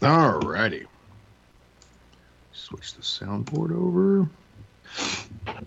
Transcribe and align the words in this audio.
Alrighty. 0.00 0.86
Switch 2.52 2.94
the 2.94 3.02
soundboard 3.02 3.72
over. 3.72 4.28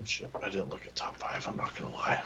Shit, 0.05 0.29
I 0.41 0.49
didn't 0.49 0.69
look 0.69 0.85
at 0.85 0.95
top 0.95 1.15
five. 1.17 1.47
I'm 1.47 1.55
not 1.55 1.75
gonna 1.75 1.93
lie. 1.95 2.21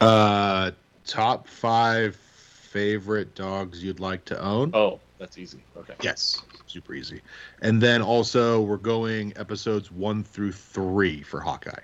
Uh, 0.00 0.70
top 1.06 1.46
five 1.46 2.16
favorite 2.16 3.34
dogs 3.34 3.82
you'd 3.82 4.00
like 4.00 4.24
to 4.26 4.40
own. 4.40 4.72
Oh, 4.74 5.00
that's 5.18 5.38
easy. 5.38 5.60
Okay. 5.76 5.94
Yes, 6.02 6.42
super 6.66 6.94
easy. 6.94 7.22
And 7.62 7.80
then 7.80 8.02
also 8.02 8.60
we're 8.60 8.76
going 8.76 9.32
episodes 9.36 9.90
one 9.90 10.24
through 10.24 10.52
three 10.52 11.22
for 11.22 11.40
Hawkeye. 11.40 11.80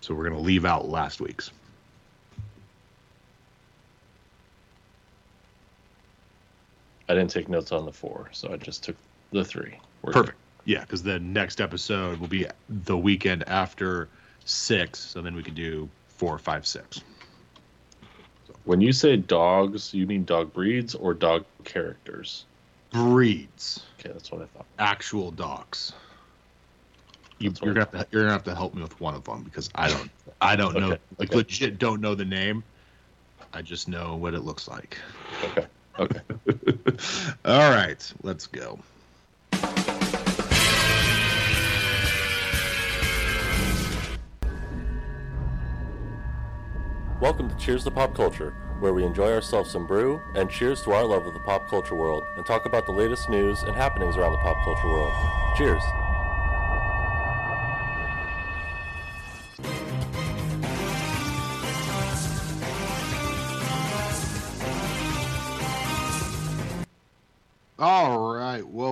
So 0.00 0.14
we're 0.14 0.24
gonna 0.28 0.40
leave 0.40 0.64
out 0.64 0.88
last 0.88 1.20
week's. 1.20 1.52
I 7.10 7.14
didn't 7.14 7.30
take 7.30 7.48
notes 7.48 7.72
on 7.72 7.86
the 7.86 7.92
four, 7.92 8.28
so 8.30 8.52
I 8.52 8.56
just 8.56 8.84
took 8.84 8.94
the 9.32 9.44
three. 9.44 9.76
We're 10.02 10.12
Perfect. 10.12 10.38
Yeah, 10.64 10.82
because 10.82 11.02
the 11.02 11.18
next 11.18 11.60
episode 11.60 12.20
will 12.20 12.28
be 12.28 12.46
the 12.68 12.96
weekend 12.96 13.42
after 13.48 14.08
six, 14.44 15.00
so 15.00 15.20
then 15.20 15.34
we 15.34 15.42
can 15.42 15.54
do 15.54 15.88
four, 16.06 16.38
five, 16.38 16.64
six. 16.64 17.00
When 18.64 18.80
you 18.80 18.92
say 18.92 19.16
dogs, 19.16 19.92
you 19.92 20.06
mean 20.06 20.24
dog 20.24 20.52
breeds 20.52 20.94
or 20.94 21.12
dog 21.12 21.46
characters? 21.64 22.44
Breeds, 22.92 23.82
Okay, 23.98 24.12
that's 24.12 24.30
what 24.30 24.42
I 24.42 24.44
thought. 24.46 24.66
actual 24.78 25.32
dogs. 25.32 25.92
You, 27.40 27.52
you're 27.60 27.74
gonna 27.74 27.88
have 27.92 27.92
to 27.92 28.06
you're 28.12 28.22
gonna 28.22 28.32
have 28.34 28.44
to 28.44 28.54
help 28.54 28.74
me 28.74 28.82
with 28.82 29.00
one 29.00 29.16
of 29.16 29.24
them 29.24 29.42
because 29.42 29.68
I 29.74 29.88
don't 29.88 30.10
I 30.40 30.54
don't 30.54 30.78
know 30.78 30.90
like 31.18 31.30
okay. 31.30 31.36
legit 31.38 31.78
don't 31.80 32.00
know 32.00 32.14
the 32.14 32.24
name. 32.24 32.62
I 33.52 33.62
just 33.62 33.88
know 33.88 34.14
what 34.14 34.34
it 34.34 34.40
looks 34.40 34.68
like. 34.68 34.96
Okay. 35.42 35.66
Okay. 35.98 36.20
All 37.44 37.70
right, 37.70 38.12
let's 38.22 38.46
go. 38.46 38.78
Welcome 47.20 47.50
to 47.50 47.56
Cheers 47.56 47.84
to 47.84 47.90
Pop 47.90 48.14
Culture, 48.14 48.54
where 48.80 48.94
we 48.94 49.04
enjoy 49.04 49.30
ourselves 49.30 49.70
some 49.70 49.86
brew 49.86 50.20
and 50.34 50.48
cheers 50.48 50.80
to 50.82 50.92
our 50.92 51.04
love 51.04 51.26
of 51.26 51.34
the 51.34 51.40
pop 51.40 51.68
culture 51.68 51.94
world 51.94 52.22
and 52.36 52.46
talk 52.46 52.64
about 52.64 52.86
the 52.86 52.92
latest 52.92 53.28
news 53.28 53.62
and 53.62 53.76
happenings 53.76 54.16
around 54.16 54.32
the 54.32 54.38
pop 54.38 54.64
culture 54.64 54.88
world. 54.88 55.12
Cheers. 55.56 55.82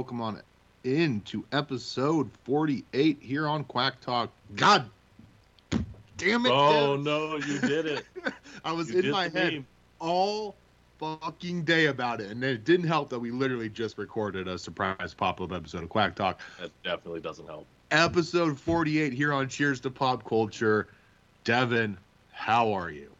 Welcome 0.09 0.23
on 0.23 0.41
into 0.85 1.45
episode 1.53 2.31
48 2.45 3.19
here 3.21 3.47
on 3.47 3.63
Quack 3.65 4.01
Talk. 4.01 4.31
God 4.57 4.89
damn 6.17 6.47
it. 6.47 6.51
Oh 6.51 6.97
Dev. 6.97 7.05
no, 7.05 7.37
you 7.37 7.59
did 7.61 7.85
it. 7.85 8.05
I 8.65 8.73
was 8.73 8.91
You 8.91 9.01
in 9.01 9.11
my 9.11 9.29
head 9.29 9.53
meme. 9.53 9.67
all 9.99 10.57
fucking 10.99 11.65
day 11.65 11.87
about 11.87 12.23
it. 12.23 12.31
And 12.31 12.43
it 12.43 12.65
didn't 12.65 12.87
help 12.87 13.11
that 13.11 13.19
we 13.19 13.31
literally 13.31 13.69
just 13.69 13.99
recorded 13.99 14.49
a 14.49 14.57
surprise 14.59 15.13
pop 15.13 15.43
up 15.43 15.53
episode 15.53 15.83
of 15.83 15.91
Quack 15.91 16.15
Talk. 16.15 16.41
That 16.59 16.71
definitely 16.83 17.21
doesn't 17.21 17.47
help. 17.47 17.67
Episode 17.91 18.59
48 18.59 19.13
here 19.13 19.35
on 19.35 19.47
Cheers 19.47 19.79
to 19.81 19.91
Pop 19.91 20.27
Culture. 20.27 20.89
Devin, 21.45 21.99
how 22.33 22.73
are 22.73 22.91
you? 22.91 23.11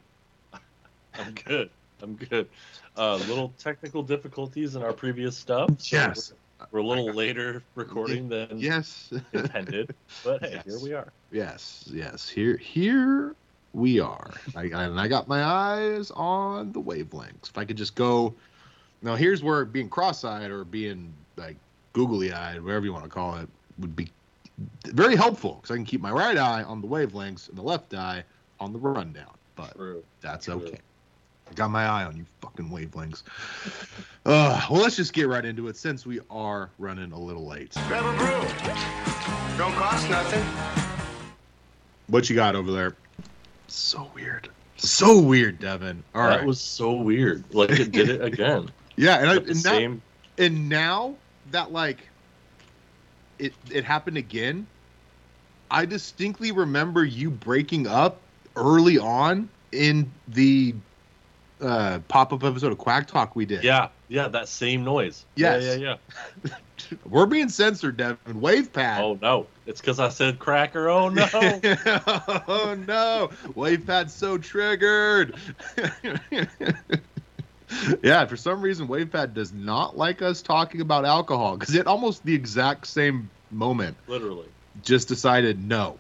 I'm 1.19 1.35
good. 1.35 1.69
I'm 2.03 2.15
good. 2.17 2.49
Uh, 2.97 3.17
little 3.29 3.53
technical 3.59 4.03
difficulties 4.03 4.75
in 4.75 4.83
our 4.83 4.95
previous 4.95 5.37
stuff. 5.37 5.69
so 5.77 5.97
Yes. 5.97 6.33
We're 6.71 6.81
a 6.81 6.87
little 6.87 7.13
later 7.13 7.63
recording 7.75 8.29
than 8.29 8.59
Yes. 8.59 9.13
intended, 9.33 9.95
but 10.25 10.43
hey, 10.43 10.53
Yes. 10.55 10.65
here 10.65 10.79
we 10.79 10.93
are. 10.93 11.13
Yes, 11.31 11.89
yes. 11.93 12.29
Here, 12.29 12.57
here 12.57 13.37
we 13.73 14.01
are. 14.01 14.31
I, 14.55 14.63
I, 14.63 14.85
and 14.85 15.01
I 15.01 15.09
got 15.09 15.29
my 15.29 15.43
eyes 15.45 16.11
on 16.11 16.73
the 16.73 16.81
wavelengths. 16.81 17.51
If 17.51 17.59
I 17.59 17.65
could 17.65 17.77
just 17.77 17.95
go, 17.95 18.35
now 19.03 19.15
here's 19.15 19.43
where 19.43 19.65
being 19.65 19.89
cross-eyed 19.89 20.51
or 20.51 20.65
being 20.65 21.15
like 21.37 21.57
googly-eyed, 21.93 22.63
whatever 22.63 22.85
you 22.85 22.93
want 22.93 23.05
to 23.05 23.11
call 23.11 23.37
it, 23.37 23.49
would 23.79 23.95
be 23.95 24.09
very 24.87 25.15
helpful 25.15 25.55
because 25.55 25.71
I 25.71 25.77
can 25.77 25.85
keep 25.85 26.01
my 26.01 26.11
right 26.11 26.37
eye 26.37 26.65
on 26.65 26.81
the 26.81 26.89
wavelengths 26.89 27.49
and 27.49 27.57
the 27.57 27.63
left 27.63 27.95
eye 27.95 28.25
on 28.59 28.73
the 28.73 28.79
rundown. 28.79 29.35
But 29.55 29.75
True. 29.77 30.03
that's 30.21 30.47
True. 30.47 30.55
okay. 30.55 30.79
I 31.51 31.55
got 31.55 31.71
my 31.71 31.85
eye 31.85 32.05
on 32.05 32.17
you 32.17 32.27
fucking 32.41 32.69
wavelengths. 32.71 33.23
Uh, 34.27 34.61
well, 34.71 34.83
let's 34.83 34.97
just 34.97 35.13
get 35.13 35.29
right 35.29 35.45
into 35.45 35.69
it 35.69 35.77
since 35.77 36.05
we 36.05 36.21
are 36.31 36.71
running 36.79 37.13
a 37.13 37.19
little 37.19 37.47
late. 37.47 37.75
Grab 37.89 38.05
a 38.05 38.17
brew. 38.19 38.77
Don't 39.57 39.75
cost 39.75 40.09
nothing. 40.11 40.45
What 42.09 42.29
you 42.29 42.37
got 42.37 42.55
over 42.55 42.71
there? 42.71 42.97
So 43.69 44.11
weird. 44.15 44.49
So 44.77 45.21
weird, 45.21 45.59
Devin. 45.59 46.03
All 46.15 46.23
right. 46.23 46.39
that 46.39 46.47
was 46.47 46.61
so 46.61 46.93
weird. 46.93 47.43
Like 47.55 47.71
it 47.71 47.91
did 47.91 48.09
it 48.09 48.23
again. 48.23 48.71
yeah, 48.97 49.19
and, 49.19 49.31
I, 49.31 49.35
With 49.35 49.47
the 49.47 49.51
and, 49.53 49.65
now, 49.65 49.71
same. 49.71 50.03
and 50.39 50.69
now 50.69 51.15
that 51.51 51.73
like 51.73 52.09
it 53.39 53.55
it 53.71 53.85
happened 53.85 54.17
again, 54.17 54.67
I 55.71 55.85
distinctly 55.85 56.53
remember 56.53 57.05
you 57.05 57.31
breaking 57.31 57.87
up 57.87 58.21
early 58.57 58.99
on 58.99 59.49
in 59.73 60.11
the 60.29 60.75
uh, 61.61 61.99
pop-up 62.09 62.45
episode 62.45 62.73
of 62.73 62.79
Quack 62.79 63.07
Talk 63.07 63.37
we 63.37 63.47
did. 63.47 63.65
Yeah, 63.65 63.89
yeah, 64.09 64.29
that 64.29 64.49
same 64.49 64.85
noise. 64.85 65.25
Yes. 65.35 65.65
Yeah, 65.65 65.75
yeah, 65.75 65.97
yeah. 66.47 66.55
We're 67.09 67.27
being 67.27 67.49
censored, 67.49 67.97
Devin. 67.97 68.41
WavePad. 68.41 69.01
Oh 69.01 69.19
no, 69.21 69.47
it's 69.67 69.81
because 69.81 69.99
I 69.99 70.11
said 70.11 70.39
cracker. 70.39 70.89
Oh 70.89 71.09
no. 71.09 71.27
oh 71.35 72.77
no, 72.87 73.31
WavePad's 73.55 74.15
so 74.15 74.39
triggered. 74.39 75.35
yeah, 78.03 78.25
for 78.27 78.37
some 78.37 78.63
reason, 78.63 78.87
WavePad 78.87 79.35
does 79.35 79.53
not 79.53 79.99
like 79.99 80.23
us 80.23 80.41
talking 80.41 80.81
about 80.81 81.05
alcohol 81.05 81.57
because 81.57 81.75
it 81.75 81.87
almost 81.87 82.25
the 82.25 82.35
exact 82.35 82.87
same 82.87 83.29
moment 83.51 83.97
Literally. 84.07 84.47
just 84.83 85.09
decided 85.09 85.63
no, 85.63 85.99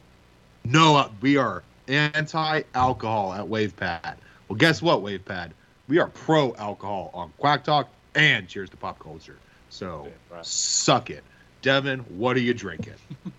no, 0.65 0.97
uh, 0.97 1.11
we 1.21 1.37
are 1.37 1.63
anti-alcohol 1.89 3.33
at 3.33 3.47
WavePad. 3.47 4.17
Well, 4.49 4.57
guess 4.57 4.81
what, 4.81 5.01
WavePad? 5.01 5.51
We 5.89 5.99
are 5.99 6.09
pro-alcohol 6.09 7.11
on 7.15 7.33
Quack 7.39 7.65
Talk 7.65 7.89
and 8.15 8.49
Cheers 8.49 8.71
to 8.71 8.77
Pop 8.77 8.99
Culture. 8.99 9.37
So 9.71 10.09
right. 10.31 10.45
suck 10.45 11.11
it, 11.11 11.23
Devin. 11.63 12.01
What 12.01 12.37
are 12.37 12.41
you 12.41 12.55
drinking? 12.55 12.95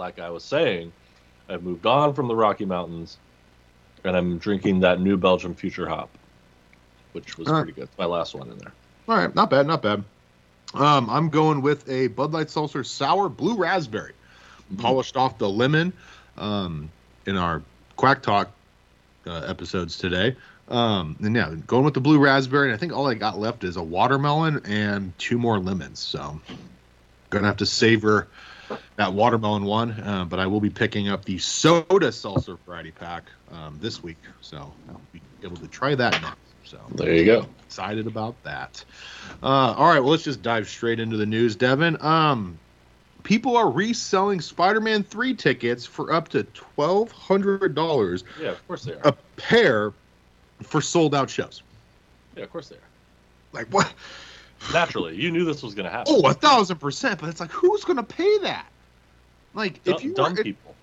Like 0.00 0.18
I 0.18 0.30
was 0.30 0.42
saying, 0.44 0.92
I've 1.46 1.62
moved 1.62 1.84
on 1.84 2.14
from 2.14 2.26
the 2.26 2.34
Rocky 2.34 2.64
Mountains, 2.64 3.18
and 4.02 4.16
I'm 4.16 4.38
drinking 4.38 4.80
that 4.80 4.98
New 4.98 5.18
Belgium 5.18 5.54
Future 5.54 5.86
Hop, 5.86 6.08
which 7.12 7.36
was 7.36 7.48
All 7.48 7.54
right. 7.54 7.64
pretty 7.64 7.78
good. 7.78 7.90
My 7.98 8.06
last 8.06 8.34
one 8.34 8.48
in 8.48 8.56
there. 8.56 8.72
All 9.06 9.16
right, 9.16 9.34
not 9.34 9.50
bad, 9.50 9.66
not 9.66 9.82
bad. 9.82 10.02
Um, 10.72 11.10
I'm 11.10 11.28
going 11.28 11.60
with 11.60 11.86
a 11.86 12.06
Bud 12.06 12.32
Light 12.32 12.48
Seltzer 12.48 12.82
Sour 12.82 13.28
Blue 13.28 13.56
Raspberry. 13.56 14.14
Polished 14.78 15.18
off 15.18 15.36
the 15.36 15.50
lemon 15.50 15.92
um, 16.38 16.90
in 17.26 17.36
our 17.36 17.60
Quack 17.96 18.22
Talk 18.22 18.50
uh, 19.26 19.42
episodes 19.46 19.98
today. 19.98 20.36
Um, 20.68 21.16
and 21.20 21.34
yeah, 21.34 21.52
going 21.66 21.84
with 21.84 21.94
the 21.94 22.00
blue 22.00 22.18
raspberry. 22.18 22.68
And 22.68 22.74
I 22.74 22.78
think 22.78 22.92
all 22.92 23.08
I 23.08 23.14
got 23.14 23.38
left 23.38 23.64
is 23.64 23.76
a 23.76 23.82
watermelon 23.82 24.62
and 24.66 25.16
two 25.18 25.38
more 25.38 25.58
lemons. 25.58 25.98
So 25.98 26.40
gonna 27.30 27.46
have 27.46 27.56
to 27.58 27.66
savor 27.66 28.28
that 28.96 29.12
watermelon 29.12 29.64
one. 29.64 29.90
Uh, 30.00 30.24
but 30.24 30.38
I 30.38 30.46
will 30.46 30.60
be 30.60 30.70
picking 30.70 31.08
up 31.08 31.24
the 31.24 31.38
soda 31.38 32.12
seltzer 32.12 32.56
variety 32.66 32.92
pack 32.92 33.24
um, 33.52 33.78
this 33.80 34.02
week. 34.02 34.18
So 34.40 34.72
I'll 34.88 35.00
be 35.12 35.20
able 35.42 35.56
to 35.56 35.68
try 35.68 35.94
that 35.96 36.12
next. 36.22 36.36
So 36.64 36.78
There 36.94 37.12
you 37.12 37.24
go. 37.24 37.46
excited 37.66 38.06
about 38.06 38.40
that. 38.44 38.84
Uh, 39.42 39.74
all 39.76 39.88
right, 39.88 39.98
well, 39.98 40.10
let's 40.10 40.22
just 40.22 40.40
dive 40.40 40.68
straight 40.68 41.00
into 41.00 41.16
the 41.16 41.26
news, 41.26 41.56
Devin. 41.56 41.96
Um, 42.00 42.60
people 43.22 43.56
are 43.56 43.70
reselling 43.70 44.40
Spider-Man 44.40 45.02
three 45.02 45.34
tickets 45.34 45.86
for 45.86 46.12
up 46.12 46.28
to 46.30 46.44
twelve 46.44 47.10
hundred 47.12 47.74
dollars 47.74 48.24
Yeah, 48.40 48.50
of 48.50 48.66
course 48.66 48.84
they 48.84 48.92
are. 48.94 49.00
a 49.04 49.12
pair 49.36 49.92
for 50.62 50.80
sold 50.80 51.14
out 51.14 51.30
shows. 51.30 51.62
Yeah, 52.36 52.44
of 52.44 52.52
course 52.52 52.68
they 52.68 52.76
are. 52.76 52.80
Like 53.52 53.68
what? 53.68 53.92
Naturally, 54.72 55.16
you 55.16 55.30
knew 55.30 55.44
this 55.44 55.62
was 55.62 55.74
going 55.74 55.86
to 55.86 55.90
happen. 55.90 56.14
Oh, 56.16 56.28
a 56.28 56.34
thousand 56.34 56.76
percent. 56.78 57.18
But 57.18 57.30
it's 57.30 57.40
like, 57.40 57.50
who's 57.50 57.82
going 57.84 57.96
to 57.96 58.02
pay 58.02 58.38
that? 58.38 58.66
Like, 59.54 59.82
dumb, 59.84 59.94
if 59.94 60.04
you 60.04 60.14
dumb 60.14 60.34
were, 60.34 60.42
people. 60.42 60.74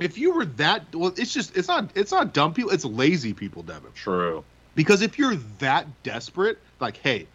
if 0.00 0.18
you 0.18 0.34
were 0.34 0.44
that, 0.44 0.92
well, 0.94 1.14
it's 1.16 1.32
just 1.32 1.56
it's 1.56 1.68
not 1.68 1.90
it's 1.94 2.10
not 2.10 2.34
dumb 2.34 2.52
people. 2.52 2.72
It's 2.72 2.84
lazy 2.84 3.32
people, 3.32 3.62
Devin. 3.62 3.92
True. 3.94 4.44
Because 4.74 5.02
if 5.02 5.18
you're 5.18 5.36
that 5.60 5.86
desperate, 6.02 6.58
like, 6.80 6.96
hey, 6.96 7.26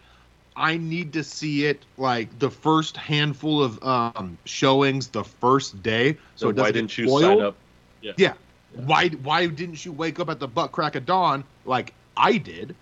I 0.58 0.76
need 0.76 1.12
to 1.12 1.22
see 1.22 1.66
it 1.66 1.84
like 1.96 2.38
the 2.38 2.50
first 2.50 2.96
handful 2.96 3.62
of 3.62 3.82
um, 3.84 4.36
showings 4.44 5.08
the 5.08 5.24
first 5.24 5.82
day, 5.82 6.14
so 6.34 6.46
So 6.46 6.48
it 6.50 6.56
why 6.56 6.72
didn't 6.72 6.88
get 6.88 6.98
you 6.98 7.20
sign 7.20 7.40
up? 7.40 7.56
Yeah. 8.02 8.34
Why 8.74 9.08
why 9.08 9.46
didn't 9.46 9.84
you 9.84 9.92
wake 9.92 10.20
up 10.20 10.28
at 10.28 10.40
the 10.40 10.48
butt 10.48 10.72
crack 10.72 10.94
of 10.96 11.06
dawn 11.06 11.44
like 11.64 11.94
I 12.16 12.36
did 12.36 12.74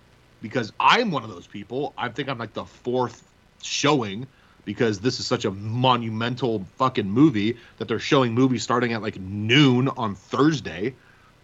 because 0.43 0.73
I'm 0.81 1.11
one 1.11 1.23
of 1.23 1.31
those 1.31 1.47
people. 1.47 1.95
I 1.97 2.09
think 2.09 2.29
I'm 2.29 2.39
like 2.39 2.55
the 2.55 2.65
fourth 2.65 3.23
showing 3.63 4.27
because 4.65 5.01
this 5.01 5.21
is 5.21 5.27
such 5.27 5.45
a 5.45 5.51
monumental 5.51 6.65
fucking 6.77 7.09
movie 7.09 7.57
that 7.79 7.89
they're 7.89 7.99
showing 7.99 8.35
movies 8.35 8.63
starting 8.63 8.93
at 8.93 9.03
like 9.03 9.19
noon 9.21 9.89
on 9.89 10.15
Thursday. 10.15 10.95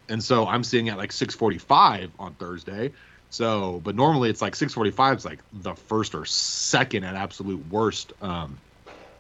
And 0.08 0.22
so 0.22 0.46
I'm 0.46 0.64
seeing 0.64 0.88
at 0.88 0.98
like 0.98 1.10
6:45 1.12 2.10
on 2.18 2.34
Thursday. 2.34 2.92
So, 3.32 3.80
but 3.82 3.94
normally 3.94 4.28
it's 4.28 4.42
like 4.42 4.54
6:45 4.54 5.16
is 5.16 5.24
like 5.24 5.40
the 5.54 5.74
first 5.74 6.14
or 6.14 6.26
second 6.26 7.04
at 7.04 7.16
absolute 7.16 7.66
worst 7.68 8.12
um 8.20 8.58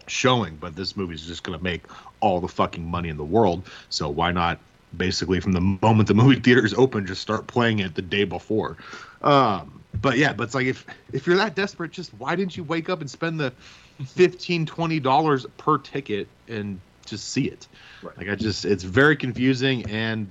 showing, 0.06 0.56
but 0.56 0.76
this 0.76 0.96
movie 0.96 1.14
is 1.14 1.26
just 1.26 1.42
going 1.42 1.56
to 1.56 1.64
make 1.64 1.86
all 2.20 2.38
the 2.38 2.48
fucking 2.48 2.84
money 2.84 3.08
in 3.08 3.16
the 3.16 3.24
world. 3.24 3.66
So 3.88 4.10
why 4.10 4.30
not 4.30 4.60
basically 4.94 5.40
from 5.40 5.52
the 5.52 5.62
moment 5.62 6.08
the 6.08 6.14
movie 6.14 6.38
theaters 6.44 6.74
open 6.74 7.06
just 7.06 7.22
start 7.22 7.46
playing 7.46 7.78
it 7.78 7.94
the 7.94 8.02
day 8.02 8.24
before. 8.24 8.76
Um 9.22 9.82
but 10.02 10.18
yeah, 10.18 10.34
but 10.34 10.44
it's 10.44 10.54
like 10.54 10.66
if 10.66 10.84
if 11.14 11.26
you're 11.26 11.36
that 11.36 11.54
desperate 11.54 11.92
just 11.92 12.12
why 12.14 12.36
didn't 12.36 12.54
you 12.54 12.64
wake 12.64 12.90
up 12.90 13.00
and 13.00 13.10
spend 13.10 13.40
the 13.40 13.50
15 14.04 14.66
20 14.66 15.00
dollars 15.00 15.46
per 15.56 15.78
ticket 15.78 16.28
and 16.48 16.78
just 17.06 17.30
see 17.30 17.46
it. 17.46 17.66
Right. 18.02 18.18
Like 18.18 18.28
I 18.28 18.34
just 18.34 18.66
it's 18.66 18.84
very 18.84 19.16
confusing 19.16 19.88
and 19.90 20.30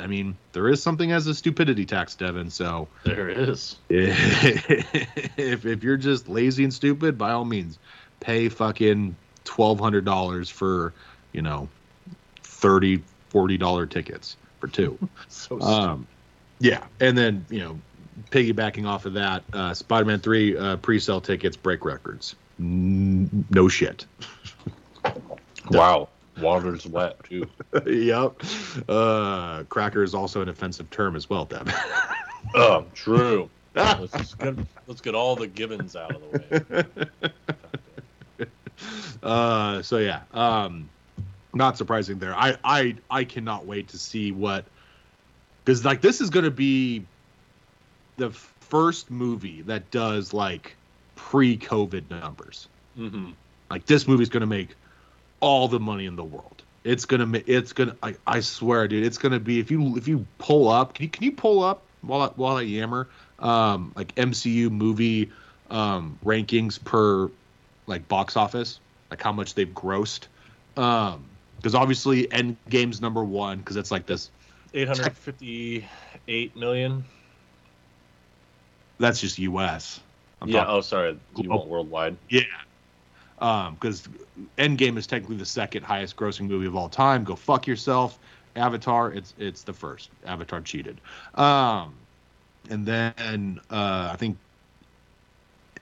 I 0.00 0.06
mean, 0.06 0.36
there 0.52 0.68
is 0.68 0.82
something 0.82 1.12
as 1.12 1.26
a 1.26 1.34
stupidity 1.34 1.84
tax, 1.84 2.14
Devin. 2.14 2.50
So 2.50 2.88
there 3.04 3.28
is. 3.28 3.76
if 3.88 5.66
if 5.66 5.82
you're 5.84 5.96
just 5.96 6.28
lazy 6.28 6.64
and 6.64 6.74
stupid, 6.74 7.16
by 7.16 7.32
all 7.32 7.44
means, 7.44 7.78
pay 8.20 8.48
fucking 8.48 9.16
twelve 9.44 9.78
hundred 9.78 10.04
dollars 10.04 10.50
for, 10.50 10.92
you 11.32 11.42
know, 11.42 11.68
30 12.42 13.02
40 13.28 13.58
dollar 13.58 13.86
tickets 13.86 14.36
for 14.60 14.68
two. 14.68 14.98
So 15.28 15.60
Um, 15.60 16.06
yeah, 16.60 16.84
and 17.00 17.18
then 17.18 17.44
you 17.50 17.60
know, 17.60 17.78
piggybacking 18.30 18.86
off 18.86 19.04
of 19.06 19.14
that, 19.14 19.42
uh, 19.52 19.74
Spider-Man 19.74 20.20
Three 20.20 20.56
uh, 20.56 20.76
pre-sale 20.76 21.20
tickets 21.20 21.56
break 21.56 21.84
records. 21.84 22.36
N- 22.58 23.44
no 23.50 23.68
shit. 23.68 24.06
wow. 25.70 26.08
Water's 26.40 26.86
wet 26.86 27.22
too. 27.24 27.48
yep. 27.86 28.40
Uh, 28.88 29.64
cracker 29.64 30.02
is 30.02 30.14
also 30.14 30.42
an 30.42 30.48
offensive 30.48 30.90
term 30.90 31.16
as 31.16 31.28
well, 31.28 31.44
Deb. 31.44 31.70
Oh, 32.56 32.84
true. 32.94 33.50
let's, 33.74 34.34
get, 34.34 34.54
let's 34.86 35.00
get 35.00 35.14
all 35.16 35.34
the 35.34 35.48
Gibbons 35.48 35.96
out 35.96 36.14
of 36.14 36.20
the 36.20 36.86
way. 38.38 38.46
uh, 39.22 39.82
so 39.82 39.98
yeah, 39.98 40.20
um, 40.32 40.88
not 41.52 41.76
surprising 41.76 42.18
there. 42.18 42.34
I 42.34 42.56
I 42.62 42.96
I 43.10 43.24
cannot 43.24 43.66
wait 43.66 43.88
to 43.88 43.98
see 43.98 44.30
what 44.30 44.66
because 45.64 45.84
like 45.84 46.00
this 46.00 46.20
is 46.20 46.30
going 46.30 46.44
to 46.44 46.50
be 46.52 47.04
the 48.18 48.30
first 48.30 49.10
movie 49.10 49.62
that 49.62 49.90
does 49.90 50.32
like 50.32 50.76
pre-COVID 51.16 52.10
numbers. 52.10 52.68
hmm 52.94 53.30
Like 53.70 53.86
this 53.86 54.06
movie's 54.06 54.28
going 54.28 54.42
to 54.42 54.46
make 54.46 54.76
all 55.44 55.68
the 55.68 55.78
money 55.78 56.06
in 56.06 56.16
the 56.16 56.24
world. 56.24 56.62
It's 56.84 57.04
gonna 57.04 57.40
it's 57.46 57.74
gonna 57.74 57.94
I, 58.02 58.16
I 58.26 58.40
swear, 58.40 58.88
dude, 58.88 59.04
it's 59.04 59.18
gonna 59.18 59.38
be 59.38 59.60
if 59.60 59.70
you 59.70 59.96
if 59.96 60.08
you 60.08 60.24
pull 60.38 60.68
up, 60.68 60.94
can 60.94 61.04
you 61.04 61.10
can 61.10 61.22
you 61.22 61.32
pull 61.32 61.62
up 61.62 61.82
while 62.00 62.22
I, 62.22 62.26
while 62.28 62.56
I 62.56 62.62
yammer, 62.62 63.08
um, 63.38 63.92
like 63.94 64.14
MCU 64.14 64.70
movie 64.70 65.30
um 65.70 66.18
rankings 66.24 66.82
per 66.82 67.30
like 67.86 68.08
box 68.08 68.36
office, 68.36 68.80
like 69.10 69.22
how 69.22 69.32
much 69.32 69.54
they've 69.54 69.68
grossed, 69.68 70.26
um, 70.76 71.24
because 71.56 71.74
obviously 71.74 72.26
Endgame's 72.28 73.02
number 73.02 73.22
one 73.22 73.58
because 73.58 73.76
it's 73.76 73.90
like 73.90 74.06
this. 74.06 74.30
858 74.72 76.56
million. 76.56 77.04
That's 78.98 79.20
just 79.20 79.38
U.S. 79.38 80.00
I'm 80.40 80.48
yeah. 80.48 80.64
Oh, 80.66 80.80
sorry. 80.80 81.18
You 81.36 81.44
Global. 81.44 81.68
worldwide? 81.68 82.16
Yeah. 82.28 82.42
Um, 83.44 83.74
because 83.74 84.08
Endgame 84.56 84.96
is 84.96 85.06
technically 85.06 85.36
the 85.36 85.44
second 85.44 85.82
highest 85.82 86.16
grossing 86.16 86.48
movie 86.48 86.66
of 86.66 86.74
all 86.76 86.88
time. 86.88 87.24
Go 87.24 87.36
fuck 87.36 87.66
yourself. 87.66 88.18
Avatar, 88.56 89.12
it's 89.12 89.34
it's 89.38 89.62
the 89.64 89.72
first. 89.74 90.08
Avatar 90.24 90.62
cheated. 90.62 90.98
Um, 91.34 91.92
and 92.70 92.86
then 92.86 93.60
uh, 93.70 94.08
I 94.12 94.16
think 94.16 94.38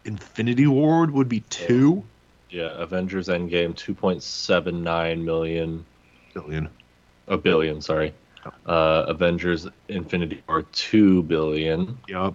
Infinity 0.04 0.66
War 0.66 1.06
would 1.06 1.28
be 1.28 1.40
two 1.50 2.02
Yeah. 2.50 2.70
Avengers 2.74 3.28
Endgame 3.28 3.74
2.79 3.74 5.22
million. 5.24 5.84
billion. 6.34 6.68
A 7.28 7.36
billion. 7.38 7.80
Sorry. 7.80 8.12
Uh, 8.66 9.04
Avengers 9.06 9.68
Infinity 9.88 10.42
War 10.48 10.62
2 10.72 11.22
billion, 11.22 11.96
Yep. 12.08 12.34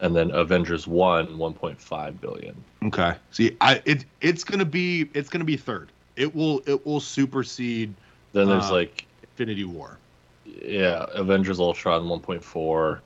And 0.00 0.14
then 0.14 0.30
Avengers 0.32 0.86
1 0.86 1.28
1.5 1.38 2.20
billion. 2.20 2.54
Okay. 2.84 3.14
See, 3.30 3.56
I 3.60 3.80
it 3.84 4.04
it's 4.20 4.44
gonna 4.44 4.64
be 4.64 5.08
it's 5.14 5.28
gonna 5.28 5.44
be 5.44 5.56
third. 5.56 5.90
It 6.16 6.34
will 6.34 6.62
it 6.66 6.84
will 6.86 7.00
supersede 7.00 7.92
Then 8.32 8.48
there's 8.48 8.70
Uh, 8.70 8.74
like 8.74 9.06
Infinity 9.22 9.64
War. 9.64 9.98
yeah, 10.44 11.06
Avengers 11.14 11.58
Ultron 11.60 12.04
1.4, 12.04 13.00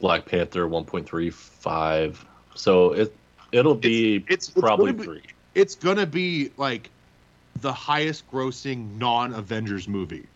Black 0.00 0.24
Panther 0.26 0.66
1.35. 0.68 2.16
So 2.54 2.92
it 2.92 3.14
it'll 3.52 3.74
be 3.74 4.24
it's, 4.28 4.48
it's 4.48 4.58
probably 4.60 4.92
gonna 4.92 4.98
be- 4.98 5.04
three. 5.04 5.22
it's 5.54 5.74
gonna 5.74 6.06
be 6.06 6.50
like 6.56 6.90
the 7.60 7.72
highest 7.72 8.30
grossing 8.30 8.96
non 8.98 9.34
Avengers 9.34 9.88
movie 9.88 10.26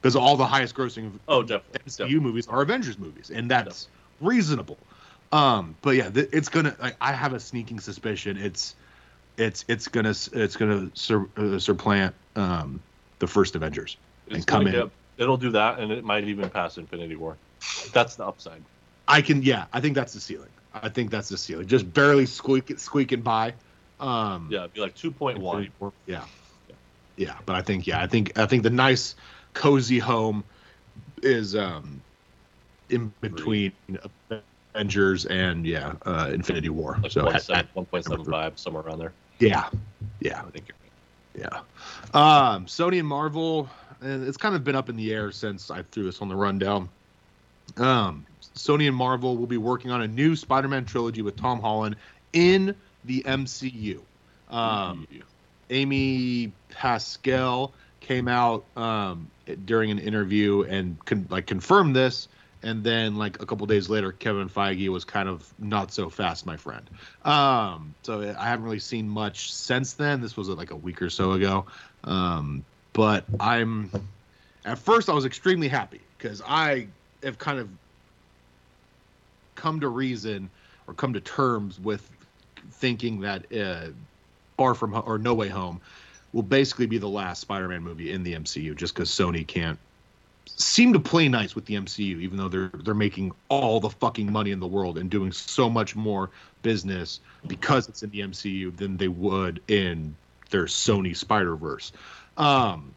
because 0.00 0.14
all 0.16 0.36
the 0.36 0.46
highest 0.46 0.74
grossing 0.74 1.10
Oh, 1.28 1.42
definitely. 1.42 1.80
MCU 1.86 1.96
definitely. 1.98 2.20
movies 2.20 2.46
are 2.48 2.62
Avengers 2.62 2.98
movies, 2.98 3.30
and 3.30 3.50
that's 3.50 3.88
reasonable. 4.20 4.78
Um, 5.32 5.76
but 5.82 5.96
yeah, 5.96 6.10
th- 6.10 6.28
it's 6.32 6.48
gonna. 6.48 6.76
Like, 6.80 6.96
I 7.00 7.12
have 7.12 7.32
a 7.32 7.40
sneaking 7.40 7.80
suspicion 7.80 8.36
it's 8.36 8.74
it's 9.36 9.64
it's 9.68 9.88
gonna 9.88 10.14
it's 10.32 10.56
gonna 10.56 10.90
sur- 10.94 11.28
uh, 11.36 11.58
supplant 11.58 12.14
um, 12.36 12.80
the 13.18 13.26
first 13.26 13.54
Avengers. 13.54 13.96
It's 14.26 14.36
and 14.36 14.46
come 14.46 14.66
gonna 14.66 14.84
in. 14.84 14.90
it'll 15.18 15.36
do 15.36 15.50
that, 15.52 15.78
and 15.78 15.92
it 15.92 16.04
might 16.04 16.24
even 16.24 16.48
pass 16.50 16.78
Infinity 16.78 17.16
War. 17.16 17.36
That's 17.92 18.16
the 18.16 18.26
upside. 18.26 18.64
I 19.08 19.22
can 19.22 19.42
yeah, 19.42 19.66
I 19.72 19.80
think 19.80 19.94
that's 19.94 20.12
the 20.12 20.20
ceiling. 20.20 20.50
I 20.72 20.88
think 20.88 21.10
that's 21.10 21.28
the 21.28 21.38
ceiling. 21.38 21.66
Just 21.66 21.92
barely 21.92 22.26
squeak 22.26 22.78
squeaking 22.78 23.22
by. 23.22 23.54
Um, 24.00 24.48
Yeah, 24.50 24.60
it'd 24.60 24.72
be 24.72 24.80
like 24.80 24.94
2.1. 24.94 25.36
Infinity 25.36 25.72
War. 25.78 25.92
Yeah. 26.06 26.24
Yeah, 27.16 27.38
but 27.46 27.56
I 27.56 27.62
think 27.62 27.86
yeah, 27.86 28.02
I 28.02 28.06
think 28.06 28.38
I 28.38 28.46
think 28.46 28.62
the 28.62 28.70
nice 28.70 29.14
cozy 29.54 29.98
home 29.98 30.44
is 31.22 31.56
um 31.56 32.02
in 32.90 33.12
between 33.20 33.72
Avengers 34.80 35.24
and 35.26 35.66
yeah, 35.66 35.94
uh 36.04 36.30
Infinity 36.32 36.68
War. 36.68 36.98
Like 37.02 37.12
so 37.12 37.28
at- 37.30 37.42
1.7 37.42 37.56
at- 37.56 37.74
1.75, 37.74 38.58
somewhere 38.58 38.82
around 38.82 38.98
there. 38.98 39.12
yeah. 39.38 39.68
Yeah, 40.20 40.42
I 40.46 40.50
think 40.50 40.68
you're 40.68 41.48
yeah. 41.48 41.60
Um 42.14 42.66
Sony 42.66 42.98
and 42.98 43.08
Marvel 43.08 43.68
and 44.02 44.26
it's 44.28 44.36
kind 44.36 44.54
of 44.54 44.64
been 44.64 44.76
up 44.76 44.88
in 44.88 44.96
the 44.96 45.12
air 45.12 45.32
since 45.32 45.70
I 45.70 45.82
threw 45.82 46.04
this 46.04 46.20
on 46.20 46.28
the 46.28 46.36
rundown. 46.36 46.88
Um 47.78 48.26
Sony 48.54 48.86
and 48.86 48.96
Marvel 48.96 49.36
will 49.36 49.46
be 49.46 49.56
working 49.58 49.90
on 49.90 50.02
a 50.02 50.08
new 50.08 50.36
Spider-Man 50.36 50.84
trilogy 50.84 51.22
with 51.22 51.36
Tom 51.36 51.60
Holland 51.60 51.96
in 52.32 52.74
the 53.04 53.22
MCU. 53.22 54.00
Um 54.50 55.06
Amy 55.70 56.52
Pascal 56.70 57.72
came 58.00 58.28
out 58.28 58.64
um, 58.76 59.28
during 59.64 59.90
an 59.90 59.98
interview 59.98 60.62
and 60.62 60.96
con- 61.06 61.26
like 61.28 61.46
confirmed 61.46 61.96
this, 61.96 62.28
and 62.66 62.82
then 62.82 63.14
like 63.14 63.40
a 63.40 63.46
couple 63.46 63.64
days 63.66 63.88
later, 63.88 64.10
Kevin 64.10 64.48
Feige 64.48 64.88
was 64.88 65.04
kind 65.04 65.28
of 65.28 65.48
not 65.56 65.92
so 65.92 66.10
fast, 66.10 66.44
my 66.44 66.56
friend. 66.56 66.82
Um, 67.24 67.94
so 68.02 68.34
I 68.36 68.48
haven't 68.48 68.64
really 68.64 68.80
seen 68.80 69.08
much 69.08 69.54
since 69.54 69.92
then. 69.92 70.20
This 70.20 70.36
was 70.36 70.48
like 70.48 70.72
a 70.72 70.76
week 70.76 71.00
or 71.00 71.08
so 71.08 71.32
ago, 71.32 71.66
um, 72.02 72.64
but 72.92 73.24
I'm 73.38 73.88
at 74.64 74.78
first 74.78 75.08
I 75.08 75.14
was 75.14 75.24
extremely 75.24 75.68
happy 75.68 76.00
because 76.18 76.42
I 76.44 76.88
have 77.22 77.38
kind 77.38 77.60
of 77.60 77.68
come 79.54 79.78
to 79.78 79.88
reason 79.88 80.50
or 80.88 80.94
come 80.94 81.12
to 81.12 81.20
terms 81.20 81.78
with 81.78 82.10
thinking 82.72 83.20
that 83.20 83.46
uh, 83.56 83.90
Far 84.56 84.74
From 84.74 84.92
Home 84.92 85.04
or 85.06 85.18
No 85.18 85.34
Way 85.34 85.48
Home 85.48 85.80
will 86.32 86.42
basically 86.42 86.86
be 86.86 86.98
the 86.98 87.08
last 87.08 87.42
Spider-Man 87.42 87.82
movie 87.82 88.10
in 88.10 88.24
the 88.24 88.34
MCU, 88.34 88.74
just 88.74 88.92
because 88.92 89.08
Sony 89.08 89.46
can't 89.46 89.78
seem 90.46 90.92
to 90.92 91.00
play 91.00 91.28
nice 91.28 91.54
with 91.54 91.66
the 91.66 91.74
MCU, 91.74 92.20
even 92.20 92.38
though 92.38 92.48
they're 92.48 92.70
they're 92.84 92.94
making 92.94 93.32
all 93.48 93.80
the 93.80 93.90
fucking 93.90 94.30
money 94.30 94.52
in 94.52 94.60
the 94.60 94.66
world 94.66 94.98
and 94.98 95.10
doing 95.10 95.32
so 95.32 95.68
much 95.68 95.96
more 95.96 96.30
business 96.62 97.20
because 97.46 97.88
it's 97.88 98.02
in 98.02 98.10
the 98.10 98.20
MCU 98.20 98.76
than 98.76 98.96
they 98.96 99.08
would 99.08 99.60
in 99.68 100.14
their 100.50 100.64
Sony 100.64 101.16
Spider 101.16 101.56
Verse. 101.56 101.92
Um, 102.36 102.94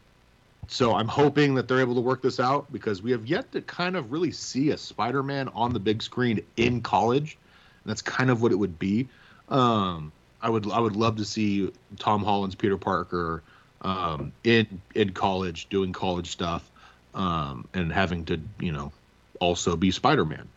so 0.68 0.94
I'm 0.94 1.08
hoping 1.08 1.54
that 1.56 1.66
they're 1.66 1.80
able 1.80 1.96
to 1.96 2.00
work 2.00 2.22
this 2.22 2.38
out 2.38 2.72
because 2.72 3.02
we 3.02 3.10
have 3.10 3.26
yet 3.26 3.50
to 3.52 3.60
kind 3.60 3.96
of 3.96 4.12
really 4.12 4.30
see 4.30 4.70
a 4.70 4.78
Spider-Man 4.78 5.48
on 5.48 5.72
the 5.72 5.80
big 5.80 6.00
screen 6.00 6.44
in 6.56 6.80
college. 6.80 7.36
And 7.82 7.90
that's 7.90 8.02
kind 8.02 8.30
of 8.30 8.40
what 8.40 8.52
it 8.52 8.54
would 8.54 8.78
be. 8.78 9.08
Um, 9.48 10.12
I 10.40 10.48
would 10.48 10.70
I 10.70 10.78
would 10.78 10.94
love 10.94 11.16
to 11.16 11.24
see 11.24 11.72
Tom 11.98 12.22
Holland's 12.22 12.54
Peter 12.54 12.78
Parker 12.78 13.42
um, 13.82 14.32
in 14.44 14.80
in 14.94 15.10
college 15.10 15.68
doing 15.68 15.92
college 15.92 16.30
stuff 16.30 16.69
um, 17.14 17.66
and 17.74 17.92
having 17.92 18.24
to 18.26 18.40
you 18.58 18.72
know 18.72 18.92
also 19.40 19.76
be 19.76 19.90
Spider 19.90 20.24
Man. 20.24 20.48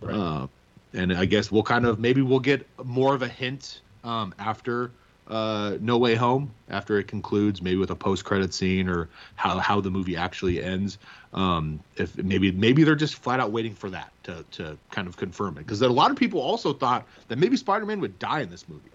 Right. 0.00 0.14
Uh, 0.14 0.46
and 0.92 1.12
I 1.12 1.24
guess 1.24 1.50
we'll 1.50 1.62
kind 1.62 1.86
of 1.86 1.98
maybe 1.98 2.22
we'll 2.22 2.40
get 2.40 2.66
more 2.84 3.14
of 3.14 3.22
a 3.22 3.28
hint 3.28 3.80
um, 4.04 4.34
after 4.38 4.90
uh, 5.28 5.76
No 5.80 5.98
Way 5.98 6.14
Home 6.14 6.52
after 6.68 6.98
it 6.98 7.08
concludes, 7.08 7.62
maybe 7.62 7.76
with 7.76 7.90
a 7.90 7.96
post 7.96 8.24
credit 8.24 8.52
scene 8.52 8.88
or 8.88 9.08
how 9.34 9.58
how 9.58 9.80
the 9.80 9.90
movie 9.90 10.16
actually 10.16 10.62
ends. 10.62 10.98
Um, 11.32 11.80
if 11.96 12.16
maybe 12.16 12.52
maybe 12.52 12.84
they're 12.84 12.94
just 12.94 13.16
flat 13.16 13.40
out 13.40 13.50
waiting 13.50 13.74
for 13.74 13.90
that 13.90 14.12
to 14.24 14.44
to 14.52 14.78
kind 14.90 15.08
of 15.08 15.16
confirm 15.16 15.56
it 15.56 15.60
because 15.60 15.82
a 15.82 15.88
lot 15.88 16.10
of 16.10 16.16
people 16.16 16.40
also 16.40 16.72
thought 16.72 17.06
that 17.28 17.38
maybe 17.38 17.56
Spider 17.56 17.86
Man 17.86 18.00
would 18.00 18.18
die 18.18 18.40
in 18.40 18.50
this 18.50 18.68
movie, 18.68 18.90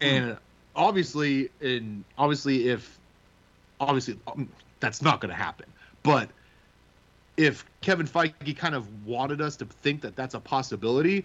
and 0.00 0.36
obviously 0.74 1.50
in 1.60 2.04
obviously 2.16 2.68
if 2.68 2.98
obviously 3.80 4.18
um, 4.26 4.48
that's 4.80 5.02
not 5.02 5.20
going 5.20 5.30
to 5.30 5.36
happen, 5.36 5.66
but 6.02 6.30
if 7.38 7.64
Kevin 7.80 8.06
Feige 8.06 8.56
kind 8.56 8.74
of 8.74 9.06
wanted 9.06 9.40
us 9.40 9.56
to 9.56 9.64
think 9.64 10.02
that 10.02 10.16
that's 10.16 10.34
a 10.34 10.40
possibility, 10.40 11.24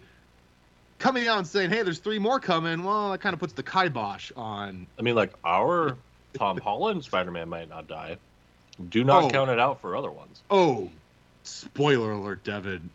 coming 1.00 1.28
out 1.28 1.40
and 1.40 1.48
saying, 1.48 1.72
"Hey, 1.72 1.82
there's 1.82 1.98
three 2.00 2.20
more 2.20 2.40
coming," 2.40 2.84
well, 2.84 3.12
that 3.12 3.18
kind 3.20 3.34
of 3.34 3.40
puts 3.40 3.54
the 3.54 3.64
kibosh 3.64 4.32
on. 4.38 4.88
I 4.98 5.02
mean, 5.02 5.16
like 5.16 5.34
our 5.44 5.98
Tom 6.36 6.60
Holland 6.60 7.04
Spider 7.04 7.32
Man 7.32 7.50
might 7.50 7.68
not 7.68 7.88
die. 7.88 8.18
Do 8.90 9.04
not 9.04 9.24
Oh. 9.26 9.30
count 9.30 9.50
it 9.50 9.60
out 9.60 9.82
for 9.82 9.96
other 9.96 10.12
ones. 10.12 10.42
Oh, 10.50 10.90
spoiler 11.44 12.12
alert, 12.12 12.44
Devin. 12.44 12.90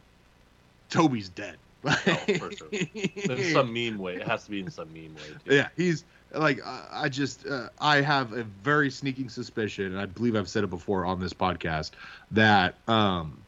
Tobey's 0.89 1.29
dead. 1.29 1.57
Oh, 1.85 1.91
for 2.39 2.51
sure. 2.53 2.69
In 2.73 3.53
some 3.53 3.73
mean 3.73 3.99
way, 3.99 4.17
it 4.17 4.27
has 4.27 4.45
to 4.45 4.51
be 4.51 4.61
in 4.61 4.71
some 4.71 4.93
mean 4.93 5.15
way. 5.15 5.23
Too. 5.45 5.55
yeah, 5.55 5.69
he's 5.77 6.05
like 6.33 6.65
I 6.67 6.89
I 6.93 7.09
just 7.09 7.47
uh, 7.47 7.69
I 7.81 8.01
have 8.01 8.33
a 8.33 8.43
very 8.43 8.91
sneaking 8.91 9.29
suspicion, 9.29 9.87
and 9.87 10.01
I 10.01 10.07
believe 10.07 10.35
I've 10.35 10.49
said 10.49 10.65
it 10.65 10.71
before 10.71 11.05
on 11.05 11.21
this 11.21 11.33
podcast 11.33 11.93
that 12.33 12.75
um, 12.89 13.41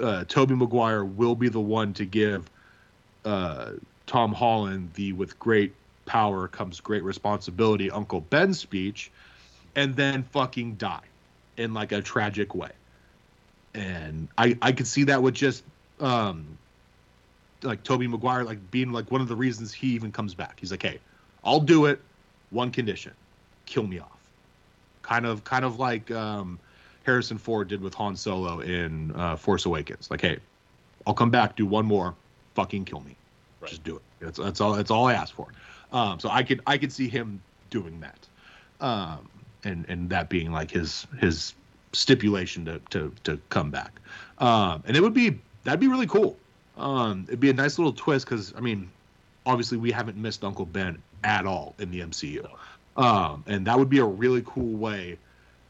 uh, 0.00 0.24
Tobey 0.24 0.54
Maguire 0.54 1.04
will 1.04 1.34
be 1.34 1.48
the 1.48 1.60
one 1.60 1.92
to 1.94 2.04
give 2.04 2.48
uh, 3.24 3.72
Tom 4.06 4.32
Holland 4.32 4.92
the 4.94 5.12
"with 5.12 5.38
great 5.38 5.74
power 6.06 6.46
comes 6.48 6.80
great 6.80 7.02
responsibility" 7.02 7.90
Uncle 7.90 8.20
Ben 8.20 8.54
speech, 8.54 9.10
and 9.74 9.96
then 9.96 10.22
fucking 10.22 10.76
die 10.76 11.04
in 11.56 11.74
like 11.74 11.92
a 11.92 12.00
tragic 12.00 12.54
way. 12.54 12.70
And 13.74 14.28
I 14.38 14.56
I 14.62 14.72
could 14.72 14.86
see 14.86 15.04
that 15.04 15.22
with 15.22 15.34
just 15.34 15.64
um 16.00 16.56
like 17.62 17.82
Tobey 17.82 18.06
Maguire 18.06 18.44
like 18.44 18.70
being 18.70 18.92
like 18.92 19.10
one 19.10 19.20
of 19.20 19.28
the 19.28 19.36
reasons 19.36 19.72
he 19.72 19.88
even 19.88 20.12
comes 20.12 20.34
back. 20.34 20.58
He's 20.60 20.70
like, 20.70 20.82
"Hey, 20.82 20.98
I'll 21.44 21.60
do 21.60 21.86
it. 21.86 22.00
One 22.50 22.70
condition: 22.70 23.12
kill 23.66 23.86
me 23.86 23.98
off." 23.98 24.08
Kind 25.02 25.26
of, 25.26 25.44
kind 25.44 25.64
of 25.64 25.78
like 25.78 26.10
um, 26.10 26.58
Harrison 27.04 27.38
Ford 27.38 27.68
did 27.68 27.80
with 27.80 27.94
Han 27.94 28.14
Solo 28.16 28.60
in 28.60 29.12
uh, 29.16 29.36
Force 29.36 29.66
Awakens. 29.66 30.10
Like, 30.10 30.20
"Hey, 30.20 30.38
I'll 31.06 31.14
come 31.14 31.30
back, 31.30 31.56
do 31.56 31.66
one 31.66 31.86
more, 31.86 32.14
fucking 32.54 32.84
kill 32.84 33.00
me. 33.00 33.16
Right. 33.60 33.70
Just 33.70 33.84
do 33.84 33.96
it. 33.96 34.02
That's 34.20 34.38
that's 34.38 34.60
all. 34.60 34.72
That's 34.72 34.90
all 34.90 35.06
I 35.06 35.14
ask 35.14 35.34
for." 35.34 35.48
Um, 35.92 36.20
so 36.20 36.28
I 36.28 36.42
could 36.42 36.60
I 36.66 36.78
could 36.78 36.92
see 36.92 37.08
him 37.08 37.40
doing 37.70 38.00
that, 38.00 38.28
um, 38.80 39.28
and 39.64 39.84
and 39.88 40.10
that 40.10 40.28
being 40.28 40.52
like 40.52 40.70
his 40.70 41.06
his 41.18 41.54
stipulation 41.92 42.64
to 42.66 42.80
to 42.90 43.12
to 43.24 43.38
come 43.48 43.70
back, 43.70 43.92
um, 44.38 44.82
and 44.86 44.96
it 44.96 45.00
would 45.00 45.14
be 45.14 45.40
that'd 45.64 45.80
be 45.80 45.88
really 45.88 46.06
cool. 46.06 46.36
Um, 46.78 47.24
it'd 47.28 47.40
be 47.40 47.50
a 47.50 47.54
nice 47.54 47.78
little 47.78 47.92
twist 47.92 48.24
because 48.26 48.54
I 48.56 48.60
mean, 48.60 48.90
obviously 49.44 49.78
we 49.78 49.90
haven't 49.90 50.16
missed 50.16 50.44
Uncle 50.44 50.66
Ben 50.66 51.02
at 51.24 51.46
all 51.46 51.74
in 51.78 51.90
the 51.90 52.00
MCU, 52.00 52.48
um, 52.96 53.44
and 53.46 53.66
that 53.66 53.78
would 53.78 53.90
be 53.90 53.98
a 53.98 54.04
really 54.04 54.42
cool 54.46 54.76
way 54.76 55.18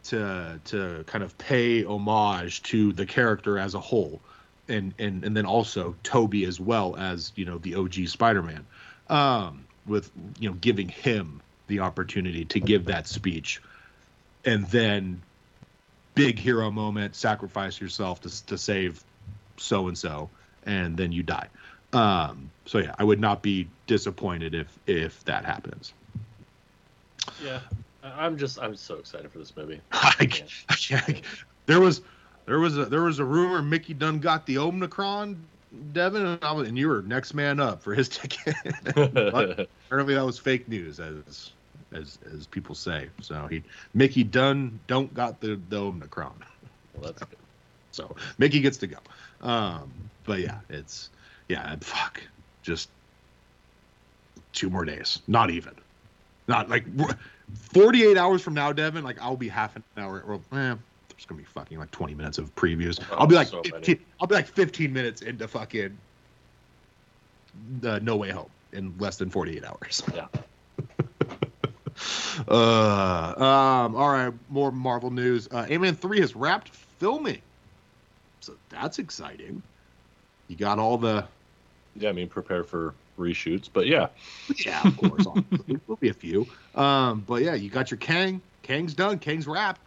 to 0.05 0.61
to 0.67 1.05
kind 1.07 1.25
of 1.25 1.37
pay 1.39 1.85
homage 1.85 2.63
to 2.65 2.93
the 2.93 3.07
character 3.07 3.59
as 3.59 3.75
a 3.75 3.81
whole, 3.81 4.21
and 4.69 4.95
and 4.99 5.25
and 5.25 5.37
then 5.37 5.47
also 5.47 5.95
Tobey 6.03 6.45
as 6.45 6.61
well 6.61 6.97
as 6.97 7.33
you 7.37 7.45
know 7.45 7.59
the 7.59 7.75
OG 7.75 8.09
Spider-Man, 8.09 8.67
um, 9.09 9.65
with 9.87 10.11
you 10.39 10.51
know 10.51 10.57
giving 10.61 10.89
him 10.89 11.41
the 11.69 11.81
opportunity 11.81 12.45
to 12.47 12.61
give 12.61 12.87
that 12.87 13.07
speech, 13.07 13.63
and 14.45 14.67
then 14.67 15.23
big 16.15 16.39
hero 16.39 16.71
moment, 16.71 17.15
sacrifice 17.15 17.81
yourself 17.81 18.21
to 18.23 18.47
to 18.47 18.59
save 18.59 19.03
so 19.57 19.89
and 19.89 19.99
so, 19.99 20.31
and 20.69 20.97
then 20.97 21.11
you 21.11 21.25
die. 21.25 21.49
Um, 21.93 22.51
so 22.67 22.79
yeah, 22.79 22.95
I 22.99 23.05
would 23.05 23.21
not 23.21 23.43
be 23.43 23.67
disappointed 23.87 24.55
if 24.55 24.79
if 24.87 25.25
that 25.25 25.45
happens. 25.45 25.95
Yeah, 27.43 27.61
I'm 28.05 28.37
just 28.37 28.61
I'm 28.61 28.77
so 28.77 28.97
excited 28.97 29.33
for 29.33 29.39
this 29.39 29.57
movie. 29.57 29.81
I, 29.93 30.45
I 30.91 31.23
there 31.67 31.81
was 31.81 32.03
there 32.47 32.61
was 32.61 32.77
a 32.77 32.85
there 32.85 33.03
was 33.03 33.19
a 33.19 33.25
rumor 33.25 33.63
Mickey 33.63 33.95
Dunn 33.95 34.21
got 34.21 34.47
the 34.47 34.59
Omicron, 34.59 35.43
Devin, 35.93 36.25
and, 36.25 36.45
I 36.45 36.53
was, 36.53 36.69
and 36.69 36.77
you 36.77 36.89
were 36.89 37.03
next 37.03 37.33
man 37.33 37.59
up 37.59 37.83
for 37.83 37.95
his 37.95 38.09
ticket. 38.11 38.55
Apparently 38.87 40.15
that 40.15 40.25
was 40.25 40.39
fake 40.39 40.69
news, 40.69 41.01
as 41.01 41.53
as 41.93 42.19
as 42.35 42.47
people 42.47 42.75
say. 42.75 43.09
So 43.23 43.47
he 43.47 43.63
Mickey 43.95 44.25
Dunn 44.25 44.79
don't 44.87 45.13
got 45.15 45.41
the 45.41 45.59
the 45.71 45.79
Omicron. 45.79 46.45
well, 46.95 47.05
that's 47.05 47.21
good. 47.21 47.39
So 47.93 48.15
Mickey 48.37 48.61
gets 48.61 48.77
to 48.79 48.87
go. 48.87 48.99
Um, 49.41 49.91
but 50.29 50.41
yeah, 50.41 50.59
it's 50.69 51.09
yeah, 51.49 51.75
fuck, 51.81 52.23
just 52.63 52.91
two 54.53 54.69
more 54.69 54.85
days. 54.85 55.21
Not 55.27 55.51
even, 55.51 55.75
not 56.47 56.69
like 56.69 56.85
forty 57.73 58.05
eight 58.05 58.19
hours 58.19 58.43
from 58.43 58.55
now, 58.55 58.73
Devin. 58.73 59.03
Like 59.03 59.21
I'll 59.21 59.39
be 59.39 59.49
half 59.49 59.75
an 59.75 59.83
hour. 59.97 60.21
Or 60.21 60.35
eh, 60.35 60.75
there's 61.09 61.25
gonna 61.27 61.41
be 61.41 61.45
fucking 61.47 61.79
like 61.79 61.91
twenty 61.91 62.15
minutes 62.15 62.37
of 62.37 62.55
previews. 62.55 63.03
I'll 63.11 63.27
be 63.27 63.35
Oh, 63.35 63.39
like 63.39 63.49
so 63.49 63.63
15, 63.63 63.99
I'll 64.21 64.29
be 64.29 64.35
like 64.35 64.47
fifteen 64.47 64.93
minutes 64.93 65.23
into 65.23 65.49
fucking 65.49 65.97
uh, 67.83 67.99
No 68.03 68.17
Way 68.17 68.31
Home 68.31 68.51
in 68.73 68.95
less 68.99 69.17
than 69.17 69.31
forty 69.31 69.57
eight 69.57 69.65
hours. 69.65 70.03
Yeah. 70.15 70.27
Uh, 72.47 73.35
um, 73.37 73.97
all 73.97 74.11
right, 74.11 74.33
more 74.49 74.71
Marvel 74.71 75.11
news. 75.11 75.49
Uh, 75.51 75.67
Ant-Man 75.69 75.97
3 75.97 76.21
has 76.21 76.37
wrapped 76.37 76.69
filming. 76.69 77.43
So 78.41 78.55
that's 78.69 79.01
exciting. 79.01 79.61
You 80.49 80.57
got 80.57 80.79
all 80.79 80.99
the 80.99 81.27
Yeah, 81.95 82.11
I 82.11 82.13
mean, 82.13 82.29
prepare 82.29 82.65
for 82.65 82.95
reshoots, 83.19 83.69
but 83.73 83.87
yeah, 83.87 84.09
yeah, 84.65 84.87
of 84.87 84.97
course. 84.97 85.27
There'll 85.67 85.97
be 86.01 86.09
a 86.09 86.15
few. 86.15 86.47
Um, 86.75 87.25
but 87.27 87.43
yeah, 87.43 87.55
you 87.55 87.71
got 87.71 87.91
your 87.91 87.99
Kang. 87.99 88.41
Kang's 88.63 88.95
done. 88.95 89.19
Kang's 89.19 89.47
wrapped. 89.47 89.81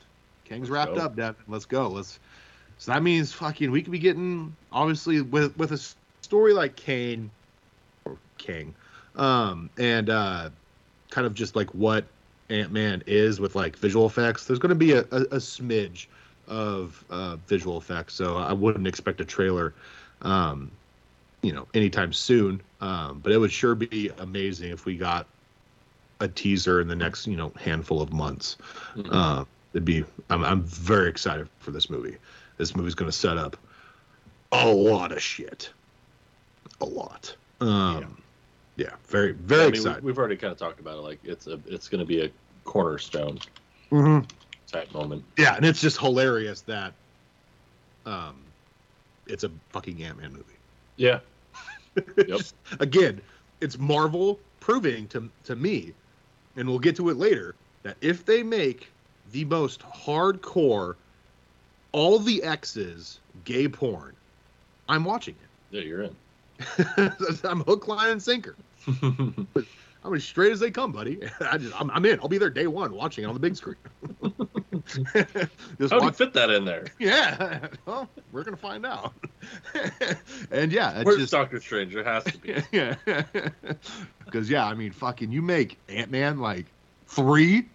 Kang's 0.46 0.70
Let's 0.70 0.72
wrapped 0.72 0.96
go. 0.96 1.02
up, 1.02 1.16
Devin. 1.16 1.44
Let's 1.48 1.66
go. 1.66 1.88
Let's. 1.88 2.20
So 2.78 2.92
that 2.92 3.04
means 3.04 3.32
fucking 3.32 3.72
we 3.72 3.82
could 3.82 3.92
be 3.92 4.00
getting 4.00 4.56
obviously 4.72 5.22
with 5.22 5.56
with 5.58 5.72
a 5.72 5.80
story 6.22 6.54
like 6.54 6.76
Kane 6.76 7.30
or 8.06 8.18
King, 8.38 8.74
um, 9.16 9.70
and 9.78 10.10
uh, 10.10 10.50
kind 11.10 11.28
of 11.28 11.34
just 11.34 11.56
like 11.56 11.70
what 11.74 12.06
Ant 12.50 12.72
Man 12.72 13.04
is 13.06 13.40
with 13.40 13.56
like 13.56 13.78
visual 13.78 14.06
effects. 14.06 14.46
There's 14.46 14.60
going 14.60 14.70
to 14.70 14.76
be 14.76 14.94
a, 14.94 15.02
a, 15.12 15.22
a 15.22 15.38
smidge 15.38 16.08
of 16.48 17.04
uh, 17.10 17.38
visual 17.48 17.78
effects, 17.78 18.14
so 18.14 18.38
I 18.38 18.52
wouldn't 18.54 18.88
expect 18.88 19.22
a 19.22 19.26
trailer. 19.26 19.74
Um, 20.22 20.72
you 21.42 21.54
know, 21.54 21.68
anytime 21.74 22.14
soon. 22.14 22.62
Um, 22.82 23.20
but 23.20 23.32
it 23.32 23.38
would 23.38 23.52
sure 23.52 23.76
be 23.76 24.12
amazing 24.20 24.72
if 24.72 24.86
we 24.86 24.96
got 24.98 25.28
a 26.20 26.28
teaser 26.28 26.82
in 26.82 26.88
the 26.88 26.96
next, 26.96 27.28
you 27.28 27.36
know, 27.36 27.52
handful 27.60 28.02
of 28.02 28.14
months. 28.14 28.58
Mhm. 28.96 29.10
Uh, 29.12 29.46
it'd 29.74 29.86
be. 29.86 30.04
I'm, 30.30 30.44
I'm 30.44 30.64
very 30.64 31.10
excited 31.10 31.48
for 31.60 31.72
this 31.72 31.90
movie. 31.90 32.18
This 32.58 32.76
movie's 32.76 32.96
going 32.96 33.10
to 33.10 33.18
set 33.18 33.38
up 33.38 33.58
a 34.52 34.68
lot 34.68 35.12
of 35.12 35.22
shit. 35.22 35.72
A 36.80 36.86
lot. 36.86 37.36
Um, 37.60 38.22
yeah. 38.76 38.90
very, 39.08 39.34
very 39.34 39.62
I 39.62 39.66
mean, 39.66 39.74
excited. 39.76 40.04
we've 40.04 40.18
already 40.18 40.38
kind 40.38 40.52
of 40.52 40.58
talked 40.58 40.80
about 40.80 40.98
it. 40.98 41.02
Like 41.02 41.20
it's 41.24 41.48
a 41.48 41.60
it's 41.68 41.88
going 41.88 42.00
to 42.00 42.06
be 42.06 42.24
a 42.24 42.32
cornerstone 42.64 43.40
mm-hmm. 43.92 44.26
type 44.68 44.92
moment. 44.94 45.24
Yeah, 45.38 45.56
and 45.56 45.66
it's 45.66 45.82
just 45.82 46.00
hilarious 46.00 46.62
that, 46.62 46.94
um, 48.06 48.36
it's 49.32 49.44
a 49.44 49.52
fucking 49.70 50.04
Ant 50.04 50.20
Man 50.20 50.32
movie. 50.32 50.44
Yeah, 50.98 51.20
Yep. 52.28 52.42
Again, 52.80 53.22
it's 53.62 53.78
Marvel 53.78 54.40
proving 54.60 55.08
to 55.10 55.30
to 55.46 55.56
me, 55.56 55.94
and 56.56 56.68
we'll 56.70 56.80
get 56.80 56.96
to 56.98 57.10
it 57.10 57.18
later, 57.18 57.56
that 57.84 57.98
if 58.02 58.26
they 58.26 58.44
make 58.44 58.88
the 59.32 59.46
most 59.46 59.82
hardcore, 59.82 60.96
all 61.92 62.20
the 62.20 62.44
X's 62.44 63.20
gay 63.46 63.68
porn, 63.68 64.16
I'm 64.88 65.04
watching 65.04 65.36
it. 65.42 65.76
yeah, 65.78 65.82
you're 65.84 66.04
in. 66.04 66.16
I'm 67.44 67.62
hook, 67.62 67.88
line, 67.88 68.12
and 68.12 68.22
sinker. 68.22 68.56
I'm 70.04 70.14
as 70.16 70.24
straight 70.24 70.52
as 70.52 70.60
they 70.60 70.72
come, 70.72 70.92
buddy. 70.92 71.20
I 71.42 71.58
just, 71.58 71.80
I'm, 71.80 71.92
I'm 71.92 72.06
in. 72.06 72.20
I'll 72.20 72.28
be 72.28 72.38
there 72.38 72.50
day 72.50 72.68
one, 72.68 72.94
watching 72.94 73.24
it 73.24 73.28
on 73.28 73.34
the 73.34 73.40
big 73.40 73.56
screen. 73.56 73.76
just 74.86 75.94
How 75.94 76.00
do 76.00 76.06
you 76.06 76.12
fit 76.12 76.34
that 76.34 76.50
in 76.50 76.66
there? 76.66 76.86
yeah, 77.00 77.68
well, 77.86 78.10
we're 78.32 78.44
gonna 78.44 78.58
find 78.58 78.86
out. 78.86 79.14
and 80.52 80.72
yeah, 80.72 80.98
it's 80.98 81.06
Where's 81.06 81.20
just 81.20 81.32
Doctor 81.32 81.60
Strange? 81.60 81.94
There 81.94 82.04
has 82.04 82.24
to 82.24 82.38
be. 82.38 82.56
yeah, 82.72 82.96
because 84.26 84.50
yeah, 84.50 84.66
I 84.66 84.74
mean, 84.74 84.92
fucking, 84.92 85.32
you 85.32 85.42
make 85.42 85.78
Ant 85.88 86.10
Man 86.10 86.40
like 86.40 86.66
three. 87.08 87.68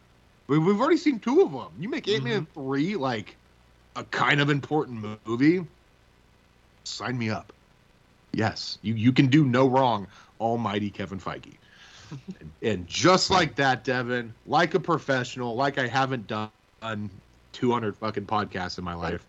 We, 0.49 0.59
we've 0.59 0.81
already 0.81 0.97
seen 0.97 1.21
two 1.21 1.43
of 1.43 1.53
them. 1.53 1.69
You 1.79 1.89
make 1.89 2.09
Ant 2.09 2.25
Man 2.25 2.43
mm-hmm. 2.43 2.61
three 2.61 2.97
like 2.97 3.37
a 3.95 4.03
kind 4.05 4.41
of 4.41 4.51
important 4.51 5.19
movie. 5.27 5.65
Sign 6.83 7.17
me 7.17 7.31
up. 7.31 7.53
Yes, 8.33 8.79
you 8.83 8.95
you 8.95 9.13
can 9.13 9.29
do 9.29 9.45
no 9.45 9.69
wrong, 9.69 10.09
Almighty 10.41 10.91
Kevin 10.91 11.21
Feige. 11.21 11.55
And, 12.63 12.87
just 12.87 13.31
like 13.31 13.55
that, 13.57 13.85
Devin, 13.85 14.33
like 14.47 14.75
a 14.75 14.81
professional, 14.81 15.55
like 15.55 15.79
I 15.79 15.87
haven't 15.87 16.27
done 16.27 16.51
200 17.53 17.97
fucking 17.97 18.27
podcasts 18.27 18.79
in 18.79 18.85
my 18.85 18.95
life, 18.95 19.25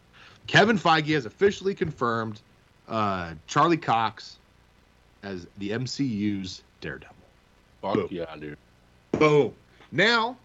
Kevin 0.48 0.78
Feige 0.78 1.14
has 1.14 1.26
officially 1.26 1.74
confirmed 1.74 2.42
uh, 2.88 3.34
Charlie 3.48 3.78
Cox 3.78 4.38
as 5.24 5.48
the 5.58 5.72
MCU's 5.72 6.62
Daredevil. 6.82 7.16
Fuck 7.82 7.94
Boom. 7.96 8.08
yeah, 8.12 8.36
dude. 8.36 8.58
Boom. 9.12 9.54
Now, 9.92 10.38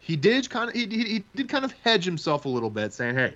he 0.00 0.16
did 0.16 0.48
kind 0.50 0.68
of 0.68 0.74
he, 0.74 0.86
he, 0.86 1.04
he 1.04 1.24
did 1.34 1.48
kind 1.48 1.64
of 1.64 1.72
hedge 1.84 2.04
himself 2.04 2.44
a 2.44 2.48
little 2.48 2.70
bit, 2.70 2.92
saying, 2.92 3.14
"Hey, 3.14 3.34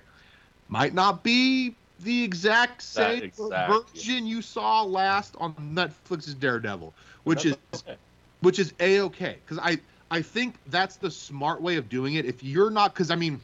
might 0.67 0.93
not 0.93 1.23
be 1.23 1.75
the 2.01 2.23
exact 2.23 2.81
same 2.81 3.23
exact, 3.23 3.71
version 3.71 4.25
you 4.25 4.41
saw 4.41 4.83
last 4.83 5.35
on 5.39 5.53
Netflix's 5.55 6.33
Daredevil, 6.33 6.93
which 7.23 7.45
is 7.45 7.57
okay. 7.75 7.97
Which 8.41 8.59
is 8.59 8.73
a 8.79 9.01
okay 9.01 9.37
because 9.45 9.59
I 9.59 9.79
I 10.11 10.21
think 10.21 10.55
that's 10.67 10.95
the 10.97 11.11
smart 11.11 11.61
way 11.61 11.75
of 11.77 11.89
doing 11.89 12.15
it. 12.15 12.25
If 12.25 12.43
you're 12.43 12.69
not, 12.71 12.93
because 12.93 13.11
I 13.11 13.15
mean, 13.15 13.39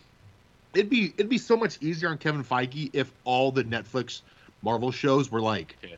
it'd 0.74 0.90
be 0.90 1.14
it'd 1.18 1.30
be 1.30 1.38
so 1.38 1.56
much 1.58 1.78
easier 1.82 2.10
on 2.10 2.18
Kevin 2.18 2.44
Feige 2.44 2.90
if 2.94 3.12
all 3.24 3.52
the 3.52 3.64
Netflix 3.64 4.22
Marvel 4.62 4.92
shows 4.92 5.32
were 5.32 5.42
like 5.42 5.78
Yeah. 5.84 5.96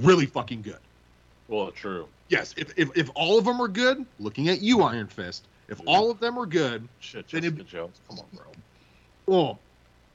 really 0.00 0.26
fucking 0.26 0.62
good. 0.62 0.78
Well, 1.48 1.70
true. 1.70 2.08
Yes, 2.28 2.54
if, 2.56 2.72
if 2.76 2.90
if 2.96 3.10
all 3.14 3.38
of 3.38 3.44
them 3.44 3.58
were 3.58 3.68
good, 3.68 4.04
looking 4.18 4.48
at 4.48 4.60
you, 4.60 4.82
Iron 4.82 5.06
Fist. 5.06 5.46
If 5.68 5.80
all 5.86 6.10
of 6.10 6.18
them 6.18 6.36
were 6.36 6.46
good, 6.46 6.88
Shit, 7.00 7.28
Then 7.28 7.42
Jessica 7.42 7.60
it- 7.60 7.68
Jones. 7.68 8.00
Come 8.08 8.18
on, 8.20 8.24
bro. 8.34 8.44
well, 9.26 9.58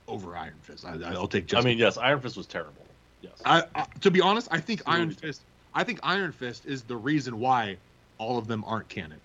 over 0.08 0.36
Iron 0.36 0.54
Fist, 0.64 0.84
I, 0.86 0.96
I'll 1.14 1.28
take. 1.28 1.54
I 1.54 1.62
mean, 1.62 1.78
yes, 1.78 1.98
Iron 1.98 2.20
Fist 2.20 2.36
was 2.38 2.46
terrible. 2.48 2.86
Yes. 3.22 3.34
I, 3.46 3.64
I 3.76 3.86
to 4.02 4.12
be 4.12 4.20
honest, 4.20 4.48
I 4.52 4.60
think 4.60 4.82
Iron 4.86 5.12
Fist. 5.12 5.44
I 5.74 5.84
think 5.84 6.00
Iron 6.04 6.32
Fist 6.34 6.66
is 6.66 6.84
the 6.84 6.96
reason 6.98 7.40
why 7.40 7.78
all 8.18 8.38
of 8.38 8.48
them 8.48 8.64
aren't 8.66 8.90
canon, 8.90 9.20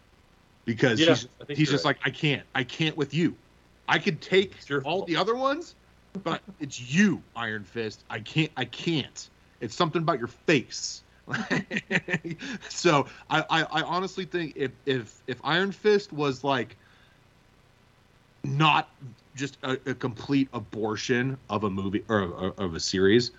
because 0.65 1.01
Yeah, 1.01 1.09
he's 1.09 1.29
he's 1.49 1.71
just 1.71 1.85
right. 1.85 1.97
like 1.97 1.99
I 2.07 2.11
can't, 2.11 2.47
I 2.55 2.65
can't 2.65 2.97
with 2.97 3.15
you. 3.15 3.37
I 3.89 3.99
could 3.99 4.21
take 4.21 4.55
all 4.85 5.05
the 5.05 5.17
other 5.17 5.35
ones, 5.35 5.75
but 6.23 6.43
it's 6.61 6.81
you, 6.81 7.23
Iron 7.37 7.65
Fist. 7.65 8.05
I 8.11 8.21
can't, 8.21 8.53
I 8.57 8.65
can't. 8.67 9.31
It's 9.61 9.75
something 9.75 10.03
about 10.03 10.19
your 10.19 10.29
face. 10.29 11.03
so 12.69 13.07
I, 13.31 13.45
I, 13.51 13.63
I 13.65 13.83
honestly 13.83 14.25
think 14.25 14.55
if 14.57 14.73
if 14.87 15.23
if 15.27 15.41
Iron 15.45 15.73
Fist 15.73 16.13
was 16.13 16.43
like 16.45 16.77
not 18.45 18.91
just 19.35 19.59
a, 19.63 19.73
a 19.91 19.95
complete 19.95 20.49
abortion 20.53 21.37
of 21.49 21.65
a 21.65 21.71
movie 21.71 22.05
or, 22.09 22.23
or 22.23 22.55
of 22.59 22.75
a 22.75 22.81
series, 22.81 23.33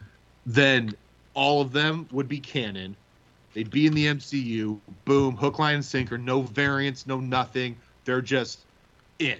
then 0.45 0.93
all 1.33 1.61
of 1.61 1.71
them 1.71 2.07
would 2.11 2.27
be 2.27 2.39
canon. 2.39 2.95
They'd 3.53 3.69
be 3.69 3.87
in 3.87 3.93
the 3.93 4.05
MCU. 4.07 4.79
Boom, 5.05 5.35
hook, 5.35 5.59
line, 5.59 5.75
and 5.75 5.85
sinker. 5.85 6.17
No 6.17 6.41
variants, 6.41 7.07
no 7.07 7.19
nothing. 7.19 7.75
They're 8.05 8.21
just 8.21 8.59
in, 9.19 9.37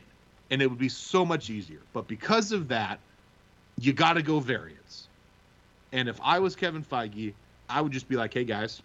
and 0.50 0.62
it 0.62 0.68
would 0.68 0.80
be 0.80 0.90
so 0.90 1.26
much 1.26 1.50
easier. 1.50 1.80
But 1.94 2.08
because 2.08 2.52
of 2.52 2.68
that, 2.70 3.00
you 3.80 3.94
got 3.94 4.14
to 4.14 4.22
go 4.22 4.40
variants. 4.40 5.08
And 5.92 6.10
if 6.10 6.20
I 6.22 6.40
was 6.40 6.56
Kevin 6.56 6.84
Feige, 6.84 7.34
I 7.70 7.82
would 7.82 7.92
just 7.92 8.08
be 8.08 8.16
like, 8.16 8.34
"Hey 8.34 8.44
guys, 8.44 8.82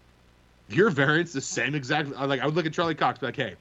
your 0.69 0.90
variant's 0.90 1.33
the 1.33 1.40
same 1.40 1.75
exact." 1.75 2.11
Like 2.11 2.40
I 2.40 2.47
would 2.47 2.54
look 2.54 2.66
at 2.66 2.73
Charlie 2.73 2.95
Cox, 2.95 3.19
be 3.19 3.26
like, 3.26 3.37
"Hey, 3.37 3.54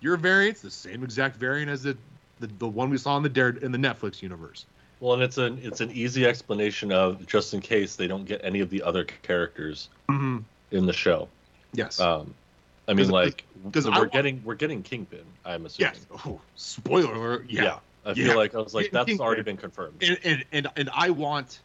your 0.00 0.16
variant's 0.16 0.60
the 0.60 0.70
same 0.70 1.02
exact 1.02 1.36
variant 1.36 1.70
as 1.70 1.82
the 1.82 1.96
the, 2.40 2.46
the 2.58 2.68
one 2.68 2.90
we 2.90 2.98
saw 2.98 3.16
in 3.16 3.22
the 3.22 3.28
Dare 3.28 3.50
in 3.50 3.72
the 3.72 3.78
Netflix 3.78 4.22
universe." 4.22 4.66
Well, 5.00 5.14
and 5.14 5.22
it's 5.22 5.38
an 5.38 5.58
it's 5.62 5.80
an 5.80 5.90
easy 5.92 6.26
explanation 6.26 6.92
of 6.92 7.26
just 7.26 7.54
in 7.54 7.60
case 7.60 7.96
they 7.96 8.06
don't 8.06 8.24
get 8.24 8.40
any 8.44 8.60
of 8.60 8.70
the 8.70 8.82
other 8.82 9.04
characters 9.04 9.88
Mm-hmm. 10.10 10.38
In 10.70 10.86
the 10.86 10.92
show. 10.92 11.28
Yes. 11.72 12.00
Um, 12.00 12.34
I 12.88 12.94
mean, 12.94 13.08
like, 13.10 13.44
because 13.64 13.86
we're 13.86 13.92
want- 13.92 14.12
getting 14.12 14.42
we're 14.44 14.54
getting 14.56 14.82
Kingpin. 14.82 15.24
I'm 15.44 15.66
assuming. 15.66 15.92
yes. 15.94 16.06
Oh, 16.26 16.40
spoiler 16.56 17.14
alert. 17.14 17.46
Yeah. 17.48 17.78
I 18.04 18.10
Yeah. 18.12 18.28
feel 18.28 18.36
like 18.36 18.54
I 18.54 18.58
was 18.58 18.74
like, 18.74 18.90
that's 18.90 19.06
Kingpin. 19.06 19.24
already 19.24 19.42
been 19.42 19.56
confirmed. 19.56 20.02
And, 20.02 20.18
and 20.24 20.44
and 20.52 20.66
and 20.76 20.90
I 20.94 21.10
want 21.10 21.60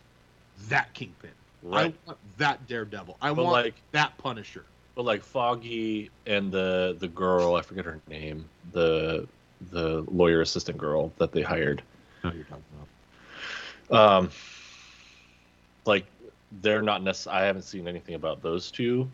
that 0.69 0.93
Kingpin. 0.93 1.32
Right. 1.63 1.95
I 2.06 2.08
want 2.08 2.19
that 2.38 2.67
Daredevil. 2.67 3.17
I 3.21 3.29
But 3.34 3.43
want 3.45 3.65
like, 3.65 3.75
that 3.93 4.17
Punisher. 4.17 4.65
but 4.95 5.03
like 5.06 5.23
Foggy 5.23 6.12
and 6.27 6.51
the 6.51 6.95
the 6.99 7.08
girl, 7.08 7.56
I 7.56 7.62
forget 7.62 7.86
her 7.86 7.99
name, 8.08 8.45
the 8.73 9.27
the 9.71 10.01
lawyer 10.12 10.41
assistant 10.41 10.77
girl 10.77 11.12
that 11.17 11.32
they 11.32 11.41
hired. 11.41 11.82
No, 12.23 12.32
you're 12.34 12.43
talking 12.43 12.63
about. 13.89 14.17
Um, 14.17 14.29
like 15.86 16.06
they're 16.61 16.81
not 16.81 17.03
necessarily. 17.03 17.41
I 17.43 17.45
haven't 17.45 17.63
seen 17.63 17.87
anything 17.87 18.15
about 18.15 18.41
those 18.41 18.71
two 18.71 19.09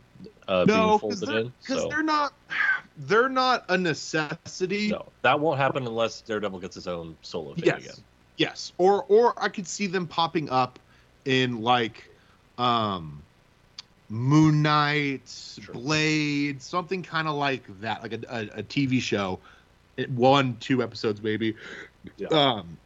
uh, 0.48 0.66
being 0.66 0.78
No, 0.78 0.98
because 0.98 1.20
folded 1.20 1.30
they're, 1.30 1.40
in. 1.42 1.54
'cause 1.66 1.82
So 1.82 1.88
they're 1.90 2.04
not. 2.04 2.34
They're 2.98 3.30
not 3.30 3.66
a 3.70 3.78
necessity. 3.78 4.90
no, 4.90 5.12
that 5.24 5.40
won't 5.40 5.60
happen 5.60 5.86
unless 5.88 6.22
Daredevil 6.22 6.60
gets 6.60 6.76
his 6.76 6.88
own 6.88 7.16
solo 7.22 7.54
thing 7.56 7.64
Yes. 7.66 7.80
again. 7.80 7.96
Yes. 8.38 8.74
Or 8.78 9.04
or 9.04 9.34
I 9.42 9.50
could 9.50 9.68
see 9.68 9.88
them 9.88 10.08
popping 10.08 10.50
up 10.50 10.80
in 11.26 11.62
like 11.62 12.10
um 12.58 13.24
Moon 14.10 14.62
Knight, 14.62 15.30
Sure. 15.30 15.74
Blade, 15.74 16.62
something 16.62 17.02
kind 17.02 17.28
of 17.28 17.36
like 17.36 17.64
that, 17.80 18.02
like 18.04 18.12
a, 18.14 18.20
a, 18.30 18.60
a 18.60 18.64
TV 18.64 19.00
show, 19.02 19.40
one, 20.10 20.58
two 20.60 20.84
episodes 20.84 21.22
maybe. 21.22 21.56
Yeah. 22.18 22.28
Um, 22.28 22.78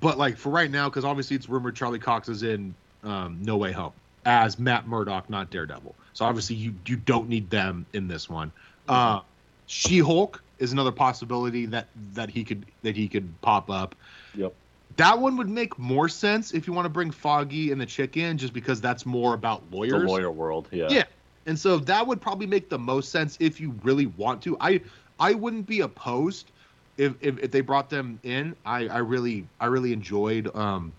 but 0.00 0.18
like 0.18 0.36
for 0.36 0.50
right 0.50 0.70
now, 0.70 0.88
because 0.88 1.04
obviously 1.04 1.34
it's 1.36 1.48
rumored 1.48 1.76
Charlie 1.76 1.98
Cox 1.98 2.28
is 2.28 2.42
in 2.42 2.74
um, 3.02 3.38
No 3.42 3.56
Way 3.56 3.72
Home 3.72 3.92
as 4.24 4.58
Matt 4.58 4.86
Murdock, 4.86 5.30
not 5.30 5.50
Daredevil. 5.50 5.94
So 6.12 6.24
obviously 6.24 6.56
you 6.56 6.74
you 6.86 6.96
don't 6.96 7.28
need 7.28 7.50
them 7.50 7.86
in 7.92 8.08
this 8.08 8.28
one. 8.28 8.52
Uh, 8.88 9.20
she 9.66 9.98
Hulk 9.98 10.42
is 10.58 10.72
another 10.72 10.92
possibility 10.92 11.66
that 11.66 11.88
that 12.14 12.30
he 12.30 12.44
could 12.44 12.66
that 12.82 12.96
he 12.96 13.08
could 13.08 13.40
pop 13.40 13.70
up. 13.70 13.94
Yep. 14.34 14.52
That 14.96 15.18
one 15.18 15.36
would 15.36 15.48
make 15.48 15.78
more 15.78 16.08
sense 16.08 16.52
if 16.52 16.66
you 16.66 16.72
want 16.72 16.84
to 16.84 16.90
bring 16.90 17.10
Foggy 17.10 17.72
and 17.72 17.80
the 17.80 17.86
chick 17.86 18.16
in, 18.16 18.36
just 18.36 18.52
because 18.52 18.80
that's 18.80 19.06
more 19.06 19.34
about 19.34 19.62
lawyers. 19.70 20.02
The 20.02 20.08
lawyer 20.08 20.30
world. 20.30 20.68
Yeah. 20.70 20.88
Yeah. 20.90 21.04
And 21.46 21.58
so 21.58 21.78
that 21.78 22.06
would 22.06 22.20
probably 22.20 22.46
make 22.46 22.68
the 22.68 22.78
most 22.78 23.10
sense 23.10 23.36
if 23.40 23.60
you 23.60 23.74
really 23.82 24.06
want 24.06 24.42
to. 24.42 24.56
I 24.60 24.80
I 25.18 25.34
wouldn't 25.34 25.66
be 25.66 25.80
opposed 25.80 26.50
if 26.98 27.14
if, 27.20 27.38
if 27.38 27.50
they 27.50 27.60
brought 27.60 27.88
them 27.88 28.18
in. 28.24 28.54
I 28.66 28.88
I 28.88 28.98
really 28.98 29.46
I 29.60 29.66
really 29.66 29.92
enjoyed 29.92 30.54
um 30.54 30.92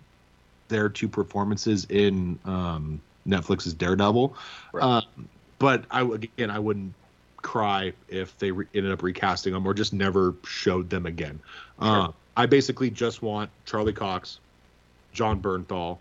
their 0.72 0.88
two 0.88 1.08
performances 1.08 1.84
in 1.88 2.38
um 2.44 3.00
Netflix's 3.26 3.74
Daredevil. 3.74 4.34
Right. 4.72 4.82
Uh, 4.82 5.02
but 5.58 5.84
I 5.90 6.02
again 6.02 6.50
I 6.50 6.58
wouldn't 6.58 6.94
cry 7.40 7.92
if 8.08 8.36
they 8.38 8.50
re- 8.52 8.66
ended 8.74 8.92
up 8.92 9.02
recasting 9.02 9.52
them 9.52 9.66
or 9.66 9.74
just 9.74 9.92
never 9.92 10.34
showed 10.46 10.90
them 10.90 11.06
again. 11.06 11.38
Uh, 11.78 12.04
Sure. 12.06 12.14
I 12.36 12.46
basically 12.46 12.88
just 12.90 13.20
want 13.22 13.50
Charlie 13.66 13.92
Cox, 13.92 14.38
Jon 15.12 15.40
Bernthal, 15.42 15.98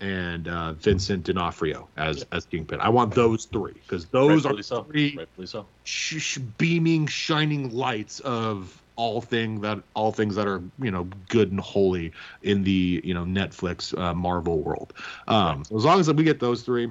and 0.00 0.46
uh, 0.48 0.72
Vincent 0.74 1.24
D'Onofrio 1.24 1.88
as 1.96 2.18
Yeah. 2.18 2.24
as 2.32 2.44
Kingpin. 2.44 2.80
I 2.80 2.90
want 2.90 3.14
those 3.14 3.46
three 3.46 3.72
because 3.72 4.06
those 4.06 4.44
Rightfully 4.44 4.60
are 4.60 4.62
so. 4.64 4.82
three 4.82 5.18
so. 5.46 5.66
sh- 5.84 6.18
sh- 6.20 6.38
beaming, 6.58 7.06
shining 7.06 7.70
lights 7.74 8.20
of 8.20 8.81
all 8.96 9.20
thing 9.20 9.60
that 9.60 9.82
all 9.94 10.12
things 10.12 10.34
that 10.34 10.46
are 10.46 10.62
you 10.78 10.90
know 10.90 11.08
good 11.28 11.50
and 11.50 11.60
holy 11.60 12.12
in 12.42 12.62
the 12.62 13.00
you 13.04 13.14
know 13.14 13.24
Netflix 13.24 13.96
uh, 13.98 14.14
Marvel 14.14 14.60
world. 14.60 14.92
Um, 15.28 15.64
so 15.64 15.76
As 15.76 15.84
long 15.84 16.00
as 16.00 16.12
we 16.12 16.24
get 16.24 16.40
those 16.40 16.62
three, 16.62 16.90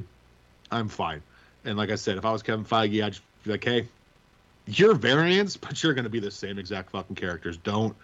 I'm 0.72 0.88
fine. 0.88 1.22
And 1.66 1.78
like 1.78 1.92
I 1.92 1.96
said, 1.96 2.18
if 2.18 2.26
I 2.26 2.32
was 2.32 2.42
Kevin 2.42 2.66
Feige, 2.66 3.04
I'd 3.04 3.18
be 3.44 3.52
like, 3.52 3.64
hey, 3.64 3.88
you're 4.66 4.96
variants, 4.96 5.58
but 5.58 5.82
you're 5.84 5.94
going 5.94 6.06
to 6.06 6.10
be 6.10 6.20
the 6.20 6.32
same 6.32 6.58
exact 6.58 6.92
fucking 6.92 7.16
characters. 7.16 7.58
Don't 7.58 7.96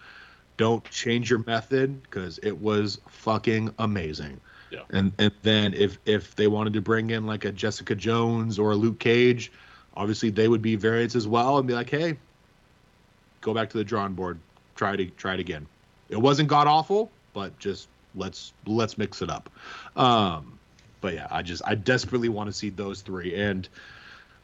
don't 0.56 0.88
change 0.90 1.30
your 1.30 1.42
method 1.46 2.02
because 2.02 2.38
it 2.42 2.60
was 2.60 3.00
fucking 3.08 3.72
amazing. 3.78 4.40
Yeah. 4.70 4.80
And 4.90 5.12
and 5.18 5.32
then 5.42 5.74
if 5.74 5.98
if 6.04 6.34
they 6.36 6.46
wanted 6.46 6.74
to 6.74 6.80
bring 6.80 7.10
in 7.10 7.26
like 7.26 7.44
a 7.44 7.52
Jessica 7.52 7.94
Jones 7.94 8.58
or 8.58 8.72
a 8.72 8.76
Luke 8.76 8.98
Cage, 8.98 9.50
obviously 9.94 10.30
they 10.30 10.48
would 10.48 10.62
be 10.62 10.76
variants 10.76 11.14
as 11.14 11.26
well 11.26 11.58
and 11.58 11.66
be 11.66 11.74
like, 11.74 11.90
hey, 11.90 12.18
go 13.48 13.54
back 13.54 13.70
to 13.70 13.78
the 13.78 13.84
drawing 13.84 14.12
board, 14.12 14.38
try 14.76 14.94
to 14.94 15.06
try 15.06 15.34
it 15.34 15.40
again. 15.40 15.66
It 16.10 16.18
wasn't 16.18 16.48
god 16.48 16.66
awful, 16.66 17.10
but 17.32 17.58
just 17.58 17.88
let's 18.14 18.52
let's 18.66 18.98
mix 18.98 19.22
it 19.22 19.30
up. 19.30 19.50
Um, 19.96 20.58
but 21.00 21.14
yeah, 21.14 21.28
I 21.30 21.42
just 21.42 21.62
I 21.64 21.74
desperately 21.74 22.28
want 22.28 22.48
to 22.48 22.52
see 22.52 22.68
those 22.70 23.00
three, 23.00 23.34
and 23.34 23.66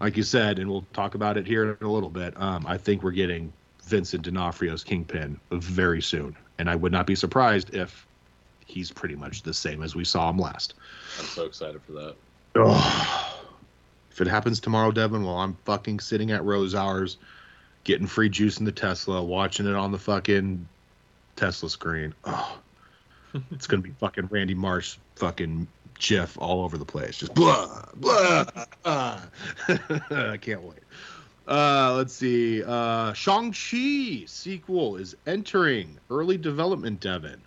like 0.00 0.16
you 0.16 0.22
said, 0.22 0.58
and 0.58 0.70
we'll 0.70 0.86
talk 0.92 1.14
about 1.14 1.36
it 1.36 1.46
here 1.46 1.76
in 1.80 1.86
a 1.86 1.92
little 1.92 2.08
bit. 2.08 2.34
Um, 2.40 2.64
I 2.66 2.78
think 2.78 3.02
we're 3.02 3.12
getting 3.12 3.52
Vincent 3.84 4.22
D'Onofrio's 4.22 4.84
Kingpin 4.84 5.38
very 5.50 6.00
soon, 6.00 6.36
and 6.58 6.70
I 6.70 6.74
would 6.74 6.92
not 6.92 7.06
be 7.06 7.14
surprised 7.14 7.74
if 7.74 8.06
he's 8.66 8.90
pretty 8.90 9.16
much 9.16 9.42
the 9.42 9.52
same 9.52 9.82
as 9.82 9.94
we 9.94 10.04
saw 10.04 10.30
him 10.30 10.38
last. 10.38 10.74
I'm 11.18 11.26
so 11.26 11.44
excited 11.44 11.82
for 11.82 11.92
that. 11.92 12.16
If 14.10 14.20
it 14.20 14.28
happens 14.28 14.60
tomorrow, 14.60 14.92
Devin, 14.92 15.24
well, 15.24 15.38
I'm 15.38 15.56
fucking 15.64 16.00
sitting 16.00 16.30
at 16.30 16.44
Rose 16.44 16.74
Hours, 16.74 17.18
getting 17.84 18.06
free 18.06 18.28
juice 18.28 18.58
in 18.58 18.64
the 18.64 18.72
Tesla, 18.72 19.22
watching 19.22 19.66
it 19.66 19.74
on 19.74 19.92
the 19.92 19.98
fucking 19.98 20.66
Tesla 21.36 21.68
screen. 21.70 22.14
Oh, 22.24 22.58
it's 23.52 23.66
gonna 23.66 23.82
be 23.82 23.92
fucking 24.00 24.26
Randy 24.30 24.54
Marsh 24.54 24.96
fucking 25.16 25.68
GIF 25.98 26.36
all 26.38 26.64
over 26.64 26.76
the 26.78 26.84
place, 26.84 27.18
just 27.18 27.34
blah 27.34 27.84
blah. 27.94 28.44
uh. 28.84 29.20
I 30.10 30.38
can't 30.40 30.62
wait. 30.62 30.80
Uh, 31.46 31.92
let's 31.96 32.14
see. 32.14 32.62
Uh, 32.64 33.12
Shang 33.12 33.52
Chi 33.52 34.24
sequel 34.26 34.96
is 34.96 35.14
entering 35.26 35.98
early 36.10 36.38
development. 36.38 37.00
Devin, 37.00 37.42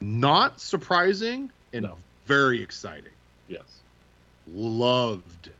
not 0.00 0.58
surprising 0.60 1.50
and 1.74 1.82
No. 1.84 1.98
very 2.24 2.62
exciting. 2.62 3.12
Yes. 3.46 3.82
Loved 4.46 5.50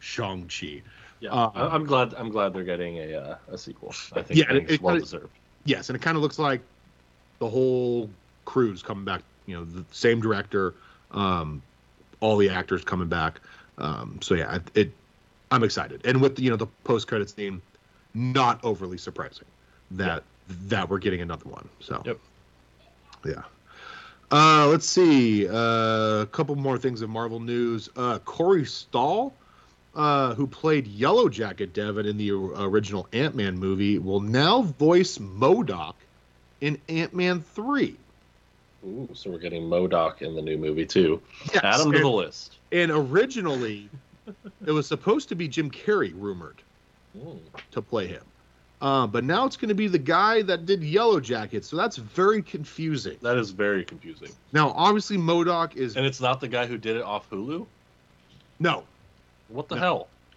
Shang 0.00 0.48
Chi. 0.48 0.82
Yeah. 1.20 1.32
I- 1.34 1.68
I'm 1.74 1.84
glad. 1.84 2.14
I'm 2.14 2.28
glad 2.30 2.52
they're 2.52 2.62
getting 2.64 2.98
a 2.98 3.14
uh, 3.16 3.36
a 3.52 3.58
sequel. 3.58 3.94
I 4.14 4.22
think 4.22 4.38
Yeah, 4.40 4.52
it's 4.52 4.72
it- 4.74 4.82
well 4.82 4.96
it- 4.96 5.00
deserved. 5.00 5.30
Yes, 5.64 5.88
and 5.88 5.96
it 5.96 6.02
kind 6.02 6.16
of 6.16 6.22
looks 6.22 6.38
like 6.38 6.60
the 7.38 7.48
whole 7.48 8.08
crew's 8.44 8.82
coming 8.82 9.04
back. 9.04 9.22
You 9.46 9.56
know, 9.56 9.64
the 9.64 9.84
same 9.92 10.20
director, 10.20 10.74
um, 11.12 11.62
all 12.20 12.36
the 12.36 12.48
actors 12.50 12.84
coming 12.84 13.08
back. 13.08 13.40
Um, 13.78 14.18
so 14.22 14.34
yeah, 14.34 14.56
it, 14.56 14.62
it. 14.74 14.92
I'm 15.50 15.62
excited, 15.64 16.00
and 16.04 16.20
with 16.20 16.38
you 16.38 16.50
know 16.50 16.56
the 16.56 16.66
post 16.84 17.06
credits 17.08 17.34
scene, 17.34 17.60
not 18.14 18.62
overly 18.64 18.98
surprising 18.98 19.46
that 19.92 20.22
that 20.68 20.88
we're 20.88 20.98
getting 20.98 21.20
another 21.20 21.48
one. 21.48 21.68
So 21.80 22.02
Yep. 22.04 22.18
yeah. 23.24 23.42
Uh, 24.30 24.66
let's 24.68 24.88
see. 24.88 25.48
Uh, 25.48 26.22
a 26.22 26.28
couple 26.32 26.56
more 26.56 26.78
things 26.78 27.00
of 27.02 27.08
Marvel 27.10 27.38
news. 27.40 27.88
Uh, 27.96 28.18
Corey 28.20 28.64
Stoll, 28.64 29.32
uh, 29.96 30.34
who 30.34 30.46
played 30.46 30.86
Yellow 30.86 31.28
Jacket 31.28 31.72
Devin 31.72 32.06
in 32.06 32.16
the 32.16 32.30
original 32.30 33.08
Ant 33.12 33.34
Man 33.34 33.58
movie, 33.58 33.98
will 33.98 34.20
now 34.20 34.62
voice 34.62 35.18
MODOK 35.18 35.94
in 36.60 36.78
Ant 36.88 37.14
Man 37.14 37.40
3. 37.40 37.96
Ooh, 38.86 39.08
so 39.14 39.30
we're 39.30 39.38
getting 39.38 39.62
MODOK 39.64 40.22
in 40.22 40.34
the 40.36 40.42
new 40.42 40.56
movie 40.58 40.86
too. 40.86 41.20
Yes, 41.52 41.64
Add 41.64 41.80
him 41.86 41.92
to 41.92 41.98
the 41.98 42.08
list. 42.08 42.56
and 42.70 42.90
originally, 42.92 43.88
it 44.66 44.70
was 44.70 44.86
supposed 44.86 45.28
to 45.30 45.34
be 45.34 45.48
Jim 45.48 45.70
Carrey 45.70 46.12
rumored 46.14 46.62
Mm. 47.18 47.38
to 47.70 47.80
play 47.80 48.06
him. 48.08 48.22
Uh, 48.82 49.06
but 49.06 49.24
now 49.24 49.46
it's 49.46 49.56
going 49.56 49.70
to 49.70 49.74
be 49.74 49.88
the 49.88 49.98
guy 49.98 50.42
that 50.42 50.66
did 50.66 50.84
Yellow 50.84 51.18
Jacket, 51.18 51.64
so 51.64 51.76
that's 51.76 51.96
very 51.96 52.42
confusing. 52.42 53.16
That 53.22 53.38
is 53.38 53.50
very 53.50 53.82
confusing. 53.86 54.28
Now, 54.52 54.72
obviously, 54.76 55.16
MODOK 55.16 55.76
is 55.76 55.96
And 55.96 56.04
it's 56.04 56.20
not 56.20 56.40
the 56.42 56.48
guy 56.48 56.66
who 56.66 56.76
did 56.76 56.96
it 56.96 57.02
off 57.02 57.30
Hulu. 57.30 57.64
no. 58.60 58.84
What 59.48 59.68
the 59.68 59.76
No. 59.76 59.80
hell? 59.80 60.08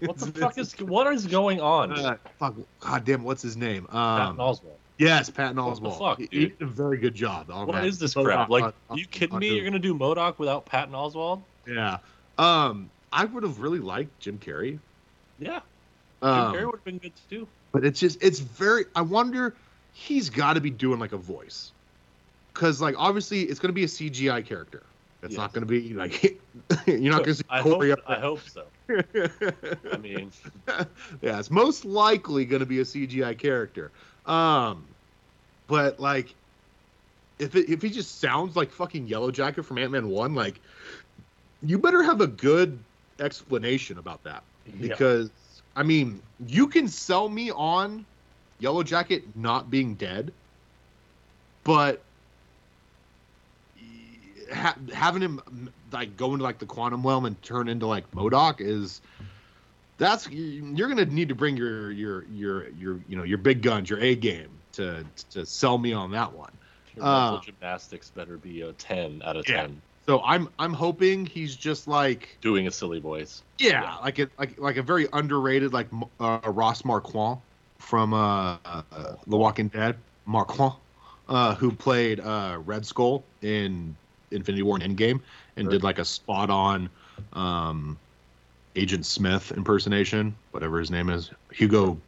What 0.00 0.18
the 0.18 0.32
fuck 0.38 0.58
is 0.58 0.72
what 0.80 1.06
is 1.12 1.26
going 1.26 1.60
on? 1.60 1.92
Uh, 1.92 2.16
fuck, 2.38 2.54
God 2.80 3.04
damn, 3.04 3.22
what's 3.22 3.42
his 3.42 3.56
name? 3.56 3.84
Patton 3.86 4.20
Um, 4.30 4.36
Oswalt. 4.38 4.72
yes, 4.98 5.30
Patton 5.30 5.56
Oswalt. 5.56 5.80
What 5.80 5.82
the 5.82 5.90
fuck, 5.98 6.18
He- 6.18 6.26
dude? 6.26 6.42
he 6.42 6.46
did 6.56 6.62
a 6.62 6.66
very 6.66 6.96
good 6.98 7.14
job. 7.14 7.48
What 7.48 7.72
that. 7.72 7.84
is 7.84 7.98
this 7.98 8.14
crap? 8.14 8.48
Like, 8.48 8.64
are 8.90 8.98
you 8.98 9.06
kidding 9.06 9.38
me? 9.38 9.54
You're 9.54 9.64
gonna 9.64 9.78
do 9.78 9.94
MODOK 9.94 10.38
without 10.38 10.66
Patton 10.66 10.94
Oswalt? 10.94 11.42
Yeah. 11.66 11.98
Um, 12.38 12.90
I 13.12 13.24
would 13.24 13.44
have 13.44 13.60
really 13.60 13.78
liked 13.78 14.18
Jim 14.18 14.38
Carrey. 14.38 14.80
Yeah, 15.38 15.60
Jim 16.22 16.28
Um, 16.30 16.54
Carrey 16.54 16.64
would 16.66 16.74
have 16.76 16.84
been 16.84 16.98
good 16.98 17.12
too. 17.30 17.46
but 17.70 17.84
it's 17.84 18.00
just 18.00 18.20
it's 18.22 18.40
very. 18.40 18.86
I 18.96 19.02
wonder. 19.02 19.54
He's 19.92 20.28
got 20.28 20.54
to 20.54 20.60
be 20.60 20.70
doing 20.70 20.98
like 20.98 21.12
a 21.12 21.16
voice, 21.16 21.70
because 22.52 22.80
like 22.80 22.96
obviously 22.98 23.42
it's 23.42 23.60
going 23.60 23.68
to 23.68 23.72
be 23.74 23.84
a 23.84 23.86
CGI 23.86 24.44
character. 24.44 24.82
It's 25.24 25.32
Yes. 25.32 25.38
not 25.38 25.52
going 25.54 25.62
to 25.62 25.66
be 25.66 25.94
like 25.94 26.22
you're 26.86 27.10
not 27.10 27.24
going 27.24 27.24
to 27.24 27.34
see 27.34 27.42
I 27.48 27.62
hope, 27.62 27.82
up 27.82 27.98
I 28.06 28.18
hope 28.20 28.40
so. 28.40 28.66
I 28.90 29.96
mean, 29.96 30.30
yeah, 31.22 31.38
it's 31.38 31.50
most 31.50 31.84
likely 31.84 32.44
going 32.44 32.60
to 32.60 32.66
be 32.66 32.80
a 32.80 32.84
CGI 32.84 33.38
character. 33.38 33.90
Um, 34.26 34.86
but 35.66 35.98
like, 35.98 36.34
if 37.38 37.56
it, 37.56 37.70
if 37.70 37.82
he 37.82 37.90
just 37.90 38.20
sounds 38.20 38.54
like 38.54 38.70
fucking 38.70 39.08
Yellow 39.08 39.30
Jacket 39.30 39.64
from 39.64 39.78
Ant 39.78 39.92
Man 39.92 40.08
One, 40.08 40.34
like, 40.34 40.60
you 41.62 41.78
better 41.78 42.02
have 42.02 42.20
a 42.20 42.26
good 42.26 42.78
explanation 43.18 43.98
about 43.98 44.22
that 44.24 44.44
yeah. 44.66 44.74
because 44.80 45.30
I 45.74 45.82
mean, 45.82 46.22
you 46.46 46.68
can 46.68 46.88
sell 46.88 47.28
me 47.28 47.50
on 47.50 48.04
Yellow 48.60 48.82
Jacket 48.82 49.34
not 49.34 49.70
being 49.70 49.94
dead, 49.94 50.32
but 51.64 52.03
ha- 54.54 54.76
having 54.92 55.22
him 55.22 55.70
like 55.92 56.16
go 56.16 56.32
into 56.32 56.42
like 56.44 56.58
the 56.58 56.66
quantum 56.66 57.06
realm 57.06 57.24
and 57.24 57.40
turn 57.42 57.68
into 57.68 57.86
like 57.86 58.10
MODOK 58.12 58.60
is 58.60 59.00
that's 59.98 60.28
you're 60.30 60.88
gonna 60.88 61.04
need 61.06 61.28
to 61.28 61.34
bring 61.34 61.56
your 61.56 61.90
your 61.90 62.24
your 62.26 62.68
your 62.70 63.00
you 63.08 63.16
know 63.16 63.22
your 63.22 63.38
big 63.38 63.62
guns, 63.62 63.88
your 63.90 64.00
A 64.00 64.14
game 64.14 64.48
to 64.72 65.04
to 65.30 65.46
sell 65.46 65.78
me 65.78 65.92
on 65.92 66.10
that 66.12 66.32
one. 66.32 66.52
Your 66.96 67.04
uh, 67.04 67.40
gymnastics 67.40 68.10
better 68.10 68.36
be 68.36 68.62
a 68.62 68.72
ten 68.72 69.22
out 69.24 69.36
of 69.36 69.48
Yeah. 69.48 69.62
ten. 69.62 69.80
So 70.06 70.20
I'm 70.22 70.48
I'm 70.58 70.72
hoping 70.74 71.24
he's 71.26 71.56
just 71.56 71.88
like 71.88 72.36
Doing 72.40 72.66
a 72.66 72.70
silly 72.70 73.00
voice. 73.00 73.42
Yeah, 73.58 73.82
Yeah. 73.82 73.96
like 74.02 74.18
a 74.18 74.28
like 74.38 74.58
like 74.58 74.76
a 74.76 74.82
very 74.82 75.06
underrated 75.12 75.72
like 75.72 75.88
uh, 76.20 76.40
Ross 76.46 76.84
Marquand 76.84 77.38
from 77.78 78.12
uh, 78.12 78.56
uh, 78.64 78.82
The 79.26 79.36
Walking 79.36 79.68
Dead, 79.68 79.96
Marquand, 80.26 80.74
uh, 81.28 81.54
who 81.54 81.70
played 81.72 82.20
uh, 82.20 82.58
Red 82.64 82.84
Skull 82.84 83.22
in 83.42 83.96
Infinity 84.30 84.62
War 84.62 84.78
and 84.80 84.96
Endgame, 84.96 85.20
and 85.56 85.66
Sure. 85.66 85.70
did 85.72 85.82
like 85.82 85.98
a 85.98 86.04
spot 86.04 86.50
on 86.50 86.88
um, 87.32 87.98
Agent 88.76 89.06
Smith 89.06 89.52
impersonation, 89.52 90.34
whatever 90.50 90.78
his 90.78 90.90
name 90.90 91.08
is, 91.10 91.30
Hugo. 91.52 91.98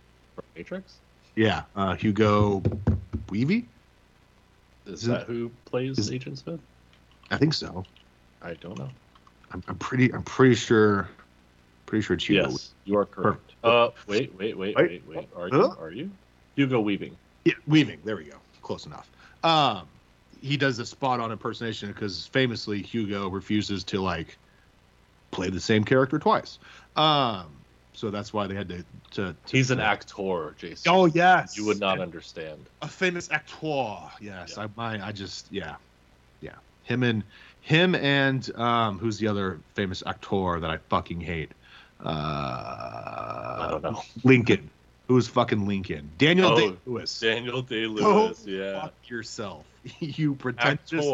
Matrix. 0.57 0.95
Yeah, 1.35 1.63
uh, 1.77 1.95
Hugo 1.95 2.61
Weavy. 3.29 3.65
Is 4.87 5.03
Isn't- 5.03 5.13
that 5.15 5.27
who 5.27 5.51
plays 5.67 5.99
is- 5.99 6.11
Agent 6.13 6.39
Smith? 6.39 6.61
I 7.31 7.37
think 7.37 7.55
so. 7.55 7.85
I 8.43 8.55
don't 8.55 8.79
know. 8.79 8.89
I'm, 9.53 9.63
I'm 9.69 9.77
pretty. 9.79 10.13
I'm 10.13 10.23
pretty 10.23 10.55
sure. 10.55 11.09
Pretty 11.87 12.03
sure 12.03 12.15
it's 12.17 12.25
Hugo. 12.29 12.51
Yes, 12.51 12.71
you 12.85 12.97
are 12.99 13.05
correct. 13.07 13.53
Uh, 13.63 13.91
wait, 14.07 14.33
wait, 14.39 14.57
wait, 14.59 14.77
Wait. 14.77 15.03
wait, 15.07 15.17
wait. 15.17 15.29
Are 15.37 15.49
you? 15.49 15.77
Are 15.81 15.91
you? 15.91 16.11
Hugo 16.57 16.81
Weaving. 16.81 17.17
Yeah, 17.45 17.55
Weaving. 17.69 18.01
There 18.05 18.17
we 18.17 18.25
go. 18.25 18.37
Close 18.63 18.87
enough. 18.87 19.09
Um, 19.45 19.87
he 20.43 20.57
does 20.57 20.77
the 20.77 20.87
spot 20.87 21.21
on 21.21 21.33
impersonation 21.33 21.89
because 21.93 22.27
famously 22.27 22.83
Hugo 22.83 23.29
refuses 23.29 23.85
to 23.85 24.01
like 24.01 24.37
play 25.31 25.51
the 25.51 25.61
same 25.61 25.85
character 25.85 26.19
twice. 26.19 26.59
Um, 26.97 27.47
so 27.93 28.11
that's 28.11 28.33
why 28.33 28.47
they 28.47 28.55
had 28.55 28.69
to. 28.69 28.77
to, 29.13 29.35
to 29.47 29.57
He's 29.57 29.71
an 29.71 29.81
actor, 29.81 30.55
Jason. 30.59 30.93
Oh 30.93 31.07
yes, 31.07 31.57
You 31.57 31.65
would 31.67 31.81
not 31.81 32.01
understand. 32.01 32.67
a 32.83 32.89
famous 32.89 33.31
actor. 33.31 33.67
Yes, 34.21 34.55
Yeah. 34.57 34.65
I 34.65 34.69
my 34.77 35.07
I 35.07 35.13
just 35.13 35.47
yeah, 35.51 35.77
yeah. 36.41 36.53
Him 36.85 37.03
and 37.03 37.25
him 37.63 37.95
and 37.95 38.49
um, 38.57 38.99
who's 38.99 39.19
the 39.19 39.29
other 39.29 39.59
famous 39.75 40.03
actor 40.07 40.61
that 40.61 40.71
I 40.71 40.77
fucking 40.89 41.21
hate? 41.21 41.51
Uh, 42.05 42.09
I 42.09 43.69
don't 43.71 43.83
know. 43.83 44.03
Lincoln. 44.25 44.71
Who's 45.09 45.29
fucking 45.29 45.67
Lincoln? 45.67 46.11
Daniel 46.19 46.53
Oh, 46.53 46.57
Day 46.57 46.77
Lewis. 46.85 47.21
Daniel 47.21 47.63
Day 47.63 47.85
Go 47.87 47.93
Lewis. 48.27 48.45
yeah. 48.47 48.83
Fuck 48.83 48.95
yourself, 49.09 49.65
you 50.01 50.35
pretentious 50.35 51.05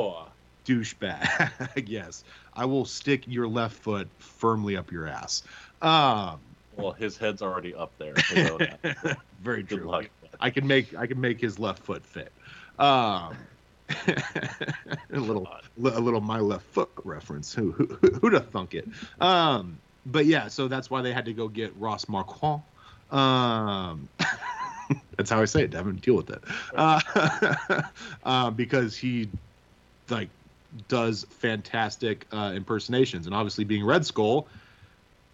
douchebag. 0.64 1.84
yes, 1.88 2.24
I 2.54 2.64
will 2.64 2.84
stick 2.84 3.26
your 3.26 3.48
left 3.48 3.76
foot 3.76 4.08
firmly 4.18 4.76
up 4.76 4.90
your 4.92 5.06
ass. 5.06 5.42
Um, 5.80 6.38
Well, 6.76 6.92
his 6.92 7.16
head's 7.16 7.42
already 7.42 7.74
up 7.74 7.90
there. 7.98 8.16
so 8.18 8.58
very 9.42 9.62
Good 9.62 9.78
true. 9.80 9.88
luck. 9.90 10.08
I 10.40 10.50
can 10.50 10.66
make 10.66 10.94
I 10.96 11.06
can 11.06 11.20
make 11.20 11.40
his 11.40 11.58
left 11.58 11.82
foot 11.82 12.04
fit. 12.04 12.32
Um, 12.78 13.36
a 14.06 15.18
little 15.18 15.46
a 15.78 16.00
little 16.00 16.20
my 16.20 16.38
left 16.40 16.64
foot 16.66 16.88
reference. 17.04 17.52
Who 17.54 17.72
who 17.72 17.86
who'd 18.20 18.32
have 18.32 18.48
thunk 18.50 18.74
it? 18.74 18.88
Um, 19.20 19.78
but 20.06 20.26
yeah, 20.26 20.48
so 20.48 20.68
that's 20.68 20.90
why 20.90 21.02
they 21.02 21.12
had 21.12 21.26
to 21.26 21.32
go 21.32 21.48
get 21.48 21.76
Ross 21.76 22.08
Marquand. 22.08 22.62
Um, 23.10 24.08
that's 25.16 25.30
how 25.30 25.40
I 25.40 25.44
say 25.44 25.64
it. 25.64 25.70
Devin, 25.70 25.96
deal 25.96 26.14
with 26.14 26.30
it. 26.30 26.42
Uh, 26.74 27.00
uh, 28.24 28.50
because 28.50 28.96
he 28.96 29.28
like 30.08 30.28
does 30.88 31.24
fantastic 31.30 32.26
uh, 32.32 32.52
impersonations, 32.54 33.26
and 33.26 33.34
obviously 33.34 33.64
being 33.64 33.84
Red 33.84 34.04
Skull, 34.04 34.48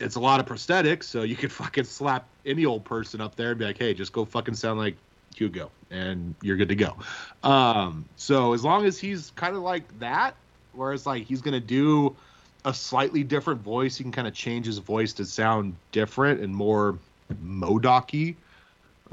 it's 0.00 0.16
a 0.16 0.20
lot 0.20 0.40
of 0.40 0.46
prosthetics. 0.46 1.04
So 1.04 1.22
you 1.22 1.36
could 1.36 1.52
fucking 1.62 1.84
slap 1.84 2.26
any 2.46 2.64
old 2.64 2.84
person 2.84 3.20
up 3.20 3.36
there 3.36 3.50
and 3.50 3.58
be 3.58 3.64
like, 3.64 3.78
"Hey, 3.78 3.94
just 3.94 4.12
go 4.12 4.24
fucking 4.24 4.54
sound 4.54 4.78
like 4.78 4.96
Hugo," 5.34 5.70
and 5.90 6.34
you're 6.42 6.56
good 6.56 6.68
to 6.68 6.76
go. 6.76 6.96
Um, 7.42 8.04
so 8.16 8.52
as 8.52 8.64
long 8.64 8.84
as 8.84 8.98
he's 8.98 9.30
kind 9.30 9.56
of 9.56 9.62
like 9.62 9.98
that, 10.00 10.34
whereas 10.72 11.06
like 11.06 11.24
he's 11.24 11.40
gonna 11.40 11.60
do 11.60 12.16
a 12.64 12.74
slightly 12.74 13.22
different 13.22 13.60
voice, 13.62 13.96
he 13.96 14.04
can 14.04 14.12
kind 14.12 14.28
of 14.28 14.34
change 14.34 14.66
his 14.66 14.78
voice 14.78 15.12
to 15.14 15.24
sound 15.24 15.74
different 15.92 16.40
and 16.40 16.54
more 16.54 16.98
MODOK-y, 17.42 18.34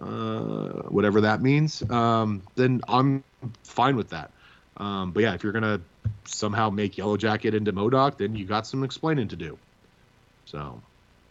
uh, 0.01 0.83
whatever 0.89 1.21
that 1.21 1.41
means. 1.41 1.81
Um, 1.89 2.41
then 2.55 2.81
I'm 2.87 3.23
fine 3.63 3.95
with 3.95 4.09
that. 4.09 4.31
Um, 4.77 5.11
but 5.11 5.23
yeah, 5.23 5.33
if 5.33 5.43
you're 5.43 5.53
gonna 5.53 5.79
somehow 6.25 6.69
make 6.69 6.97
Yellow 6.97 7.17
Jacket 7.17 7.53
into 7.53 7.71
MODOK, 7.71 8.17
then 8.17 8.35
you 8.35 8.45
got 8.45 8.67
some 8.67 8.83
explaining 8.83 9.29
to 9.29 9.35
do. 9.35 9.57
So 10.45 10.81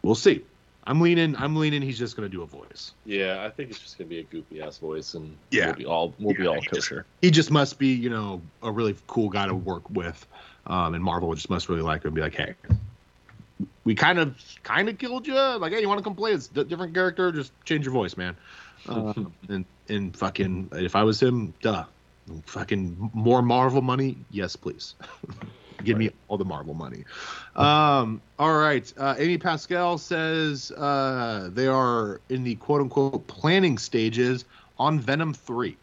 we'll 0.03 0.15
see. 0.15 0.45
I'm 0.87 1.01
leaning. 1.01 1.35
I'm 1.37 1.57
leaning. 1.57 1.81
He's 1.83 1.99
just 1.99 2.15
gonna 2.17 2.29
do 2.29 2.43
a 2.43 2.47
voice. 2.47 2.93
Yeah, 3.07 3.43
I 3.45 3.51
think 3.51 3.71
it's 3.71 3.79
just 3.79 3.97
gonna 3.99 4.09
be 4.09 4.19
a 4.21 4.23
goofy 4.25 4.61
ass 4.63 4.79
voice, 4.79 5.15
and 5.15 5.37
Yeah. 5.51 5.67
we'll 5.67 5.75
be 5.75 5.87
all 5.87 6.15
we'll 6.19 6.35
be 6.35 6.47
all 6.47 6.55
he 6.55 6.61
just- 6.61 6.73
kosher. 6.73 7.07
He 7.23 7.31
just 7.31 7.51
must 7.51 7.79
be, 7.79 7.89
you 7.89 8.11
know, 8.11 8.41
a 8.63 8.71
really 8.71 8.95
cool 9.07 9.29
guy 9.31 9.47
to 9.47 9.55
work 9.55 9.89
with, 9.91 10.27
um, 10.67 10.95
and 10.95 11.03
Marvel 11.03 11.35
just 11.35 11.49
must 11.51 11.69
really 11.69 11.83
like 11.83 12.03
him. 12.03 12.09
and 12.09 12.15
Be 12.15 12.21
like, 12.23 12.35
hey, 12.35 12.55
we 13.85 13.95
kind 13.95 14.19
of 14.19 14.37
kind 14.63 14.89
of 14.89 14.99
killed 14.99 15.27
you. 15.27 15.35
Like, 15.35 15.73
hey, 15.73 15.81
you 15.81 15.89
want 15.89 15.99
to 15.99 16.05
come 16.05 16.15
play? 16.15 16.33
It's 16.33 16.51
a 16.57 16.65
different 16.65 16.95
character. 16.95 17.31
Just 17.33 17.53
change 17.65 17.85
your 17.85 17.93
voice, 17.93 18.17
man. 18.17 18.37
Uh, 18.89 19.13
and 19.49 19.65
and 19.89 20.17
fucking, 20.17 20.71
if 20.73 20.97
I 20.97 21.05
was 21.05 21.23
him, 21.23 21.55
duh, 21.61 21.85
fucking 22.47 23.11
more 23.13 23.43
Marvel 23.43 23.83
money, 23.83 24.17
yes, 24.31 24.57
please. 24.57 24.95
Give 25.83 25.99
me 25.99 26.11
all 26.29 26.39
the 26.39 26.45
Marvel 26.45 26.73
money. 26.73 27.05
Um, 27.57 28.23
all 28.39 28.57
right. 28.57 28.91
Uh, 28.97 29.17
Amy 29.19 29.37
Pascal 29.37 29.99
says 29.99 30.71
uh, 30.71 31.51
they 31.53 31.67
are 31.67 32.21
in 32.31 32.43
the 32.43 32.55
quote 32.55 32.81
unquote 32.81 33.27
planning 33.27 33.77
stages 33.77 34.47
on 34.79 34.99
Venom 34.99 35.35
3. 35.35 35.77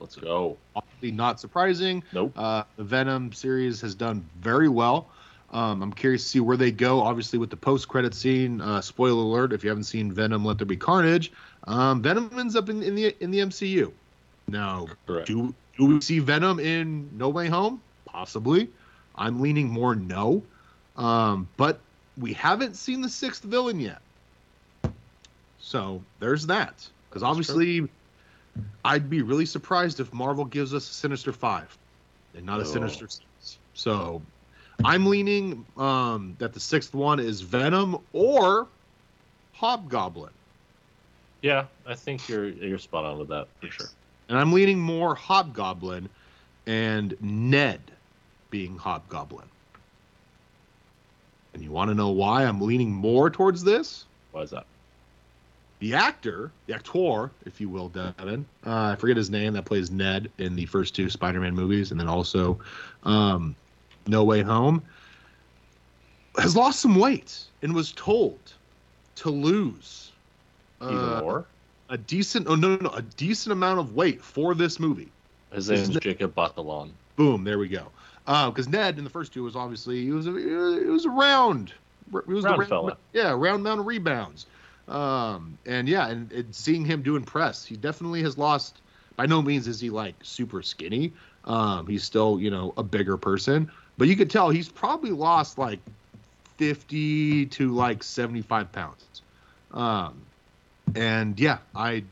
Let's 0.00 0.16
go. 0.16 0.56
Obviously, 0.74 1.10
not 1.10 1.40
surprising. 1.40 2.02
Nope. 2.12 2.32
Uh, 2.36 2.62
the 2.76 2.84
Venom 2.84 3.32
series 3.32 3.80
has 3.82 3.94
done 3.94 4.24
very 4.40 4.68
well. 4.68 5.08
Um, 5.54 5.82
I'm 5.82 5.92
curious 5.92 6.24
to 6.24 6.28
see 6.28 6.40
where 6.40 6.56
they 6.56 6.72
go. 6.72 7.00
Obviously, 7.00 7.38
with 7.38 7.48
the 7.48 7.56
post-credit 7.56 8.12
scene, 8.12 8.60
uh, 8.60 8.80
spoiler 8.80 9.22
alert: 9.22 9.52
if 9.52 9.62
you 9.62 9.70
haven't 9.70 9.84
seen 9.84 10.10
Venom, 10.12 10.44
Let 10.44 10.58
There 10.58 10.66
Be 10.66 10.76
Carnage. 10.76 11.32
Um, 11.68 12.02
Venom 12.02 12.28
ends 12.38 12.56
up 12.56 12.68
in, 12.68 12.82
in 12.82 12.94
the 12.96 13.14
in 13.20 13.30
the 13.30 13.38
MCU. 13.38 13.92
Now, 14.48 14.88
Correct. 15.06 15.28
do 15.28 15.54
do 15.78 15.86
we 15.86 16.00
see 16.00 16.18
Venom 16.18 16.58
in 16.58 17.08
No 17.16 17.28
Way 17.28 17.46
Home? 17.48 17.80
Possibly. 18.04 18.68
I'm 19.16 19.40
leaning 19.40 19.68
more 19.68 19.94
no. 19.94 20.42
Um, 20.96 21.48
but 21.56 21.78
we 22.18 22.32
haven't 22.32 22.74
seen 22.74 23.00
the 23.00 23.08
sixth 23.08 23.42
villain 23.44 23.78
yet. 23.80 24.00
So 25.60 26.02
there's 26.20 26.46
that. 26.46 26.86
Because 27.08 27.22
obviously, 27.22 27.88
I'd 28.84 29.08
be 29.08 29.22
really 29.22 29.46
surprised 29.46 30.00
if 30.00 30.12
Marvel 30.12 30.44
gives 30.44 30.74
us 30.74 30.90
a 30.90 30.92
Sinister 30.92 31.32
Five 31.32 31.76
and 32.36 32.44
not 32.44 32.58
a 32.58 32.62
Oh. 32.62 32.66
Sinister 32.66 33.06
Six. 33.08 33.58
So 33.74 34.20
I'm 34.84 35.06
leaning 35.06 35.64
um, 35.76 36.36
that 36.38 36.52
the 36.52 36.60
sixth 36.60 36.94
one 36.94 37.18
is 37.18 37.40
Venom 37.40 37.98
or 38.12 38.68
Hobgoblin. 39.52 40.32
Yeah, 41.42 41.66
I 41.86 41.94
think 41.94 42.28
you're 42.28 42.48
you're 42.48 42.78
spot 42.78 43.04
on 43.04 43.18
with 43.18 43.28
that 43.28 43.48
for 43.60 43.68
sure. 43.68 43.88
And 44.28 44.38
I'm 44.38 44.52
leaning 44.52 44.78
more 44.78 45.14
Hobgoblin 45.14 46.08
and 46.66 47.16
Ned 47.20 47.80
being 48.50 48.76
Hobgoblin. 48.76 49.46
And 51.52 51.62
you 51.62 51.70
want 51.70 51.90
to 51.90 51.94
know 51.94 52.10
why 52.10 52.44
I'm 52.44 52.60
leaning 52.60 52.90
more 52.90 53.30
towards 53.30 53.62
this? 53.62 54.04
Why 54.32 54.42
is 54.42 54.50
that? 54.50 54.66
The 55.80 55.94
actor, 55.94 56.50
the 56.66 56.74
actor, 56.74 57.30
if 57.44 57.60
you 57.60 57.68
will, 57.68 57.88
Devin, 57.88 58.46
uh, 58.66 58.92
I 58.92 58.96
forget 58.96 59.16
his 59.16 59.28
name, 59.28 59.52
that 59.52 59.64
plays 59.66 59.90
Ned 59.90 60.30
in 60.38 60.56
the 60.56 60.64
first 60.66 60.94
two 60.94 61.10
Spider 61.10 61.40
Man 61.40 61.54
movies, 61.54 61.90
and 61.90 62.00
then 62.00 62.08
also 62.08 62.58
um, 63.02 63.54
No 64.06 64.24
Way 64.24 64.42
Home, 64.42 64.82
has 66.38 66.56
lost 66.56 66.80
some 66.80 66.96
weight 66.96 67.38
and 67.62 67.74
was 67.74 67.92
told 67.92 68.38
to 69.16 69.30
lose 69.30 70.12
Even 70.82 70.96
uh, 70.96 71.20
more. 71.20 71.46
a 71.88 71.96
decent, 71.96 72.46
oh, 72.48 72.54
no, 72.54 72.70
no, 72.70 72.76
no, 72.76 72.90
a 72.90 73.02
decent 73.02 73.52
amount 73.52 73.78
of 73.78 73.94
weight 73.94 74.20
for 74.22 74.54
this 74.54 74.80
movie. 74.80 75.10
His 75.52 75.70
name's 75.70 75.88
isn't 75.90 76.02
Jacob 76.02 76.34
Batalon. 76.34 76.90
Boom, 77.16 77.44
there 77.44 77.58
we 77.58 77.68
go. 77.68 77.86
Because 78.26 78.68
Ned 78.68 78.98
in 78.98 79.04
the 79.04 79.10
first 79.10 79.32
two 79.32 79.44
was 79.44 79.54
obviously 79.54 80.02
he 80.02 80.10
was 80.10 80.26
a, 80.26 80.36
it 80.36 80.88
was 80.90 81.04
a 81.04 81.10
round, 81.10 81.72
it 82.12 82.26
was 82.26 82.44
Round 82.44 82.60
the 82.62 82.66
fella. 82.66 82.96
yeah, 83.12 83.30
round 83.30 83.60
amount 83.60 83.80
of 83.80 83.86
rebounds. 83.86 84.46
Um, 84.88 85.56
and 85.66 85.88
yeah, 85.88 86.08
and, 86.08 86.30
and 86.32 86.54
seeing 86.54 86.84
him 86.84 87.02
doing 87.02 87.22
press, 87.22 87.64
he 87.64 87.76
definitely 87.76 88.22
has 88.22 88.36
lost. 88.36 88.80
By 89.16 89.26
no 89.26 89.40
means 89.40 89.68
is 89.68 89.78
he 89.78 89.90
like 89.90 90.14
super 90.22 90.60
skinny. 90.62 91.12
Um, 91.44 91.86
he's 91.86 92.02
still 92.02 92.40
you 92.40 92.50
know 92.50 92.74
a 92.76 92.82
bigger 92.82 93.16
person, 93.16 93.70
but 93.98 94.08
you 94.08 94.16
could 94.16 94.30
tell 94.30 94.50
he's 94.50 94.68
probably 94.68 95.10
lost 95.10 95.58
like 95.58 95.78
fifty 96.56 97.46
to 97.46 97.70
like 97.70 98.02
seventy 98.02 98.42
five 98.42 98.70
pounds. 98.72 99.22
Um, 99.72 100.20
and 100.94 101.38
yeah, 101.38 101.58
I 101.74 102.04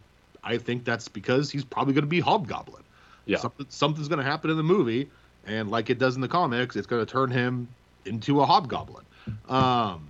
I 0.43 0.59
think 0.59 0.85
that's 0.85 1.09
because 1.09 1.51
he's 1.51 1.65
probably 1.65 1.95
going 1.95 2.05
to 2.05 2.09
be 2.09 2.21
Hobgoblin. 2.21 2.83
Yeah. 3.25 3.39
Something, 3.39 3.67
something's 3.69 4.09
going 4.09 4.19
to 4.19 4.25
happen 4.25 4.51
in 4.51 4.57
the 4.57 4.63
movie, 4.63 5.09
and 5.47 5.71
like 5.71 5.91
it 5.91 5.99
does 5.99 6.17
in 6.17 6.21
the 6.21 6.29
comics, 6.29 6.75
it's 6.77 6.87
going 6.87 7.05
to 7.05 7.11
turn 7.11 7.31
him 7.31 7.69
into 8.05 8.41
a 8.41 8.47
hobgoblin. 8.47 9.05
Um, 9.49 10.09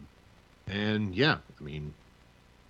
and 0.67 1.15
yeah, 1.15 1.37
I 1.61 1.63
mean, 1.63 1.93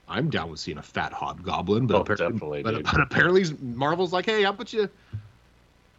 I'm 0.09 0.31
down 0.31 0.51
with 0.51 0.59
seeing 0.59 0.79
a 0.79 0.83
fat 0.83 1.13
hobgoblin, 1.13 1.87
but 1.87 1.97
Oh, 1.97 2.01
apparently, 2.01 2.63
definitely, 2.63 2.63
but, 2.63 2.83
but 2.93 3.01
apparently 3.01 3.45
Marvel's 3.63 4.13
like, 4.13 4.27
hey, 4.27 4.43
how 4.43 4.51
about 4.51 4.73
you 4.73 4.89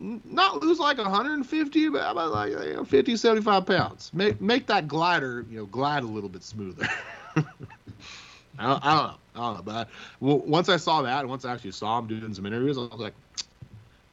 not 0.04 0.62
lose 0.62 0.80
like 0.80 0.98
150, 0.98 1.90
but 1.90 2.12
about 2.12 2.32
like 2.32 2.52
you 2.52 2.74
know, 2.74 2.84
50, 2.84 3.16
75 3.16 3.66
pounds? 3.66 4.12
Make 4.14 4.42
make 4.42 4.68
that 4.68 4.88
glider, 4.88 5.46
you 5.50 5.60
know, 5.60 5.66
glide 5.66 6.04
a 6.04 6.08
little 6.08 6.30
bit 6.30 6.44
smoother. 6.44 6.88
I 7.36 8.68
don't, 8.68 8.86
I 8.86 8.96
don't 8.96 9.08
know. 9.08 9.18
I 9.36 9.40
don't 9.40 9.56
know. 9.56 9.62
But 9.64 9.90
well, 10.20 10.40
once 10.40 10.70
I 10.70 10.78
saw 10.78 11.02
that, 11.02 11.22
and 11.22 11.30
once 11.30 11.46
I 11.46 11.54
actually 11.54 11.72
saw 11.72 12.00
him 12.00 12.08
doing 12.08 12.34
some 12.34 12.46
interviews, 12.46 12.78
I 12.78 12.82
was 12.82 13.00
like, 13.00 13.14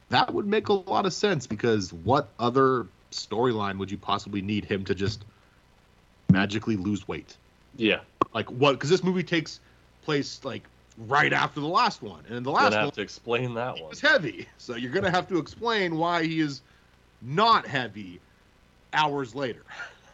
that 0.09 0.33
would 0.33 0.47
make 0.47 0.69
a 0.69 0.73
lot 0.73 1.05
of 1.05 1.13
sense 1.13 1.45
because 1.45 1.93
what 1.93 2.29
other 2.39 2.87
storyline 3.11 3.77
would 3.77 3.91
you 3.91 3.97
possibly 3.97 4.41
need 4.41 4.65
him 4.65 4.85
to 4.85 4.95
just 4.95 5.23
magically 6.31 6.77
lose 6.77 7.07
weight? 7.07 7.35
Yeah, 7.77 7.99
Like 8.33 8.49
what? 8.49 8.73
Because 8.73 8.89
this 8.89 9.03
movie 9.03 9.23
takes 9.23 9.59
place 10.03 10.43
like 10.43 10.63
right 11.07 11.33
after 11.33 11.59
the 11.59 11.67
last 11.67 12.01
one, 12.01 12.25
and 12.27 12.35
in 12.37 12.43
the 12.43 12.51
last 12.51 12.73
one 12.73 12.81
have 12.83 12.93
to 12.93 13.01
explain 13.01 13.53
that 13.55 13.77
one. 13.79 13.89
was 13.89 13.99
heavy. 14.01 14.47
So 14.57 14.75
you're 14.75 14.91
gonna 14.91 15.11
have 15.11 15.27
to 15.27 15.37
explain 15.37 15.95
why 15.95 16.23
he 16.23 16.39
is 16.39 16.61
not 17.21 17.65
heavy 17.67 18.21
hours 18.93 19.33
later, 19.35 19.65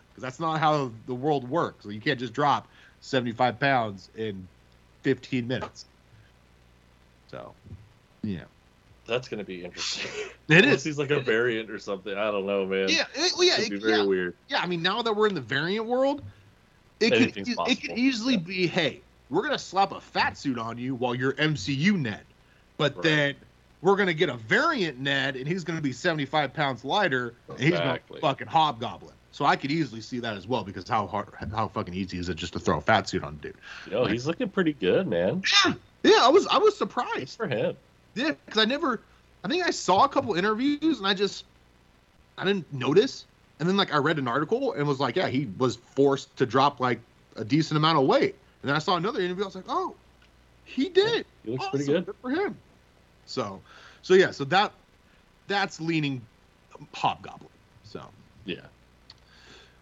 because 0.09 0.21
that's 0.23 0.39
not 0.39 0.59
how 0.59 0.91
the 1.05 1.15
world 1.15 1.47
works. 1.49 1.83
So 1.83 1.89
you 1.89 2.01
can't 2.01 2.19
just 2.19 2.33
drop 2.33 2.69
75 3.01 3.59
pounds 3.59 4.09
in 4.15 4.47
15 5.03 5.47
minutes. 5.47 5.85
So, 7.27 7.55
yeah, 8.23 8.45
That's 9.05 9.27
gonna 9.27 9.43
be 9.43 9.63
interesting. 9.63 10.09
it 10.49 10.63
Unless 10.63 10.79
is. 10.79 10.83
He's 10.83 10.97
like 10.97 11.11
a 11.11 11.19
variant 11.19 11.69
or 11.69 11.79
something. 11.79 12.13
I 12.17 12.31
don't 12.31 12.45
know, 12.45 12.65
man. 12.65 12.87
Yeah, 12.89 13.03
it, 13.15 13.33
well, 13.37 13.47
yeah, 13.47 13.59
It'd 13.59 13.69
be 13.71 13.77
very 13.79 13.97
yeah, 13.99 14.03
weird. 14.05 14.37
yeah. 14.47 14.59
I 14.61 14.67
mean, 14.67 14.81
now 14.81 15.01
that 15.01 15.13
we're 15.13 15.27
in 15.27 15.35
the 15.35 15.41
variant 15.41 15.85
world, 15.85 16.23
it 16.99 17.11
could 17.11 17.37
it 17.37 17.81
could 17.81 17.97
easily 17.97 18.33
Yeah. 18.35 18.39
be, 18.39 18.67
hey, 18.67 19.06
we're 19.29 19.41
gonna 19.43 19.59
slap 19.59 19.91
a 19.91 19.99
fat 20.01 20.37
suit 20.37 20.57
on 20.57 20.77
you 20.77 20.95
while 20.95 21.13
you're 21.15 21.33
MCU 21.33 21.97
Ned, 21.97 22.21
but 22.77 22.95
Right. 22.95 23.03
then 23.03 23.35
we're 23.81 23.95
gonna 23.95 24.13
get 24.13 24.29
a 24.29 24.35
variant 24.35 24.99
Ned, 24.99 25.35
and 25.35 25.47
he's 25.47 25.63
gonna 25.63 25.81
be 25.81 25.91
75 25.93 26.53
pounds 26.53 26.83
lighter, 26.85 27.33
and 27.49 27.59
he's 27.59 27.71
gonna 27.73 27.99
fucking 28.21 28.47
hobgoblin. 28.47 29.13
So 29.31 29.45
I 29.45 29.55
could 29.55 29.69
easily 29.71 30.01
see 30.01 30.19
that 30.21 30.35
as 30.35 30.47
well 30.47 30.63
because 30.63 30.87
how 30.89 31.05
hard, 31.05 31.27
how 31.53 31.67
fucking 31.67 31.93
easy 31.93 32.17
is 32.17 32.27
it 32.29 32.35
just 32.37 32.53
to 32.53 32.59
throw 32.59 32.77
a 32.79 32.81
fat 32.81 33.07
suit 33.07 33.23
on 33.23 33.33
a 33.33 33.37
dude? 33.37 33.55
Yo, 33.91 34.05
he's 34.05 34.25
looking 34.25 34.49
pretty 34.49 34.73
good, 34.73 35.05
man. 35.07 35.43
Yeah, 35.65 35.73
yeah. 36.03 36.17
I 36.21 36.29
was 36.29 36.47
I 36.47 36.57
was 36.57 36.75
surprised. 36.77 37.37
for 37.37 37.47
him. 37.47 37.75
Yeah, 38.15 38.31
because 38.45 38.59
I 38.59 38.65
never, 38.65 38.99
I 39.43 39.47
think 39.47 39.63
I 39.63 39.69
saw 39.69 40.05
a 40.05 40.09
couple 40.09 40.33
interviews 40.33 40.97
and 40.97 41.05
I 41.05 41.13
just, 41.13 41.45
I 42.35 42.45
didn't 42.45 42.71
notice. 42.73 43.25
And 43.59 43.69
then 43.69 43.77
like 43.77 43.93
I 43.93 43.97
read 43.97 44.17
an 44.17 44.27
article 44.27 44.73
and 44.73 44.87
was 44.87 44.99
like, 44.99 45.15
yeah, 45.15 45.27
he 45.27 45.47
was 45.59 45.75
forced 45.75 46.35
to 46.37 46.47
drop 46.47 46.79
like 46.79 46.99
a 47.35 47.43
decent 47.45 47.77
amount 47.77 47.99
of 47.99 48.05
weight. 48.07 48.35
And 48.61 48.69
then 48.69 48.75
I 48.75 48.79
saw 48.79 48.95
another 48.97 49.19
interview. 49.21 49.43
I 49.43 49.47
was 49.47 49.55
like, 49.55 49.65
oh, 49.67 49.95
he 50.65 50.89
did. 50.89 51.25
He 51.43 51.51
looks 51.51 51.67
pretty 51.69 51.85
Awesome. 51.85 52.03
good. 52.05 52.15
for 52.21 52.31
him. 52.31 52.57
So, 53.25 53.61
so 54.01 54.13
yeah, 54.13 54.31
so 54.31 54.43
that, 54.45 54.71
that's 55.47 55.79
leaning 55.79 56.21
hobgoblin. 56.93 57.49
So, 57.83 58.01
Yeah. 58.45 58.61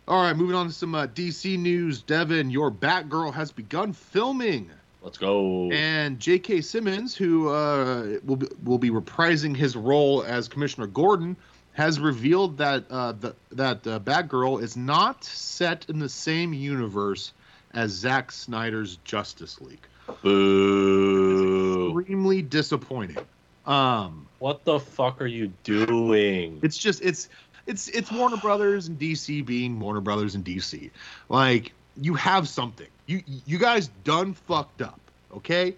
all 0.08 0.22
right, 0.22 0.36
moving 0.36 0.56
on 0.56 0.68
to 0.68 0.74
some 0.74 0.94
uh, 0.96 1.08
DC 1.08 1.58
news. 1.58 2.02
Devin, 2.02 2.50
your 2.50 2.72
Batgirl 2.72 3.34
has 3.34 3.52
begun 3.52 3.94
filming. 3.94 4.70
Let's 5.02 5.18
go. 5.18 5.70
And 5.72 6.20
J.K. 6.20 6.62
Simmons, 6.62 7.16
who 7.16 7.50
uh, 7.50 8.18
will 8.26 8.36
be, 8.38 8.48
will 8.64 8.78
be 8.80 8.90
reprising 8.90 9.56
his 9.56 9.76
role 9.76 10.24
as 10.24 10.48
Commissioner 10.48 10.88
Gordon, 10.88 11.36
has 11.74 12.00
revealed 12.00 12.58
that 12.58 12.86
uh, 12.90 13.12
the, 13.12 13.36
that 13.52 13.86
uh, 13.86 14.00
Batgirl 14.00 14.62
is 14.64 14.76
not 14.76 15.24
set 15.24 15.86
in 15.90 16.00
the 16.00 16.10
same 16.10 16.54
universe 16.54 17.34
as 17.76 17.92
Zack 17.92 18.32
Snyder's 18.32 18.98
Justice 19.04 19.62
League. 19.62 19.86
Boo. 20.24 21.98
Extremely 22.00 22.42
disappointing. 22.42 23.18
Um, 23.66 24.28
What 24.40 24.64
the 24.66 24.80
fuck 24.80 25.22
are 25.22 25.26
you 25.28 25.52
doing? 25.64 26.60
it's 26.64 26.78
just 26.78 27.02
it's 27.04 27.30
it's 27.68 27.88
it's 27.90 28.12
Warner 28.12 28.38
Brothers 28.38 28.88
and 28.88 29.00
DC 29.00 29.44
being 29.46 29.80
Warner 29.80 30.02
Brothers 30.02 30.36
and 30.36 30.44
DC. 30.46 30.92
Like 31.30 31.74
you 32.00 32.14
have 32.16 32.48
something. 32.48 32.88
You 33.08 33.24
you 33.46 33.58
guys 33.58 33.88
done 34.04 34.34
fucked 34.34 34.82
up, 34.82 35.00
okay? 35.36 35.76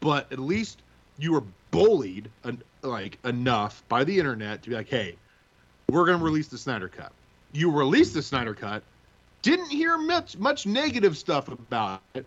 But 0.00 0.32
at 0.32 0.38
least 0.38 0.80
you 1.18 1.32
were 1.32 1.42
bullied 1.70 2.30
en- 2.44 2.62
like 2.82 3.18
enough 3.24 3.82
by 3.88 4.04
the 4.04 4.18
internet 4.18 4.62
to 4.62 4.70
be 4.70 4.76
like, 4.76 4.88
"Hey, 4.88 5.16
we're 5.90 6.06
going 6.06 6.18
to 6.18 6.24
release 6.24 6.48
the 6.48 6.58
Snyder 6.58 6.88
cut." 6.88 7.12
You 7.52 7.70
release 7.70 8.12
the 8.12 8.22
Snyder 8.22 8.54
cut, 8.54 8.82
didn't 9.42 9.70
hear 9.70 9.96
much 9.98 10.36
much 10.38 10.66
negative 10.66 11.16
stuff 11.16 11.48
about 11.48 12.02
it. 12.14 12.26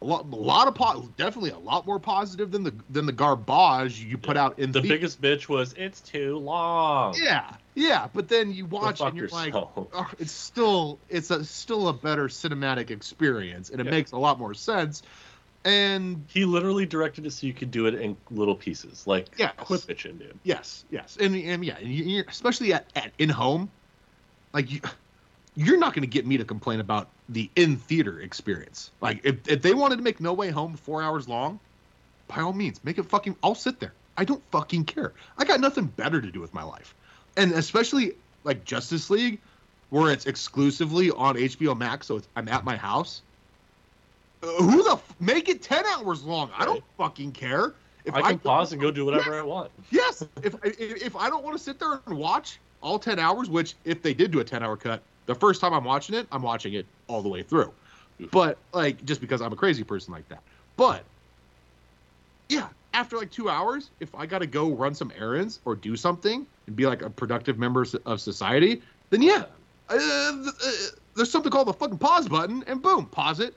a 0.00 0.04
lot, 0.04 0.24
a 0.32 0.36
lot 0.36 0.68
of 0.68 0.74
po- 0.74 1.08
definitely 1.16 1.50
a 1.50 1.58
lot 1.58 1.86
more 1.86 1.98
positive 1.98 2.50
than 2.50 2.62
the 2.62 2.72
than 2.90 3.04
the 3.06 3.12
garbage 3.12 4.00
you 4.00 4.16
put 4.16 4.36
out 4.36 4.58
in 4.58 4.72
The 4.72 4.80
the 4.80 4.88
biggest 4.88 5.20
bitch 5.20 5.48
was 5.48 5.72
it's 5.74 6.00
too 6.00 6.38
long. 6.38 7.14
Yeah, 7.20 7.54
yeah, 7.74 8.08
but 8.12 8.28
then 8.28 8.52
you 8.52 8.64
watch 8.66 9.00
and 9.00 9.16
you're 9.16 9.28
like, 9.28 9.54
oh, 9.54 9.88
it's 10.18 10.32
still 10.32 10.98
it's 11.08 11.30
a 11.30 11.44
still 11.44 11.88
a 11.88 11.92
better 11.92 12.28
cinematic 12.28 12.90
experience, 12.90 13.70
and 13.70 13.80
it 13.80 13.84
Yeah. 13.84 13.90
makes 13.90 14.12
a 14.12 14.18
lot 14.18 14.38
more 14.38 14.54
sense. 14.54 15.02
And 15.64 16.24
He 16.28 16.44
literally 16.44 16.86
directed 16.86 17.26
it 17.26 17.32
so 17.32 17.46
you 17.46 17.52
could 17.52 17.72
do 17.72 17.86
it 17.86 17.94
in 17.94 18.16
little 18.30 18.54
pieces. 18.54 19.06
Like, 19.06 19.26
Yes. 19.36 19.52
quit 19.58 19.80
bitching, 19.80 20.18
dude. 20.20 20.38
yes, 20.44 20.84
yes, 20.88 21.18
and, 21.20 21.34
and 21.34 21.64
yeah, 21.64 21.76
and 21.78 21.88
you- 21.92 22.24
especially 22.28 22.72
at, 22.72 22.86
at 22.94 23.12
in 23.18 23.28
home, 23.28 23.68
like 24.54 24.70
you, 24.70 24.80
you're 25.58 25.76
not 25.76 25.92
going 25.92 26.02
to 26.02 26.08
get 26.08 26.24
me 26.24 26.36
to 26.36 26.44
complain 26.44 26.78
about 26.78 27.08
the 27.28 27.50
in 27.56 27.76
theater 27.76 28.20
experience. 28.20 28.92
Like 29.00 29.20
if 29.24 29.48
if 29.48 29.60
they 29.60 29.74
wanted 29.74 29.96
to 29.96 30.02
make 30.02 30.20
No 30.20 30.32
Way 30.32 30.50
Home 30.50 30.76
four 30.76 31.02
hours 31.02 31.28
long, 31.28 31.58
by 32.28 32.42
all 32.42 32.52
means, 32.52 32.82
make 32.84 32.96
it 32.96 33.02
fucking. 33.02 33.34
I'll 33.42 33.56
sit 33.56 33.80
there. 33.80 33.92
I 34.16 34.24
don't 34.24 34.42
fucking 34.52 34.84
care. 34.84 35.14
I 35.36 35.44
got 35.44 35.58
nothing 35.58 35.86
better 35.86 36.20
to 36.20 36.30
do 36.30 36.40
with 36.40 36.54
my 36.54 36.62
life, 36.62 36.94
and 37.36 37.50
especially 37.52 38.14
like 38.44 38.64
Justice 38.64 39.10
League, 39.10 39.40
where 39.90 40.12
it's 40.12 40.26
exclusively 40.26 41.10
on 41.10 41.34
HBO 41.34 41.76
Max, 41.76 42.06
so 42.06 42.18
it's, 42.18 42.28
I'm 42.36 42.48
at 42.48 42.64
my 42.64 42.76
house. 42.76 43.22
Uh, 44.44 44.46
who 44.62 44.84
the 44.84 44.92
f- 44.92 45.14
make 45.18 45.48
it 45.48 45.60
ten 45.60 45.84
hours 45.86 46.22
long? 46.22 46.52
I 46.56 46.66
don't 46.66 46.84
fucking 46.96 47.32
care. 47.32 47.74
If 48.04 48.14
I 48.14 48.22
can 48.22 48.38
pause 48.38 48.70
and 48.70 48.80
go 48.80 48.92
do 48.92 49.04
whatever 49.04 49.36
I 49.36 49.42
want. 49.42 49.72
Yes. 49.90 50.24
If 50.40 50.54
if, 50.64 51.02
if 51.02 51.16
I 51.16 51.28
don't 51.28 51.42
want 51.42 51.56
to 51.56 51.62
sit 51.62 51.80
there 51.80 52.00
and 52.06 52.16
watch 52.16 52.60
all 52.80 53.00
ten 53.00 53.18
hours, 53.18 53.50
which 53.50 53.74
if 53.84 54.02
they 54.02 54.14
did 54.14 54.30
do 54.30 54.38
a 54.38 54.44
ten 54.44 54.62
hour 54.62 54.76
cut, 54.76 55.02
the 55.28 55.34
first 55.34 55.60
time 55.60 55.74
I'm 55.74 55.84
watching 55.84 56.16
it, 56.16 56.26
I'm 56.32 56.42
watching 56.42 56.72
it 56.72 56.86
all 57.06 57.22
the 57.22 57.28
way 57.28 57.42
through. 57.42 57.70
But 58.32 58.58
like 58.72 59.04
just 59.04 59.20
because 59.20 59.40
I'm 59.40 59.52
a 59.52 59.56
crazy 59.56 59.84
person 59.84 60.12
like 60.12 60.28
that. 60.30 60.42
But 60.76 61.04
yeah, 62.48 62.68
after 62.94 63.18
like 63.18 63.30
two 63.30 63.50
hours, 63.50 63.90
if 64.00 64.12
I 64.14 64.24
got 64.26 64.38
to 64.38 64.46
go 64.46 64.70
run 64.70 64.94
some 64.94 65.12
errands 65.16 65.60
or 65.66 65.76
do 65.76 65.96
something 65.96 66.46
and 66.66 66.74
be 66.74 66.86
like 66.86 67.02
a 67.02 67.10
productive 67.10 67.58
member 67.58 67.86
of 68.06 68.20
society, 68.20 68.82
then 69.10 69.22
yeah, 69.22 69.44
uh, 69.90 69.94
uh, 69.94 70.42
there's 71.14 71.30
something 71.30 71.52
called 71.52 71.68
the 71.68 71.74
fucking 71.74 71.98
pause 71.98 72.26
button, 72.26 72.64
and 72.66 72.80
boom, 72.82 73.06
pause 73.06 73.38
it, 73.38 73.54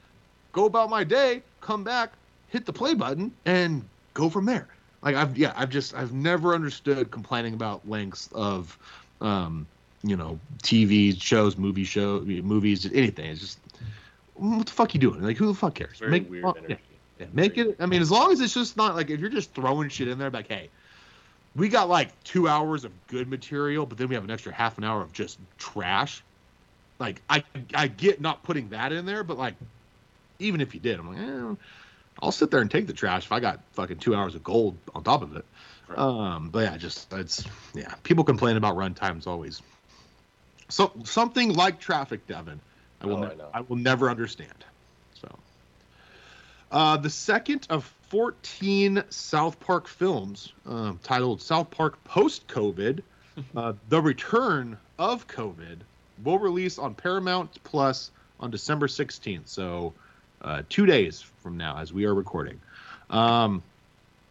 go 0.52 0.66
about 0.66 0.90
my 0.90 1.04
day, 1.04 1.42
come 1.62 1.84
back, 1.84 2.12
hit 2.50 2.66
the 2.66 2.74
play 2.74 2.94
button, 2.94 3.32
and 3.46 3.84
go 4.14 4.30
from 4.30 4.46
there. 4.46 4.68
Like 5.02 5.16
I've 5.16 5.38
yeah, 5.38 5.54
I've 5.56 5.70
just 5.70 5.96
I've 5.96 6.12
never 6.14 6.54
understood 6.54 7.12
complaining 7.12 7.54
about 7.54 7.88
lengths 7.88 8.30
of, 8.34 8.78
um, 9.22 9.66
you 10.04 10.16
know, 10.16 10.40
TV 10.64 11.20
shows, 11.22 11.58
movie 11.58 11.84
show, 11.84 12.22
movies, 12.22 12.86
anything. 12.92 13.26
It's 13.30 13.40
just 13.40 13.60
what 14.36 14.66
the 14.66 14.72
fuck 14.72 14.94
you 14.94 15.00
doing? 15.00 15.22
Like 15.22 15.38
who 15.38 15.48
the 15.48 15.54
fuck 15.54 15.76
cares? 15.76 16.00
Very 16.00 16.12
Make- 16.12 16.30
weird 16.30 16.44
well, 16.44 16.58
energy. 16.58 16.78
yeah, 17.20 17.28
make 17.34 17.58
it. 17.58 17.76
I 17.80 17.86
mean, 17.86 18.02
as 18.02 18.10
long 18.12 18.32
as 18.32 18.42
it's 18.42 18.54
just 18.54 18.78
not 18.78 18.96
like 18.96 19.10
if 19.10 19.20
you're 19.20 19.30
just 19.30 19.54
throwing 19.54 19.90
shit 19.90 20.08
in 20.08 20.18
there, 20.18 20.30
like, 20.32 20.48
hey, 20.48 20.70
we 21.56 21.70
got 21.70 21.90
like 21.90 22.22
two 22.24 22.48
hours 22.48 22.84
of 22.84 22.92
good 23.08 23.28
material, 23.28 23.86
but 23.86 23.98
then 23.98 24.08
we 24.08 24.16
have 24.16 24.24
an 24.24 24.32
extra 24.32 24.54
half 24.54 24.78
an 24.78 24.84
hour 24.84 25.02
of 25.02 25.14
just 25.14 25.38
trash. 25.58 26.24
Like, 27.00 27.22
I 27.30 27.44
I 27.74 27.88
get 27.88 28.22
not 28.22 28.44
putting 28.44 28.70
that 28.70 28.92
in 28.92 29.06
there, 29.06 29.24
but 29.24 29.38
like, 29.38 29.56
even 30.40 30.62
if 30.62 30.74
you 30.74 30.80
did, 30.80 31.00
I'm 31.00 31.08
like, 31.14 31.20
eh, 31.20 31.56
I'll 32.22 32.32
sit 32.32 32.52
there 32.52 32.62
and 32.62 32.70
take 32.70 32.88
the 32.88 32.94
trash 32.94 33.26
if 33.26 33.32
I 33.32 33.40
got 33.40 33.60
fucking 33.74 33.98
two 33.98 34.16
hours 34.16 34.36
of 34.36 34.44
gold 34.44 34.78
on 34.94 35.04
top 35.04 35.22
of 35.22 35.36
it. 35.36 35.46
Right. 35.88 35.98
Um, 35.98 36.50
but 36.50 36.60
yeah, 36.60 36.78
just 36.78 37.12
it's 37.14 37.44
yeah. 37.74 37.94
People 38.04 38.24
complain 38.24 38.58
about 38.58 38.76
run 38.76 38.94
times 38.94 39.28
always. 39.28 39.62
So 40.72 40.92
something 41.04 41.54
like 41.54 41.80
traffic, 41.80 42.26
Devin. 42.28 42.60
I 43.02 43.06
will 43.08 43.18
Oh, 43.18 43.28
ne- 43.28 43.36
know. 43.36 43.50
I 43.54 43.62
will 43.62 43.76
never 43.76 44.10
understand. 44.10 44.54
So. 45.14 45.28
Uh, 46.72 46.98
the 46.98 47.10
second 47.10 47.68
of 47.70 47.84
14 48.10 49.04
South 49.10 49.60
Park 49.60 49.88
films 49.88 50.54
um, 50.66 51.00
titled 51.04 51.42
South 51.42 51.70
Park 51.72 52.02
Post 52.06 52.48
COVID, 52.48 53.02
uh, 53.56 53.74
The 53.90 54.02
Return 54.02 54.78
of 54.98 55.28
COVID, 55.28 55.78
will 56.24 56.40
release 56.40 56.78
on 56.78 56.94
Paramount 56.94 57.62
Plus 57.64 58.12
on 58.40 58.52
December 58.52 58.88
16th. 58.88 59.48
So, 59.48 59.94
uh, 60.42 60.64
two 60.70 60.86
days 60.86 61.22
from 61.42 61.58
now, 61.58 61.78
as 61.78 61.92
we 61.94 62.06
are 62.06 62.14
recording. 62.16 62.60
Um, 63.10 63.62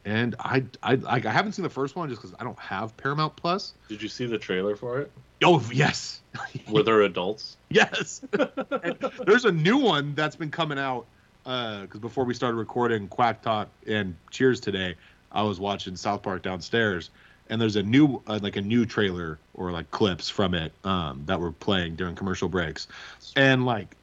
and 0.04 0.34
I, 0.40 0.64
I, 0.82 0.94
I 0.94 1.16
I 1.16 1.18
haven't 1.20 1.52
seen 1.52 1.62
the 1.62 1.70
first 1.70 1.96
one 1.96 2.08
just 2.08 2.20
because 2.20 2.36
I 2.40 2.44
don't 2.44 2.58
have 2.58 2.96
Paramount 2.96 3.36
Plus. 3.36 3.74
Did 3.88 4.02
you 4.02 4.08
see 4.08 4.26
the 4.26 4.38
trailer 4.38 4.76
for 4.76 5.00
it? 5.00 5.10
Oh 5.42 5.62
yes, 5.72 6.20
Were 6.70 6.82
there 6.82 7.02
adults? 7.02 7.56
Yes. 7.68 8.22
There's 9.26 9.44
a 9.44 9.52
new 9.52 9.78
one 9.78 10.14
that's 10.14 10.36
been 10.36 10.50
coming 10.50 10.78
out 10.78 11.06
because 11.44 12.00
before 12.00 12.24
we 12.24 12.34
started 12.34 12.56
recording 12.56 13.08
Quack 13.08 13.42
Talk 13.42 13.68
and 13.86 14.14
Cheers 14.30 14.60
today, 14.60 14.94
I 15.32 15.42
was 15.42 15.58
watching 15.58 15.96
South 15.96 16.22
Park 16.22 16.42
downstairs, 16.42 17.10
and 17.48 17.60
there's 17.60 17.76
a 17.76 17.82
new 17.82 18.22
uh, 18.26 18.38
like 18.42 18.56
a 18.56 18.62
new 18.62 18.86
trailer 18.86 19.38
or 19.54 19.72
like 19.72 19.90
clips 19.90 20.28
from 20.28 20.54
it 20.54 20.72
um, 20.84 21.22
that 21.26 21.40
were 21.40 21.52
playing 21.52 21.96
during 21.96 22.14
commercial 22.14 22.48
breaks, 22.48 22.88
and 23.36 23.64
like 23.64 23.96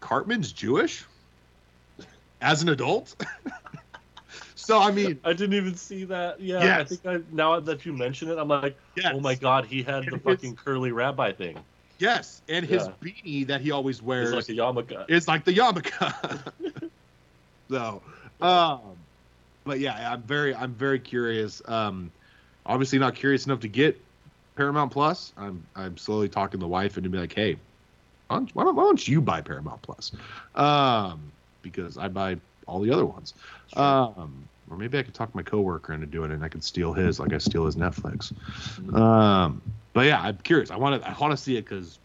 Cartman's 0.00 0.52
Jewish 0.52 1.04
as 2.40 2.62
an 2.62 2.68
adult. 2.68 3.14
So 4.62 4.80
I 4.80 4.90
mean, 4.90 5.18
I 5.24 5.32
didn't 5.32 5.54
even 5.54 5.74
see 5.74 6.04
that. 6.04 6.40
Yeah, 6.40 6.78
I 6.78 6.84
think 6.84 7.04
I 7.06 7.20
now 7.32 7.58
that 7.60 7.84
you 7.84 7.92
mention 7.92 8.28
it, 8.28 8.38
I'm 8.38 8.48
like, 8.48 8.76
yes, 8.96 9.12
oh 9.14 9.20
my 9.20 9.34
god, 9.34 9.64
he 9.66 9.82
had 9.82 10.04
the 10.04 10.08
It 10.08 10.14
is- 10.14 10.22
fucking 10.22 10.56
curly 10.56 10.92
rabbi 10.92 11.32
thing. 11.32 11.58
yes, 11.98 12.42
and 12.48 12.64
his 12.66 12.86
Yeah. 12.86 12.92
beanie 13.02 13.46
that 13.48 13.60
he 13.60 13.70
always 13.70 14.02
wears 14.02 14.32
It's 14.32 14.48
like 14.48 14.56
a 14.56 14.60
yarmulke. 14.60 15.04
It's 15.08 15.28
like 15.28 15.44
the 15.44 15.52
yarmulke. 15.52 16.90
so, 17.70 18.02
um, 18.40 18.80
but 19.64 19.78
yeah, 19.80 20.12
I'm 20.12 20.22
very, 20.22 20.54
I'm 20.54 20.74
very 20.74 20.98
curious. 20.98 21.62
Um, 21.66 22.10
obviously 22.66 22.98
not 22.98 23.14
curious 23.14 23.46
enough 23.46 23.60
to 23.60 23.68
get 23.68 24.00
Paramount 24.56 24.92
Plus. 24.92 25.32
I'm, 25.36 25.64
I'm 25.76 25.96
slowly 25.96 26.28
talking 26.28 26.58
to 26.60 26.64
the 26.64 26.68
wife 26.68 26.96
and 26.96 27.04
to 27.04 27.10
be 27.10 27.18
like, 27.18 27.32
hey, 27.34 27.56
why 28.28 28.36
don't, 28.38 28.54
why 28.54 28.64
don't, 28.64 28.76
why 28.76 28.82
don't 28.84 29.06
you 29.08 29.20
buy 29.20 29.40
Paramount 29.40 29.82
Plus? 29.82 30.12
Um, 30.54 31.20
because 31.62 31.96
I 31.98 32.08
buy 32.08 32.36
all 32.66 32.80
the 32.80 32.90
other 32.90 33.06
ones. 33.06 33.34
Um, 33.76 34.48
or 34.72 34.76
maybe 34.78 34.98
I 34.98 35.02
could 35.02 35.14
talk 35.14 35.34
my 35.34 35.42
coworker 35.42 35.92
into 35.92 36.06
doing 36.06 36.30
it, 36.30 36.34
and 36.34 36.44
I 36.44 36.48
could 36.48 36.64
steal 36.64 36.94
his, 36.94 37.20
like 37.20 37.34
I 37.34 37.38
steal 37.38 37.66
his 37.66 37.76
Netflix. 37.76 38.32
Um, 38.94 39.60
but 39.92 40.06
yeah, 40.06 40.20
I'm 40.20 40.38
curious. 40.38 40.70
I 40.70 40.76
want 40.76 41.02
to, 41.02 41.08
I 41.08 41.14
want 41.18 41.32
to 41.32 41.36
see 41.36 41.56
it 41.58 41.62
because 41.66 41.98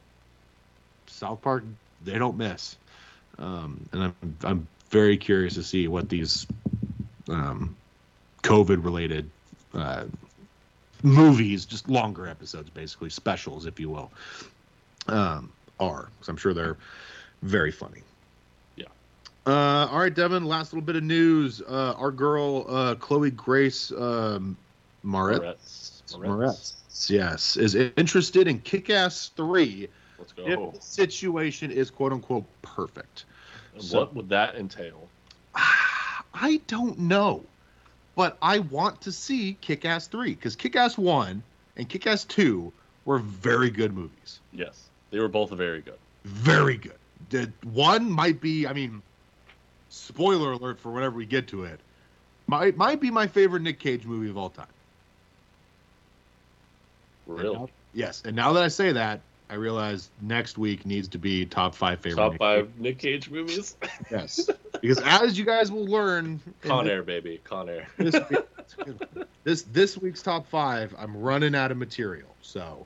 South 1.07 1.41
Park, 1.41 1.63
they 2.03 2.19
don't 2.19 2.37
miss. 2.37 2.75
Um, 3.39 3.87
and 3.93 4.03
I'm, 4.03 4.37
I'm 4.43 4.67
very 4.89 5.15
curious 5.15 5.53
to 5.53 5.63
see 5.63 5.87
what 5.87 6.09
these 6.09 6.45
um, 7.29 7.75
COVID 8.43 8.83
related 8.83 9.29
uh, 9.73 10.03
movies, 11.03 11.65
just 11.65 11.89
longer 11.89 12.27
episodes, 12.27 12.69
basically 12.69 13.09
specials, 13.09 13.65
if 13.65 13.79
you 13.79 13.89
will, 13.89 14.11
um, 15.07 15.51
are. 15.79 16.09
Because 16.15 16.27
I'm 16.27 16.37
sure 16.37 16.53
they're 16.53 16.77
very 17.43 17.71
funny. 17.71 18.01
Uh, 19.47 19.87
all 19.89 19.99
right, 19.99 20.13
Devin. 20.13 20.43
Last 20.43 20.73
little 20.73 20.85
bit 20.85 20.97
of 20.97 21.03
news. 21.03 21.61
Uh, 21.61 21.93
our 21.97 22.11
girl 22.11 22.65
uh, 22.67 22.95
Chloe 22.95 23.31
Grace 23.31 23.91
um, 23.93 24.57
Moretz, 25.05 26.03
Moretz. 26.11 26.73
Moretz, 26.89 27.09
yes, 27.09 27.55
is 27.55 27.73
interested 27.73 28.49
in 28.49 28.59
Kick-Ass 28.59 29.31
Three 29.37 29.87
Let's 30.19 30.33
go. 30.33 30.45
if 30.45 30.73
the 30.73 30.81
situation 30.81 31.71
is 31.71 31.89
quote 31.89 32.11
unquote 32.11 32.43
perfect. 32.61 33.23
So- 33.79 33.99
what 33.99 34.15
would 34.15 34.29
that 34.29 34.55
entail? 34.55 35.07
I 35.55 36.61
don't 36.67 36.99
know, 36.99 37.43
but 38.15 38.37
I 38.41 38.59
want 38.59 39.01
to 39.01 39.11
see 39.11 39.57
Kick 39.61 39.85
Ass 39.85 40.07
3 40.07 40.35
because 40.35 40.55
Kick 40.55 40.75
Ass 40.75 40.97
1 40.97 41.41
and 41.77 41.89
Kick 41.89 42.05
Ass 42.05 42.25
2 42.25 42.71
were 43.05 43.17
very 43.19 43.71
good 43.71 43.93
movies. 43.95 44.39
Yes, 44.51 44.89
they 45.09 45.19
were 45.19 45.29
both 45.29 45.49
very 45.51 45.81
good. 45.81 45.97
Very 46.25 46.77
good. 46.77 46.97
The 47.29 47.51
one 47.63 48.11
might 48.11 48.39
be, 48.39 48.67
I 48.67 48.73
mean, 48.73 49.01
spoiler 49.97 50.51
alert 50.53 50.79
for 50.79 50.91
whenever 50.91 51.15
we 51.15 51.25
get 51.25 51.47
to 51.49 51.63
it, 51.65 51.79
might, 52.47 52.77
might 52.77 52.99
be 53.01 53.11
my 53.11 53.27
favorite 53.27 53.61
Nick 53.61 53.79
Cage 53.79 54.05
movie 54.05 54.29
of 54.29 54.37
all 54.37 54.49
time. 54.49 54.67
And 57.27 57.37
Really? 57.39 57.55
now- 57.55 57.69
yes. 57.93 58.23
And 58.25 58.35
now 58.35 58.53
that 58.53 58.63
I 58.63 58.67
say 58.69 58.91
that, 58.93 59.19
I 59.49 59.55
realize 59.55 60.09
next 60.21 60.57
week 60.57 60.85
needs 60.85 61.07
to 61.09 61.17
be 61.17 61.45
top 61.45 61.73
five 61.73 61.99
favorite 62.01 62.21
Top 62.21 62.31
Nick 62.33 62.39
five 62.39 62.79
Nick 62.79 62.97
Cage 62.99 63.29
movies. 63.29 63.75
Yes. 64.11 64.49
because 64.81 64.99
as 64.99 65.37
you 65.39 65.45
guys 65.45 65.71
will 65.71 65.85
learn, 65.85 66.41
Con 66.61 66.85
this- 66.85 66.91
Air, 66.91 67.03
baby. 67.03 67.39
Con 67.45 67.69
Air. 67.69 67.87
this, 67.97 68.13
week- 68.29 69.27
this 69.45 69.61
this 69.63 69.97
week's 69.97 70.21
top 70.21 70.47
five, 70.47 70.93
I'm 70.97 71.15
running 71.15 71.55
out 71.55 71.71
of 71.71 71.77
material. 71.77 72.27
So 72.41 72.85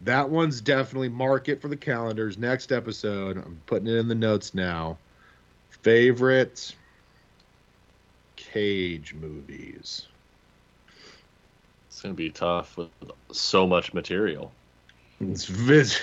that 0.00 0.28
one's 0.28 0.60
definitely 0.60 1.08
mark 1.08 1.48
it 1.48 1.60
for 1.62 1.68
the 1.68 1.76
calendars. 1.76 2.36
Next 2.36 2.72
episode, 2.72 3.36
I'm 3.36 3.60
putting 3.66 3.86
it 3.86 3.94
in 3.96 4.08
the 4.08 4.14
notes 4.16 4.54
now. 4.54 4.98
Favorite 5.82 6.74
Cage 8.36 9.14
movies. 9.14 10.06
It's 11.88 12.00
gonna 12.00 12.14
be 12.14 12.30
tough 12.30 12.76
with 12.76 12.90
so 13.32 13.66
much 13.66 13.92
material. 13.92 14.52
It's 15.20 15.44
vis- 15.44 16.00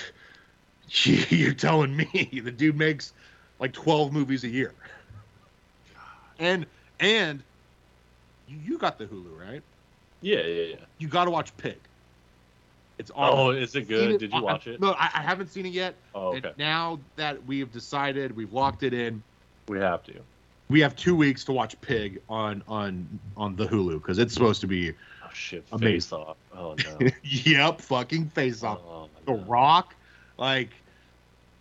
You're 1.04 1.54
telling 1.54 1.96
me 1.96 2.40
the 2.44 2.50
dude 2.50 2.76
makes 2.76 3.12
like 3.58 3.72
12 3.72 4.12
movies 4.12 4.44
a 4.44 4.48
year. 4.48 4.74
and 6.38 6.66
and 6.98 7.42
you, 8.48 8.78
got 8.78 8.98
the 8.98 9.06
Hulu, 9.06 9.38
right? 9.38 9.62
Yeah, 10.22 10.40
yeah, 10.40 10.62
yeah. 10.64 10.76
You 10.98 11.06
got 11.06 11.26
to 11.26 11.30
watch 11.30 11.56
Pig. 11.56 11.78
It's 12.98 13.10
on. 13.12 13.30
Oh, 13.32 13.50
is 13.50 13.74
it 13.76 13.88
good? 13.88 14.18
Did 14.18 14.32
you 14.32 14.42
watch 14.42 14.66
it? 14.66 14.80
No, 14.80 14.92
I, 14.92 15.08
I 15.14 15.22
haven't 15.22 15.48
seen 15.48 15.64
it 15.66 15.72
yet. 15.72 15.94
Oh, 16.14 16.32
And 16.32 16.50
now 16.58 16.98
that 17.16 17.42
we've 17.46 17.72
decided, 17.72 18.36
we've 18.36 18.52
locked 18.52 18.82
it 18.82 18.92
in. 18.92 19.22
We 19.70 19.78
have 19.78 20.02
to. 20.06 20.14
We 20.68 20.80
have 20.80 20.96
two 20.96 21.14
weeks 21.14 21.44
to 21.44 21.52
watch 21.52 21.80
Pig 21.80 22.20
on 22.28 22.64
on 22.66 23.20
on 23.36 23.54
the 23.54 23.66
Hulu 23.66 24.02
because 24.02 24.18
it's 24.18 24.34
supposed 24.34 24.60
to 24.62 24.66
be. 24.66 24.90
Oh 25.22 25.30
shit! 25.32 25.64
Amazing. 25.70 25.92
Face 25.92 26.12
off. 26.12 26.36
Oh 26.52 26.74
no. 26.74 27.08
yep, 27.22 27.80
fucking 27.80 28.30
face 28.30 28.64
off. 28.64 28.80
Oh, 28.84 29.08
The 29.26 29.32
no. 29.34 29.44
Rock, 29.44 29.94
like 30.38 30.70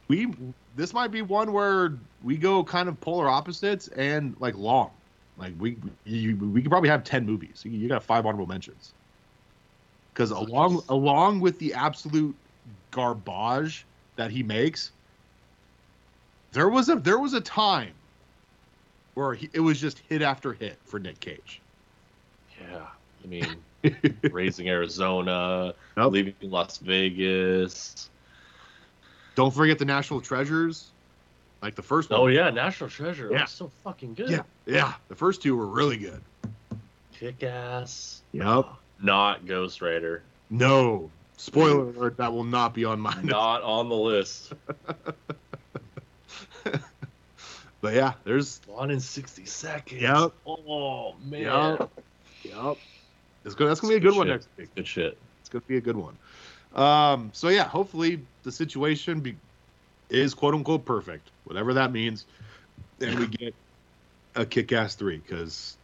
we. 0.08 0.34
This 0.76 0.92
might 0.92 1.12
be 1.12 1.22
one 1.22 1.54
where 1.54 2.00
we 2.24 2.36
go 2.36 2.64
kind 2.64 2.90
of 2.90 3.00
polar 3.00 3.30
opposites 3.30 3.90
and 3.90 4.36
like 4.40 4.56
long. 4.58 4.90
Like 5.38 5.54
we 5.60 5.78
you, 6.06 6.36
we 6.36 6.64
could 6.64 6.72
probably 6.72 6.90
have 6.90 7.04
ten 7.04 7.28
movies. 7.28 7.62
You, 7.64 7.70
you 7.70 7.88
got 7.88 8.02
five 8.02 8.26
honorable 8.26 8.48
mentions. 8.48 8.94
Because 10.12 10.32
along 10.32 10.82
along 10.90 11.42
with 11.42 11.60
the 11.60 11.76
absolute 11.76 12.36
garbage 12.90 13.86
that 14.16 14.32
he 14.32 14.42
makes, 14.42 14.94
there 16.54 16.70
was 16.70 16.90
a 16.90 16.96
there 16.96 17.20
was 17.20 17.36
a 17.36 17.42
time 17.42 17.94
where 19.20 19.34
he, 19.34 19.50
it 19.52 19.60
was 19.60 19.80
just 19.80 20.00
hit 20.08 20.22
after 20.22 20.54
hit 20.54 20.78
for 20.86 20.98
Nick 20.98 21.20
Cage. 21.20 21.62
Yeah. 22.62 22.86
I 23.24 23.28
mean, 23.28 23.58
raising 24.32 24.70
Arizona, 24.70 25.74
Yep. 25.98 26.12
leaving 26.12 26.34
Las 26.42 26.78
Vegas. 26.78 28.10
Don't 29.36 29.54
forget 29.54 29.78
the 29.78 29.86
National 29.86 30.22
Treasures, 30.22 30.92
like 31.62 31.76
the 31.76 31.82
first 31.82 32.12
oh, 32.12 32.22
one. 32.22 32.32
Oh 32.32 32.34
yeah, 32.34 32.50
National 32.50 32.90
Treasure. 32.90 33.30
Yeah. 33.32 33.46
So 33.46 33.70
fucking 33.84 34.14
good. 34.14 34.30
yeah, 34.30 34.44
yeah. 34.66 34.94
The 35.10 35.16
first 35.16 35.42
two 35.42 35.56
were 35.56 35.68
really 35.68 35.98
good. 35.98 36.22
Kick 37.14 37.44
ass. 37.44 38.22
Yep. 38.32 38.68
Not 39.02 39.46
Ghost 39.46 39.82
Rider. 39.82 40.24
No. 40.50 41.12
Spoiler 41.36 41.90
alert, 41.90 42.18
that 42.18 42.32
will 42.34 42.44
not 42.44 42.74
be 42.74 42.84
on 42.86 43.00
mine. 43.00 43.26
Not 43.26 43.64
on 43.64 43.88
the 43.90 43.96
list. 43.96 44.54
But 47.82 47.94
yeah, 47.94 48.14
there's 48.24 48.60
Gone 48.60 48.92
in 48.92 49.00
60 49.00 49.46
seconds. 49.46 50.02
Yep. 50.02 50.32
Oh 50.46 51.16
man. 51.24 51.42
Yep. 51.42 51.92
Yep. 52.44 52.78
It's 53.46 53.56
gonna 53.56 53.70
that's 53.70 53.80
gonna 53.80 53.92
be 53.92 53.98
a 53.98 54.00
good 54.00 54.16
one 54.16 54.28
shit. 54.28 54.34
next 54.36 54.48
week. 54.58 54.76
Good 54.76 54.88
shit. 54.88 55.18
It's 55.40 55.50
gonna 55.50 55.64
be 55.68 55.78
a 55.78 55.82
good 55.82 55.96
one. 55.98 56.18
Um, 56.76 57.32
so 57.34 57.48
yeah, 57.50 57.64
hopefully 57.64 58.22
the 58.44 58.52
situation 58.52 59.22
be, 59.22 59.36
is 60.10 60.34
quote 60.34 60.54
unquote 60.54 60.86
perfect, 60.86 61.30
whatever 61.46 61.74
that 61.76 61.92
means, 61.92 62.26
and 63.02 63.18
we 63.18 63.28
get 63.28 63.56
a 64.36 64.46
kick 64.46 64.72
ass 64.74 64.96
three. 64.96 65.18
Because 65.18 65.78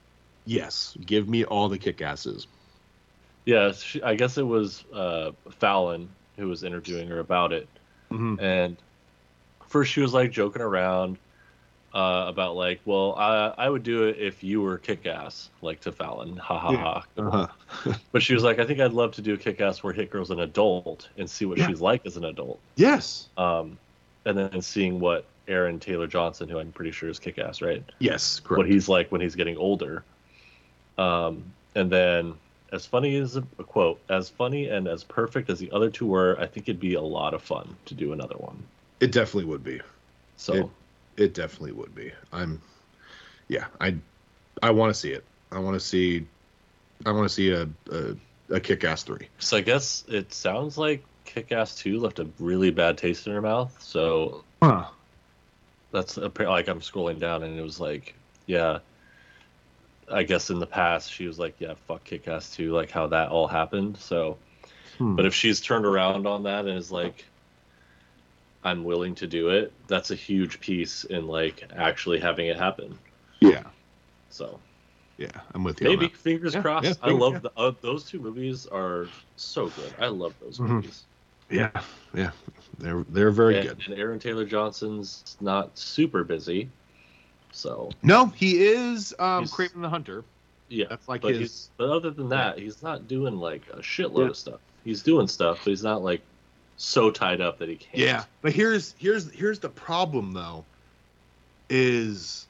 yes, 0.46 0.96
give 1.06 1.28
me 1.30 1.44
all 1.46 1.70
the 1.70 1.78
kick 1.78 2.02
asses. 2.02 2.46
Yeah, 3.46 3.72
she, 3.72 4.02
I 4.04 4.16
guess 4.16 4.38
it 4.38 4.46
was 4.46 4.84
uh, 4.94 5.32
Fallon 5.60 6.10
who 6.38 6.50
was 6.50 6.64
interviewing 6.64 7.08
her 7.08 7.20
about 7.20 7.54
it, 7.54 7.68
Mhm. 8.12 8.42
and 8.42 8.76
first 9.68 9.92
she 9.92 10.02
was 10.02 10.14
like 10.14 10.32
joking 10.32 10.62
around 10.62 11.18
uh, 11.96 12.26
about 12.28 12.56
like, 12.58 12.82
well, 12.86 13.16
I 13.18 13.54
I 13.58 13.70
would 13.70 13.84
do 13.84 14.04
it 14.04 14.18
if 14.20 14.44
you 14.44 14.62
were 14.62 14.78
kick 14.78 15.06
ass, 15.06 15.50
like 15.62 15.80
to 15.82 15.92
Fallon, 15.94 16.36
ha 16.38 16.60
ha 16.60 16.72
Yeah. 16.72 16.78
ha. 16.78 17.06
Uh-huh. 17.18 17.94
But 18.12 18.22
she 18.22 18.34
was 18.34 18.44
like, 18.44 18.60
I 18.60 18.66
think 18.66 18.80
I'd 18.82 18.92
love 18.94 19.14
to 19.14 19.22
do 19.22 19.34
a 19.34 19.38
kick 19.38 19.62
ass 19.62 19.82
where 19.82 19.94
Hit 19.94 20.10
Girl's 20.12 20.30
an 20.30 20.42
adult 20.42 21.08
and 21.18 21.30
see 21.30 21.46
what 21.46 21.58
Yeah. 21.58 21.68
she's 21.68 21.80
like 21.82 22.06
as 22.06 22.18
an 22.18 22.26
adult, 22.26 22.60
Yes. 22.76 23.30
um, 23.38 23.78
and 24.26 24.38
then 24.38 24.62
seeing 24.62 25.00
what 25.00 25.26
Aaron 25.48 25.80
Taylor 25.80 26.08
Johnson, 26.08 26.50
who 26.50 26.60
I'm 26.60 26.72
pretty 26.74 26.92
sure 26.92 27.08
is 27.08 27.18
kick 27.20 27.38
ass, 27.40 27.62
right? 27.62 27.84
Yes. 28.00 28.42
what 28.48 28.68
he's 28.68 28.90
like 28.90 29.12
when 29.12 29.22
he's 29.22 29.36
getting 29.36 29.56
older. 29.58 30.04
Um, 30.98 31.44
and 31.76 31.90
then, 31.92 32.34
as 32.72 32.86
funny 32.86 33.16
as 33.18 33.36
a, 33.38 33.44
a 33.60 33.64
quote, 33.64 34.00
as 34.10 34.30
funny 34.30 34.68
and 34.70 34.88
as 34.88 35.04
perfect 35.04 35.50
as 35.50 35.60
the 35.60 35.72
other 35.72 35.90
two 35.90 36.08
were, 36.08 36.38
I 36.40 36.48
think 36.48 36.68
it'd 36.68 36.80
be 36.80 36.96
a 36.96 37.02
lot 37.02 37.34
of 37.34 37.42
fun 37.42 37.76
to 37.86 37.94
do 37.94 38.12
another 38.14 38.36
one. 38.38 38.64
It 39.00 39.12
definitely 39.12 39.46
would 39.46 39.64
be. 39.64 39.82
So 40.38 40.54
It- 40.54 40.70
It 41.18 41.34
definitely 41.34 41.72
would 41.74 41.94
be. 41.96 42.12
I'm. 42.32 42.62
Yeah. 43.48 43.66
I. 43.80 43.96
I 44.64 44.72
want 44.72 44.94
to 44.94 45.00
see 45.00 45.12
it. 45.12 45.24
I 45.52 45.60
want 45.60 45.76
to 45.76 45.80
see. 45.80 46.26
I 47.06 47.12
want 47.12 47.28
to 47.28 47.34
see 47.34 47.52
a 47.52 47.68
a, 47.92 48.16
a 48.56 48.60
kick 48.60 48.84
ass 48.84 49.04
three. 49.04 49.28
So 49.40 49.58
I 49.58 49.62
guess 49.62 50.04
it 50.08 50.34
sounds 50.34 50.78
like 50.78 51.04
Kick 51.26 51.52
Ass 51.52 51.76
2 51.78 52.00
left 52.00 52.20
a 52.20 52.28
really 52.40 52.70
bad 52.72 52.98
taste 52.98 53.26
in 53.28 53.34
her 53.34 53.42
mouth. 53.42 53.76
So 53.82 54.44
Huh. 54.62 54.86
that's 55.92 56.18
appa- 56.18 56.44
like 56.44 56.68
I'm 56.68 56.80
scrolling 56.82 57.20
down 57.20 57.44
and 57.44 57.58
it 57.58 57.64
was 57.64 57.80
like, 57.80 58.14
yeah. 58.46 58.80
I 60.12 60.22
guess 60.24 60.52
in 60.52 60.60
the 60.60 60.68
past 60.68 61.12
she 61.12 61.26
was 61.26 61.40
like, 61.40 61.56
yeah, 61.60 61.74
fuck 61.88 62.04
Kick 62.04 62.28
Ass 62.28 62.56
2, 62.56 62.72
like 62.72 62.92
how 62.92 63.08
that 63.08 63.30
all 63.30 63.48
happened. 63.48 63.98
So, 63.98 64.38
Hmm. 65.00 65.16
but 65.16 65.26
if 65.26 65.34
she's 65.34 65.60
turned 65.60 65.86
around 65.86 66.28
on 66.28 66.44
that 66.44 66.66
and 66.68 66.78
is 66.78 66.92
like, 66.92 67.26
I'm 68.66 68.84
willing 68.84 69.14
to 69.16 69.28
do 69.28 69.50
it, 69.50 69.72
that's 69.88 70.10
a 70.12 70.16
huge 70.16 70.60
piece 70.60 71.04
in 71.06 71.28
like 71.28 71.64
actually 71.76 72.20
having 72.20 72.48
it 72.48 72.58
happen. 72.58 72.98
Yeah. 73.40 73.64
So 74.30 74.60
Yeah. 75.18 75.28
I'm 75.54 75.64
with 75.64 75.80
you. 75.80 75.88
on 75.92 75.96
maybe 76.00 76.12
fingers 76.14 76.56
Yeah, 76.56 76.62
crossed. 76.62 76.86
yeah, 76.86 76.94
I 77.02 77.08
fingers- 77.10 77.22
love 77.22 77.34
yeah. 77.34 77.40
the, 77.40 77.52
uh, 77.58 77.72
those 77.82 78.04
two 78.06 78.20
movies 78.20 78.66
are 78.68 79.08
so 79.36 79.68
good. 79.70 79.94
I 80.00 80.08
love 80.08 80.34
those 80.42 80.58
Mhm. 80.58 80.68
movies. 80.68 81.04
Yeah. 81.50 81.70
Yeah. 82.16 82.32
They're 82.80 83.06
they're 83.10 83.32
very 83.32 83.60
and, 83.60 83.70
good. 83.78 83.88
and 83.88 84.00
Aaron 84.00 84.20
Taylor 84.20 84.46
Johnson's 84.46 85.38
not 85.40 85.78
super 85.78 86.24
busy, 86.24 86.70
so 87.52 87.92
No, 88.02 88.26
he 88.28 88.64
is 88.66 89.14
um 89.20 89.46
Kraven 89.46 89.82
the 89.82 89.90
Hunter. 89.90 90.24
yeah. 90.70 90.88
That's 90.90 91.08
like 91.08 91.22
but 91.22 91.36
his. 91.36 91.70
but 91.78 91.90
other 91.90 92.10
than 92.10 92.30
that, 92.30 92.58
he's 92.58 92.82
not 92.82 93.08
doing 93.08 93.36
like 93.38 93.62
a 93.72 93.78
shitload 93.78 94.30
of 94.30 94.36
stuff. 94.38 94.60
He's 94.84 95.04
doing 95.04 95.28
stuff, 95.28 95.60
but 95.64 95.70
he's 95.70 95.84
not 95.84 96.04
like 96.04 96.22
so 96.78 97.10
tied 97.12 97.42
up 97.42 97.60
that 97.60 97.70
he 97.70 97.76
can't. 97.76 97.98
Yeah, 97.98 98.24
but 98.42 98.54
here's 98.54 98.96
here's 98.98 99.32
here's 99.32 99.60
the 99.60 99.70
problem 99.70 100.34
though, 100.34 100.66
is 101.70 102.46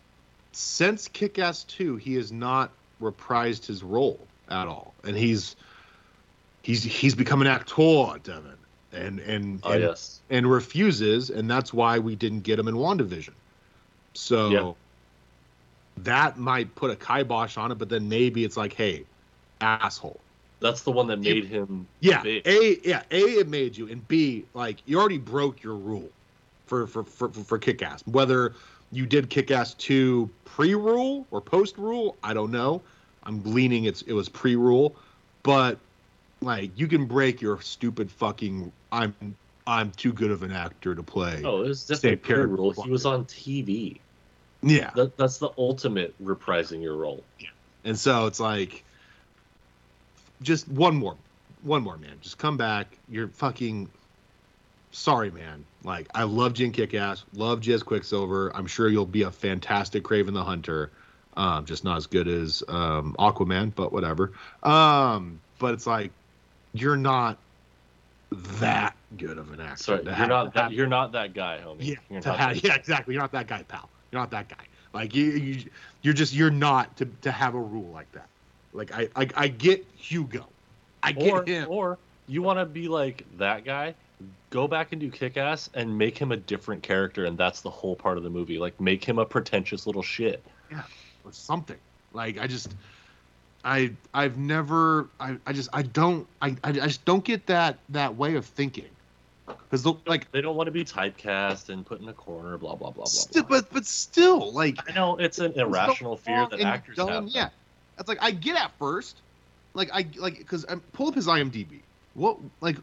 since 0.52 1.08
Kick 1.08 1.40
Ass 1.40 1.64
Two, 1.64 1.96
he 1.98 2.16
has 2.16 2.32
not 2.32 2.72
reprised 3.02 3.66
his 3.66 3.84
role 3.84 4.20
at 4.50 4.68
all, 4.68 4.94
and 5.04 5.16
he's 5.16 5.56
he's 6.62 6.84
he's 6.84 7.16
become 7.16 7.42
an 7.42 7.48
actor, 7.48 8.20
Devin, 8.24 8.58
and 8.94 9.20
and 9.20 9.60
Oh 9.64 9.72
and, 9.74 9.82
yes. 9.84 10.20
and 10.30 10.50
refuses, 10.50 11.30
and 11.30 11.50
that's 11.50 11.74
why 11.74 12.00
we 12.00 12.16
didn't 12.16 12.42
get 12.42 12.58
him 12.58 12.68
in 12.68 12.76
Wandavision. 12.76 13.34
So 14.14 14.50
Yeah. 14.50 14.72
that 16.04 16.38
might 16.38 16.74
put 16.76 16.92
a 16.92 16.96
kibosh 16.96 17.58
on 17.58 17.72
it, 17.72 17.76
but 17.76 17.90
then 17.90 18.08
maybe 18.10 18.44
it's 18.44 18.58
like, 18.58 18.74
hey, 18.74 19.04
asshole. 19.62 20.20
That's 20.66 20.82
the 20.82 20.92
one 20.92 21.08
that 21.08 21.20
made 21.20 21.46
him 21.46 21.88
Yeah. 22.00 22.24
big. 22.24 22.48
A 22.48 22.80
yeah, 22.84 23.04
A 23.12 23.20
it 23.40 23.48
made 23.48 23.78
you 23.78 23.88
and 23.88 24.06
B 24.08 24.46
like 24.56 24.78
you 24.88 25.00
already 25.00 25.20
broke 25.20 25.62
your 25.62 25.76
rule 25.76 26.10
for 26.66 26.88
for 26.88 27.04
for, 27.04 27.30
for, 27.30 27.44
for 27.44 27.58
kick 27.60 27.84
ass. 27.84 28.02
Whether 28.08 28.54
you 28.92 29.06
did 29.06 29.30
kick 29.30 29.52
ass 29.52 29.76
2 29.76 30.30
pre-rule 30.46 31.28
or 31.30 31.42
post-rule, 31.42 32.16
I 32.24 32.34
don't 32.34 32.52
know. 32.52 32.82
I'm 33.24 33.44
leaning 33.44 33.86
it's 33.86 34.02
it 34.04 34.14
was 34.14 34.28
pre-rule, 34.28 34.96
but 35.44 35.78
like 36.42 36.72
you 36.80 36.88
can 36.88 37.06
break 37.06 37.42
your 37.42 37.62
stupid 37.62 38.10
fucking 38.10 38.72
I'm 38.92 39.14
I'm 39.68 39.92
too 39.92 40.14
good 40.14 40.32
of 40.32 40.42
an 40.42 40.52
actor 40.52 40.96
to 40.96 41.04
play. 41.04 41.44
Oh, 41.46 41.62
it 41.64 41.68
was 41.68 41.86
definitely 41.86 42.18
pre 42.18 42.44
rule. 42.46 42.72
He 42.72 42.90
was 42.90 43.06
on 43.06 43.26
TV. 43.26 44.00
Yeah. 44.64 44.90
That, 44.96 45.16
that's 45.16 45.38
the 45.38 45.50
ultimate 45.60 46.16
reprising 46.24 46.82
your 46.82 46.96
role. 46.96 47.24
Yeah. 47.40 47.50
And 47.84 47.98
so 47.98 48.26
it's 48.26 48.40
like, 48.40 48.85
just 50.42 50.68
one 50.68 50.96
more, 50.96 51.16
one 51.64 51.84
more, 51.84 51.98
man. 51.98 52.18
Just 52.22 52.38
come 52.38 52.58
back. 52.58 52.88
You're 53.10 53.28
fucking 53.30 53.90
sorry, 54.92 55.32
man. 55.32 55.66
Like 55.84 56.08
I 56.16 56.24
love 56.24 56.58
you 56.58 56.66
in 56.68 56.72
Kick 56.72 56.94
Ass, 56.94 57.24
loved 57.34 57.64
Jez 57.64 57.84
Quicksilver. 57.86 58.52
I'm 58.56 58.68
sure 58.68 58.88
you'll 58.90 59.06
be 59.06 59.24
a 59.24 59.32
fantastic 59.32 60.04
Kraven 60.04 60.34
the 60.34 60.44
Hunter. 60.44 60.92
Um, 61.38 61.66
just 61.66 61.84
not 61.84 61.98
as 61.98 62.08
good 62.08 62.28
as 62.30 62.64
um, 62.70 63.14
Aquaman, 63.20 63.74
but 63.76 63.92
whatever. 63.92 64.32
Um, 64.64 65.42
but 65.60 65.74
it's 65.74 65.86
like 65.86 66.12
you're 66.74 66.96
not 66.96 67.38
that 68.32 68.96
good 69.18 69.38
of 69.38 69.52
an 69.52 69.60
actor. 69.62 69.84
Sorry, 69.84 70.04
you're 70.04 70.14
have- 70.14 70.30
not 70.30 70.54
that. 70.54 70.64
have- 70.64 70.74
You're 70.74 70.88
not 70.88 71.12
that 71.12 71.34
guy, 71.34 71.60
homie. 71.64 71.78
yeah, 71.80 71.96
You're 72.10 72.22
not 72.22 72.40
have- 72.40 72.64
yeah, 72.64 72.76
exactly. 72.76 73.14
You're 73.14 73.24
not 73.24 73.34
that 73.34 73.48
guy, 73.48 73.64
pal. 73.64 73.90
You're 74.12 74.22
not 74.22 74.32
that 74.32 74.48
guy. 74.50 74.64
Like 74.94 75.14
you, 75.14 75.26
you 75.26 75.64
you're 76.02 76.14
just 76.14 76.34
you're 76.34 76.50
not 76.50 76.96
to 76.98 77.06
to 77.24 77.32
have 77.32 77.54
a 77.54 77.60
rule 77.60 77.92
like 77.92 78.10
that. 78.14 78.28
Like 78.76 78.92
I 78.94 79.10
I, 79.16 79.28
I 79.36 79.48
get 79.48 79.86
Hugo, 79.96 80.48
I 81.02 81.12
get 81.14 81.34
or 81.34 81.46
him. 81.46 81.68
or 81.70 82.00
you 82.28 82.42
want 82.42 82.60
to 82.60 82.66
be 82.66 82.88
like 82.88 83.26
that 83.38 83.66
guy 83.66 83.96
go 84.50 84.68
back 84.68 84.92
and 84.92 85.02
do 85.02 85.10
kick 85.12 85.36
ass 85.38 85.70
and 85.74 85.98
make 85.98 86.18
him 86.18 86.32
a 86.32 86.38
different 86.38 86.82
character 86.82 87.26
and 87.26 87.38
that's 87.38 87.62
the 87.62 87.70
whole 87.70 87.96
part 87.96 88.18
of 88.18 88.24
the 88.24 88.30
movie 88.30 88.58
like 88.58 88.80
make 88.80 89.04
him 89.04 89.20
a 89.20 89.26
pretentious 89.26 89.86
little 89.86 90.02
shit 90.02 90.46
Yeah, 90.72 90.84
or 91.24 91.32
something. 91.34 91.78
Like 92.14 92.38
I 92.40 92.48
just 92.48 92.76
I 93.64 93.92
I've 94.14 94.38
never 94.38 95.10
I, 95.20 95.38
I 95.46 95.52
just 95.54 95.70
I 95.74 95.82
don't 95.82 96.26
I, 96.42 96.56
I 96.64 96.72
just 96.72 97.04
don't 97.06 97.26
get 97.26 97.46
that 97.48 97.80
that 97.90 98.16
way 98.16 98.36
of 98.36 98.46
thinking. 98.46 98.90
because 99.48 99.86
like 100.08 100.32
They 100.32 100.40
don't 100.42 100.56
want 100.56 100.68
to 100.68 100.72
be 100.72 100.86
typecast 100.86 101.70
and 101.70 101.86
put 101.86 102.00
in 102.00 102.08
a 102.08 102.14
corner, 102.14 102.58
blah 102.58 102.76
blah 102.76 102.92
blah 102.92 103.04
blah. 103.04 103.06
sti- 103.06 103.42
blah. 103.42 103.50
but 103.50 103.74
but 103.74 103.86
still 103.86 104.54
like 104.54 104.78
I 104.90 104.94
know 104.94 105.18
it's 105.18 105.40
an 105.40 105.52
irrational 105.60 106.16
fear 106.16 106.48
that 106.50 106.62
actors 106.62 106.98
have. 106.98 107.28
Yeah, 107.28 107.50
that's 107.98 108.08
like 108.10 108.18
I 108.22 108.32
get 108.32 108.56
at 108.58 108.72
first, 108.78 109.18
like 109.74 109.90
I 109.94 110.08
like 110.18 110.38
because 110.38 110.66
I 110.66 110.76
pull 110.94 111.08
up 111.08 111.16
his 111.16 111.28
IMDb. 111.28 111.80
What 112.14 112.38
like 112.62 112.78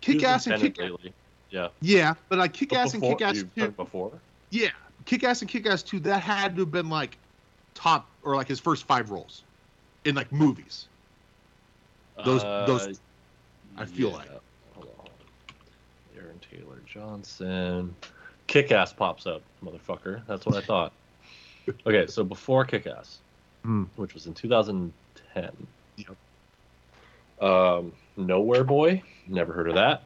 kick 0.00 0.22
ass 0.22 0.46
and 0.46 0.60
kick 0.60 0.78
lately. 0.78 1.12
Yeah. 1.50 1.68
yeah, 1.80 2.14
but 2.28 2.38
like 2.38 2.52
kick 2.52 2.70
But 2.70 2.78
ass 2.78 2.94
and 2.94 3.02
kick 3.02 3.20
ass 3.22 3.42
two. 3.56 3.68
before. 3.72 4.12
Yeah, 4.50 4.68
kick 5.04 5.24
ass 5.24 5.40
and 5.42 5.50
kick 5.50 5.66
ass 5.66 5.82
two. 5.82 5.98
That 6.00 6.20
had 6.22 6.54
to 6.56 6.62
have 6.62 6.70
been 6.70 6.88
like 6.88 7.16
top 7.74 8.06
or 8.22 8.36
like 8.36 8.46
his 8.48 8.60
first 8.60 8.84
five 8.86 9.10
roles 9.10 9.42
in 10.04 10.14
like 10.14 10.30
movies. 10.32 10.86
Those- 12.24 12.42
those- 12.42 13.00
I 13.76 13.84
feel 13.86 14.10
like. 14.10 14.28
Uh, 14.28 14.38
Hold 14.74 14.88
on. 14.98 15.06
Aaron 16.16 16.40
Taylor 16.50 16.80
Johnson. 16.86 17.94
Kick 18.46 18.72
ass 18.72 18.92
pops 18.92 19.26
up, 19.26 19.42
motherfucker. 19.64 20.22
That's 20.26 20.44
what 20.46 20.56
I 20.56 20.60
thought. 20.60 20.92
Okay, 21.86 22.06
so 22.08 22.24
before 22.24 22.64
Kick 22.64 22.86
Ass, 22.88 23.18
Hmm. 23.62 23.84
which 23.96 24.14
was 24.14 24.26
in 24.26 24.34
2010. 24.34 25.50
Yep. 25.96 26.16
Um, 27.42 27.92
Nowhere 28.16 28.64
Boy, 28.64 29.02
never 29.26 29.52
heard 29.52 29.68
of 29.68 29.74
that. 29.74 30.04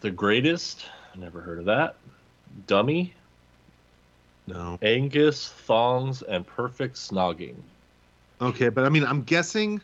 The 0.00 0.10
Greatest, 0.10 0.86
never 1.16 1.40
heard 1.40 1.58
of 1.58 1.64
that. 1.66 1.96
Dummy, 2.66 3.14
No. 4.46 4.78
Angus, 4.82 5.48
Thongs, 5.48 6.22
and 6.22 6.46
Perfect 6.46 6.96
Snogging. 6.96 7.56
Okay, 8.40 8.68
but 8.68 8.84
I 8.84 8.88
mean, 8.88 9.04
I'm 9.04 9.22
guessing 9.22 9.80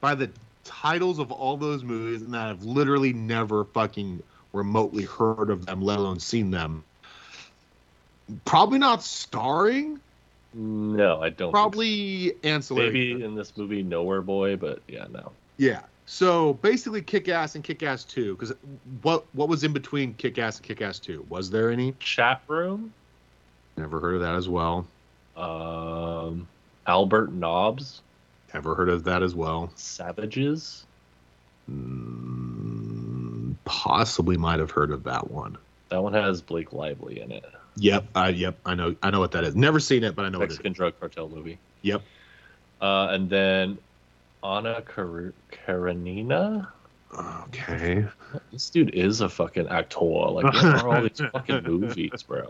by 0.00 0.14
the 0.14 0.30
titles 0.64 1.18
of 1.18 1.30
all 1.32 1.56
those 1.56 1.82
movies, 1.84 2.22
and 2.22 2.36
I've 2.36 2.62
literally 2.64 3.12
never 3.12 3.64
fucking 3.64 4.22
remotely 4.52 5.04
heard 5.04 5.50
of 5.50 5.66
them, 5.66 5.80
let 5.82 5.98
alone 5.98 6.20
seen 6.20 6.50
them. 6.50 6.84
Probably 8.44 8.78
not 8.78 9.02
starring. 9.02 10.00
No, 10.54 11.20
I 11.20 11.30
don't. 11.30 11.36
think 11.38 11.38
so. 11.38 11.50
Probably 11.50 12.34
ancillary. 12.44 12.86
Maybe 12.90 13.24
in 13.24 13.34
this 13.34 13.56
movie, 13.56 13.82
Nowhere 13.82 14.22
Boy, 14.22 14.56
but 14.56 14.80
yeah, 14.88 15.06
no. 15.10 15.32
Yeah. 15.56 15.80
So 16.04 16.54
basically, 16.54 17.00
Kick 17.00 17.28
Ass 17.28 17.54
and 17.54 17.62
Kick 17.64 17.82
Ass 17.82 18.04
Two. 18.04 18.34
Because 18.34 18.52
what 19.02 19.24
what 19.34 19.48
was 19.48 19.64
in 19.64 19.72
between 19.72 20.14
Kick 20.14 20.38
Ass 20.38 20.58
and 20.58 20.66
Kick 20.66 20.82
Ass 20.82 20.98
Two? 20.98 21.24
Was 21.28 21.50
there 21.50 21.70
any? 21.70 21.92
Chat 22.00 22.42
Room, 22.48 22.92
Never 23.76 23.98
heard 24.00 24.16
of 24.16 24.20
that 24.20 24.34
as 24.34 24.48
well. 24.48 24.86
um, 25.36 26.46
Albert 26.86 27.32
Nobbs, 27.32 28.02
Never 28.52 28.74
heard 28.74 28.88
of 28.90 29.04
that 29.04 29.22
as 29.22 29.34
well. 29.34 29.72
Savages. 29.76 30.84
Mm, 31.70 33.54
possibly 33.64 34.36
might 34.36 34.58
have 34.58 34.70
heard 34.70 34.90
of 34.90 35.04
that 35.04 35.30
one. 35.30 35.56
That 35.88 36.02
one 36.02 36.12
has 36.12 36.42
Blake 36.42 36.72
Lively 36.72 37.20
in 37.20 37.30
it. 37.32 37.44
Yep. 37.76 38.04
I 38.14 38.28
yep. 38.30 38.58
I 38.66 38.74
know. 38.74 38.94
I 39.02 39.10
know 39.10 39.20
what 39.20 39.32
that 39.32 39.44
is. 39.44 39.56
Never 39.56 39.80
seen 39.80 40.04
it, 40.04 40.14
but 40.14 40.24
I 40.24 40.28
know 40.28 40.38
what 40.38 40.44
it 40.44 40.52
is. 40.52 40.58
Mexican 40.58 40.72
drug 40.72 40.98
cartel 41.00 41.28
movie. 41.28 41.58
Yep. 41.82 42.02
Uh, 42.80 43.08
and 43.10 43.30
then 43.30 43.78
Anna 44.44 44.82
Kar- 44.82 45.32
Karenina. 45.50 46.68
Okay. 47.14 48.06
This 48.52 48.70
dude 48.70 48.94
is 48.94 49.20
a 49.20 49.28
fucking 49.28 49.68
actor. 49.68 50.00
Like, 50.00 50.44
what 50.44 50.64
are 50.64 50.96
all 50.96 51.02
these 51.02 51.20
fucking 51.32 51.62
movies, 51.64 52.22
bro? 52.22 52.48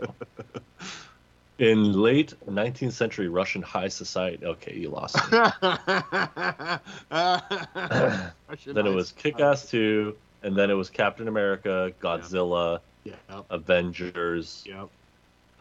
In 1.59 1.93
late 1.93 2.33
19th 2.49 2.93
century 2.93 3.27
Russian 3.27 3.61
high 3.61 3.89
society. 3.89 4.43
Okay, 4.45 4.75
you 4.75 4.89
lost 4.89 5.15
me. 5.15 5.21
then 8.73 8.87
it 8.87 8.93
was 8.93 9.11
Kick 9.11 9.39
Ass 9.39 9.69
2, 9.69 10.15
and 10.43 10.55
then 10.55 10.71
it 10.71 10.75
was 10.75 10.89
Captain 10.89 11.27
America, 11.27 11.91
Godzilla, 12.01 12.79
Yep. 13.03 13.45
Avengers, 13.49 14.63
Yep. 14.65 14.89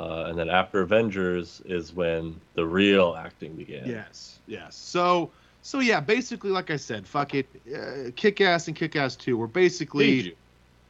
Uh, 0.03 0.25
and 0.29 0.39
then 0.39 0.51
after 0.51 0.81
Avengers 0.81 1.63
is 1.65 1.93
when 1.93 2.41
the 2.55 2.67
real 2.67 3.15
acting 3.17 3.55
began. 3.55 3.87
Yes. 3.87 4.39
Yes. 4.47 4.75
So. 4.75 5.31
So 5.65 5.79
yeah, 5.79 6.01
basically, 6.01 6.51
like 6.51 6.73
I 6.73 6.77
said, 6.77 7.07
fuck 7.07 7.37
it. 7.37 7.47
Uh, 7.73 8.11
Kick 8.17 8.41
Ass 8.41 8.67
and 8.67 8.77
Kick 8.77 8.97
Ass 8.97 9.15
Two 9.15 9.37
were 9.37 9.47
basically. 9.47 10.35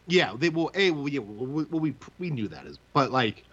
Yeah, 0.06 0.32
they 0.34 0.48
will. 0.48 0.70
A, 0.74 0.90
well, 0.90 1.10
yeah, 1.10 1.20
well, 1.20 1.46
we, 1.46 1.64
well, 1.64 1.80
we 1.80 1.94
we 2.18 2.30
knew 2.30 2.48
that 2.48 2.64
is, 2.64 2.78
but 2.94 3.12
like 3.12 3.44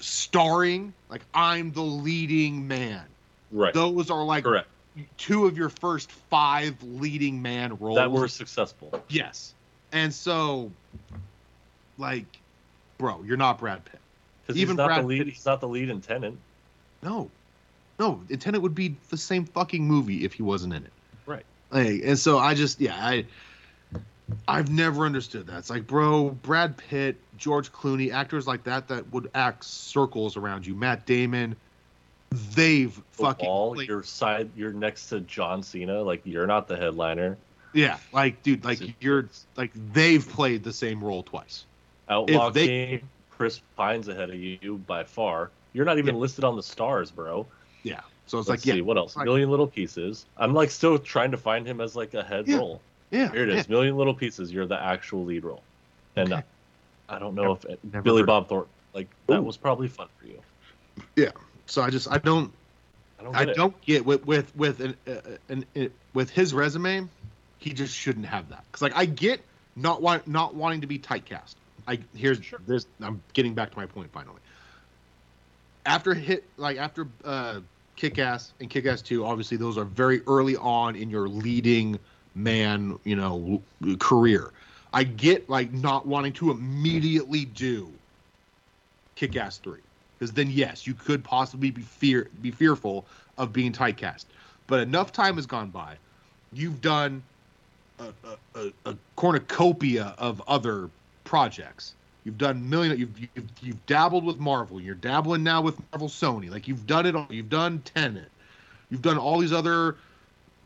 starring, 0.00 0.92
like 1.08 1.22
I'm 1.34 1.70
the 1.70 1.82
leading 1.82 2.66
man. 2.66 3.04
Right. 3.52 3.72
Those 3.72 4.10
are 4.10 4.24
like 4.24 4.42
Correct. 4.42 4.66
two 5.18 5.46
of 5.46 5.56
your 5.56 5.68
first 5.68 6.10
five 6.10 6.74
leading 6.82 7.40
man 7.40 7.76
roles. 7.78 7.96
That 7.98 8.10
were 8.10 8.26
successful. 8.26 9.00
yes, 9.08 9.54
and 9.92 10.12
so, 10.12 10.72
like, 11.96 12.26
bro, 12.98 13.22
you're 13.24 13.36
not 13.36 13.60
Brad 13.60 13.84
Pitt. 13.84 13.99
Because 14.50 14.56
he's 14.56 14.62
Even 14.62 14.76
not 14.76 14.86
Brad 14.86 15.02
the 15.02 15.06
lead. 15.06 15.18
Pitt- 15.24 15.34
He's 15.34 15.46
not 15.46 15.60
the 15.60 15.68
lead 15.68 15.88
in 15.88 16.00
Tenet. 16.00 16.34
No, 17.02 17.30
no, 17.98 18.20
Tenet 18.38 18.60
would 18.60 18.74
be 18.74 18.96
the 19.08 19.16
same 19.16 19.44
fucking 19.44 19.84
movie 19.84 20.24
if 20.24 20.32
he 20.34 20.42
wasn't 20.42 20.74
in 20.74 20.84
it. 20.84 20.92
Right. 21.26 21.44
Like, 21.70 22.02
and 22.04 22.18
so 22.18 22.38
I 22.38 22.54
just, 22.54 22.80
yeah, 22.80 22.94
I, 22.96 23.24
I've 24.48 24.70
never 24.70 25.04
understood 25.06 25.46
that. 25.48 25.58
It's 25.58 25.70
like, 25.70 25.86
bro, 25.86 26.30
Brad 26.30 26.76
Pitt, 26.76 27.16
George 27.36 27.72
Clooney, 27.72 28.12
actors 28.12 28.46
like 28.46 28.64
that 28.64 28.88
that 28.88 29.12
would 29.12 29.30
act 29.34 29.64
circles 29.64 30.36
around 30.36 30.66
you. 30.66 30.74
Matt 30.74 31.06
Damon, 31.06 31.56
they've 32.54 32.92
fucking, 33.12 33.44
Football, 33.46 33.76
like, 33.76 33.88
you're 33.88 34.02
side. 34.02 34.50
You're 34.56 34.72
next 34.72 35.08
to 35.08 35.20
John 35.20 35.62
Cena. 35.62 36.02
Like 36.02 36.20
you're 36.24 36.46
not 36.46 36.68
the 36.68 36.76
headliner. 36.76 37.36
yeah, 37.72 37.98
like, 38.12 38.42
dude, 38.42 38.64
like 38.64 38.80
you're, 39.00 39.28
like, 39.56 39.72
they've 39.92 40.26
played 40.28 40.64
the 40.64 40.72
same 40.72 41.02
role 41.02 41.22
twice. 41.22 41.64
Outlaw 42.08 42.48
If 42.48 42.54
they- 42.54 42.66
King. 42.66 43.08
Chris 43.40 43.62
Pine's 43.74 44.06
ahead 44.08 44.28
of 44.28 44.36
you 44.36 44.76
by 44.86 45.02
far. 45.02 45.50
You're 45.72 45.86
not 45.86 45.96
even 45.96 46.16
Yeah. 46.16 46.20
listed 46.20 46.44
on 46.44 46.56
the 46.56 46.62
stars, 46.62 47.10
bro. 47.10 47.46
Yeah. 47.82 48.00
So 48.26 48.38
it's 48.38 48.46
Let's 48.50 48.60
like, 48.60 48.66
yeah, 48.66 48.74
see 48.74 48.82
what 48.82 48.98
else. 48.98 49.16
like- 49.16 49.24
Million 49.24 49.48
Little 49.50 49.66
Pieces. 49.66 50.26
I'm 50.36 50.52
like 50.52 50.70
still 50.70 50.98
trying 50.98 51.30
to 51.30 51.38
find 51.38 51.66
him 51.66 51.80
as 51.80 51.96
like 51.96 52.12
a 52.12 52.22
head 52.22 52.46
Yeah. 52.46 52.58
role. 52.58 52.82
yeah, 53.10 53.32
Here 53.32 53.44
it 53.44 53.48
is. 53.48 53.56
yeah. 53.66 53.70
Million 53.70 53.96
Little 53.96 54.12
Pieces. 54.12 54.52
You're 54.52 54.66
the 54.66 54.78
actual 54.78 55.24
lead 55.24 55.44
role. 55.44 55.62
And 56.16 56.30
Okay. 56.34 56.42
I 57.08 57.18
don't 57.18 57.34
know 57.34 57.52
if 57.52 57.64
never 57.82 58.02
Billy 58.02 58.24
Bob 58.24 58.46
Thornton. 58.46 58.70
Like 58.92 59.08
that 59.26 59.42
was 59.42 59.56
probably 59.56 59.88
fun 59.88 60.08
for 60.18 60.26
you. 60.26 60.38
Yeah. 61.16 61.30
So 61.64 61.80
I 61.80 61.88
just, 61.88 62.10
I 62.10 62.18
don't, 62.18 62.52
I 63.18 63.22
don't. 63.22 63.34
I 63.36 63.38
Get 63.46 63.48
it. 63.48 63.56
don't 63.56 63.80
get 63.80 64.04
with 64.04 64.26
with 64.26 64.54
with 64.54 64.80
an, 64.80 64.96
uh, 65.08 65.12
an, 65.48 65.64
uh, 65.74 65.84
with 66.12 66.28
his 66.28 66.52
resume, 66.52 67.08
he 67.56 67.72
just 67.72 67.96
shouldn't 67.96 68.26
have 68.26 68.50
that. 68.50 68.64
Because 68.70 68.82
like 68.82 68.94
I 68.94 69.06
get 69.06 69.40
not 69.76 70.02
want 70.02 70.28
not 70.28 70.54
wanting 70.54 70.82
to 70.82 70.86
be 70.86 70.98
typecast. 70.98 71.54
I 71.90 71.98
here's 72.14 72.42
Sure. 72.44 72.60
there's 72.66 72.86
I'm 73.00 73.22
getting 73.34 73.54
back 73.54 73.72
to 73.72 73.78
my 73.78 73.86
point 73.86 74.12
finally. 74.12 74.40
After 75.86 76.14
hit 76.14 76.44
like 76.56 76.78
after 76.78 77.08
uh, 77.24 77.60
Kick 77.96 78.18
Ass 78.18 78.54
and 78.60 78.70
Kick 78.70 78.86
Ass 78.86 79.02
Two, 79.02 79.24
obviously 79.24 79.56
those 79.56 79.76
are 79.76 79.84
very 79.84 80.22
early 80.28 80.56
on 80.56 80.94
in 80.94 81.10
your 81.10 81.28
leading 81.28 81.98
man, 82.34 82.98
you 83.04 83.16
know, 83.16 83.62
career. 83.98 84.52
I 84.92 85.04
get 85.04 85.48
like 85.50 85.72
not 85.72 86.06
wanting 86.06 86.32
to 86.34 86.50
immediately 86.52 87.44
do 87.44 88.00
Kick 89.16 89.36
Ass 89.36 89.58
Three 89.58 89.82
because 90.18 90.32
then 90.32 90.50
yes, 90.50 90.86
you 90.86 90.94
could 90.94 91.24
possibly 91.24 91.72
be 91.72 91.82
fear 91.82 92.30
be 92.40 92.52
fearful 92.52 93.08
of 93.36 93.52
being 93.52 93.72
typecast. 93.72 94.26
But 94.68 94.80
enough 94.80 95.10
time 95.12 95.36
has 95.36 95.46
gone 95.46 95.70
by. 95.70 95.98
You've 96.52 96.80
done 96.80 97.24
a, 97.98 98.14
a, 98.24 98.38
a, 98.54 98.72
a 98.86 98.98
cornucopia 99.16 100.14
of 100.18 100.40
other 100.46 100.90
projects. 101.24 101.94
You've 102.24 102.38
done 102.38 102.68
million. 102.68 102.98
You've, 102.98 103.18
you've 103.18 103.46
you've 103.62 103.86
dabbled 103.86 104.24
with 104.24 104.38
Marvel. 104.38 104.80
You're 104.80 104.94
dabbling 104.94 105.42
now 105.42 105.62
with 105.62 105.78
Marvel 105.90 106.08
Sony. 106.08 106.50
Like 106.50 106.68
you've 106.68 106.86
done 106.86 107.06
it 107.06 107.16
all. 107.16 107.26
You've 107.30 107.48
done 107.48 107.80
Tenet. 107.84 108.30
You've 108.90 109.02
done 109.02 109.16
all 109.18 109.38
these 109.38 109.52
other 109.52 109.96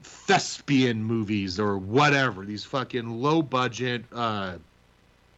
thespian 0.02 1.02
movies 1.02 1.60
or 1.60 1.78
whatever. 1.78 2.44
These 2.44 2.64
fucking 2.64 3.08
low 3.22 3.40
budget. 3.42 4.04
Uh, 4.12 4.54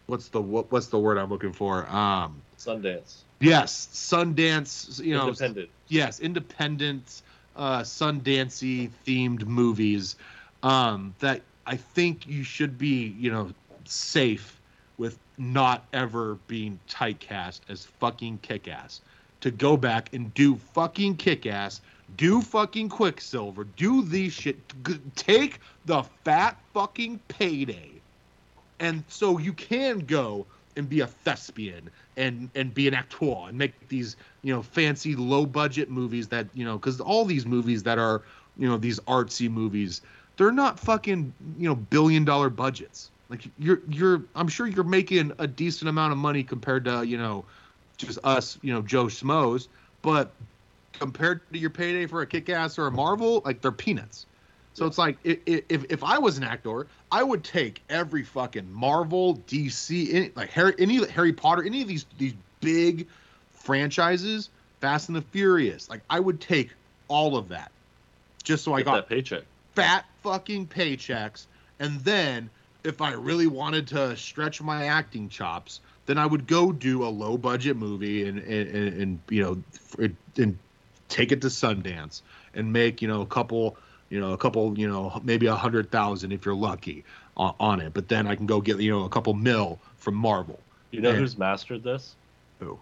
what's 0.06 0.28
the 0.28 0.40
what, 0.40 0.70
what's 0.72 0.86
the 0.86 0.98
word 0.98 1.18
I'm 1.18 1.28
looking 1.28 1.52
for? 1.52 1.86
Um, 1.88 2.40
Sundance. 2.58 3.18
yes, 3.40 3.88
Sundance. 3.92 5.02
You 5.04 5.14
know, 5.14 5.28
Independent. 5.28 5.68
yes, 5.88 6.20
independent, 6.20 7.22
uh, 7.56 7.80
Sundancey 7.80 8.90
themed 9.06 9.44
movies 9.46 10.16
um, 10.62 11.14
that 11.18 11.42
I 11.66 11.76
think 11.76 12.26
you 12.26 12.42
should 12.42 12.78
be, 12.78 13.14
you 13.18 13.30
know, 13.30 13.50
safe 13.84 14.55
with 14.98 15.18
not 15.38 15.84
ever 15.92 16.38
being 16.46 16.78
typecast 16.88 17.60
as 17.68 17.84
fucking 17.84 18.38
kickass. 18.38 19.00
To 19.42 19.50
go 19.50 19.76
back 19.76 20.12
and 20.14 20.32
do 20.34 20.56
fucking 20.56 21.16
kickass, 21.16 21.80
do 22.16 22.40
fucking 22.40 22.88
Quicksilver, 22.88 23.64
do 23.64 24.02
these 24.02 24.32
shit, 24.32 24.56
take 25.14 25.60
the 25.84 26.02
fat 26.24 26.56
fucking 26.72 27.20
payday 27.28 27.96
and 28.80 29.04
so 29.08 29.38
you 29.38 29.52
can 29.52 30.00
go 30.00 30.46
and 30.76 30.88
be 30.88 31.00
a 31.00 31.06
thespian 31.06 31.90
and 32.16 32.50
and 32.54 32.74
be 32.74 32.86
an 32.88 32.94
actor 32.94 33.34
and 33.48 33.56
make 33.56 33.88
these 33.88 34.16
you 34.42 34.52
know 34.52 34.62
fancy 34.62 35.16
low 35.16 35.46
budget 35.46 35.90
movies 35.90 36.28
that 36.28 36.46
you 36.54 36.64
know 36.64 36.76
because 36.76 37.00
all 37.00 37.24
these 37.24 37.46
movies 37.46 37.82
that 37.82 37.98
are 37.98 38.22
you 38.58 38.68
know 38.68 38.76
these 38.76 39.00
artsy 39.00 39.50
movies 39.50 40.02
they're 40.36 40.52
not 40.52 40.78
fucking 40.78 41.32
you 41.58 41.68
know 41.68 41.74
billion 41.74 42.24
dollar 42.24 42.50
budgets 42.50 43.10
Like 43.28 43.42
you're 43.58 43.80
you're 43.88 44.22
I'm 44.34 44.48
sure 44.48 44.66
you're 44.66 44.84
making 44.84 45.32
a 45.38 45.46
decent 45.46 45.88
amount 45.88 46.12
of 46.12 46.18
money 46.18 46.42
compared 46.42 46.84
to 46.84 47.04
you 47.04 47.18
know 47.18 47.44
just 47.96 48.18
us 48.24 48.58
you 48.62 48.72
know 48.72 48.82
Joe 48.82 49.06
Schmoes, 49.06 49.68
but 50.02 50.30
compared 50.92 51.40
to 51.52 51.58
your 51.58 51.70
payday 51.70 52.06
for 52.06 52.22
a 52.22 52.26
Kick 52.26 52.48
Ass 52.48 52.78
or 52.78 52.86
a 52.86 52.90
Marvel, 52.90 53.42
like 53.44 53.60
they're 53.60 53.72
peanuts. 53.72 54.26
So 54.74 54.84
it's 54.84 54.98
like 54.98 55.16
if 55.24 55.84
if 55.90 56.04
I 56.04 56.18
was 56.18 56.36
an 56.36 56.44
actor, 56.44 56.86
I 57.10 57.22
would 57.22 57.42
take 57.42 57.82
every 57.88 58.22
fucking 58.22 58.70
Marvel, 58.70 59.38
DC, 59.48 60.12
any, 60.12 60.32
like 60.34 60.50
Harry, 60.50 60.74
any 60.78 61.04
Harry 61.06 61.32
Potter, 61.32 61.62
any 61.64 61.80
of 61.80 61.88
these 61.88 62.04
these 62.18 62.34
big 62.60 63.06
franchises, 63.52 64.50
Fast 64.80 65.08
and 65.08 65.16
the 65.16 65.22
Furious. 65.22 65.88
Like 65.88 66.02
I 66.10 66.20
would 66.20 66.42
take 66.42 66.72
all 67.08 67.38
of 67.38 67.48
that, 67.48 67.72
just 68.44 68.64
so 68.64 68.74
I 68.74 68.82
got 68.82 68.94
that 68.96 69.08
paycheck. 69.08 69.44
fat 69.74 70.04
fucking 70.22 70.66
paychecks. 70.66 71.46
And 71.78 72.00
then 72.00 72.50
if 72.86 73.00
I 73.02 73.12
really 73.12 73.46
wanted 73.46 73.88
to 73.88 74.16
stretch 74.16 74.62
my 74.62 74.86
acting 74.86 75.28
chops, 75.28 75.80
then 76.06 76.18
I 76.18 76.26
would 76.26 76.46
go 76.46 76.72
do 76.72 77.04
a 77.04 77.08
low 77.10 77.36
budget 77.36 77.76
movie 77.76 78.26
and 78.28 78.38
and, 78.38 78.68
and, 78.68 79.02
and 79.02 79.18
you 79.28 79.42
know 79.42 80.06
and 80.38 80.58
take 81.08 81.32
it 81.32 81.40
to 81.42 81.48
Sundance 81.48 82.22
and 82.54 82.72
make 82.72 83.02
you 83.02 83.08
know 83.08 83.20
a 83.22 83.26
couple 83.26 83.76
you 84.08 84.20
know 84.20 84.32
a 84.32 84.38
couple 84.38 84.78
you 84.78 84.88
know 84.88 85.20
maybe 85.24 85.46
a 85.46 85.54
hundred 85.54 85.90
thousand 85.90 86.32
if 86.32 86.44
you're 86.44 86.54
lucky 86.54 87.04
on, 87.36 87.54
on 87.58 87.80
it. 87.80 87.92
But 87.92 88.08
then 88.08 88.26
I 88.26 88.36
can 88.36 88.46
go 88.46 88.60
get 88.60 88.78
you 88.80 88.90
know 88.90 89.04
a 89.04 89.08
couple 89.08 89.34
mil 89.34 89.78
from 89.96 90.14
Marvel. 90.14 90.60
You 90.92 91.00
know 91.00 91.10
Yeah. 91.10 91.16
who's 91.16 91.36
mastered 91.36 91.82
this? 91.82 92.14
Who? 92.60 92.78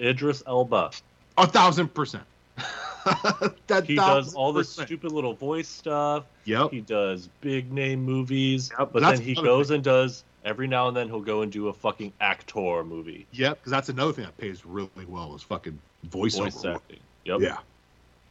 Idris 0.00 0.42
Elba. 0.46 0.90
A 1.38 1.46
thousand 1.46 1.94
percent. 1.94 2.24
He 3.84 3.96
does 3.96 4.34
all 4.34 4.52
this 4.52 4.68
percent. 4.68 4.88
stupid 4.88 5.12
little 5.12 5.34
voice 5.34 5.68
stuff. 5.68 6.24
Yep. 6.44 6.70
He 6.70 6.80
does 6.80 7.28
big 7.40 7.70
name 7.72 8.02
movies, 8.02 8.70
Yep, 8.78 8.90
but 8.92 9.02
that's 9.02 9.18
then 9.18 9.28
he 9.28 9.34
goes 9.34 9.70
and 9.70 9.84
does 9.84 10.24
every 10.44 10.66
now 10.66 10.88
and 10.88 10.96
then 10.96 11.08
he'll 11.08 11.20
go 11.20 11.42
and 11.42 11.52
do 11.52 11.68
a 11.68 11.72
fucking 11.72 12.12
actor 12.20 12.84
movie, 12.84 13.26
Yep. 13.32 13.58
Because 13.58 13.70
that's 13.70 13.88
another 13.88 14.12
thing 14.12 14.24
that 14.24 14.36
pays 14.38 14.64
really 14.64 14.88
well 15.06 15.34
is 15.34 15.42
fucking 15.42 15.78
voiceover. 16.08 16.44
voice 16.44 16.64
acting. 16.64 17.00
Yep. 17.24 17.40
Yeah. 17.40 17.58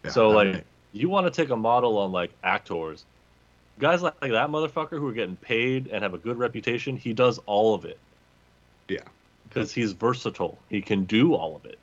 Yeah, 0.03 0.11
so 0.11 0.29
like, 0.29 0.65
you 0.91 1.07
want 1.09 1.25
to 1.27 1.31
take 1.31 1.49
a 1.49 1.55
model 1.55 1.97
on 1.97 2.11
like 2.11 2.31
actors, 2.43 3.05
guys 3.79 4.01
like, 4.01 4.15
like 4.21 4.31
that 4.31 4.49
motherfucker 4.49 4.97
who 4.99 5.07
are 5.07 5.13
getting 5.13 5.35
paid 5.37 5.87
and 5.87 6.03
have 6.03 6.13
a 6.13 6.17
good 6.17 6.37
reputation. 6.37 6.97
He 6.97 7.13
does 7.13 7.39
all 7.45 7.73
of 7.73 7.85
it. 7.85 7.97
Yeah. 8.87 8.99
Because 9.47 9.71
he's 9.71 9.91
versatile. 9.93 10.57
He 10.69 10.81
can 10.81 11.05
do 11.05 11.35
all 11.35 11.55
of 11.55 11.65
it. 11.65 11.77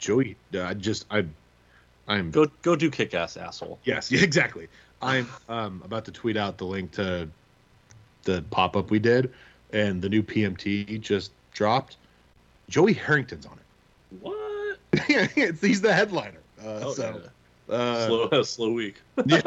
Joey, 0.00 0.36
uh, 0.54 0.62
I 0.62 0.74
just 0.74 1.04
I, 1.10 1.24
I'm 2.08 2.30
Go 2.30 2.46
go 2.62 2.74
do 2.74 2.90
kick 2.90 3.14
ass 3.14 3.36
asshole. 3.36 3.78
yes, 3.84 4.10
yeah, 4.12 4.22
exactly. 4.22 4.66
I'm 5.02 5.28
um 5.48 5.82
about 5.84 6.04
to 6.06 6.12
tweet 6.12 6.36
out 6.36 6.58
the 6.58 6.64
link 6.64 6.90
to 6.92 7.28
the 8.24 8.42
pop 8.50 8.76
up 8.76 8.90
we 8.90 8.98
did, 8.98 9.32
and 9.72 10.02
the 10.02 10.08
new 10.08 10.22
PMT 10.22 11.00
just 11.00 11.32
dropped. 11.52 11.96
Joey 12.68 12.92
Harrington's 12.94 13.46
on 13.46 13.58
What? 14.20 14.78
it. 14.92 15.32
it's, 15.36 15.60
he's 15.60 15.80
the 15.80 15.92
headliner. 15.92 16.40
Uh, 16.60 16.80
Oh, 16.84 16.92
so 16.92 17.22
yeah. 17.68 17.74
uh, 17.74 18.06
slow 18.06 18.42
slow 18.42 18.72
week. 18.72 19.00
yeah, 19.26 19.40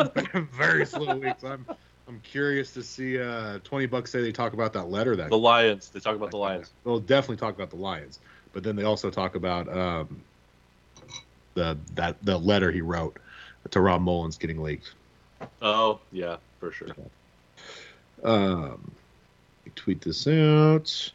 very 0.53 0.85
slow 0.85 1.17
weeks. 1.17 1.43
I'm 1.43 1.65
I'm 2.07 2.19
curious 2.19 2.73
to 2.73 2.83
see. 2.83 3.19
Uh, 3.19 3.59
Twenty 3.63 3.85
bucks 3.87 4.11
say 4.11 4.21
they 4.21 4.31
talk 4.31 4.53
about 4.53 4.73
that 4.73 4.89
letter 4.89 5.15
that 5.15 5.29
The 5.29 5.37
Lions. 5.37 5.89
They 5.89 5.99
talk 5.99 6.15
about 6.15 6.31
the 6.31 6.37
Lions. 6.37 6.71
They'll 6.83 6.99
definitely 6.99 7.37
talk 7.37 7.55
about 7.55 7.69
the 7.69 7.77
Lions, 7.77 8.19
but 8.51 8.63
then 8.63 8.75
they 8.75 8.83
also 8.83 9.09
talk 9.09 9.35
about 9.35 9.67
um, 9.75 10.21
the 11.53 11.77
that 11.95 12.17
the 12.23 12.37
letter 12.37 12.71
he 12.71 12.81
wrote 12.81 13.17
to 13.71 13.81
Rob 13.81 14.01
Mullins 14.01 14.37
getting 14.37 14.61
leaked. 14.61 14.93
Oh 15.61 15.99
yeah, 16.11 16.37
for 16.59 16.71
sure. 16.71 16.89
Um, 18.23 18.91
tweet 19.75 20.01
this 20.01 20.27
out. 20.27 21.11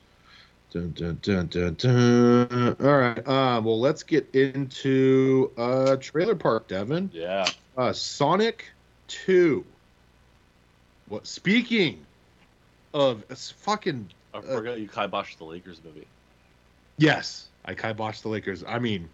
Dun, 0.71 0.93
dun, 0.93 1.19
dun, 1.23 1.47
dun, 1.47 1.75
dun. 1.75 2.77
All 2.81 2.99
right. 2.99 3.27
Um, 3.27 3.65
well, 3.65 3.81
let's 3.81 4.03
get 4.03 4.29
into 4.35 5.51
uh, 5.57 5.97
Trailer 5.97 6.35
Park, 6.35 6.69
Devin. 6.69 7.11
Yeah. 7.15 7.47
Uh, 7.77 7.93
Sonic 7.95 8.71
Two. 9.07 9.65
What? 11.09 11.27
Speaking 11.27 12.05
of 12.93 13.25
it's 13.31 13.51
fucking 13.51 14.11
I 14.35 14.41
forgot 14.43 14.79
you 14.79 14.89
kiboshed 14.89 15.39
the 15.39 15.45
Lakers 15.45 15.81
movie. 15.83 16.07
yes, 16.99 17.49
I 17.65 17.75
kiboshed 17.75 18.23
the 18.23 18.29
Lakers. 18.29 18.63
I 18.67 18.79
mean, 18.79 19.09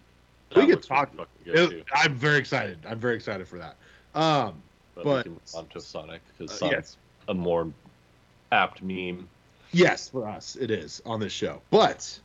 We 0.55 0.67
could 0.67 0.83
talk- 0.83 1.09
fucking 1.15 1.25
good, 1.45 1.69
too. 1.71 1.77
it- 1.79 1.85
I'm 1.93 2.15
very 2.15 2.37
excited. 2.37 2.79
I'm 2.87 2.99
very 2.99 3.15
excited 3.15 3.47
for 3.47 3.57
that. 3.59 3.75
Um, 4.13 4.61
But, 4.95 5.03
but- 5.03 5.17
we 5.17 5.23
can 5.23 5.31
move 5.33 5.41
on 5.55 5.67
to 5.67 5.81
Sonic 5.81 6.21
because 6.37 6.51
Uh, 6.53 6.55
Sonic's 6.69 6.97
a 7.27 7.33
more 7.33 7.71
apt 8.51 8.81
meme. 8.81 9.27
Yes, 9.71 10.07
for 10.09 10.27
us 10.27 10.55
it 10.55 10.71
is 10.71 11.01
on 11.05 11.19
this 11.19 11.33
show. 11.33 11.61
But 11.69 12.17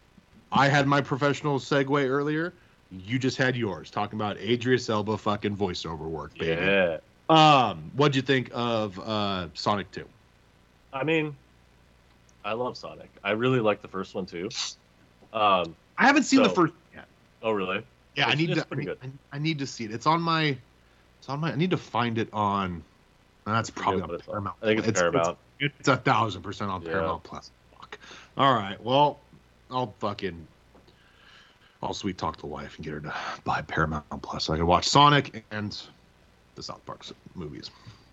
I 0.52 0.68
had 0.68 0.86
my 0.86 1.00
professional 1.00 1.58
segue 1.58 2.08
earlier. 2.08 2.52
You 2.92 3.18
just 3.18 3.36
had 3.36 3.56
yours 3.56 3.90
talking 3.90 4.18
about 4.18 4.36
Idris 4.38 4.88
Elba 4.88 5.16
fucking 5.18 5.56
voiceover 5.56 6.08
work, 6.08 6.34
baby. 6.38 6.60
Yeah. 6.60 6.98
Um, 7.28 7.90
what'd 7.96 8.14
you 8.16 8.22
think 8.22 8.50
of 8.52 8.98
uh 9.00 9.48
Sonic 9.54 9.90
2? 9.92 10.04
I 10.92 11.02
mean, 11.04 11.34
I 12.44 12.52
love 12.52 12.76
Sonic. 12.76 13.08
I 13.24 13.30
really 13.32 13.60
like 13.60 13.82
the 13.82 13.88
first 13.88 14.14
one 14.14 14.26
too. 14.26 14.48
Um. 15.32 15.74
I 15.98 16.06
haven't 16.06 16.22
seen 16.24 16.42
the 16.42 16.48
So- 16.48 16.54
first 16.54 16.72
yet. 16.94 17.06
Oh 17.42 17.50
really? 17.52 17.82
Yeah, 18.16 18.26
I 18.26 18.34
need 18.34 18.50
it's 18.50 18.62
to. 18.62 18.66
I 18.72 18.74
need. 18.74 19.18
I 19.32 19.38
need 19.38 19.58
to 19.60 19.66
see 19.66 19.84
it. 19.84 19.92
It's 19.92 20.06
on 20.06 20.20
my. 20.20 20.56
It's 21.18 21.28
on 21.28 21.40
my. 21.40 21.52
I 21.52 21.56
need 21.56 21.70
to 21.70 21.76
find 21.76 22.18
it 22.18 22.28
on. 22.32 22.82
That's 23.46 23.70
probably 23.70 24.02
on 24.02 24.14
it's. 24.14 24.26
Paramount. 24.26 24.56
I 24.62 24.66
think 24.66 24.86
it's, 24.86 25.00
Paramount. 25.00 25.38
It's, 25.58 25.74
it's 25.80 25.88
a 25.88 25.96
thousand 25.96 26.42
percent 26.42 26.70
on 26.70 26.82
Yeah. 26.82 26.92
Paramount 26.92 27.22
Plus. 27.22 27.50
Fuck. 27.78 27.98
All 28.36 28.54
right. 28.54 28.82
Well, 28.82 29.20
I'll 29.70 29.94
fucking. 29.98 30.46
I'll 31.82 31.94
sweet 31.94 32.18
talk 32.18 32.36
the 32.36 32.46
wife 32.46 32.76
and 32.76 32.84
get 32.84 32.92
her 32.94 33.00
to 33.00 33.14
buy 33.44 33.62
Paramount 33.62 34.04
Plus 34.22 34.44
so 34.44 34.52
I 34.52 34.56
can 34.56 34.66
watch 34.66 34.86
Sonic 34.86 35.44
and 35.50 35.80
the 36.54 36.62
South 36.62 36.84
Park 36.84 37.06
movies. 37.34 37.70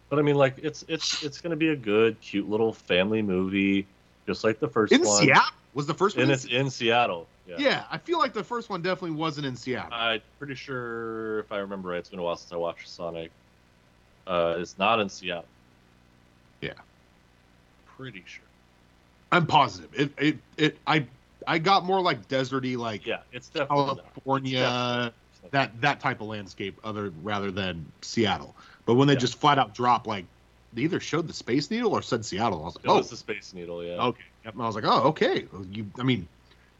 But 0.09 0.19
I 0.19 0.21
mean, 0.21 0.35
like, 0.35 0.55
it's 0.61 0.85
it's 0.87 1.21
it's 1.23 1.41
gonna 1.41 1.57
be 1.57 1.69
a 1.69 1.75
good, 1.75 2.19
cute 2.21 2.49
little 2.49 2.71
family 2.71 3.21
movie, 3.21 3.85
just 4.25 4.43
like 4.43 4.59
the 4.59 4.69
first 4.69 4.93
In 4.93 5.01
one. 5.01 5.21
Seattle 5.21 5.51
was 5.73 5.85
the 5.85 5.93
first 5.93 6.15
one. 6.15 6.23
And 6.23 6.31
in 6.31 6.35
it's 6.35 6.45
in 6.45 6.69
Seattle. 6.69 7.27
Yeah. 7.47 7.55
Yeah, 7.59 7.85
I 7.89 7.97
feel 7.97 8.19
like 8.19 8.33
the 8.33 8.43
first 8.43 8.69
one 8.69 8.81
definitely 8.81 9.15
wasn't 9.17 9.45
in 9.47 9.55
Seattle. 9.55 9.89
I'm 9.93 10.21
pretty 10.37 10.55
sure, 10.55 11.39
if 11.39 11.51
I 11.51 11.57
remember 11.59 11.89
right, 11.89 11.99
it's 11.99 12.09
been 12.09 12.19
a 12.19 12.23
while 12.23 12.35
since 12.35 12.51
I 12.51 12.57
watched 12.57 12.89
Sonic. 12.89 13.31
Uh, 14.25 14.55
it's 14.59 14.77
not 14.77 14.99
in 14.99 15.07
Seattle. 15.09 15.45
Yeah. 16.61 16.73
Pretty 17.85 18.23
sure. 18.25 18.43
I'm 19.31 19.47
positive. 19.47 19.93
It, 19.93 20.13
it, 20.17 20.37
it, 20.57 20.77
I, 20.85 21.07
I 21.45 21.59
got 21.59 21.85
more 21.85 22.01
like 22.01 22.27
deserty, 22.27 22.77
like 22.77 23.05
Yeah, 23.05 23.19
it's 23.31 23.49
definitely. 23.49 24.01
California, 24.15 25.13
Definitely. 25.41 25.49
that 25.51 25.81
that 25.81 25.99
type 26.01 26.21
of 26.21 26.27
landscape, 26.27 26.79
other 26.83 27.09
rather 27.21 27.51
than 27.51 27.93
Seattle. 28.01 28.57
But 28.85 28.95
when 28.95 29.07
they 29.07 29.13
Yeah. 29.13 29.19
just 29.19 29.39
flat 29.39 29.57
out 29.59 29.73
drop, 29.73 30.05
like 30.07 30.25
they 30.73 30.83
either 30.83 30.99
showed 30.99 31.27
the 31.27 31.33
Space 31.33 31.71
Needle 31.71 31.93
or 31.93 32.01
said 32.01 32.25
Seattle, 32.25 32.61
I 32.61 32.65
was 32.65 32.75
like, 32.75 32.85
oh, 32.87 32.97
it's 32.99 33.09
the 33.09 33.17
Space 33.17 33.53
Needle, 33.53 33.83
yeah. 33.83 33.93
okay. 34.07 34.23
Yep, 34.45 34.53
And 34.53 34.61
I 34.63 34.65
was 34.65 34.75
like, 34.75 34.85
oh, 34.85 35.03
okay. 35.09 35.47
You, 35.71 35.91
I 35.99 36.03
mean, 36.03 36.27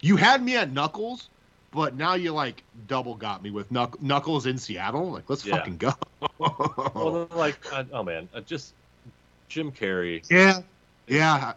you 0.02 0.16
had 0.16 0.44
me 0.44 0.56
at 0.56 0.72
Knuckles, 0.72 1.30
but 1.72 1.96
now 1.96 2.14
you 2.16 2.32
like 2.34 2.64
double 2.88 3.16
got 3.16 3.42
me 3.44 3.52
with 3.52 3.72
Knuck- 3.72 4.02
Knuckles 4.02 4.46
in 4.46 4.58
Seattle. 4.58 5.12
Like, 5.12 5.30
let's 5.30 5.46
Yeah. 5.46 5.58
fucking 5.58 5.78
go. 5.78 5.92
Well, 6.40 7.28
then, 7.30 7.38
like, 7.38 7.58
I, 7.74 7.86
oh 7.92 8.04
man, 8.04 8.28
uh, 8.34 8.42
just 8.42 8.74
Jim 9.50 9.72
Carrey. 9.72 10.24
Yeah, 10.30 10.62
yeah. 11.08 11.54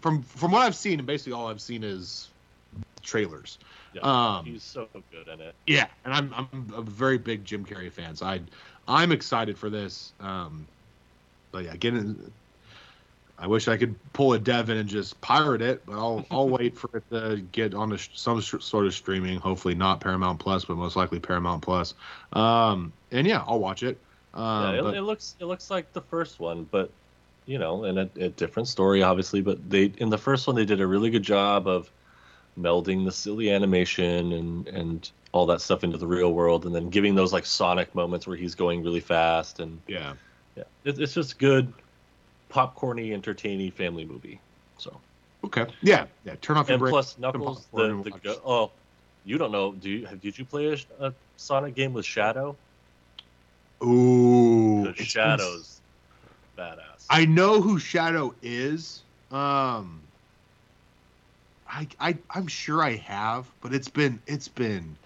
From 0.00 0.22
from 0.22 0.52
what 0.52 0.62
I've 0.62 0.74
seen, 0.74 0.98
and 0.98 1.06
basically 1.06 1.32
all 1.32 1.48
I've 1.48 1.60
seen 1.60 1.84
is 1.84 2.28
trailers. 3.02 3.58
Yeah, 3.92 4.00
Um, 4.02 4.44
he's 4.44 4.62
so 4.62 4.88
good 5.12 5.28
in 5.28 5.40
it. 5.40 5.54
Yeah, 5.66 5.86
and 6.04 6.12
I'm 6.14 6.34
I'm 6.34 6.72
a 6.74 6.82
very 6.82 7.18
big 7.18 7.44
Jim 7.44 7.64
Carrey 7.64 7.90
fan, 7.92 8.16
so 8.16 8.26
I 8.26 8.40
I'm 8.88 9.12
excited 9.12 9.56
for 9.58 9.70
this. 9.70 10.12
Um, 10.20 10.66
but 11.52 11.64
yeah, 11.64 11.72
again, 11.74 12.32
I 13.38 13.46
wish 13.46 13.66
I 13.68 13.76
could 13.76 13.94
pull 14.12 14.32
a 14.32 14.38
Devin 14.38 14.76
and 14.76 14.88
just 14.88 15.20
pirate 15.20 15.60
it, 15.60 15.84
but 15.86 15.94
I'll 15.94 16.24
I'll 16.30 16.48
wait 16.48 16.76
for 16.76 16.88
it 16.96 17.04
to 17.10 17.42
get 17.52 17.74
on 17.74 17.92
a, 17.92 17.98
some 17.98 18.40
sort 18.40 18.86
of 18.86 18.94
streaming. 18.94 19.38
Hopefully 19.38 19.74
not 19.74 20.00
Paramount 20.00 20.38
Plus, 20.38 20.64
but 20.64 20.76
most 20.76 20.96
likely 20.96 21.18
Paramount 21.18 21.62
Plus. 21.62 21.94
Um, 22.32 22.92
and 23.10 23.26
yeah, 23.26 23.42
I'll 23.46 23.58
watch 23.58 23.82
it. 23.82 23.98
Um, 24.34 24.74
yeah, 24.74 24.78
it, 24.78 24.82
but- 24.82 24.94
it 24.94 25.02
looks 25.02 25.34
it 25.40 25.44
looks 25.46 25.70
like 25.70 25.92
the 25.92 26.00
first 26.02 26.40
one, 26.40 26.66
but 26.70 26.90
you 27.46 27.58
know, 27.58 27.84
and 27.84 27.98
a, 27.98 28.10
a 28.18 28.28
different 28.30 28.68
story, 28.68 29.02
obviously. 29.02 29.40
But 29.42 29.68
they 29.68 29.92
in 29.98 30.08
the 30.10 30.18
first 30.18 30.46
one 30.46 30.56
they 30.56 30.64
did 30.64 30.80
a 30.80 30.86
really 30.86 31.10
good 31.10 31.22
job 31.22 31.66
of 31.68 31.90
melding 32.58 33.04
the 33.04 33.12
silly 33.12 33.50
animation 33.50 34.32
and 34.32 34.68
and 34.68 35.10
all 35.32 35.46
that 35.46 35.60
stuff 35.60 35.82
into 35.82 35.98
the 35.98 36.06
real 36.06 36.32
world, 36.32 36.64
and 36.66 36.74
then 36.74 36.88
giving 36.88 37.14
those 37.16 37.32
like 37.32 37.44
Sonic 37.44 37.92
moments 37.94 38.26
where 38.26 38.36
he's 38.36 38.54
going 38.54 38.82
really 38.84 39.00
fast, 39.00 39.58
and 39.58 39.80
yeah, 39.88 40.14
yeah, 40.56 40.62
it, 40.84 40.98
it's 41.00 41.14
just 41.14 41.38
good, 41.40 41.72
popcorny, 42.54 43.12
entertaining 43.12 43.70
family 43.72 44.04
movie. 44.04 44.38
So 44.78 44.98
okay, 45.44 45.66
yeah, 45.82 46.06
yeah. 46.24 46.36
Turn 46.40 46.56
off 46.56 46.68
your 46.68 46.76
and 46.78 46.86
plus 46.88 47.18
Knuckles, 47.18 47.66
the 47.74 48.00
the 48.04 48.10
go- 48.22 48.40
oh, 48.46 48.70
you 49.24 49.36
don't 49.38 49.50
know? 49.52 49.72
Do 49.72 49.90
you 49.90 50.06
have, 50.06 50.20
did 50.20 50.38
you 50.38 50.44
play 50.44 50.66
a, 51.00 51.06
a 51.06 51.12
Sonic 51.36 51.74
game 51.74 51.92
with 51.92 52.06
Shadow? 52.06 52.56
Ooh, 53.82 54.84
The 54.84 54.88
it's 54.90 54.98
been- 54.98 55.06
Shadows. 55.06 55.80
badass. 56.56 57.06
I 57.10 57.24
know 57.26 57.60
who 57.60 57.78
Shadow 57.78 58.34
is. 58.42 59.02
Um, 59.30 60.00
I 61.68 61.88
I 61.98 62.16
I'm 62.30 62.46
sure 62.46 62.82
I 62.82 62.96
have, 62.96 63.46
but 63.60 63.74
it's 63.74 63.88
been 63.88 64.20
it's 64.26 64.48
been 64.48 64.96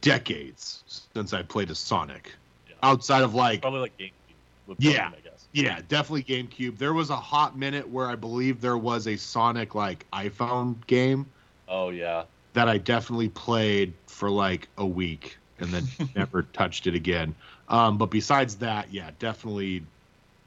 decades 0.00 0.84
since 1.14 1.32
I 1.32 1.42
played 1.42 1.70
a 1.70 1.74
Sonic. 1.74 2.32
Yeah. 2.68 2.74
Outside 2.82 3.22
of 3.24 3.34
like 3.34 3.60
Probably 3.62 3.80
like 3.80 3.98
GameCube. 3.98 4.76
Yeah. 4.78 5.10
Probably, 5.54 5.70
I 5.70 5.74
guess. 5.74 5.80
Yeah, 5.80 5.82
definitely 5.88 6.22
GameCube. 6.24 6.78
There 6.78 6.94
was 6.94 7.10
a 7.10 7.16
hot 7.16 7.56
minute 7.56 7.88
where 7.88 8.06
I 8.06 8.14
believe 8.14 8.60
there 8.60 8.78
was 8.78 9.06
a 9.06 9.16
Sonic 9.16 9.74
like 9.74 10.06
iPhone 10.12 10.74
game 10.86 11.26
Oh 11.68 11.90
yeah. 11.90 12.24
that 12.54 12.68
I 12.68 12.78
definitely 12.78 13.28
played 13.30 13.92
for 14.06 14.30
like 14.30 14.68
a 14.78 14.86
week 14.86 15.38
and 15.60 15.70
then 15.70 15.84
never 16.16 16.42
touched 16.42 16.86
it 16.86 16.94
again. 16.94 17.34
Um, 17.68 17.98
but 17.98 18.06
besides 18.06 18.56
that, 18.56 18.92
yeah, 18.92 19.10
definitely 19.18 19.82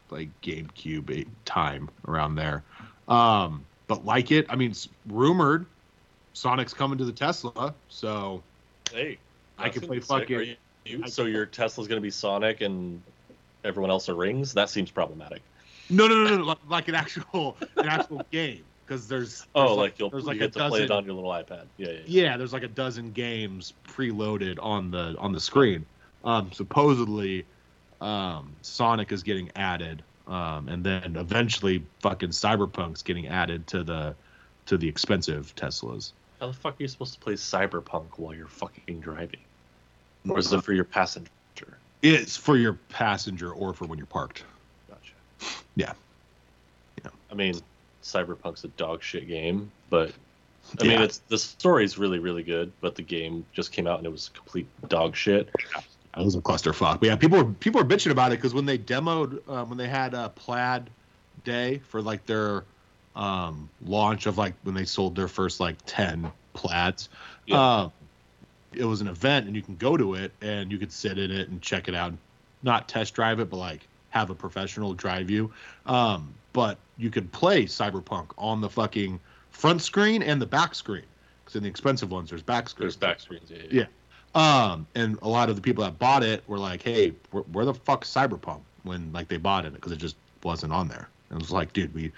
like 0.09 0.29
GameCube 0.41 1.27
time 1.45 1.89
around 2.07 2.35
there. 2.35 2.63
Um, 3.07 3.63
but 3.87 4.05
like 4.05 4.31
it, 4.31 4.45
I 4.49 4.55
mean, 4.55 4.71
it's 4.71 4.87
rumored 5.07 5.65
Sonic's 6.33 6.73
coming 6.73 6.97
to 6.97 7.05
the 7.05 7.11
Tesla, 7.11 7.73
so 7.89 8.41
Hey, 8.91 9.17
I 9.57 9.69
could 9.69 9.83
play 9.83 9.99
fucking- 9.99 10.55
you- 10.85 11.07
so 11.07 11.25
your 11.25 11.45
Tesla's 11.45 11.87
gonna 11.87 12.01
be 12.01 12.09
Sonic 12.09 12.61
and 12.61 13.01
everyone 13.63 13.89
else 13.91 14.09
are 14.09 14.15
rings? 14.15 14.53
That 14.53 14.69
seems 14.69 14.91
problematic. 14.91 15.41
no, 15.89 16.07
no, 16.07 16.23
no, 16.23 16.37
no, 16.37 16.43
like, 16.43 16.57
like 16.69 16.87
an 16.87 16.95
actual 16.95 17.57
an 17.77 17.87
actual 17.87 18.23
game 18.31 18.63
because 18.85 19.07
there's, 19.07 19.45
Oh, 19.55 19.67
there's 19.67 19.77
like, 19.77 19.99
you'll 19.99 20.09
there's 20.09 20.23
you 20.23 20.27
like 20.27 20.37
a 20.37 20.39
get 20.39 20.53
to 20.53 20.67
play 20.69 20.79
it 20.83 20.87
dozen- 20.87 20.97
on 20.97 21.05
your 21.05 21.13
little 21.15 21.31
iPad. 21.31 21.65
Yeah, 21.77 21.87
yeah. 21.87 21.91
yeah. 21.91 22.23
yeah 22.23 22.37
there's 22.37 22.53
like 22.53 22.63
a 22.63 22.67
dozen 22.67 23.11
games 23.11 23.73
preloaded 23.87 24.57
on 24.61 24.91
the 24.91 25.15
on 25.19 25.31
the 25.31 25.39
screen 25.39 25.85
um 26.23 26.51
supposedly 26.51 27.45
um 28.01 28.51
sonic 28.61 29.11
is 29.11 29.23
getting 29.23 29.49
added 29.55 30.03
um 30.27 30.67
and 30.69 30.83
then 30.83 31.15
eventually 31.15 31.83
fucking 32.01 32.29
cyberpunk's 32.29 33.01
getting 33.01 33.27
added 33.27 33.65
to 33.67 33.83
the 33.83 34.13
to 34.65 34.77
the 34.77 34.87
expensive 34.87 35.53
teslas 35.55 36.11
How 36.39 36.47
the 36.47 36.53
fuck 36.53 36.73
are 36.79 36.83
you 36.83 36.87
supposed 36.87 37.13
to 37.15 37.19
play 37.19 37.33
Cyberpunk 37.33 38.05
while 38.17 38.33
you're 38.35 38.47
fucking 38.47 38.99
driving? 39.01 39.39
Or 40.29 40.37
is 40.37 40.53
it 40.53 40.63
for 40.63 40.73
your 40.73 40.83
passenger? 40.83 41.29
It's 42.01 42.35
for 42.37 42.57
your 42.57 42.73
passenger 42.89 43.51
or 43.51 43.73
for 43.73 43.85
when 43.85 43.97
you're 43.97 44.05
parked 44.07 44.43
Gotcha. 44.89 45.13
Yeah. 45.75 45.93
Yeah. 47.03 47.11
I 47.31 47.35
mean, 47.35 47.55
Cyberpunk's 48.03 48.63
a 48.63 48.69
dog 48.69 49.01
shit 49.03 49.27
game, 49.27 49.71
but 49.89 50.11
I 50.79 50.83
mean, 50.83 51.01
it's 51.01 51.19
the 51.27 51.37
story's 51.37 51.97
really, 51.97 52.19
really 52.19 52.43
good, 52.43 52.71
but 52.81 52.95
the 52.95 53.01
game 53.01 53.45
just 53.53 53.71
came 53.71 53.87
out 53.87 53.97
and 53.97 54.05
it 54.05 54.11
was 54.11 54.29
complete 54.33 54.67
dog 54.89 55.15
shit. 55.15 55.49
That 56.15 56.23
was 56.25 56.35
a 56.35 56.41
clusterfuck. 56.41 56.99
But 56.99 57.03
yeah, 57.03 57.15
people 57.15 57.37
were 57.37 57.45
people 57.53 57.81
were 57.81 57.87
bitching 57.87 58.11
about 58.11 58.31
it 58.31 58.35
because 58.37 58.53
when 58.53 58.65
they 58.65 58.77
demoed 58.77 59.47
um, 59.49 59.69
when 59.69 59.77
they 59.77 59.87
had 59.87 60.13
a 60.13 60.29
Plaid 60.29 60.89
Day 61.43 61.79
for 61.87 62.01
like 62.01 62.25
their 62.25 62.63
um, 63.15 63.69
launch 63.85 64.25
of 64.25 64.37
like 64.37 64.53
when 64.63 64.75
they 64.75 64.85
sold 64.85 65.15
their 65.15 65.27
first 65.27 65.59
like 65.59 65.77
ten 65.85 66.31
plaids, 66.53 67.09
Yeah. 67.47 67.81
um, 67.83 67.91
it 68.73 68.85
was 68.85 69.01
an 69.01 69.07
event 69.07 69.47
and 69.47 69.55
you 69.55 69.61
can 69.61 69.75
go 69.75 69.97
to 69.97 70.15
it 70.15 70.31
and 70.41 70.71
you 70.71 70.77
could 70.77 70.91
sit 70.91 71.17
in 71.17 71.31
it 71.31 71.49
and 71.49 71.61
check 71.61 71.87
it 71.87 71.95
out, 71.95 72.13
not 72.63 72.87
test 72.87 73.13
drive 73.13 73.39
it, 73.39 73.49
but 73.49 73.57
like 73.57 73.87
have 74.09 74.29
a 74.29 74.35
professional 74.35 74.93
drive 74.93 75.29
you. 75.29 75.51
Um, 75.85 76.33
but 76.53 76.77
you 76.97 77.09
could 77.09 77.31
play 77.31 77.65
Cyberpunk 77.65 78.27
on 78.37 78.61
the 78.61 78.69
fucking 78.69 79.19
front 79.49 79.81
screen 79.81 80.21
and 80.21 80.41
the 80.41 80.45
back 80.45 80.75
screen 80.75 81.03
because 81.43 81.55
in 81.55 81.63
the 81.63 81.69
expensive 81.69 82.11
ones 82.11 82.29
there's 82.29 82.41
back 82.41 82.69
screens. 82.69 82.95
There's 82.95 82.97
back 82.97 83.19
screens. 83.19 83.51
Yeah. 83.51 83.63
Yeah. 83.71 83.85
Um, 84.33 84.87
and 84.95 85.17
a 85.21 85.27
lot 85.27 85.49
of 85.49 85.55
the 85.55 85.61
people 85.61 85.83
that 85.83 85.99
bought 85.99 86.23
it 86.23 86.47
were 86.47 86.57
like, 86.57 86.81
"Hey, 86.81 87.13
where, 87.31 87.43
where 87.43 87.65
the 87.65 87.73
fuck 87.73 88.05
Cyberpunk?" 88.05 88.61
When 88.83 89.11
like 89.11 89.27
they 89.27 89.37
bought 89.37 89.65
it 89.65 89.73
because 89.73 89.91
it 89.91 89.97
just 89.97 90.15
wasn't 90.43 90.73
on 90.73 90.87
there. 90.87 91.09
And 91.29 91.39
it 91.39 91.43
was 91.43 91.51
like, 91.51 91.73
dude, 91.73 91.93
we 91.93 92.11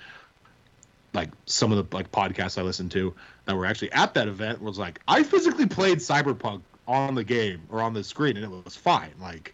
like 1.14 1.30
some 1.46 1.72
of 1.72 1.78
the 1.90 1.96
like 1.96 2.12
podcasts 2.12 2.58
I 2.58 2.62
listened 2.64 2.92
to 2.92 3.14
that 3.46 3.56
were 3.56 3.66
actually 3.66 3.92
at 3.92 4.14
that 4.16 4.28
event 4.28 4.62
was 4.62 4.80
like, 4.80 5.00
I 5.08 5.24
physically 5.24 5.68
played 5.68 6.00
Cyberpunk 6.00 6.62
on 6.88 7.16
the 7.16 7.24
game 7.24 7.62
or 7.70 7.82
on 7.82 7.94
the 7.94 8.04
screen 8.04 8.36
and 8.38 8.46
it 8.46 8.66
was 8.66 8.76
fine. 8.76 9.12
Like, 9.22 9.54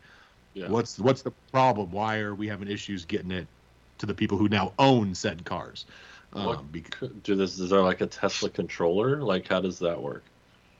Yeah. 0.54 0.70
what's 0.70 0.98
what's 1.00 1.22
the 1.22 1.32
problem? 1.52 1.92
Why 1.92 2.20
are 2.20 2.34
we 2.34 2.48
having 2.48 2.68
issues 2.70 3.06
getting 3.06 3.32
it 3.32 3.48
to 4.00 4.06
the 4.06 4.14
people 4.14 4.38
who 4.38 4.48
now 4.50 4.74
own 4.80 5.14
said 5.16 5.44
cars? 5.46 5.86
What 6.32 6.60
Um, 6.60 6.70
bec- 6.72 6.92
could- 6.92 7.24
Do 7.24 7.36
this? 7.36 7.60
Is 7.60 7.70
there 7.72 7.82
like 7.82 8.02
a 8.02 8.08
Tesla 8.08 8.50
controller? 8.50 9.22
Like, 9.22 9.48
how 9.48 9.60
does 9.62 9.80
that 9.80 10.02
work? 10.02 10.24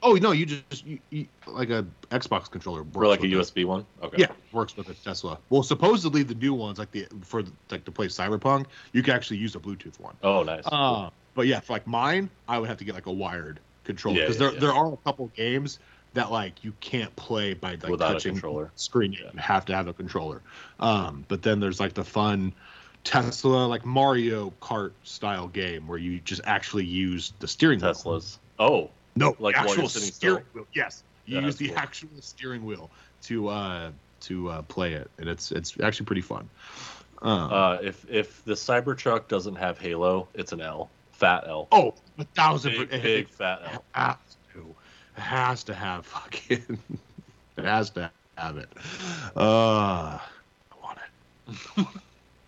Oh 0.02 0.14
no, 0.14 0.32
you 0.32 0.46
just 0.46 0.86
you, 0.86 0.98
you, 1.10 1.26
like 1.46 1.70
a 1.70 1.84
Xbox 2.10 2.50
controller 2.50 2.84
Or 2.94 3.06
like 3.06 3.20
a 3.20 3.22
with 3.22 3.32
it. 3.32 3.36
USB 3.36 3.64
one? 3.64 3.86
Okay. 4.02 4.16
Yeah, 4.18 4.32
works 4.52 4.76
with 4.76 4.88
a 4.88 4.94
Tesla. 4.94 5.38
Well, 5.50 5.62
supposedly 5.62 6.22
the 6.22 6.34
new 6.34 6.54
ones, 6.54 6.78
like 6.78 6.90
the 6.90 7.06
for 7.22 7.42
like 7.70 7.84
to 7.84 7.90
play 7.90 8.06
Cyberpunk, 8.06 8.66
you 8.92 9.02
can 9.02 9.14
actually 9.14 9.38
use 9.38 9.54
a 9.54 9.58
Bluetooth 9.58 9.98
one. 10.00 10.14
Oh, 10.22 10.42
nice. 10.42 10.64
Uh, 10.66 11.10
but 11.34 11.46
yeah, 11.46 11.60
for 11.60 11.74
like 11.74 11.86
mine, 11.86 12.30
I 12.48 12.58
would 12.58 12.68
have 12.68 12.78
to 12.78 12.84
get 12.84 12.94
like 12.94 13.06
a 13.06 13.12
wired 13.12 13.60
controller 13.84 14.20
because 14.20 14.36
yeah, 14.36 14.46
there 14.46 14.54
yeah. 14.54 14.60
there 14.60 14.72
are 14.72 14.92
a 14.92 14.96
couple 14.98 15.26
games 15.28 15.78
that 16.14 16.30
like 16.30 16.64
you 16.64 16.72
can't 16.80 17.14
play 17.16 17.54
by 17.54 17.72
like 17.72 17.88
Without 17.88 18.10
a 18.10 18.14
touching 18.14 18.32
controller. 18.32 18.70
screen. 18.76 19.12
Yeah. 19.12 19.30
You 19.32 19.38
have 19.38 19.64
to 19.66 19.74
have 19.74 19.86
a 19.86 19.92
controller. 19.92 20.42
Um, 20.80 21.24
but 21.28 21.42
then 21.42 21.60
there's 21.60 21.78
like 21.80 21.94
the 21.94 22.04
fun 22.04 22.52
Tesla 23.04 23.66
like 23.66 23.84
Mario 23.86 24.52
Kart 24.60 24.92
style 25.04 25.48
game 25.48 25.86
where 25.86 25.98
you 25.98 26.20
just 26.20 26.40
actually 26.44 26.84
use 26.84 27.32
the 27.38 27.48
steering 27.48 27.80
wheel. 27.80 27.92
Teslas. 27.92 28.38
Oh, 28.58 28.90
No, 29.16 29.36
Like 29.38 29.56
while 29.56 29.64
you're 29.64 29.72
actual 29.72 29.88
sitting 29.88 30.10
steering 30.10 30.44
wheel. 30.54 30.66
Yes, 30.74 31.02
you 31.26 31.38
Yeah, 31.38 31.46
use 31.46 31.56
the 31.56 31.68
cool. 31.68 31.78
actual 31.78 32.08
steering 32.20 32.64
wheel 32.64 32.90
to 33.22 33.48
uh 33.48 33.90
to 34.20 34.48
uh, 34.50 34.62
play 34.62 34.92
it, 34.94 35.10
and 35.18 35.28
it's 35.28 35.50
it's 35.50 35.78
actually 35.80 36.06
pretty 36.06 36.20
fun. 36.22 36.48
Um, 37.22 37.52
uh, 37.52 37.78
if 37.82 38.08
if 38.10 38.44
the 38.44 38.54
Cybertruck 38.54 39.28
doesn't 39.28 39.56
have 39.56 39.78
Halo, 39.78 40.28
it's 40.34 40.52
an 40.52 40.60
L. 40.60 40.90
Fat 41.12 41.44
L. 41.46 41.68
oh, 41.72 41.94
a 42.18 42.24
thousand 42.24 42.72
big, 42.72 42.90
big 42.90 43.28
fat 43.28 43.60
L. 43.72 43.84
Has 43.92 44.16
to, 44.54 44.74
has 45.14 45.64
to 45.64 45.74
have 45.74 46.06
fucking, 46.06 46.78
it 47.58 47.64
has 47.64 47.90
to 47.90 48.10
have 48.38 48.56
it. 48.56 48.68
Uh, 49.36 50.18
I 50.18 50.76
want 50.82 50.98
it. 51.76 51.86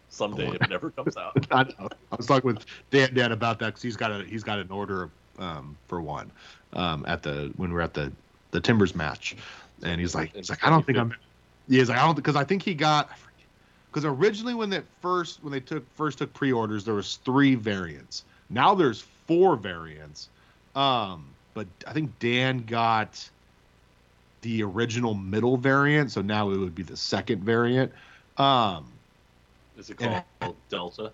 Someday 0.08 0.48
it 0.48 0.68
never 0.70 0.90
comes 0.90 1.16
out. 1.16 1.46
I 1.50 1.64
know. 1.64 1.88
I 2.10 2.16
was 2.16 2.26
talking 2.26 2.46
with 2.46 2.64
Dan 2.90 3.12
Dan 3.14 3.32
about 3.32 3.58
that 3.58 3.66
because 3.66 3.82
he's 3.82 3.96
got 3.96 4.10
a 4.10 4.24
he's 4.24 4.42
got 4.42 4.58
an 4.58 4.70
order 4.70 5.10
um, 5.38 5.76
for 5.88 6.00
one 6.00 6.30
um, 6.72 7.04
at 7.06 7.22
the 7.22 7.52
when 7.56 7.70
we 7.70 7.74
were 7.74 7.82
at 7.82 7.94
the 7.94 8.12
the 8.50 8.60
Timbers 8.60 8.94
match, 8.94 9.36
and 9.82 10.00
he's 10.00 10.14
like 10.14 10.34
he's 10.34 10.50
like 10.50 10.64
I 10.64 10.70
don't 10.70 10.84
think 10.84 10.98
I'm. 10.98 11.14
Yeah, 11.68 11.80
he's 11.80 11.88
like 11.88 11.98
I 11.98 12.04
don't 12.04 12.14
because 12.16 12.36
I 12.36 12.44
think 12.44 12.62
he 12.62 12.74
got 12.74 13.10
because 13.90 14.04
originally 14.04 14.54
when 14.54 14.70
they 14.70 14.82
first 15.00 15.42
when 15.42 15.52
they 15.52 15.60
took 15.60 15.84
first 15.96 16.18
took 16.18 16.32
pre-orders 16.34 16.84
there 16.84 16.94
was 16.94 17.16
three 17.24 17.54
variants. 17.54 18.24
Now 18.50 18.74
there's 18.74 19.04
four 19.26 19.56
variants, 19.56 20.28
um, 20.74 21.26
but 21.54 21.66
I 21.86 21.92
think 21.92 22.18
Dan 22.18 22.58
got 22.64 23.28
the 24.42 24.62
original 24.62 25.14
middle 25.14 25.56
variant, 25.56 26.10
so 26.10 26.20
now 26.20 26.50
it 26.50 26.56
would 26.58 26.74
be 26.74 26.82
the 26.82 26.96
second 26.96 27.42
variant. 27.44 27.92
Um, 28.36 28.86
Is 29.78 29.88
it 29.88 30.00
And- 30.00 30.24
called 30.40 30.56
Delta? 30.68 31.12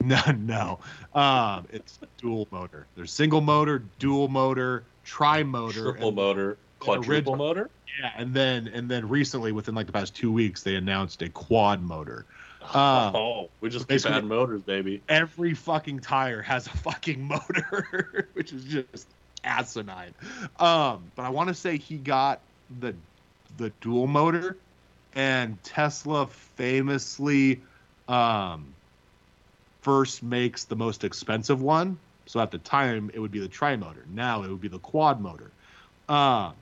no, 0.04 0.20
no. 0.36 0.78
Um, 1.14 1.66
it's 1.72 1.98
dual 2.18 2.46
motor. 2.50 2.86
There's 2.96 3.12
single 3.12 3.40
motor, 3.40 3.82
dual 3.98 4.28
motor, 4.28 4.84
tri 5.04 5.42
motor, 5.42 5.92
Triple 5.92 6.12
motor, 6.12 6.58
quadruple 6.78 7.12
original- 7.12 7.36
motor. 7.36 7.70
Yeah, 8.00 8.10
and 8.16 8.34
then 8.34 8.68
and 8.68 8.90
then 8.90 9.08
recently, 9.08 9.52
within 9.52 9.74
like 9.74 9.86
the 9.86 9.92
past 9.92 10.14
two 10.14 10.30
weeks, 10.30 10.62
they 10.62 10.74
announced 10.74 11.22
a 11.22 11.30
quad 11.30 11.82
motor. 11.82 12.26
Uh, 12.62 13.10
oh, 13.14 13.48
we 13.60 13.70
just 13.70 13.88
keep 13.88 14.04
adding 14.04 14.28
motors, 14.28 14.60
baby. 14.62 15.00
Every 15.08 15.54
fucking 15.54 16.00
tire 16.00 16.42
has 16.42 16.66
a 16.66 16.70
fucking 16.70 17.22
motor, 17.22 18.28
which 18.34 18.52
is 18.52 18.64
just 18.64 19.06
asinine. 19.44 20.12
Um, 20.58 21.10
but 21.14 21.22
I 21.22 21.30
want 21.30 21.48
to 21.48 21.54
say 21.54 21.78
he 21.78 21.96
got 21.96 22.40
the 22.80 22.94
the 23.56 23.70
dual 23.80 24.06
motor, 24.06 24.58
and 25.14 25.62
Tesla 25.62 26.26
famously 26.26 27.62
um, 28.08 28.74
first 29.86 30.20
makes 30.20 30.64
the 30.64 30.74
most 30.74 31.04
expensive 31.04 31.62
one. 31.62 31.96
So 32.26 32.40
at 32.40 32.50
the 32.50 32.58
time, 32.58 33.08
it 33.14 33.20
would 33.20 33.30
be 33.30 33.38
the 33.38 33.46
tri 33.46 33.76
motor. 33.76 34.04
Now 34.12 34.42
it 34.42 34.50
would 34.50 34.60
be 34.60 34.66
the 34.66 34.80
quad 34.80 35.20
motor. 35.20 35.52
Um, 36.08 36.54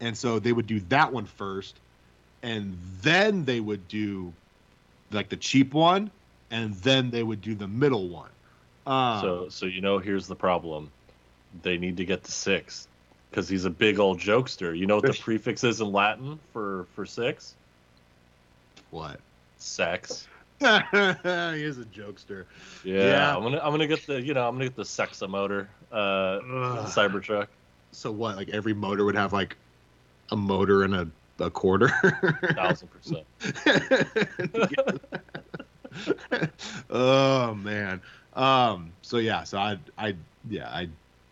and 0.00 0.18
so 0.18 0.40
they 0.40 0.52
would 0.52 0.66
do 0.66 0.80
that 0.88 1.12
one 1.12 1.26
first, 1.26 1.76
and 2.42 2.76
then 3.02 3.44
they 3.44 3.60
would 3.60 3.86
do 3.86 4.32
like 5.12 5.28
the 5.28 5.36
cheap 5.36 5.74
one, 5.74 6.10
and 6.50 6.74
then 6.74 7.12
they 7.12 7.22
would 7.22 7.40
do 7.40 7.54
the 7.54 7.68
middle 7.68 8.08
one. 8.08 8.30
Um, 8.84 9.20
So, 9.20 9.48
so 9.48 9.66
you 9.66 9.80
know, 9.80 9.98
here's 9.98 10.26
the 10.26 10.34
problem. 10.34 10.90
They 11.62 11.78
need 11.78 11.96
to 11.98 12.04
get 12.04 12.24
the 12.24 12.32
six 12.32 12.88
because 13.30 13.48
he's 13.48 13.64
a 13.64 13.70
big 13.70 14.00
old 14.00 14.18
jokester. 14.18 14.76
You 14.76 14.86
know 14.86 14.96
what 14.96 15.06
the 15.06 15.12
prefix 15.22 15.62
is 15.62 15.80
in 15.80 15.92
Latin 15.92 16.40
for 16.52 16.86
for 16.96 17.06
six? 17.06 17.54
what? 18.90 19.20
Sex. 19.56 20.26
he 21.54 21.62
is 21.64 21.78
a 21.78 21.84
jokester. 21.84 22.44
Yeah, 22.84 23.04
Yeah. 23.04 23.36
I'm 23.36 23.42
gonna 23.42 23.60
I'm 23.62 23.70
gonna 23.72 23.86
get 23.86 24.06
the 24.06 24.20
you 24.20 24.34
know 24.34 24.46
I'm 24.48 24.54
gonna 24.54 24.64
get 24.66 24.76
the 24.76 24.82
Sexa 24.82 25.28
motor, 25.28 25.68
uh, 25.92 26.40
Cybertruck. 26.86 27.48
So 27.92 28.10
what? 28.10 28.36
Like 28.36 28.48
every 28.50 28.72
motor 28.74 29.04
would 29.04 29.14
have 29.14 29.32
like 29.32 29.56
a 30.30 30.36
motor 30.36 30.82
and 30.84 30.94
a 30.94 31.08
a 31.40 31.50
quarter. 31.50 31.88
Thousand 32.54 32.88
percent. 32.90 33.26
oh 36.90 37.54
man. 37.54 38.00
Um. 38.34 38.92
So 39.02 39.18
yeah. 39.18 39.44
So 39.44 39.58
I. 39.58 39.78
I. 39.98 40.14
Yeah. 40.48 40.68
I. 40.68 40.88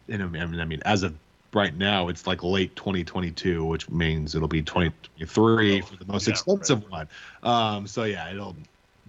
And 0.09 0.23
I 0.23 0.27
mean, 0.27 0.61
I 0.61 0.65
mean, 0.65 0.83
as 0.85 1.03
of 1.05 1.15
right 1.55 1.75
now, 1.77 2.09
it's 2.09 2.27
like 2.27 2.43
late 2.43 2.75
2022, 2.77 3.65
which 3.65 3.89
means 3.89 4.35
it'll 4.35 4.49
be 4.49 4.63
2023 4.63 5.81
for 5.81 5.97
the 5.97 6.05
most 6.13 6.27
Yeah, 6.27 6.33
expensive 6.33 6.91
one. 6.91 7.09
Um. 7.43 7.87
So 7.87 8.05
yeah, 8.05 8.31
it'll. 8.31 8.57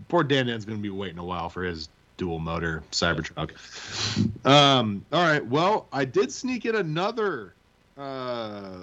Poor 0.10 0.24
Dan 0.24 0.48
Dan's 0.48 0.66
gonna 0.66 0.80
be 0.80 0.90
waiting 0.90 1.18
a 1.20 1.24
while 1.26 1.50
for 1.50 1.64
his 1.64 1.90
dual 2.18 2.40
motor 2.40 2.84
Cybertruck. 2.92 3.52
Um. 4.46 5.06
All 5.12 5.24
right. 5.24 5.46
Well, 5.46 5.88
I 5.92 6.06
did 6.06 6.32
sneak 6.32 6.66
in 6.66 6.76
another. 6.76 7.54
Uh, 7.98 8.80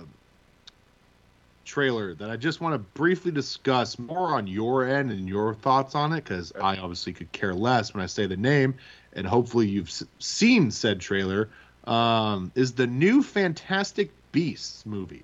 trailer 1.65 2.15
that 2.15 2.29
I 2.31 2.37
just 2.37 2.61
want 2.61 2.75
to 2.75 2.79
briefly 2.79 3.31
discuss 3.31 3.97
more 3.99 4.35
on 4.35 4.47
your 4.49 4.87
end 4.89 5.13
and 5.13 5.29
your 5.29 5.55
thoughts 5.55 5.95
on 5.95 6.13
it 6.13 6.25
because 6.25 6.53
I 6.61 6.77
obviously 6.79 7.13
could 7.13 7.31
care 7.31 7.55
less 7.55 7.95
when 7.95 8.03
I 8.03 8.07
say 8.07 8.27
the 8.27 8.37
name, 8.37 8.75
and 9.13 9.25
hopefully 9.27 9.69
you've 9.69 9.89
s- 9.89 10.03
seen 10.19 10.71
said 10.73 11.01
trailer. 11.01 11.49
Um, 11.85 12.51
is 12.57 12.73
the 12.73 12.87
new 12.89 13.23
Fantastic 13.23 14.11
Beasts 14.33 14.85
movie? 14.85 15.23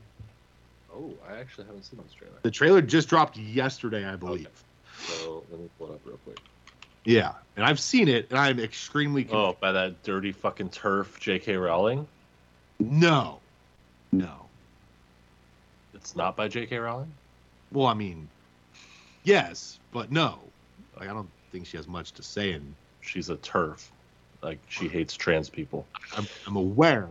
Oh, 0.94 1.12
I 1.28 1.36
actually 1.38 1.66
haven't 1.66 1.84
seen 1.84 2.00
this 2.04 2.14
trailer. 2.14 2.36
The 2.42 2.50
trailer 2.50 2.80
just 2.80 3.08
dropped 3.08 3.36
yesterday, 3.36 4.04
I 4.06 4.14
believe. 4.14 4.48
So 4.96 5.46
let 5.50 5.60
me 5.60 5.68
pull 5.78 5.92
it 5.92 5.94
up 5.94 6.00
real 6.04 6.18
quick. 6.18 6.38
Yeah, 7.04 7.34
and 7.54 7.64
I've 7.64 7.78
seen 7.78 8.08
it, 8.08 8.30
and 8.30 8.38
I'm 8.38 8.58
extremely 8.58 9.24
con- 9.24 9.36
Oh, 9.36 9.56
by 9.60 9.72
that 9.72 10.02
dirty 10.02 10.32
fucking 10.32 10.70
TERF, 10.70 11.20
J.K. 11.20 11.56
Rowling. 11.56 12.08
no, 12.80 13.40
no. 14.12 14.50
It's 15.94 16.16
not 16.16 16.36
by 16.36 16.48
J.K. 16.48 16.76
Rowling. 16.78 17.12
Well, 17.70 17.86
I 17.86 17.94
mean, 17.94 18.28
yes, 19.24 19.78
but 19.92 20.10
no. 20.10 20.52
Like 20.98 21.08
I 21.08 21.12
don't 21.12 21.30
think 21.52 21.66
she 21.66 21.76
has 21.76 21.86
much 21.88 22.12
to 22.12 22.22
say 22.22 22.52
in 22.52 22.74
She's 23.00 23.30
a 23.30 23.36
TERF. 23.36 23.88
Like 24.42 24.60
she 24.68 24.88
hates 24.88 25.14
trans 25.14 25.48
people. 25.48 25.86
I'm, 26.12 26.26
I'm 26.46 26.56
aware, 26.56 27.08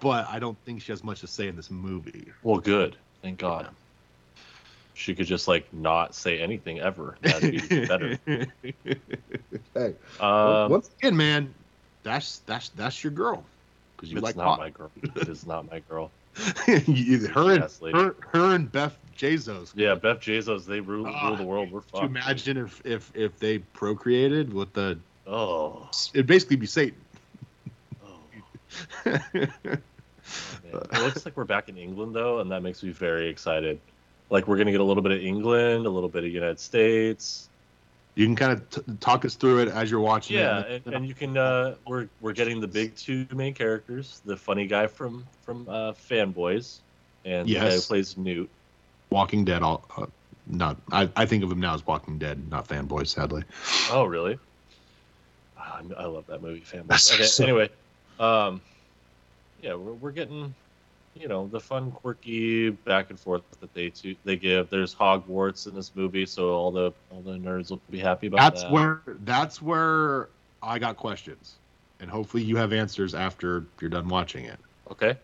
but 0.00 0.28
I 0.28 0.38
don't 0.38 0.58
think 0.64 0.80
she 0.80 0.92
has 0.92 1.02
much 1.02 1.20
to 1.20 1.26
say 1.26 1.48
in 1.48 1.56
this 1.56 1.70
movie. 1.70 2.30
Well, 2.42 2.58
good. 2.58 2.96
Thank 3.22 3.40
God. 3.40 3.68
She 4.94 5.14
could 5.14 5.26
just 5.26 5.48
like 5.48 5.72
not 5.74 6.14
say 6.14 6.38
anything 6.40 6.78
ever. 6.80 7.16
That'd 7.22 7.50
be 7.68 7.86
better. 7.86 8.18
hey, 9.74 9.94
Um, 10.20 10.70
once 10.70 10.88
again, 10.98 11.16
man, 11.16 11.52
that's 12.04 12.38
that's 12.46 12.68
that's 12.70 13.02
your 13.02 13.10
girl 13.12 13.44
because 13.96 14.10
you 14.12 14.18
it's 14.18 14.24
like 14.24 14.36
not 14.36 14.44
hot. 14.46 14.58
my 14.60 14.70
girl. 14.70 14.90
It 15.16 15.28
is 15.28 15.46
not 15.46 15.70
my 15.70 15.80
girl. 15.88 16.10
You- 16.86 17.26
her 17.28 17.52
and 17.54 17.94
her, 17.94 18.14
her 18.32 18.54
and 18.54 18.70
Beth 18.70 18.96
Bezos. 19.18 19.72
Yeah, 19.76 19.94
Beth 19.94 20.20
Bezos, 20.20 20.64
they 20.64 20.80
rule, 20.80 21.06
Ah, 21.08 21.28
rule 21.28 21.36
the 21.36 21.44
world. 21.44 21.70
We're 21.72 21.80
fucked. 21.80 22.04
imagine 22.04 22.56
if 22.56 22.80
if 22.84 23.10
if 23.14 23.38
they 23.38 23.58
procreated 23.58 24.52
with 24.52 24.72
the? 24.74 24.98
Oh, 25.26 25.88
It'd 26.12 26.26
basically 26.26 26.56
be 26.56 26.66
Satan. 26.66 26.98
oh. 28.04 28.18
Man. 29.04 29.52
It 29.62 30.92
looks 31.02 31.24
like 31.24 31.36
we're 31.36 31.44
back 31.44 31.68
in 31.68 31.76
England 31.78 32.14
though, 32.14 32.40
and 32.40 32.50
that 32.50 32.62
makes 32.62 32.82
me 32.82 32.90
very 32.90 33.28
excited. 33.28 33.78
Like 34.30 34.48
we're 34.48 34.56
gonna 34.56 34.72
get 34.72 34.80
a 34.80 34.84
little 34.84 35.02
bit 35.02 35.12
of 35.12 35.20
England, 35.22 35.86
a 35.86 35.90
little 35.90 36.08
bit 36.08 36.24
of 36.24 36.30
United 36.30 36.58
States. 36.58 37.48
you 38.16 38.26
can 38.26 38.36
kind 38.36 38.52
of 38.52 38.70
t- 38.70 38.82
talk 39.00 39.24
us 39.24 39.34
through 39.34 39.58
it 39.60 39.68
as 39.68 39.90
you're 39.90 40.00
watching 40.00 40.36
Yeah, 40.38 40.60
it. 40.60 40.82
and, 40.86 40.94
and 40.94 41.06
you 41.08 41.14
can. 41.14 41.36
Uh, 41.36 41.74
we're 41.86 42.08
we're 42.20 42.32
getting 42.32 42.60
the 42.60 42.68
big 42.68 42.96
two 42.96 43.26
main 43.34 43.54
characters: 43.54 44.20
the 44.24 44.36
funny 44.36 44.66
guy 44.66 44.86
from 44.86 45.24
from 45.44 45.68
uh, 45.68 45.92
Fanboys, 45.92 46.78
and 47.24 47.48
the 47.48 47.54
guy 47.54 47.60
who 47.60 47.66
Yes. 47.66 47.86
plays 47.86 48.16
Newt. 48.16 48.48
Walking 49.10 49.44
Dead. 49.44 49.62
All 49.62 49.84
uh, 49.96 50.06
not. 50.46 50.76
I, 50.90 51.08
I 51.16 51.26
think 51.26 51.44
of 51.44 51.50
him 51.52 51.60
now 51.60 51.74
as 51.74 51.86
Walking 51.86 52.18
Dead, 52.18 52.50
not 52.50 52.66
Fanboys, 52.66 53.08
Sadly. 53.08 53.44
Oh, 53.90 54.04
really? 54.04 54.38
Ah, 55.58 55.80
I 55.98 56.02
I 56.02 56.06
love 56.06 56.26
that 56.28 56.42
movie, 56.42 56.60
Fanboys. 56.62 57.12
Okay, 57.14 57.24
so- 57.24 57.44
anyway, 57.44 57.68
um, 58.18 58.60
yeah, 59.62 59.74
we're 59.74 59.92
we're 59.94 60.10
getting, 60.12 60.54
you 61.14 61.28
know, 61.28 61.46
the 61.46 61.60
fun, 61.60 61.90
quirky 61.92 62.70
back 62.70 63.10
and 63.10 63.18
forth 63.18 63.42
that 63.60 63.72
they 63.74 63.90
two 63.90 64.16
they 64.24 64.36
give. 64.36 64.70
There's 64.70 64.94
Hogwarts 64.94 65.66
in 65.66 65.74
this 65.74 65.92
movie, 65.94 66.26
so 66.26 66.50
all 66.50 66.70
the 66.70 66.92
all 67.10 67.20
the 67.22 67.32
nerds 67.32 67.70
will 67.70 67.80
be 67.90 67.98
happy 67.98 68.26
about 68.26 68.38
That's 68.38 68.62
that. 68.62 68.72
where 68.72 69.00
that's 69.24 69.62
where 69.62 70.28
I 70.62 70.78
got 70.78 70.96
questions, 70.96 71.54
and 72.00 72.10
hopefully 72.10 72.42
you 72.42 72.56
have 72.56 72.72
answers 72.72 73.14
after 73.14 73.64
you're 73.80 73.90
done 73.90 74.08
watching 74.08 74.44
it. 74.44 74.58
Okay. 74.90 75.16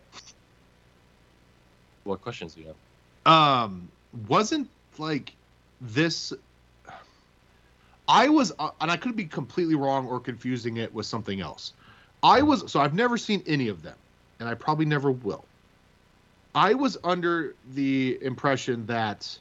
What 2.03 2.21
questions 2.21 2.55
do 2.55 2.61
you 2.61 2.67
have? 2.67 3.31
Um, 3.31 3.89
wasn't 4.27 4.69
like 4.97 5.33
this. 5.81 6.33
I 8.07 8.29
was, 8.29 8.51
uh, 8.57 8.71
and 8.81 8.89
I 8.89 8.97
could 8.97 9.15
be 9.15 9.25
completely 9.25 9.75
wrong 9.75 10.07
or 10.07 10.19
confusing 10.19 10.77
it 10.77 10.93
with 10.93 11.05
something 11.05 11.39
else. 11.39 11.73
I 12.23 12.41
was 12.41 12.71
so 12.71 12.79
I've 12.79 12.93
never 12.93 13.17
seen 13.17 13.43
any 13.45 13.67
of 13.67 13.83
them, 13.83 13.95
and 14.39 14.47
I 14.49 14.53
probably 14.53 14.85
never 14.85 15.11
will. 15.11 15.45
I 16.53 16.73
was 16.73 16.97
under 17.03 17.55
the 17.73 18.17
impression 18.21 18.85
that 18.87 19.37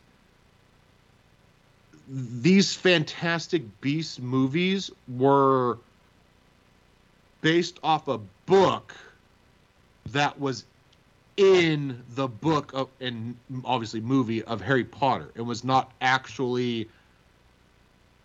these 2.08 2.74
Fantastic 2.74 3.62
Beasts 3.80 4.18
movies 4.18 4.90
were 5.08 5.78
based 7.40 7.78
off 7.82 8.08
a 8.08 8.18
book 8.46 8.94
that 10.10 10.38
was 10.38 10.64
in 11.36 12.02
the 12.14 12.28
book 12.28 12.72
of 12.74 12.88
and 13.00 13.36
obviously 13.64 14.00
movie 14.00 14.42
of 14.44 14.60
Harry 14.60 14.84
Potter. 14.84 15.30
It 15.34 15.42
was 15.42 15.64
not 15.64 15.92
actually 16.00 16.88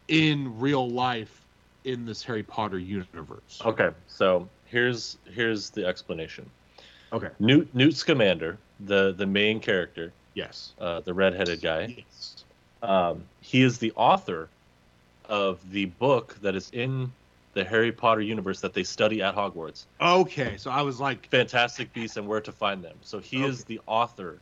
in 0.08 0.60
real 0.60 0.90
life 0.90 1.42
in 1.86 2.06
this 2.06 2.24
Harry 2.24 2.44
Potter 2.44 2.80
universe. 2.80 3.62
Okay, 3.64 3.90
so 4.08 4.50
here's 4.66 5.18
here's 5.32 5.70
the 5.70 5.86
explanation. 5.86 6.50
Okay. 7.14 7.30
Newt 7.40 7.74
Newt 7.74 7.96
Scamander, 7.96 8.58
the 8.80 9.14
the 9.14 9.26
main 9.26 9.60
character, 9.60 10.14
Yes. 10.34 10.74
uh, 10.78 11.02
the 11.02 11.14
redheaded 11.14 11.62
guy, 11.62 11.94
Yes. 11.98 12.46
um, 12.82 13.24
he 13.42 13.62
is 13.62 13.78
the 13.80 13.92
author 13.94 14.50
of 15.28 15.70
the 15.72 15.86
book 15.86 16.36
that 16.42 16.56
is 16.56 16.70
in 16.72 17.12
the 17.54 17.64
Harry 17.64 17.92
Potter 17.92 18.22
universe 18.22 18.62
that 18.62 18.74
they 18.74 18.84
study 18.84 19.22
at 19.22 19.36
Hogwarts. 19.36 19.86
Okay, 20.02 20.58
so 20.58 20.70
I 20.70 20.82
was 20.82 21.00
like, 21.00 21.28
Fantastic 21.30 21.94
Beasts 21.94 22.18
and 22.18 22.28
Where 22.28 22.42
to 22.42 22.52
Find 22.52 22.84
Them. 22.84 22.98
So 23.02 23.20
he 23.20 23.44
is 23.44 23.64
the 23.64 23.80
author 23.88 24.42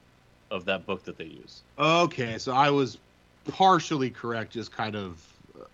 of 0.52 0.66
that 0.66 0.86
book 0.86 1.04
that 1.06 1.18
they 1.18 1.26
use. 1.26 1.64
okay, 1.78 2.38
so 2.38 2.54
I 2.54 2.70
was 2.70 2.98
partially 3.48 4.10
correct, 4.10 4.54
just 4.54 4.72
kind 4.72 4.96
of 4.96 5.26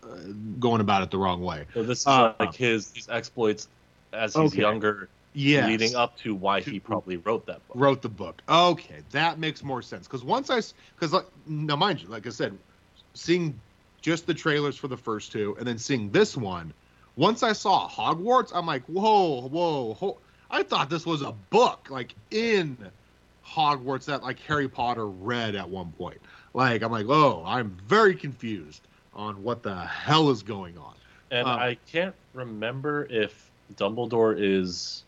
uh, 0.04 0.16
going 0.60 0.82
about 0.82 1.04
it 1.04 1.12
the 1.12 1.18
wrong 1.18 1.42
way. 1.42 1.66
So 1.74 1.84
this 1.84 2.02
is 2.02 2.08
Uh, 2.08 2.34
like 2.40 2.54
his 2.54 2.94
his 2.94 3.08
exploits 3.10 3.68
as 4.14 4.34
he's 4.34 4.54
Okay. 4.54 4.62
younger, 4.62 5.10
Yes. 5.34 5.68
leading 5.68 5.96
up 5.96 6.18
to 6.20 6.34
why 6.34 6.62
he 6.62 6.80
probably 6.80 7.18
wrote 7.18 7.46
that 7.46 7.66
book. 7.68 7.78
wrote 7.78 8.02
the 8.02 8.10
book. 8.10 8.42
Okay, 8.50 9.02
that 9.12 9.40
makes 9.40 9.64
more 9.64 9.82
sense. 9.82 10.08
Because 10.08 10.24
once 10.24 10.50
I, 10.50 10.62
because 10.96 11.14
like, 11.14 11.26
now 11.46 11.76
mind 11.76 12.02
you, 12.02 12.08
like 12.08 12.26
I 12.26 12.32
said, 12.32 12.58
seeing 13.14 13.60
just 14.02 14.26
the 14.28 14.34
trailers 14.34 14.76
for 14.76 14.88
the 14.88 14.98
first 14.98 15.32
two, 15.32 15.56
and 15.60 15.68
then 15.68 15.78
seeing 15.78 16.10
this 16.12 16.36
one, 16.36 16.74
once 17.16 17.44
I 17.44 17.54
saw 17.54 17.88
Hogwarts, 17.88 18.52
I'm 18.54 18.66
like, 18.66 18.84
whoa, 18.86 19.48
whoa, 19.48 19.94
whoa. 19.94 20.20
I 20.50 20.64
thought 20.64 20.90
this 20.90 21.06
was 21.06 21.22
a 21.22 21.32
book, 21.32 21.88
like 21.90 22.16
in 22.32 22.78
Hogwarts 23.46 24.06
that 24.06 24.24
like 24.24 24.40
Harry 24.42 24.68
Potter 24.68 25.08
read 25.08 25.56
at 25.56 25.70
one 25.70 25.92
point. 25.92 26.18
Like 26.54 26.82
I'm 26.82 26.92
like, 26.92 27.08
oh, 27.08 27.44
I'm 27.46 27.78
very 27.86 28.16
confused 28.16 28.88
on 29.14 29.44
what 29.44 29.64
the 29.64 29.76
hell 29.76 30.30
is 30.30 30.42
going 30.44 30.78
on. 30.78 30.96
And 31.32 31.48
Uh, 31.48 31.52
I 31.52 31.78
can't 31.92 32.16
remember 32.34 33.06
if 33.10 33.52
Dumbledore 33.76 34.36
is 34.40 35.04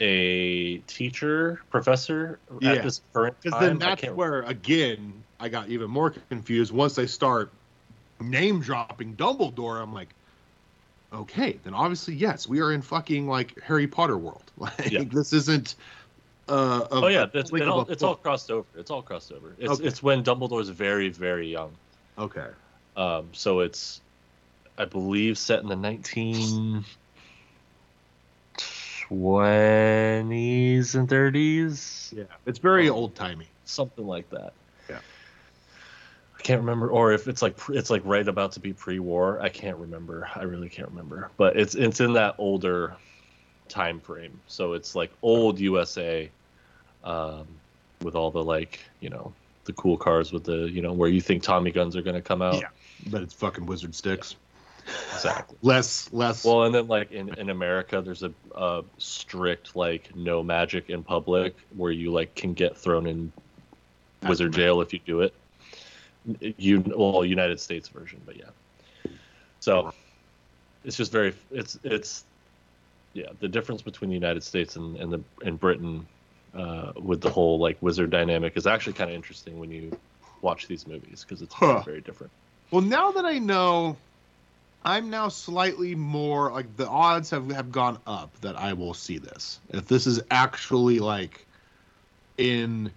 a 0.00 0.78
teacher, 0.78 1.60
professor 1.70 2.38
Yeah. 2.60 2.72
at 2.72 2.82
this 2.82 3.02
current 3.12 3.36
Because 3.42 3.60
then 3.60 3.78
that's 3.78 4.04
where 4.08 4.42
again 4.42 5.22
I 5.38 5.48
got 5.48 5.68
even 5.68 5.90
more 5.90 6.10
confused 6.28 6.72
once 6.72 6.94
they 6.94 7.06
start 7.06 7.50
name 8.20 8.60
dropping 8.60 9.16
Dumbledore. 9.16 9.80
I'm 9.82 9.92
like, 9.94 10.08
okay, 11.12 11.58
then 11.64 11.74
obviously 11.74 12.14
yes, 12.14 12.46
we 12.48 12.60
are 12.60 12.72
in 12.72 12.82
fucking 12.82 13.28
like 13.28 13.60
Harry 13.62 13.86
Potter 13.86 14.16
world. 14.18 14.42
Like 14.58 14.90
Yeah. 14.90 15.04
this 15.04 15.32
isn't. 15.32 15.74
Uh, 16.48 16.86
a- 16.90 16.94
Oh 17.04 17.06
yeah, 17.06 17.26
it's, 17.32 17.52
it 17.52 17.68
all, 17.68 17.82
it's 17.88 18.02
all 18.02 18.16
crossed 18.16 18.50
over. 18.50 18.66
It's 18.76 18.90
all 18.90 19.02
crossed 19.02 19.30
over. 19.32 19.54
It's 19.58 19.70
Okay. 19.72 19.84
it's 19.86 20.02
when 20.02 20.24
Dumbledore's 20.24 20.68
very 20.70 21.08
very 21.10 21.50
young. 21.50 21.72
okay. 22.18 22.48
Um, 22.96 23.28
so 23.32 23.60
it's, 23.60 24.00
I 24.76 24.84
believe, 24.84 25.38
set 25.38 25.60
in 25.60 25.68
the 25.68 25.76
nineteen 25.76 26.84
twenties 29.10 30.94
and 30.94 31.08
thirties. 31.08 32.12
Yeah, 32.16 32.24
it's 32.46 32.58
very 32.58 32.88
Um, 32.88 32.94
old 32.96 33.14
timey. 33.14 33.46
something 33.64 34.06
like 34.06 34.28
that. 34.30 34.52
Yeah. 34.88 34.98
I 36.38 36.42
can't 36.42 36.60
remember, 36.60 36.88
or 36.88 37.12
if 37.12 37.28
it's 37.28 37.42
like 37.42 37.56
it's 37.70 37.90
like 37.90 38.02
right 38.04 38.26
about 38.26 38.52
to 38.52 38.60
be 38.60 38.72
pre-war. 38.72 39.40
I 39.40 39.48
can't 39.48 39.76
remember. 39.76 40.28
I 40.34 40.42
really 40.42 40.68
can't 40.68 40.88
remember. 40.88 41.30
But 41.36 41.56
it's 41.56 41.74
it's 41.74 42.00
in 42.00 42.12
that 42.14 42.34
older 42.38 42.94
time 43.68 44.00
frame. 44.00 44.40
So 44.46 44.72
it's 44.74 44.94
like 44.94 45.12
old 45.22 45.58
USA. 45.60 46.30
Um, 47.02 47.46
with 48.02 48.14
all 48.14 48.30
the 48.30 48.42
like 48.44 48.78
you 49.00 49.08
know 49.10 49.32
the 49.64 49.72
cool 49.74 49.96
cars 49.96 50.32
with 50.32 50.44
the 50.44 50.68
you 50.70 50.82
know 50.82 50.92
where 50.92 51.08
you 51.08 51.20
think 51.20 51.42
Tommy 51.42 51.70
guns 51.70 51.96
are 51.96 52.02
going 52.02 52.16
to 52.16 52.22
come 52.22 52.42
out. 52.42 52.60
Yeah. 52.60 52.68
But 53.10 53.22
it's 53.22 53.34
fucking 53.34 53.64
wizard 53.66 53.94
sticks. 53.94 54.36
Exactly. 55.14 55.58
Less, 55.62 56.12
less. 56.12 56.44
Well, 56.44 56.64
and 56.64 56.74
then 56.74 56.86
like 56.88 57.12
in, 57.12 57.28
in 57.34 57.50
America, 57.50 58.00
there's 58.00 58.22
a, 58.22 58.32
a 58.54 58.82
strict 58.98 59.76
like 59.76 60.14
no 60.14 60.42
magic 60.42 60.90
in 60.90 61.02
public 61.02 61.56
where 61.70 61.92
you 61.92 62.12
like 62.12 62.34
can 62.34 62.54
get 62.54 62.76
thrown 62.76 63.06
in 63.06 63.32
wizard 64.26 64.52
jail 64.52 64.80
if 64.80 64.92
you 64.92 64.98
do 64.98 65.20
it. 65.20 65.34
You 66.58 66.82
well, 66.96 67.24
United 67.24 67.60
States 67.60 67.88
version, 67.88 68.20
but 68.24 68.36
yeah. 68.36 68.50
So 69.58 69.92
it's 70.84 70.96
just 70.96 71.12
very 71.12 71.34
it's 71.50 71.78
it's 71.82 72.24
yeah 73.14 73.28
the 73.40 73.48
difference 73.48 73.82
between 73.82 74.10
the 74.10 74.14
United 74.14 74.42
States 74.42 74.76
and 74.76 74.96
and 74.96 75.12
the 75.12 75.22
and 75.44 75.58
Britain 75.58 76.06
uh, 76.54 76.92
with 77.00 77.20
the 77.20 77.30
whole 77.30 77.58
like 77.58 77.80
wizard 77.82 78.10
dynamic 78.10 78.56
is 78.56 78.66
actually 78.66 78.92
kind 78.92 79.10
of 79.10 79.16
interesting 79.16 79.58
when 79.58 79.70
you 79.70 79.92
watch 80.42 80.66
these 80.66 80.86
movies 80.86 81.24
because 81.24 81.42
it's 81.42 81.54
Huh. 81.54 81.82
very 81.84 82.00
different. 82.00 82.32
Well, 82.70 82.82
now 82.82 83.12
that 83.12 83.24
I 83.24 83.38
know, 83.38 83.96
I'm 84.84 85.10
now 85.10 85.28
slightly 85.28 85.94
more 85.94 86.50
like 86.50 86.76
the 86.76 86.88
odds 86.88 87.30
have 87.30 87.50
have 87.50 87.70
gone 87.70 87.98
up 88.06 88.38
that 88.40 88.56
I 88.56 88.72
will 88.72 88.94
see 88.94 89.18
this. 89.18 89.60
If 89.70 89.86
this 89.86 90.06
is 90.06 90.22
actually 90.30 90.98
like 91.00 91.46
in 92.38 92.90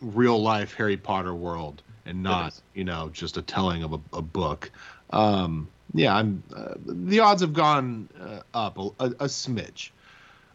real 0.00 0.40
life 0.42 0.74
Harry 0.74 0.96
Potter 0.96 1.34
world 1.34 1.82
and 2.04 2.22
not, 2.22 2.60
you 2.74 2.84
know, 2.84 3.08
just 3.12 3.36
a 3.36 3.42
telling 3.42 3.84
of 3.84 3.92
a, 3.92 4.00
a 4.12 4.22
book. 4.22 4.70
Um, 5.10 5.68
yeah, 5.94 6.16
I'm. 6.16 6.42
Uh, 6.54 6.74
the 6.86 7.20
odds 7.20 7.42
have 7.42 7.52
gone 7.52 8.08
uh, 8.20 8.40
up 8.54 8.78
a, 8.78 8.82
a, 8.98 9.06
a 9.06 9.26
smidge. 9.26 9.90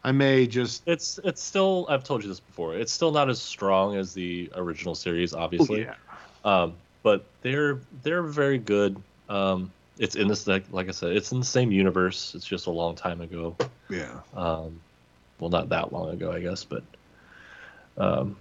I 0.04 0.12
may 0.12 0.48
just. 0.48 0.84
It's 0.86 1.20
it's 1.24 1.42
still 1.42 1.86
I've 1.90 2.04
told 2.04 2.24
you 2.24 2.30
this 2.30 2.40
before. 2.40 2.76
It's 2.76 2.92
still 2.92 3.12
not 3.12 3.30
as 3.30 3.42
strong 3.42 3.96
as 3.96 4.14
the 4.14 4.50
original 4.56 4.96
series, 4.96 5.34
obviously. 5.34 5.82
yeah. 5.82 5.96
Um, 6.44 6.74
but 7.04 7.26
they're 7.42 7.80
they're 8.04 8.24
very 8.24 8.58
good. 8.58 9.02
Um, 9.30 9.72
it's 10.00 10.16
in 10.16 10.28
this 10.28 10.48
like 10.48 10.66
like 10.72 10.88
I 10.88 10.92
said, 10.92 11.12
it's 11.16 11.32
in 11.32 11.40
the 11.40 11.46
same 11.46 11.72
universe. 11.72 12.34
It's 12.36 12.46
just 12.46 12.68
a 12.68 12.72
long 12.72 12.96
time 12.96 13.22
ago. 13.22 13.56
Yeah. 13.90 14.20
Um, 14.36 14.80
well, 15.40 15.50
not 15.50 15.70
that 15.70 15.94
long 15.94 16.10
ago, 16.10 16.32
I 16.32 16.40
guess, 16.40 16.64
but 16.64 16.84
um, 17.98 18.38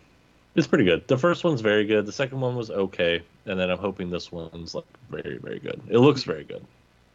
it's 0.55 0.67
pretty 0.67 0.85
good. 0.85 1.07
The 1.09 1.19
first 1.19 1.45
one's 1.45 1.61
very 1.61 1.85
good. 1.85 2.07
The 2.07 2.13
second 2.13 2.41
one 2.41 2.57
was 2.57 2.71
okay, 2.71 3.23
and 3.45 3.59
then 3.59 3.71
I'm 3.71 3.79
hoping 3.79 4.11
this 4.11 4.33
one's 4.33 4.75
like 4.75 4.85
very 5.11 5.39
very 5.39 5.59
good. 5.59 5.81
It 5.89 5.99
looks 5.99 6.23
very 6.23 6.45
good. 6.45 6.65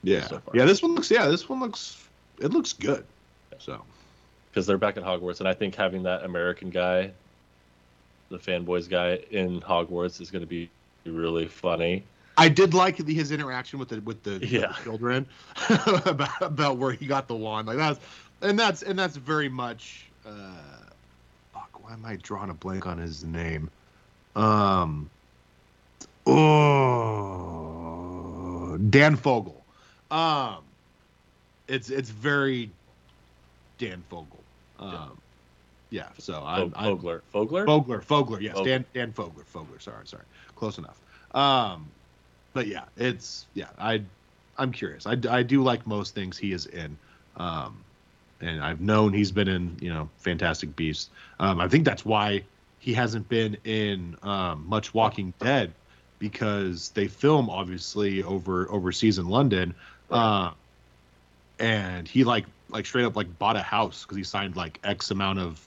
Yeah. 0.04 0.28
so 0.28 0.42
yeah. 0.54 0.66
This 0.66 0.82
one 0.82 0.96
looks. 0.96 1.12
Yeah. 1.12 1.28
This 1.28 1.48
one 1.50 1.60
looks. 1.60 2.08
It 2.40 2.52
looks 2.52 2.74
good. 2.74 3.06
So. 3.60 3.84
because 4.50 4.66
they're 4.66 4.78
back 4.78 4.98
at 4.98 5.04
Hogwarts, 5.04 5.40
and 5.40 5.48
I 5.48 5.54
think 5.54 5.76
having 5.76 6.04
that 6.04 6.24
American 6.24 6.70
guy, 6.70 7.12
the 8.30 8.38
fanboys 8.38 8.90
guy 8.90 9.20
in 9.30 9.62
Hogwarts, 9.62 10.20
is 10.20 10.32
going 10.32 10.42
to 10.42 10.48
be 10.48 10.70
really 11.06 11.48
funny. 11.48 12.04
I 12.38 12.50
did 12.50 12.74
like 12.74 12.98
the, 12.98 13.14
his 13.14 13.32
interaction 13.32 13.78
with 13.80 13.90
the 13.90 14.00
with 14.02 14.24
the, 14.24 14.32
with 14.40 14.50
the 14.50 14.76
children 14.84 15.26
about 16.06 16.42
about 16.42 16.78
where 16.78 16.92
he 16.94 17.06
got 17.06 17.28
the 17.28 17.36
wand. 17.36 17.68
Like 17.68 17.78
that's 17.78 18.00
and 18.42 18.58
that's 18.58 18.82
and 18.84 18.98
that's 18.98 19.16
very 19.16 19.50
much. 19.50 20.06
Uh, 20.26 20.30
fuck, 21.54 21.70
why 21.84 21.94
am 21.94 22.06
I 22.06 22.16
drawing 22.18 22.50
a 22.50 22.54
blank 22.54 22.88
on 22.88 22.98
his 22.98 23.24
name? 23.24 23.70
Um. 24.36 25.10
Oh, 26.26 26.38
Dan 28.90 29.16
Fogel. 29.16 29.64
Um, 30.12 30.58
it's 31.68 31.90
it's 31.90 32.10
very 32.10 32.70
Dan 33.78 34.04
Fogel. 34.10 34.40
Um, 34.80 35.18
yeah. 35.90 36.10
So 36.18 36.44
I'm, 36.46 36.72
Fog- 36.72 36.84
I'm 36.84 36.98
Fogler, 36.98 37.22
Fogler, 37.34 37.66
Fogler, 37.66 38.04
Fogler, 38.04 38.42
yes, 38.42 38.56
Fogler. 38.56 38.66
Dan 38.66 38.86
Dan 38.94 39.14
Fogler, 39.14 39.46
Fogler. 39.46 39.82
Sorry, 39.82 40.06
sorry, 40.06 40.24
close 40.56 40.78
enough. 40.78 41.00
Um, 41.34 41.88
but 42.54 42.68
yeah, 42.68 42.86
it's 42.98 43.46
yeah, 43.54 43.70
I 43.78 44.02
I'm 44.58 44.72
curious. 44.72 45.08
I, 45.08 45.18
I 45.30 45.44
do 45.44 45.64
like 45.64 45.88
most 45.88 46.14
things 46.14 46.38
he 46.38 46.52
is 46.52 46.66
in, 46.68 46.98
um, 47.38 47.78
and 48.42 48.64
I've 48.64 48.82
known 48.82 49.14
he's 49.14 49.32
been 49.32 49.48
in 49.48 49.78
you 49.82 49.94
know 49.94 50.10
Fantastic 50.20 50.76
Beasts. 50.76 51.10
Um, 51.40 51.60
I 51.60 51.68
think 51.68 51.86
that's 51.86 52.06
why 52.06 52.44
he 52.80 52.94
hasn't 52.94 53.30
been 53.30 53.58
in 53.64 54.16
um, 54.24 54.66
much 54.68 54.94
Walking 54.94 55.34
Dead 55.40 55.72
because 56.20 56.90
they 56.90 57.08
film 57.08 57.50
obviously 57.50 58.24
over 58.24 58.70
overseas 58.70 59.18
in 59.18 59.28
London, 59.28 59.74
uh, 60.10 60.52
and 61.60 62.08
he 62.08 62.24
like 62.24 62.46
like 62.70 62.86
straight 62.86 63.06
up 63.06 63.16
like 63.16 63.40
bought 63.40 63.56
a 63.56 63.62
house 63.62 64.04
because 64.04 64.18
he 64.18 64.24
signed 64.24 64.56
like 64.56 64.80
X 64.84 65.12
amount 65.12 65.40
of 65.40 65.66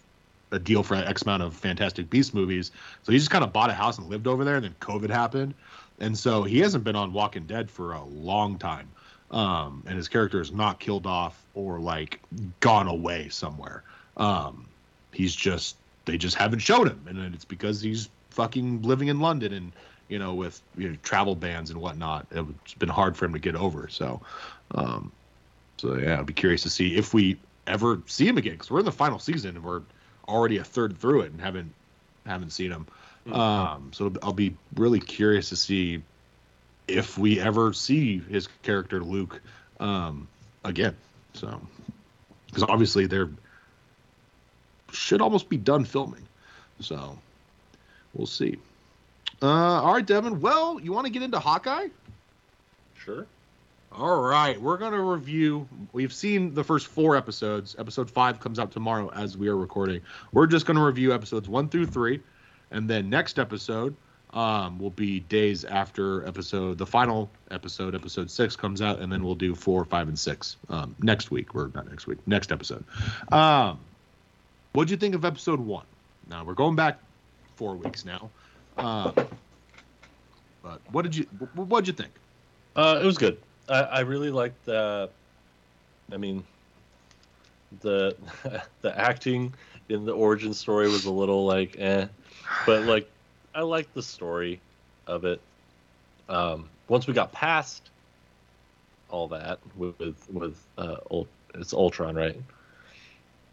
a 0.53 0.59
deal 0.59 0.82
for 0.82 0.95
X 0.95 1.22
amount 1.22 1.43
of 1.43 1.55
Fantastic 1.55 2.09
Beast 2.09 2.35
movies. 2.35 2.70
So 3.03 3.12
he 3.12 3.18
just 3.18 3.30
kind 3.30 3.45
of 3.45 3.53
bought 3.53 3.70
a 3.70 3.74
house 3.74 3.99
and 3.99 4.09
lived 4.09 4.26
over 4.26 4.45
there, 4.45 4.57
and 4.57 4.64
then 4.64 4.74
COVID 4.80 5.11
happened, 5.11 5.55
and 6.01 6.16
so 6.16 6.42
he 6.42 6.59
hasn't 6.61 6.84
been 6.84 6.97
on 6.97 7.12
Walking 7.12 7.47
Dead 7.47 7.70
for 7.70 7.92
a 7.92 8.05
long 8.05 8.59
time. 8.59 8.88
Um, 9.30 9.82
and 9.86 9.97
his 9.97 10.07
character 10.07 10.40
is 10.40 10.53
not 10.53 10.78
killed 10.78 11.07
off 11.07 11.45
or 11.55 11.80
like 11.80 12.20
gone 12.61 12.86
away 12.86 13.28
somewhere. 13.30 13.82
Um, 14.16 14.68
he's 15.12 15.34
just 15.34 15.76
they 16.05 16.18
just 16.18 16.36
haven't 16.36 16.61
showed 16.61 16.88
him, 16.88 17.01
and 17.09 17.34
it's 17.34 17.45
because 17.45 17.80
he's 17.80 18.11
fucking 18.30 18.82
living 18.82 19.09
in 19.09 19.20
London 19.20 19.53
and 19.53 19.72
you 20.09 20.18
know 20.18 20.34
with 20.34 20.61
you 20.76 20.90
know, 20.90 20.97
travel 21.03 21.34
bans 21.34 21.70
and 21.70 21.80
whatnot. 21.80 22.26
It's 22.30 22.74
been 22.74 22.88
hard 22.88 23.16
for 23.16 23.24
him 23.24 23.32
to 23.32 23.38
get 23.38 23.57
over. 23.57 23.88
So, 23.88 24.20
um, 24.72 25.11
so 25.78 25.97
yeah, 25.97 26.18
I'd 26.18 26.26
be 26.26 26.32
curious 26.32 26.62
to 26.62 26.70
see 26.70 26.97
if 26.97 27.14
we 27.14 27.38
ever 27.66 28.03
see 28.07 28.28
him 28.28 28.36
again 28.36 28.53
because 28.53 28.70
we're 28.70 28.80
in 28.80 28.84
the 28.84 28.92
final 28.92 29.18
season 29.18 29.57
and 29.57 29.64
we're 29.64 29.82
already 30.28 30.59
a 30.59 30.64
third 30.64 30.99
through 30.99 31.22
it 31.22 31.32
and 31.32 31.40
haven't 31.40 31.72
haven't 32.26 32.51
seen 32.51 32.70
him. 32.70 32.86
Um, 33.33 33.91
so 33.93 34.12
I'll 34.22 34.33
be 34.33 34.55
really 34.77 35.01
curious 35.01 35.49
to 35.49 35.57
see 35.57 36.03
if 36.87 37.16
we 37.16 37.41
ever 37.41 37.72
see 37.72 38.18
his 38.18 38.49
character 38.62 39.01
Luke 39.01 39.41
um, 39.81 40.29
again. 40.64 40.95
So 41.33 41.61
because 42.47 42.64
obviously 42.64 43.07
they're 43.07 43.31
should 44.93 45.20
almost 45.20 45.49
be 45.49 45.57
done 45.57 45.85
filming. 45.85 46.22
So 46.81 47.18
we'll 48.14 48.27
see. 48.27 48.59
Uh, 49.43 49.83
all 49.83 49.95
right, 49.95 50.07
Devin. 50.07 50.41
Well, 50.41 50.81
you 50.81 50.93
want 50.93 51.07
to 51.07 51.12
get 51.12 51.22
into 51.22 51.39
Hawkeye? 51.39 51.89
sure. 52.97 53.27
All 53.93 54.22
right, 54.22 54.61
we're 54.61 54.77
going 54.77 54.93
to 54.93 55.01
review. 55.01 55.68
We've 55.93 56.12
seen 56.12 56.53
the 56.53 56.64
first 56.64 56.89
four 56.89 57.16
episodes. 57.16 57.77
Episode 57.79 58.11
five 58.11 58.41
comes 58.41 58.59
out 58.59 58.72
tomorrow 58.72 59.09
as 59.14 59.37
we 59.37 59.47
are 59.49 59.57
recording. 59.57 60.01
We're 60.33 60.49
just 60.49 60.66
going 60.66 60.77
to 60.77 60.83
review 60.83 61.14
episodes 61.14 61.49
one 61.49 61.68
through 61.68 61.87
three, 61.87 62.20
and 62.70 62.88
then 62.88 63.10
next 63.10 63.38
episode 63.38 63.94
um, 64.34 64.78
will 64.78 64.90
be 64.90 65.20
days 65.20 65.64
after 65.64 66.26
episode 66.26 66.76
the 66.78 66.86
final 66.86 67.30
episode, 67.50 67.94
episode 67.94 68.30
six 68.30 68.56
comes 68.56 68.82
out, 68.82 68.98
and 68.98 69.10
then 69.12 69.22
we'll 69.22 69.34
do 69.34 69.54
four, 69.54 69.84
five, 69.84 70.08
and 70.08 70.18
six 70.18 70.56
um, 70.68 70.94
next 71.00 71.30
week. 71.30 71.54
Or 71.54 71.70
not 71.74 71.88
next 71.88 72.06
week, 72.06 72.18
next 72.26 72.50
episode. 72.50 72.84
Um, 73.30 73.78
what'd 74.72 74.90
you 74.90 74.96
think 74.96 75.14
of 75.14 75.24
episode 75.24 75.60
one? 75.60 75.86
Now 76.28 76.44
we're 76.44 76.54
going 76.54 76.76
back 76.76 76.98
four 77.56 77.76
weeks 77.76 78.04
now. 78.04 78.30
Um, 78.76 79.14
but 80.62 80.80
what 80.90 81.02
did 81.02 81.14
you 81.14 81.26
what 81.54 81.68
what'd 81.68 81.86
you 81.86 81.94
think? 81.94 82.12
Uh, 82.74 82.98
it 83.00 83.06
was 83.06 83.18
good. 83.18 83.38
I, 83.68 83.82
I 83.82 84.00
really 84.00 84.30
liked 84.30 84.64
the. 84.64 85.10
I 86.12 86.16
mean, 86.16 86.44
the 87.80 88.16
the 88.80 88.98
acting 88.98 89.54
in 89.88 90.04
the 90.04 90.12
origin 90.12 90.54
story 90.54 90.88
was 90.88 91.04
a 91.04 91.10
little 91.10 91.46
like 91.46 91.76
eh, 91.78 92.06
but 92.66 92.82
like 92.84 93.09
I 93.55 93.62
liked 93.62 93.95
the 93.95 94.03
story 94.03 94.61
of 95.07 95.24
it. 95.24 95.40
Um, 96.28 96.68
once 96.88 97.07
we 97.07 97.12
got 97.14 97.32
past 97.32 97.90
all 99.11 99.28
that 99.28 99.59
with 99.76 99.99
with, 99.99 100.30
with 100.32 100.57
uh, 100.78 100.97
Ul- 101.11 101.28
it's 101.55 101.72
Ultron, 101.72 102.16
right? 102.16 102.36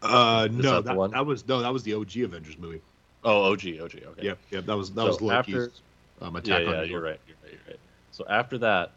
Uh, 0.02 0.48
Is 0.50 0.56
no, 0.56 0.72
that 0.76 0.84
that, 0.86 0.96
one? 0.96 1.10
that 1.12 1.24
was 1.24 1.46
no, 1.46 1.60
that 1.60 1.72
was 1.72 1.82
the 1.84 1.94
OG 1.94 2.16
Avengers 2.18 2.58
movie. 2.58 2.80
Oh, 3.24 3.52
OG, 3.52 3.60
OG, 3.80 3.80
okay. 3.84 4.02
Yeah, 4.20 4.34
yep, 4.50 4.64
that 4.66 4.76
was 4.76 4.90
that 4.90 5.02
So 5.02 5.06
was 5.06 5.20
Loki's 5.20 5.54
after- 5.54 5.70
um, 6.20 6.34
Yeah, 6.34 6.38
attack 6.56 6.66
on 6.66 6.74
yeah, 6.74 6.80
New 6.80 6.86
you're 6.88 6.88
York. 6.88 7.04
right, 7.04 7.20
you're 7.28 7.36
right, 7.44 7.52
you're 7.52 7.60
right. 7.68 7.80
So 8.10 8.24
after 8.28 8.58
that, 8.58 8.90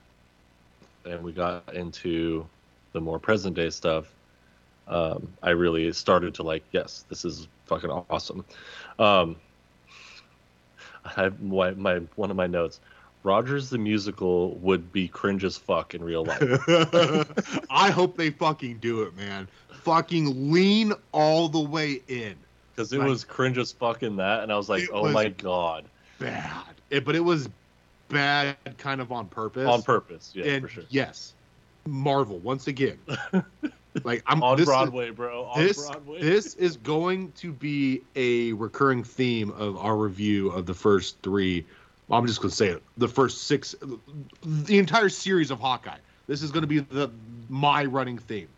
and 1.05 1.23
we 1.23 1.31
got 1.31 1.73
into 1.75 2.45
the 2.93 3.01
more 3.01 3.19
present 3.19 3.55
day 3.55 3.69
stuff. 3.69 4.11
Um, 4.87 5.27
I 5.43 5.51
really 5.51 5.91
started 5.93 6.33
to 6.35 6.43
like, 6.43 6.63
yes, 6.71 7.05
this 7.09 7.25
is 7.25 7.47
fucking 7.65 7.89
awesome. 7.91 8.43
Um, 8.97 9.35
I 11.17 11.29
my, 11.41 11.71
my 11.71 11.99
one 12.15 12.31
of 12.31 12.37
my 12.37 12.47
notes. 12.47 12.79
Rogers 13.23 13.71
the 13.71 13.79
musical 13.79 14.51
would 14.57 14.91
be 14.91 15.07
cringe 15.07 15.43
as 15.43 15.57
fuck 15.57 15.95
in 15.95 16.03
real 16.03 16.23
life. 16.25 16.41
I 17.71 17.89
hope 17.89 18.17
they 18.17 18.29
fucking 18.29 18.77
do 18.77 19.01
it, 19.01 19.15
man. 19.17 19.47
Fucking 19.81 20.51
lean 20.51 20.93
all 21.11 21.49
the 21.49 21.59
way 21.59 22.01
in. 22.07 22.35
Because 22.75 22.93
it 22.93 22.99
Like- 22.99 23.07
was 23.07 23.23
cringe 23.23 23.57
as 23.57 23.71
fuck 23.71 24.03
in 24.03 24.17
that, 24.17 24.43
and 24.43 24.51
I 24.51 24.57
was 24.57 24.69
like, 24.69 24.87
oh 24.93 25.03
was- 25.03 25.13
my 25.13 25.29
god, 25.29 25.85
Bad, 26.19 26.65
it, 26.91 27.03
but 27.03 27.15
it 27.15 27.19
was 27.21 27.49
bad, 28.09 28.57
kind 28.77 29.01
of 29.01 29.11
on 29.11 29.27
purpose. 29.27 29.67
on 29.67 29.81
purpose, 29.81 30.31
yeah, 30.35 30.45
and 30.45 30.61
for 30.63 30.69
sure. 30.69 30.83
yes, 30.89 31.33
Marvel 31.87 32.37
once 32.39 32.67
again. 32.67 32.99
Like 34.03 34.23
I'm 34.27 34.43
on 34.43 34.57
this 34.57 34.63
is- 34.63 34.67
Broadway, 34.67 35.09
bro. 35.11 35.45
On 35.45 35.59
this 35.59 35.87
Broadway. 35.87 36.21
this 36.21 36.55
is 36.55 36.77
going 36.77 37.31
to 37.33 37.51
be 37.51 38.01
a 38.15 38.53
recurring 38.53 39.03
theme 39.03 39.51
of 39.51 39.77
our 39.77 39.95
review 39.95 40.49
of 40.49 40.65
the 40.65 40.73
first 40.73 41.17
three. 41.23 41.65
well, 42.07 42.19
I'm 42.19 42.27
just 42.27 42.41
going 42.41 42.49
to 42.49 42.55
say 42.55 42.67
it. 42.67 42.83
The 42.97 43.07
first 43.07 43.43
six, 43.43 43.75
the 44.43 44.77
entire 44.77 45.09
series 45.09 45.51
of 45.51 45.59
Hawkeye. 45.59 45.97
This 46.27 46.41
is 46.41 46.51
going 46.51 46.63
to 46.63 46.67
be 46.67 46.79
the 46.79 47.09
my 47.49 47.85
running 47.85 48.17
theme. 48.17 48.49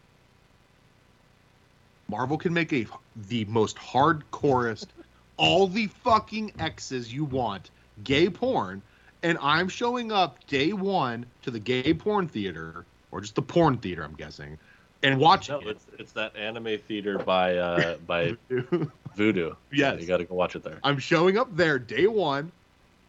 Marvel 2.10 2.38
can 2.38 2.54
make 2.54 2.72
a 2.74 2.88
the 3.28 3.46
most 3.46 3.76
hardcorest, 3.78 4.88
all 5.38 5.68
the 5.68 5.88
fucking 5.88 6.54
X's 6.58 7.14
you 7.14 7.26
want, 7.26 7.70
gay 8.04 8.30
porn, 8.30 8.82
and 9.24 9.38
I'm 9.42 9.68
showing 9.68 10.12
up 10.12 10.46
day 10.48 10.72
one 10.74 11.26
to 11.42 11.52
the 11.52 11.60
gay 11.60 11.94
porn 11.94 12.28
theater 12.28 12.86
or 13.12 13.22
just 13.22 13.36
the 13.36 13.42
porn 13.42 13.78
theater, 13.78 14.04
I'm 14.04 14.16
guessing, 14.16 14.58
and 15.04 15.20
watching 15.20 15.56
no, 15.56 15.62
it. 15.62 15.68
it's 15.68 15.86
it's 16.00 16.12
that 16.14 16.36
anime 16.36 16.78
theater 16.80 17.18
by 17.20 17.58
uh 17.58 17.98
by 18.06 18.36
Voodoo. 19.16 19.54
Yes. 19.72 20.00
you 20.00 20.08
got 20.08 20.18
to 20.18 20.26
go 20.26 20.36
watch 20.36 20.56
it 20.56 20.64
there. 20.64 20.80
I'm 20.84 21.00
showing 21.00 21.38
up 21.38 21.56
there 21.56 21.80
day 21.80 22.08
one, 22.08 22.52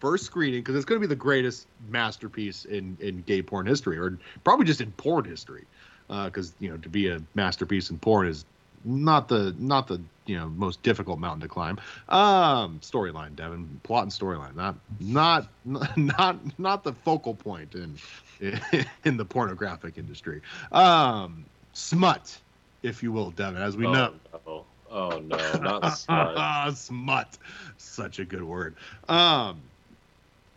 first 0.00 0.24
screening, 0.24 0.60
because 0.60 0.74
it's 0.74 0.84
going 0.84 1.00
to 1.00 1.06
be 1.06 1.08
the 1.08 1.18
greatest 1.18 1.66
masterpiece 1.90 2.64
in 2.64 2.96
in 3.00 3.22
gay 3.22 3.42
porn 3.42 3.66
history, 3.66 3.98
or 3.98 4.18
probably 4.44 4.66
just 4.66 4.80
in 4.80 4.90
porn 4.92 5.24
history. 5.24 5.64
Because 6.08 6.54
you 6.58 6.70
know, 6.70 6.78
to 6.78 6.88
be 6.88 7.10
a 7.10 7.20
masterpiece 7.34 7.90
in 7.90 7.98
porn 7.98 8.26
is 8.28 8.46
not 8.84 9.28
the 9.28 9.54
not 9.58 9.86
the 9.86 10.00
you 10.26 10.38
know 10.38 10.48
most 10.48 10.82
difficult 10.82 11.18
mountain 11.18 11.40
to 11.42 11.48
climb. 11.48 11.78
Um, 12.08 12.80
storyline, 12.80 13.36
Devin, 13.36 13.80
plot 13.82 14.04
and 14.04 14.12
storyline, 14.12 14.54
not 14.54 14.76
not 15.00 15.48
not 15.96 16.58
not 16.58 16.84
the 16.84 16.92
focal 16.92 17.34
point 17.34 17.74
in 17.74 17.98
in 19.04 19.16
the 19.16 19.24
pornographic 19.24 19.98
industry. 19.98 20.40
Um, 20.72 21.44
smut, 21.72 22.38
if 22.82 23.02
you 23.02 23.12
will, 23.12 23.30
Devin, 23.30 23.62
as 23.62 23.76
we 23.76 23.86
oh, 23.86 23.92
know. 23.92 24.14
No. 24.46 24.64
Oh 24.90 25.18
no, 25.18 25.36
not 25.60 25.98
smart. 25.98 26.76
smut. 26.76 27.38
Such 27.76 28.18
a 28.18 28.24
good 28.24 28.42
word. 28.42 28.74
Um 29.08 29.60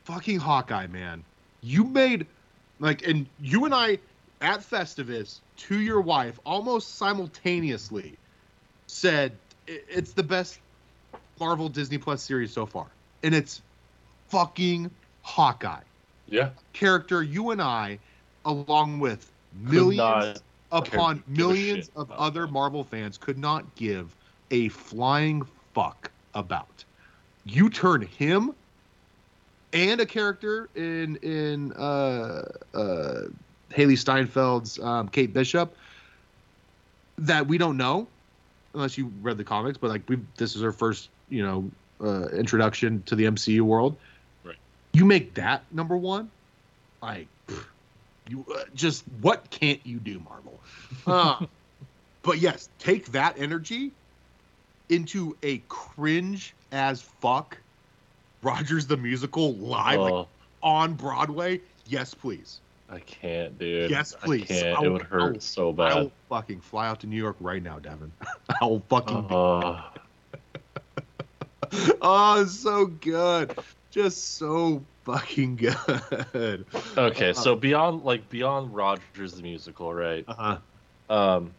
fucking 0.05 0.39
Hawkeye, 0.39 0.88
man. 0.88 1.24
You 1.62 1.84
made 1.84 2.26
like 2.80 3.05
and 3.07 3.28
you 3.39 3.66
and 3.66 3.74
I 3.74 3.99
at 4.41 4.62
Festivus 4.62 5.39
to 5.57 5.80
your 5.80 6.01
wife 6.01 6.39
almost 6.45 6.95
simultaneously 6.95 8.18
said 8.88 9.34
it's 9.68 10.14
the 10.14 10.24
best 10.24 10.59
Marvel 11.39 11.70
Disney 11.70 11.97
Plus 11.97 12.24
series 12.24 12.51
so 12.51 12.66
far. 12.66 12.88
And 13.24 13.36
it's 13.36 13.62
fucking 14.30 14.89
Hawkeye. 15.24 15.82
yeah, 16.28 16.49
Character 16.74 17.22
you 17.22 17.51
and 17.51 17.62
I 17.62 17.99
along 18.45 18.99
with 18.99 19.30
millions 19.53 20.41
upon 20.72 21.24
millions 21.28 21.89
of 21.95 22.11
other 22.11 22.45
that. 22.45 22.51
Marvel 22.51 22.84
fans 22.84 23.17
could 23.17 23.38
not 23.38 23.76
give 23.76 24.15
a 24.51 24.69
flying 24.69 25.43
fuck 25.74 26.11
about. 26.34 26.84
You 27.45 27.69
turn 27.69 28.01
him 28.01 28.53
and 29.74 30.01
a 30.01 30.05
character 30.05 30.69
in 30.76 31.15
in 31.17 31.74
uh, 31.74 32.51
uh, 32.74 33.22
Hailee 33.72 33.97
Steinfeld's 33.97 34.80
um, 34.80 35.07
Kate 35.07 35.34
Bishop 35.34 35.76
that 37.17 37.47
we 37.47 37.57
don't 37.57 37.78
know 37.78 38.07
unless 38.74 38.97
you 38.97 39.11
read 39.22 39.38
the 39.38 39.43
comics, 39.43 39.78
but 39.78 39.89
like 39.89 40.01
we 40.07 40.19
this 40.38 40.55
is 40.55 40.61
her 40.61 40.72
first 40.72 41.09
you 41.30 41.43
know 41.43 41.72
uh, 42.01 42.28
introduction 42.30 43.03
to 43.03 43.15
the 43.15 43.26
MCU 43.26 43.61
world. 43.61 43.95
Right. 44.43 44.57
You 44.93 45.05
make 45.05 45.34
that 45.36 45.63
number 45.72 45.97
one, 45.97 46.30
like 47.01 47.28
you 48.32 48.45
uh, 48.53 48.63
just 48.73 49.03
what 49.21 49.49
can't 49.49 49.79
you 49.86 49.99
do, 49.99 50.19
Marvel? 50.19 50.59
Uh, 51.05 51.45
but 52.23 52.39
yes, 52.39 52.69
take 52.79 53.07
that 53.11 53.38
energy 53.38 53.91
into 54.89 55.36
a 55.43 55.59
cringe 55.67 56.53
as 56.71 57.01
fuck 57.01 57.57
Rogers 58.41 58.88
the 58.88 58.97
musical 58.97 59.53
live 59.55 59.99
like, 59.99 60.13
Oh, 60.13 60.27
on 60.63 60.93
Broadway. 60.93 61.61
Yes, 61.88 62.13
please. 62.13 62.59
I 62.89 62.99
can't, 62.99 63.57
dude. 63.57 63.89
Yes, 63.89 64.15
please. 64.21 64.43
I 64.43 64.45
can't. 64.45 64.77
I'll- 64.77 64.84
it 64.86 64.89
would 64.89 65.01
hurt 65.03 65.36
I'll- 65.36 65.41
so 65.41 65.71
bad. 65.71 65.91
I'll 65.91 66.11
fucking 66.29 66.61
fly 66.61 66.88
out 66.88 67.01
to 67.01 67.07
New 67.07 67.17
York 67.17 67.38
right 67.39 67.61
now, 67.61 67.79
Devin. 67.79 68.11
I'll 68.61 68.82
fucking. 68.89 69.27
Oh, 71.71 71.93
oh, 72.01 72.45
so 72.45 72.86
good. 72.86 73.57
Just 73.91 74.36
so 74.36 74.84
fucking 75.04 75.56
good. 75.58 76.66
okay, 76.97 77.34
so 77.34 77.56
beyond 77.56 78.04
like 78.04 78.30
beyond 78.30 78.74
Rogers 78.76 79.34
the 79.34 79.41
musical, 79.41 79.93
right? 79.93 80.26
Uh-huh. 80.28 80.58
Um, 81.10 81.52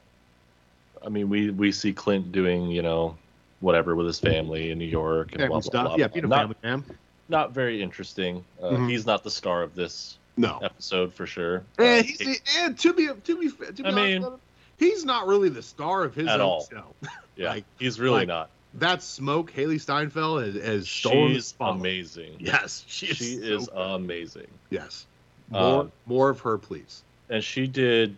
I 1.04 1.08
mean, 1.08 1.28
we 1.28 1.50
we 1.50 1.72
see 1.72 1.92
Clint 1.92 2.32
doing 2.32 2.70
you 2.70 2.82
know 2.82 3.16
whatever 3.60 3.94
with 3.94 4.06
his 4.06 4.18
family 4.18 4.70
in 4.70 4.78
New 4.78 4.84
York 4.86 5.32
and 5.32 5.38
blah 5.40 5.48
blah 5.48 5.60
stuff. 5.60 5.86
blah. 5.88 5.96
yeah, 5.96 6.06
blah. 6.08 6.14
being 6.14 6.24
a 6.24 6.28
not 6.28 6.38
family 6.40 6.56
man. 6.62 6.84
not 7.28 7.52
very 7.52 7.82
interesting. 7.82 8.44
Uh, 8.62 8.70
Mhm. 8.70 8.90
He's 8.90 9.06
not 9.06 9.22
the 9.24 9.30
star 9.30 9.62
of 9.62 9.74
this 9.74 10.18
No. 10.36 10.58
episode 10.62 11.12
for 11.12 11.26
sure. 11.26 11.62
And, 11.78 12.00
Uh, 12.00 12.02
he's, 12.02 12.40
and 12.58 12.78
to 12.78 12.92
be 12.92 13.08
to 13.08 13.38
be 13.38 13.50
to 13.50 13.72
be 13.72 13.84
I 13.84 13.88
honest, 13.92 13.94
mean- 14.30 14.38
he's 14.78 15.04
not 15.04 15.26
really 15.26 15.48
the 15.48 15.62
star 15.62 16.02
of 16.04 16.14
his 16.14 16.26
At 16.28 16.40
own 16.40 16.46
all. 16.48 16.66
show. 16.70 16.84
yeah, 17.36 17.50
like- 17.50 17.64
he's 17.78 18.00
really 18.00 18.20
like, 18.20 18.28
not. 18.28 18.50
That 18.74 19.02
smoke, 19.02 19.52
Hailee 19.52 19.80
Steinfeld 19.80 20.44
has, 20.44 20.54
has 20.54 20.88
stolen 20.88 21.34
She's 21.34 21.54
amazing. 21.60 22.36
Yes, 22.38 22.84
she 22.86 23.06
is. 23.06 23.16
she 23.18 23.36
so 23.38 23.42
is 23.44 23.68
amazing, 23.74 24.48
yes. 24.70 25.06
Um, 25.52 25.60
more, 25.62 25.80
Um, 25.80 25.92
more 26.06 26.30
of 26.30 26.40
her, 26.40 26.58
please. 26.58 27.02
and 27.28 27.44
she 27.44 27.66
did 27.66 28.16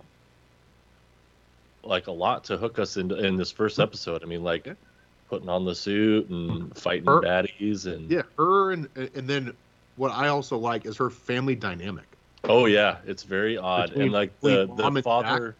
like 1.82 2.06
a 2.06 2.12
lot 2.12 2.44
to 2.44 2.56
hook 2.56 2.78
us 2.78 2.96
in 2.96 3.10
in 3.12 3.36
this 3.36 3.50
first 3.50 3.74
mm-hmm. 3.74 3.82
episode. 3.82 4.22
I 4.22 4.26
mean, 4.26 4.42
like 4.44 4.66
Yeah. 4.66 4.74
putting 5.28 5.48
on 5.48 5.64
the 5.64 5.74
suit 5.74 6.28
and 6.28 6.50
mm-hmm. 6.50 6.68
fighting 6.70 7.06
Her- 7.06 7.20
baddies 7.20 7.86
and 7.86 8.10
Yeah, 8.10 8.22
her 8.38 8.72
and 8.72 8.88
and 8.96 9.28
then 9.28 9.54
what 9.96 10.10
I 10.12 10.28
also 10.28 10.56
like 10.56 10.86
is 10.86 10.96
her 10.96 11.10
family 11.10 11.54
dynamic. 11.54 12.04
Oh 12.44 12.66
yeah, 12.66 12.98
it's 13.06 13.22
very 13.22 13.58
odd. 13.58 13.90
Between- 13.90 14.04
and 14.04 14.12
like 14.12 14.40
the 14.40 14.66
the 14.66 15.02
father, 15.02 15.56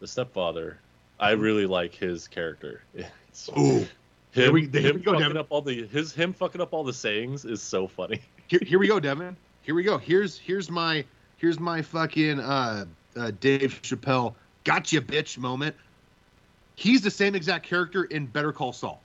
the 0.00 0.06
stepfather, 0.06 0.78
I 1.18 1.32
mm-hmm. 1.32 1.42
really 1.42 1.66
like 1.66 1.94
his 1.94 2.28
character. 2.28 2.82
It's, 3.30 3.48
Ooh, 3.56 3.86
him, 4.32 4.42
Here 4.44 4.52
we- 4.52 4.66
here 4.68 4.90
him 4.90 4.96
we 4.96 5.02
go, 5.02 5.12
fucking 5.12 5.20
Devin. 5.26 5.36
up 5.36 5.46
all 5.50 5.62
the 5.62 5.86
his 5.86 6.12
him 6.12 6.32
fucking 6.32 6.60
up 6.60 6.72
all 6.72 6.84
the 6.84 6.92
sayings 6.92 7.44
is 7.44 7.60
so 7.62 7.86
funny. 7.86 8.20
here, 8.48 8.60
here 8.64 8.78
we 8.78 8.86
go, 8.88 9.00
Devin. 9.00 9.36
Here 9.62 9.74
we 9.74 9.82
go. 9.82 9.98
Here's 9.98 10.38
here's 10.38 10.70
my 10.70 11.04
here's 11.36 11.58
my 11.60 11.82
fucking 11.82 12.40
uh, 12.40 12.84
uh 13.16 13.30
Dave 13.40 13.80
Chappelle 13.82 14.34
gotcha 14.64 15.00
bitch 15.00 15.38
moment. 15.38 15.74
He's 16.76 17.02
the 17.02 17.10
same 17.10 17.34
exact 17.34 17.66
character 17.66 18.04
in 18.04 18.26
Better 18.26 18.52
Call 18.52 18.72
Saul. 18.72 19.02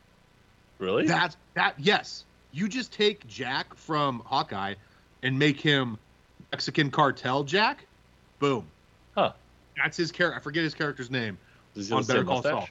Really? 0.79 1.07
That 1.07 1.35
that 1.55 1.75
yes. 1.77 2.23
You 2.51 2.69
just 2.69 2.93
take 2.93 3.27
Jack 3.27 3.75
from 3.75 4.21
Hawkeye 4.25 4.75
and 5.23 5.37
make 5.37 5.59
him 5.59 5.97
Mexican 6.53 6.89
cartel 6.89 7.43
Jack. 7.43 7.85
Boom. 8.39 8.65
Huh. 9.13 9.33
That's 9.75 9.97
his 9.97 10.11
character. 10.11 10.39
I 10.39 10.41
forget 10.41 10.63
his 10.63 10.73
character's 10.73 11.11
name. 11.11 11.37
Does 11.73 11.89
he 11.89 11.93
on 11.95 12.03
Better 12.05 12.23
Call 12.23 12.41
Saul. 12.43 12.69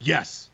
Yes. 0.00 0.50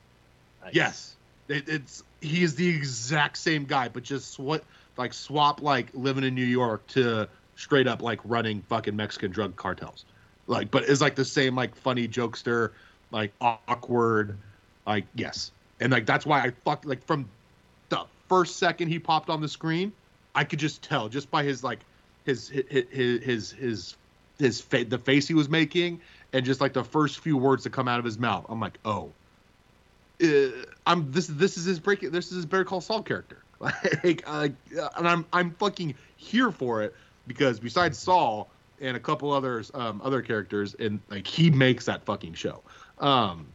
Nice. 0.62 0.74
Yes. 0.74 1.16
It, 1.48 1.68
it's 1.68 2.02
he 2.20 2.42
is 2.42 2.54
the 2.54 2.68
exact 2.68 3.38
same 3.38 3.64
guy, 3.64 3.88
but 3.88 4.02
just 4.02 4.38
what 4.38 4.64
like 4.96 5.12
swap 5.12 5.62
like 5.62 5.88
living 5.94 6.24
in 6.24 6.34
New 6.34 6.44
York 6.44 6.86
to 6.88 7.28
straight 7.56 7.86
up 7.86 8.02
like 8.02 8.20
running 8.24 8.62
fucking 8.68 8.94
Mexican 8.94 9.30
drug 9.30 9.56
cartels. 9.56 10.04
Like, 10.46 10.70
but 10.70 10.84
is 10.84 11.00
like 11.00 11.14
the 11.14 11.24
same 11.24 11.54
like 11.54 11.74
funny 11.74 12.08
jokester, 12.08 12.72
like 13.10 13.32
awkward, 13.40 14.36
like 14.86 15.04
yes, 15.14 15.50
and 15.80 15.92
like 15.92 16.06
that's 16.06 16.26
why 16.26 16.40
I 16.40 16.50
fuck 16.64 16.84
like 16.84 17.04
from 17.06 17.28
the 17.88 18.04
first 18.28 18.56
second 18.56 18.88
he 18.88 18.98
popped 18.98 19.30
on 19.30 19.40
the 19.40 19.48
screen, 19.48 19.92
I 20.34 20.44
could 20.44 20.58
just 20.58 20.82
tell 20.82 21.08
just 21.08 21.30
by 21.30 21.42
his 21.42 21.62
like 21.64 21.80
his 22.24 22.48
his 22.48 22.64
his 22.90 23.22
his 23.22 23.50
his, 23.52 23.96
his 24.38 24.60
fa- 24.60 24.84
the 24.84 24.98
face 24.98 25.28
he 25.28 25.34
was 25.34 25.48
making 25.48 26.00
and 26.32 26.44
just 26.44 26.60
like 26.60 26.72
the 26.72 26.84
first 26.84 27.20
few 27.20 27.36
words 27.36 27.64
that 27.64 27.70
come 27.70 27.88
out 27.88 27.98
of 27.98 28.04
his 28.04 28.18
mouth. 28.18 28.46
I'm 28.48 28.60
like, 28.60 28.78
oh, 28.84 29.12
I'm 30.86 31.10
this 31.10 31.26
this 31.26 31.56
is 31.56 31.64
his 31.64 31.78
break 31.78 32.00
this 32.00 32.28
is 32.28 32.36
his 32.36 32.46
Better 32.46 32.64
Call 32.64 32.80
Saul 32.80 33.02
character. 33.02 33.42
Like, 34.04 34.22
uh, 34.26 34.48
and 34.96 35.08
I'm 35.08 35.26
I'm 35.32 35.50
fucking 35.52 35.94
here 36.16 36.52
for 36.52 36.82
it 36.82 36.94
because 37.26 37.58
besides 37.58 37.98
Saul 37.98 38.48
and 38.80 38.96
a 38.96 39.00
couple 39.00 39.32
others 39.32 39.70
um, 39.74 40.00
other 40.04 40.22
characters 40.22 40.74
and 40.78 41.00
like 41.10 41.26
he 41.26 41.50
makes 41.50 41.84
that 41.86 42.04
fucking 42.04 42.34
show. 42.34 42.62
Um, 42.98 43.46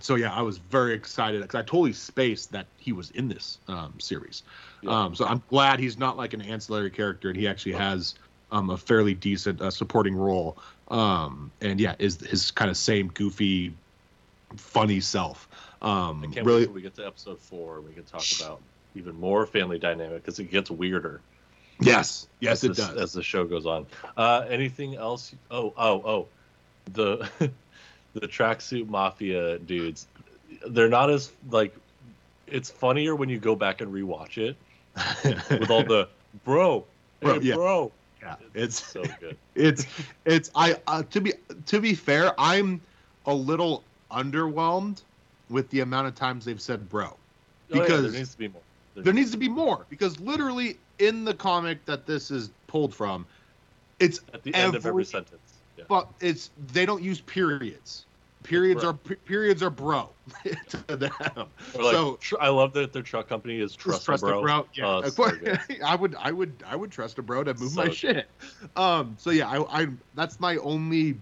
so 0.00 0.16
yeah, 0.16 0.32
I 0.32 0.42
was 0.42 0.58
very 0.58 0.92
excited 0.92 1.40
because 1.40 1.54
I 1.54 1.62
totally 1.62 1.92
spaced 1.92 2.52
that 2.52 2.66
he 2.76 2.92
was 2.92 3.10
in 3.12 3.28
this 3.28 3.58
um, 3.68 3.94
series. 3.98 4.42
Yeah. 4.82 4.90
Um, 4.90 5.14
so 5.14 5.24
I'm 5.24 5.42
glad 5.48 5.78
he's 5.78 5.98
not 5.98 6.16
like 6.16 6.34
an 6.34 6.42
ancillary 6.42 6.90
character 6.90 7.28
and 7.28 7.38
he 7.38 7.48
actually 7.48 7.72
has 7.72 8.14
um, 8.52 8.70
a 8.70 8.76
fairly 8.76 9.14
decent 9.14 9.60
uh, 9.60 9.70
supporting 9.70 10.14
role. 10.14 10.58
Um, 10.88 11.50
and 11.60 11.80
yeah, 11.80 11.94
is 11.98 12.20
his 12.20 12.50
kind 12.50 12.70
of 12.70 12.76
same 12.76 13.08
goofy, 13.08 13.72
funny 14.56 15.00
self. 15.00 15.48
Um, 15.84 16.24
I 16.24 16.32
can't 16.32 16.46
really, 16.46 16.60
wait 16.60 16.64
till 16.64 16.74
we 16.74 16.82
get 16.82 16.94
to 16.96 17.06
episode 17.06 17.38
four 17.38 17.82
we 17.82 17.92
can 17.92 18.04
talk 18.04 18.24
about 18.40 18.62
even 18.94 19.14
more 19.20 19.44
family 19.44 19.78
dynamic 19.78 20.22
because 20.22 20.38
it 20.38 20.50
gets 20.50 20.70
weirder. 20.70 21.20
yes, 21.80 22.26
yes, 22.40 22.64
it 22.64 22.74
does. 22.76 22.96
as 22.96 23.12
the 23.12 23.22
show 23.22 23.44
goes 23.44 23.66
on. 23.66 23.86
Uh, 24.16 24.46
anything 24.48 24.96
else? 24.96 25.34
Oh, 25.50 25.74
oh, 25.76 26.02
oh, 26.04 26.28
the 26.92 27.28
the 28.14 28.20
tracksuit 28.26 28.88
mafia 28.88 29.58
dudes, 29.58 30.06
they're 30.68 30.88
not 30.88 31.10
as 31.10 31.32
like. 31.50 31.74
It's 32.46 32.70
funnier 32.70 33.14
when 33.16 33.28
you 33.28 33.38
go 33.38 33.54
back 33.56 33.80
and 33.80 33.92
rewatch 33.92 34.38
it 34.38 34.56
with 35.60 35.70
all 35.70 35.82
the 35.82 36.08
bro, 36.44 36.84
Bro, 37.20 37.40
hey, 37.40 37.46
yeah. 37.46 37.54
bro. 37.54 37.90
yeah, 38.22 38.36
it's 38.54 38.84
so 38.86 39.02
good. 39.20 39.36
it's 39.54 39.86
it's 40.24 40.50
I 40.54 40.76
uh, 40.86 41.02
to 41.10 41.20
be 41.20 41.32
to 41.66 41.80
be 41.80 41.94
fair, 41.94 42.32
I'm 42.38 42.80
a 43.26 43.34
little 43.34 43.82
underwhelmed 44.10 45.02
with 45.50 45.68
the 45.70 45.80
amount 45.80 46.06
of 46.06 46.14
times 46.14 46.44
they've 46.44 46.60
said 46.60 46.88
bro. 46.88 47.06
Oh, 47.06 47.16
yeah, 47.68 47.80
Because 47.82 48.02
there 48.12 48.12
needs 48.20 48.32
to 48.32 48.38
be 48.38 48.48
more. 48.48 48.62
There 48.96 49.12
needs 49.12 49.30
to 49.32 49.36
be 49.36 49.48
more 49.48 49.86
because 49.88 50.20
literally 50.20 50.78
in 51.00 51.24
the 51.24 51.34
comic 51.34 51.84
that 51.86 52.06
this 52.06 52.30
is 52.30 52.50
pulled 52.68 52.94
from, 52.94 53.26
it's 53.98 54.20
at 54.32 54.42
the 54.44 54.54
end 54.54 54.74
of 54.74 54.86
every 54.86 54.90
every- 54.90 55.04
sentence. 55.04 55.40
Yeah. 55.76 55.84
but 55.88 56.08
it's 56.20 56.50
they 56.72 56.86
don't 56.86 57.02
use 57.02 57.20
periods. 57.20 58.06
Periods 58.44 58.84
are 58.84 58.92
pe- 58.92 59.16
periods 59.16 59.60
are 59.60 59.70
bro 59.70 60.10
to 60.68 60.96
them. 60.96 61.10
Like, 61.18 61.48
so 61.74 62.16
tr- 62.20 62.36
I 62.40 62.48
love 62.48 62.72
that 62.74 62.92
their 62.92 63.02
truck 63.02 63.26
company 63.28 63.58
is 63.58 63.74
Just 63.74 64.04
Trust, 64.04 64.22
a 64.22 64.26
Bro. 64.26 64.66
Yeah, 64.74 64.86
Oh, 64.86 64.98
it's 64.98 65.16
so. 65.16 65.32
I 65.84 65.96
would, 65.96 66.14
I 66.20 66.30
would, 66.30 66.52
I 66.66 66.76
would 66.76 66.92
trust 66.92 67.18
a 67.18 67.22
bro 67.22 67.42
to 67.42 67.54
move 67.54 67.70
So 67.72 67.76
my 67.80 67.84
good. 67.86 67.94
shit. 67.96 68.30
Um, 68.76 69.16
so 69.18 69.30
yeah, 69.30 69.48
I, 69.48 69.82
I, 69.82 69.88
that's 70.14 70.38
my 70.38 70.58
only 70.58 71.16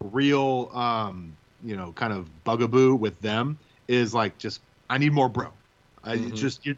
real, 0.00 0.70
um, 0.74 1.36
you 1.64 1.76
know, 1.76 1.92
kind 1.92 2.12
of 2.12 2.28
bugaboo 2.44 2.94
with 2.94 3.18
them 3.20 3.58
is 3.88 4.12
like 4.14 4.38
just 4.38 4.60
I 4.90 4.98
need 4.98 5.12
more 5.12 5.28
bro. 5.28 5.52
I 6.04 6.16
Mhm. 6.16 6.34
just, 6.34 6.64
you, 6.64 6.76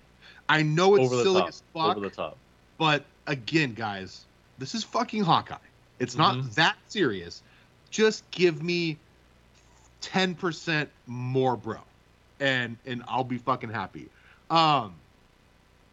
I 0.48 0.62
know 0.62 0.94
it's 0.94 1.12
Over 1.12 1.22
silly 1.22 1.40
top. 1.40 1.48
as 1.48 1.62
fuck, 1.74 1.96
Over 1.96 2.08
the 2.08 2.14
top. 2.14 2.38
but 2.78 3.04
again, 3.26 3.74
guys, 3.74 4.24
this 4.58 4.74
is 4.74 4.82
fucking 4.84 5.22
Hawkeye. 5.22 5.56
It's 5.98 6.16
not 6.16 6.36
Mhm. 6.36 6.54
that 6.54 6.76
serious. 6.88 7.42
Just 7.90 8.30
give 8.30 8.62
me 8.62 8.96
ten 10.00 10.34
percent 10.34 10.88
more, 11.06 11.56
bro, 11.56 11.78
and 12.40 12.76
and 12.86 13.02
I'll 13.08 13.24
be 13.24 13.38
fucking 13.38 13.70
happy. 13.70 14.08
Um, 14.48 14.94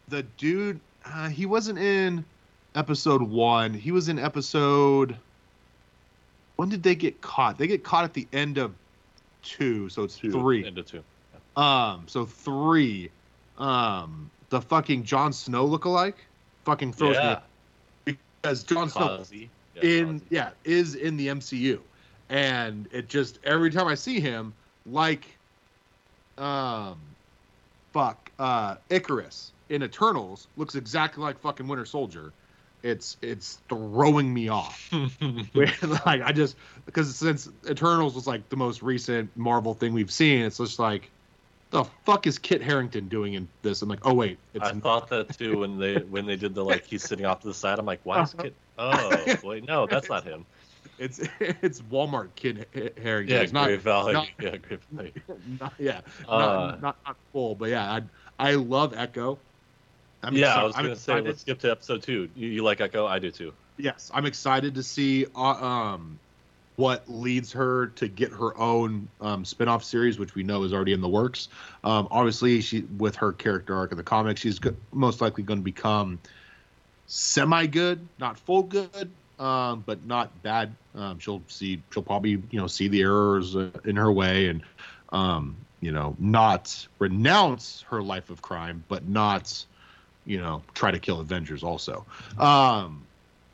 the 0.08 0.22
dude, 0.22 0.80
uh, 1.04 1.28
he 1.28 1.44
wasn't 1.44 1.78
in 1.78 2.24
episode 2.74 3.22
one. 3.22 3.74
He 3.74 3.90
was 3.92 4.08
in 4.08 4.18
episode. 4.18 5.16
When 6.56 6.68
did 6.68 6.82
they 6.82 6.94
get 6.94 7.20
caught? 7.20 7.58
They 7.58 7.66
get 7.66 7.84
caught 7.84 8.04
at 8.04 8.14
the 8.14 8.26
end 8.32 8.58
of 8.58 8.72
two, 9.42 9.88
so 9.88 10.02
it's 10.04 10.18
Two 10.18 10.30
three. 10.32 10.64
into 10.66 10.82
two. 10.82 11.02
Um, 11.56 12.04
so 12.06 12.24
three. 12.24 13.10
Um, 13.58 14.30
the 14.50 14.60
fucking 14.60 15.04
Jon 15.04 15.32
Snow 15.32 15.66
lookalike 15.66 16.14
fucking 16.64 16.92
throws 16.92 17.14
yeah. 17.14 17.40
me 18.06 18.16
because 18.42 18.64
Jon 18.64 18.90
Snow 18.90 19.22
Yeah, 19.30 19.82
in 19.82 20.20
Kazi. 20.20 20.26
yeah 20.30 20.50
is 20.64 20.94
in 20.94 21.16
the 21.16 21.28
MCU, 21.28 21.78
and 22.28 22.88
it 22.92 23.08
just 23.08 23.38
every 23.44 23.70
time 23.70 23.86
I 23.86 23.94
see 23.94 24.20
him, 24.20 24.52
like, 24.84 25.26
um, 26.38 26.98
fuck, 27.92 28.30
uh, 28.38 28.76
Ikaris 28.90 29.50
in 29.70 29.82
Eternals 29.82 30.48
looks 30.56 30.74
exactly 30.74 31.22
like 31.22 31.38
fucking 31.38 31.66
Winter 31.66 31.86
Soldier. 31.86 32.32
It's 32.86 33.16
it's 33.20 33.58
throwing 33.68 34.32
me 34.32 34.48
off. 34.48 34.88
like 35.54 36.22
I 36.22 36.32
just 36.32 36.56
because 36.84 37.16
since 37.16 37.48
Eternals 37.68 38.14
was 38.14 38.26
like 38.26 38.48
the 38.48 38.56
most 38.56 38.82
recent 38.82 39.36
Marvel 39.36 39.74
thing 39.74 39.92
we've 39.92 40.10
seen, 40.10 40.44
it's 40.44 40.58
just 40.58 40.78
like 40.78 41.10
the 41.70 41.84
fuck 42.04 42.28
is 42.28 42.38
Kit 42.38 42.62
Harington 42.62 43.08
doing 43.08 43.34
in 43.34 43.48
this? 43.62 43.82
I'm 43.82 43.88
like, 43.88 44.06
oh 44.06 44.14
wait, 44.14 44.38
it's 44.54 44.64
I 44.64 44.72
thought 44.74 45.08
that 45.10 45.36
too 45.36 45.58
when 45.58 45.78
they 45.78 45.96
when 45.96 46.26
they 46.26 46.36
did 46.36 46.54
the 46.54 46.64
like 46.64 46.86
he's 46.86 47.02
sitting 47.02 47.26
off 47.26 47.40
to 47.40 47.48
the 47.48 47.54
side. 47.54 47.78
I'm 47.80 47.86
like, 47.86 48.00
why 48.04 48.22
is 48.22 48.34
Kit? 48.34 48.54
Oh 48.78 49.24
wait, 49.42 49.66
no, 49.66 49.86
that's 49.86 50.08
not 50.10 50.22
him. 50.24 50.44
it's 50.98 51.18
it's 51.40 51.80
Walmart 51.80 52.34
Kit 52.36 52.68
Ha- 52.74 53.02
Harington. 53.02 53.34
Yeah, 53.36 53.42
it's 53.42 53.52
not, 53.52 53.66
Great 53.68 53.80
Value. 53.80 54.12
not- 54.12 54.28
yeah, 54.40 54.56
Great 54.58 54.84
Value. 54.92 55.12
not- 55.60 55.72
yeah, 55.78 56.00
Uh, 56.28 56.38
not, 56.38 56.82
not 56.82 56.96
not 57.06 57.16
full, 57.32 57.54
but 57.54 57.70
yeah, 57.70 57.90
I 57.90 58.02
I 58.50 58.54
love 58.56 58.92
Echo. 58.94 59.38
I'm 60.26 60.34
yeah, 60.34 60.56
I 60.56 60.64
was 60.64 60.74
gonna 60.74 60.96
say 60.96 61.20
let's 61.20 61.42
skip 61.42 61.60
to 61.60 61.70
episode 61.70 62.02
two. 62.02 62.28
You, 62.34 62.48
you 62.48 62.64
like 62.64 62.80
Echo? 62.80 63.06
I 63.06 63.20
do 63.20 63.30
too. 63.30 63.52
yes, 63.78 64.10
I'm 64.12 64.26
excited 64.26 64.74
to 64.74 64.82
see 64.82 65.26
uh, 65.36 65.40
um 65.40 66.18
what 66.74 67.04
leads 67.08 67.52
her 67.52 67.86
to 67.86 68.08
get 68.08 68.30
her 68.32 68.56
own 68.58 69.08
um, 69.20 69.44
spin-off 69.44 69.82
series, 69.82 70.18
which 70.18 70.34
we 70.34 70.42
know 70.42 70.62
is 70.62 70.74
already 70.74 70.92
in 70.92 71.00
the 71.00 71.08
works. 71.08 71.48
Um, 71.84 72.06
obviously, 72.10 72.60
she 72.60 72.82
with 72.98 73.16
her 73.16 73.32
character 73.32 73.74
arc 73.74 73.92
in 73.92 73.96
the 73.96 74.04
comics, 74.04 74.40
she's 74.40 74.58
go- 74.58 74.76
most 74.92 75.20
likely 75.20 75.42
going 75.42 75.60
to 75.60 75.64
become 75.64 76.18
semi-good, 77.06 78.06
not 78.18 78.38
full 78.38 78.64
good, 78.64 79.10
um, 79.38 79.84
but 79.86 80.04
not 80.06 80.42
bad. 80.42 80.74
Um, 80.94 81.18
she'll 81.18 81.42
see, 81.48 81.82
she'll 81.92 82.02
probably 82.02 82.30
you 82.30 82.60
know 82.60 82.66
see 82.66 82.88
the 82.88 83.02
errors 83.02 83.56
uh, 83.56 83.70
in 83.84 83.96
her 83.96 84.10
way 84.12 84.48
and 84.48 84.62
um, 85.10 85.56
you 85.80 85.92
know 85.92 86.16
not 86.18 86.86
renounce 86.98 87.84
her 87.88 88.02
life 88.02 88.28
of 88.28 88.42
crime, 88.42 88.84
but 88.88 89.08
not 89.08 89.64
you 90.26 90.38
know 90.38 90.62
try 90.74 90.90
to 90.90 90.98
kill 90.98 91.20
Avengers 91.20 91.62
also. 91.62 92.04
Um, 92.38 93.02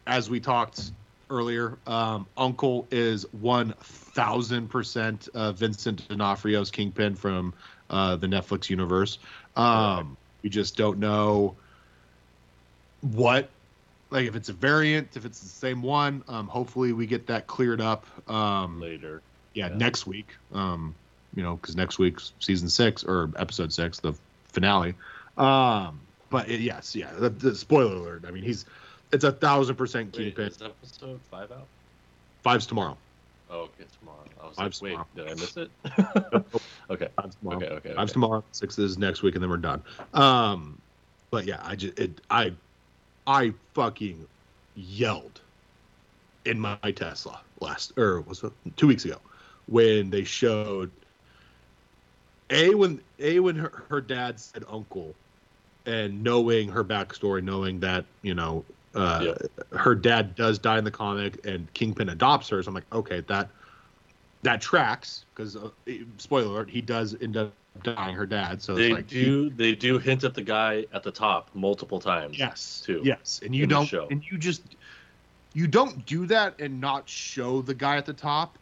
as 0.07 0.29
we 0.29 0.41
talked 0.41 0.91
earlier, 1.31 1.79
um, 1.87 2.27
Uncle 2.37 2.87
is 2.91 3.25
one 3.33 3.73
thousand 3.81 4.69
percent 4.69 5.29
uh, 5.35 5.53
Vincent 5.53 6.09
D'Onofrio's 6.09 6.71
Kingpin 6.71 7.15
from 7.15 7.55
uh, 7.91 8.17
the 8.17 8.27
Netflix 8.27 8.69
universe. 8.71 9.19
Um, 9.57 10.17
we 10.43 10.51
just 10.51 10.77
don't 10.77 10.99
know 10.99 11.55
what, 13.13 13.49
like, 14.11 14.27
if 14.27 14.37
it's 14.37 14.49
a 14.49 14.53
variant, 14.53 15.17
if 15.17 15.25
it's 15.25 15.41
the 15.41 15.49
same 15.49 15.83
one. 15.83 16.23
Um, 16.29 16.49
hopefully, 16.49 16.93
we 16.93 17.07
get 17.07 17.27
that 17.29 17.47
cleared 17.47 17.81
up. 17.81 18.07
Um, 18.31 18.81
Later. 18.81 19.23
yeah, 19.55 19.69
Yeah. 19.69 19.77
next 19.77 20.07
week. 20.07 20.29
Um, 20.53 20.95
you 21.35 21.43
know, 21.43 21.57
because 21.57 21.77
next 21.77 21.99
week's 21.99 22.33
season 22.41 22.69
six 22.69 23.05
or 23.05 23.31
episode 23.37 23.73
six, 23.73 24.01
the 24.01 24.15
finale. 24.49 24.95
Um, 25.39 26.01
but 26.33 26.51
it, 26.51 26.61
yes, 26.61 26.97
yeah. 26.97 27.13
The, 27.13 27.31
the 27.31 27.55
spoiler 27.55 27.95
alert. 27.95 28.25
I 28.27 28.31
mean, 28.33 28.43
he's 28.43 28.65
it's 29.13 29.25
a 29.25 29.33
thousand 29.33 29.77
percent 29.77 30.17
Wait, 30.17 30.35
Kingpin. 30.35 30.47
is 30.49 30.61
episode 30.63 31.21
five 31.31 31.53
out? 31.53 31.67
Five's 32.43 32.67
tomorrow. 32.67 32.97
Oh, 33.51 33.61
okay, 33.61 33.85
tomorrow. 34.01 34.25
I 34.43 34.47
was 34.49 34.57
Five's 34.57 34.83
like, 34.83 34.99
wait, 34.99 35.05
tomorrow. 35.05 35.07
did 35.15 35.29
I 35.29 35.35
miss 35.35 35.57
it? 35.57 35.71
okay, 36.91 37.09
Five's 37.17 37.37
tomorrow. 37.37 37.57
okay, 37.59 37.69
okay. 37.69 37.95
Five's 37.95 38.13
tomorrow. 38.13 38.45
Six 38.53 38.79
is 38.79 38.99
next 38.99 39.23
week, 39.23 39.35
and 39.35 39.43
then 39.43 39.51
we're 39.51 39.59
done. 39.59 39.83
Um, 40.15 40.81
but 41.31 41.45
yeah, 41.45 41.61
I 41.63 41.77
just 41.77 41.99
it 41.99 42.21
I 42.31 42.53
I 43.27 43.53
fucking 43.75 44.27
yelled 44.75 45.41
in 46.45 46.59
my 46.59 46.77
Tesla 46.97 47.41
last 47.61 47.97
or 47.99 48.23
was 48.23 48.43
it 48.43 48.53
two 48.77 48.89
weeks 48.89 49.05
ago 49.05 49.19
when 49.67 50.11
they 50.11 50.25
showed 50.25 50.91
a 52.51 52.75
when 52.75 53.01
a 53.19 53.39
when 53.41 53.57
her, 53.57 53.85
her 53.89 54.01
dad 54.01 54.41
said 54.41 54.65
uncle 54.69 55.15
and 55.87 56.23
knowing 56.23 56.69
her 56.69 56.85
backstory 56.85 57.43
knowing 57.43 57.81
that 57.81 58.05
you 58.23 58.35
know 58.35 58.65
uh, 58.95 59.35
her 59.73 59.95
dad 59.95 60.35
does 60.35 60.59
die 60.59 60.79
in 60.79 60.85
the 60.85 60.91
comic 60.91 61.45
and 61.47 61.73
kingpin 61.75 62.09
adopts 62.11 62.49
her 62.49 62.63
so 62.63 62.69
i'm 62.69 62.75
like 62.75 62.85
okay 62.93 63.21
that 63.21 63.49
that 64.43 64.61
tracks 64.61 65.25
because 65.35 65.57
uh, 65.57 65.71
spoiler 66.19 66.47
alert 66.47 66.71
he 66.71 66.81
does 66.81 67.17
end 67.23 67.37
up 67.37 67.53
dying 67.83 68.15
her 68.15 68.27
dad 68.27 68.61
so 68.61 68.75
They 68.75 68.85
it's 68.87 68.93
like 68.93 69.07
do. 69.09 69.51
They 69.51 69.75
do 69.75 69.99
hint 69.99 70.25
at 70.25 70.35
the 70.35 70.43
guy 70.43 70.85
at 70.93 71.03
the 71.03 71.11
top 71.11 71.51
multiple 71.55 71.99
times. 71.99 72.39
Yes. 72.39 72.83
too, 72.85 73.01
Yes, 73.03 73.41
and 73.43 73.55
you 73.57 73.67
don't, 73.67 73.87
show. 73.87 74.09
and 74.11 74.23
you 74.31 74.37
just, 74.37 74.77
you 75.55 75.67
don't 75.67 76.05
do 76.05 76.27
that 76.27 76.61
and 76.61 76.81
not 76.81 77.09
show 77.09 77.63
the 77.63 77.75
guy 77.75 77.97
at 77.97 78.05
the 78.05 78.13
top, 78.13 78.59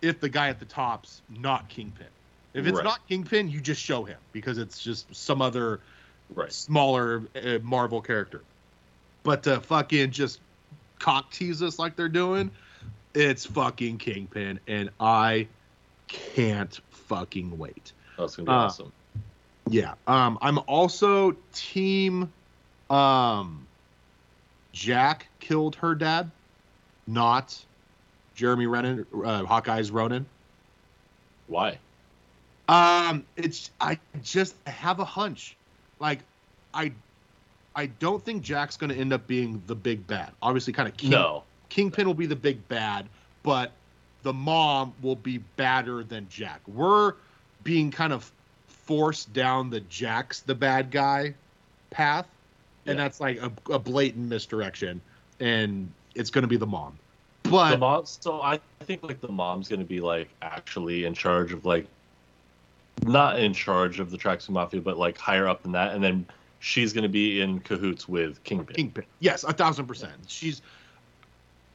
if 0.00 0.18
the 0.18 0.28
guy 0.30 0.48
at 0.48 0.58
the 0.58 0.64
top's 0.64 1.20
not 1.28 1.68
Kingpin. 1.68 2.06
If 2.54 2.66
it's 2.66 2.76
Right. 2.76 2.84
not 2.84 3.06
Kingpin, 3.06 3.50
you 3.50 3.60
just 3.60 3.82
show 3.82 4.04
him 4.04 4.18
because 4.32 4.56
it's 4.56 4.82
just 4.82 5.14
some 5.14 5.42
other 5.42 5.80
Right. 6.30 6.52
smaller 6.52 7.22
uh, 7.36 7.58
Marvel 7.62 8.00
character. 8.00 8.42
But 9.22 9.42
to 9.44 9.60
fucking 9.60 10.10
just 10.10 10.40
cock 10.98 11.30
tease 11.30 11.62
us 11.62 11.78
like 11.78 11.96
they're 11.96 12.08
doing, 12.08 12.50
it's 13.14 13.46
fucking 13.46 13.98
Kingpin, 13.98 14.60
and 14.66 14.90
I 15.00 15.48
can't 16.08 16.78
fucking 16.90 17.56
wait. 17.58 17.92
That's 18.18 18.36
gonna 18.36 18.46
be 18.46 18.52
Uh, 18.52 18.56
awesome. 18.56 18.92
Yeah. 19.68 19.94
Um, 20.06 20.38
I'm 20.42 20.58
also 20.66 21.36
team 21.52 22.32
um 22.90 23.66
Jack 24.72 25.28
killed 25.40 25.76
her 25.76 25.94
dad, 25.94 26.30
not 27.06 27.64
Jeremy 28.34 28.66
Renner, 28.66 29.06
uh, 29.24 29.44
Hawkeye's 29.44 29.90
Ronin. 29.90 30.26
Why? 31.46 31.78
Um, 32.68 33.24
it's 33.36 33.70
I 33.80 33.98
just 34.22 34.56
have 34.66 34.98
a 34.98 35.04
hunch. 35.04 35.56
Like, 36.00 36.20
I 36.72 36.92
I 37.76 37.86
don't 37.86 38.24
think 38.24 38.42
Jack's 38.42 38.76
gonna 38.76 38.94
end 38.94 39.12
up 39.12 39.26
being 39.26 39.62
the 39.66 39.74
big 39.74 40.06
bad. 40.06 40.32
Obviously, 40.42 40.72
kind 40.72 40.88
of 40.88 40.96
King, 40.96 41.10
No. 41.10 41.42
Kingpin 41.68 42.06
will 42.06 42.14
be 42.14 42.26
the 42.26 42.36
big 42.36 42.66
bad, 42.68 43.06
but 43.42 43.72
the 44.22 44.32
mom 44.32 44.92
will 45.02 45.16
be 45.16 45.38
badder 45.56 46.04
than 46.04 46.26
Jack. 46.28 46.60
We're 46.68 47.14
being 47.64 47.90
kind 47.90 48.12
of 48.12 48.30
forced 48.66 49.32
down 49.32 49.70
the 49.70 49.80
Jack's 49.80 50.40
the 50.40 50.54
bad 50.54 50.90
guy 50.90 51.34
path, 51.90 52.26
and 52.86 52.96
Yeah. 52.96 53.04
that's 53.04 53.20
like 53.20 53.38
a, 53.40 53.50
a 53.72 53.78
blatant 53.78 54.28
misdirection, 54.28 55.00
and 55.40 55.90
it's 56.14 56.30
going 56.30 56.42
to 56.42 56.48
be 56.48 56.56
the 56.56 56.66
mom. 56.66 56.96
the 57.42 57.50
But 57.50 57.78
mom, 57.80 58.06
so 58.06 58.40
I 58.40 58.60
think 58.80 59.02
like 59.02 59.20
the 59.20 59.32
mom's 59.32 59.68
gonna 59.68 59.84
be 59.84 60.00
like 60.00 60.28
actually 60.42 61.04
in 61.04 61.14
charge 61.14 61.52
of 61.52 61.64
like, 61.64 61.86
not 63.02 63.38
in 63.38 63.52
charge 63.52 64.00
of 64.00 64.10
the 64.10 64.16
Tracksuit 64.18 64.50
Mafia, 64.50 64.80
but 64.80 64.96
like 64.98 65.18
higher 65.18 65.48
up 65.48 65.62
than 65.62 65.72
that, 65.72 65.94
and 65.94 66.02
then 66.02 66.26
she's 66.60 66.92
gonna 66.92 67.08
be 67.08 67.40
in 67.40 67.60
cahoots 67.60 68.08
with 68.08 68.42
Kingpin 68.44 68.74
Kingpin, 68.76 69.04
yes, 69.20 69.44
a 69.44 69.52
thousand 69.52 69.86
percent. 69.86 70.12
She's, 70.28 70.62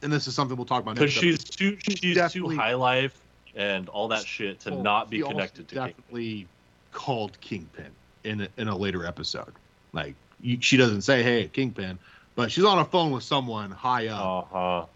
and 0.02 0.12
this 0.12 0.26
is 0.26 0.34
something 0.34 0.56
we'll 0.56 0.66
talk 0.66 0.82
about 0.82 0.94
because 0.96 1.14
next 1.14 1.20
she's 1.22 1.44
too 1.44 1.76
She's 1.80 2.14
definitely- 2.16 2.56
too 2.56 2.60
high 2.60 2.74
life 2.74 3.20
and 3.54 3.88
all 3.88 4.08
that 4.08 4.24
shit 4.24 4.60
to 4.60 4.70
Well, 4.70 4.82
not 4.82 5.10
be 5.10 5.20
connected 5.22 5.68
to 5.68 5.74
Kingpin. 5.74 5.94
definitely 5.96 6.46
called 6.92 7.40
Kingpin 7.40 7.90
in 8.24 8.42
a, 8.42 8.48
in 8.56 8.68
a 8.68 8.76
later 8.76 9.04
episode. 9.04 9.52
Like 9.92 10.14
you, 10.40 10.58
she 10.60 10.76
doesn't 10.76 11.02
say 11.02 11.22
hey 11.22 11.48
Kingpin, 11.48 11.98
but 12.36 12.50
she's 12.50 12.64
on 12.64 12.78
a 12.78 12.84
phone 12.84 13.10
with 13.10 13.22
someone 13.24 13.70
high 13.70 14.06
up. 14.08 14.52
Uh 14.52 14.54
huh. 14.80 14.86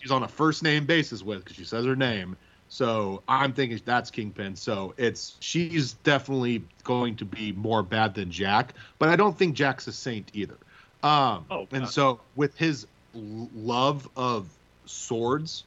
She's 0.00 0.10
on 0.10 0.22
a 0.22 0.28
first 0.28 0.62
name 0.62 0.86
basis 0.86 1.22
with 1.22 1.44
because 1.44 1.56
she 1.56 1.64
says 1.64 1.84
her 1.84 1.96
name. 1.96 2.36
So 2.68 3.22
I'm 3.26 3.52
thinking 3.52 3.80
that's 3.84 4.10
Kingpin. 4.10 4.56
So 4.56 4.94
it's 4.96 5.36
she's 5.40 5.94
definitely 5.94 6.62
going 6.84 7.16
to 7.16 7.24
be 7.24 7.52
more 7.52 7.82
bad 7.82 8.14
than 8.14 8.30
Jack, 8.30 8.74
but 8.98 9.08
I 9.08 9.16
don't 9.16 9.36
think 9.36 9.54
Jack's 9.54 9.86
a 9.86 9.92
saint 9.92 10.30
either. 10.34 10.56
Um, 11.02 11.46
Oh, 11.50 11.66
and 11.72 11.88
so 11.88 12.20
with 12.36 12.56
his 12.58 12.86
love 13.14 14.08
of 14.16 14.46
swords, 14.84 15.64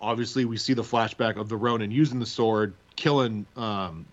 obviously 0.00 0.44
we 0.44 0.56
see 0.56 0.74
the 0.74 0.82
flashback 0.82 1.36
of 1.36 1.48
the 1.48 1.56
Ronin 1.56 1.90
using 1.90 2.18
the 2.20 2.26
sword, 2.26 2.72
killing 2.96 3.46
um, 3.56 4.06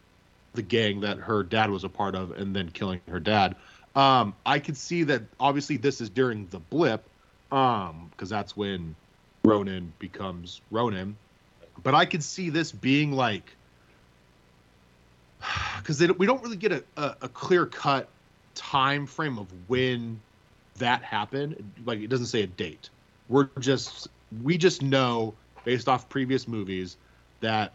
the 0.53 0.61
gang 0.61 1.01
that 1.01 1.17
her 1.17 1.43
dad 1.43 1.69
was 1.69 1.83
a 1.83 1.89
part 1.89 2.15
of, 2.15 2.31
and 2.31 2.55
then 2.55 2.69
killing 2.69 3.01
her 3.07 3.19
dad. 3.19 3.55
Um, 3.95 4.33
I 4.45 4.59
could 4.59 4.77
see 4.77 5.03
that 5.03 5.23
obviously 5.39 5.77
this 5.77 6.01
is 6.01 6.09
during 6.09 6.47
the 6.47 6.59
blip, 6.59 7.03
um, 7.51 8.09
because 8.11 8.29
that's 8.29 8.55
when 8.55 8.95
Ronin 9.43 9.93
becomes 9.99 10.61
Ronin. 10.71 11.15
But 11.83 11.95
I 11.95 12.05
could 12.05 12.23
see 12.23 12.49
this 12.49 12.71
being 12.71 13.11
like, 13.11 13.43
because 15.77 15.99
we 16.17 16.25
don't 16.25 16.41
really 16.43 16.57
get 16.57 16.71
a, 16.71 16.83
a, 16.97 17.15
a 17.23 17.29
clear 17.29 17.65
cut 17.65 18.09
time 18.55 19.05
frame 19.05 19.37
of 19.37 19.47
when 19.67 20.19
that 20.77 21.03
happened. 21.03 21.71
Like 21.85 21.99
it 21.99 22.07
doesn't 22.07 22.27
say 22.27 22.43
a 22.43 22.47
date. 22.47 22.89
We're 23.27 23.49
just 23.59 24.07
we 24.43 24.57
just 24.57 24.81
know 24.81 25.33
based 25.63 25.87
off 25.87 26.09
previous 26.09 26.47
movies 26.47 26.97
that 27.41 27.73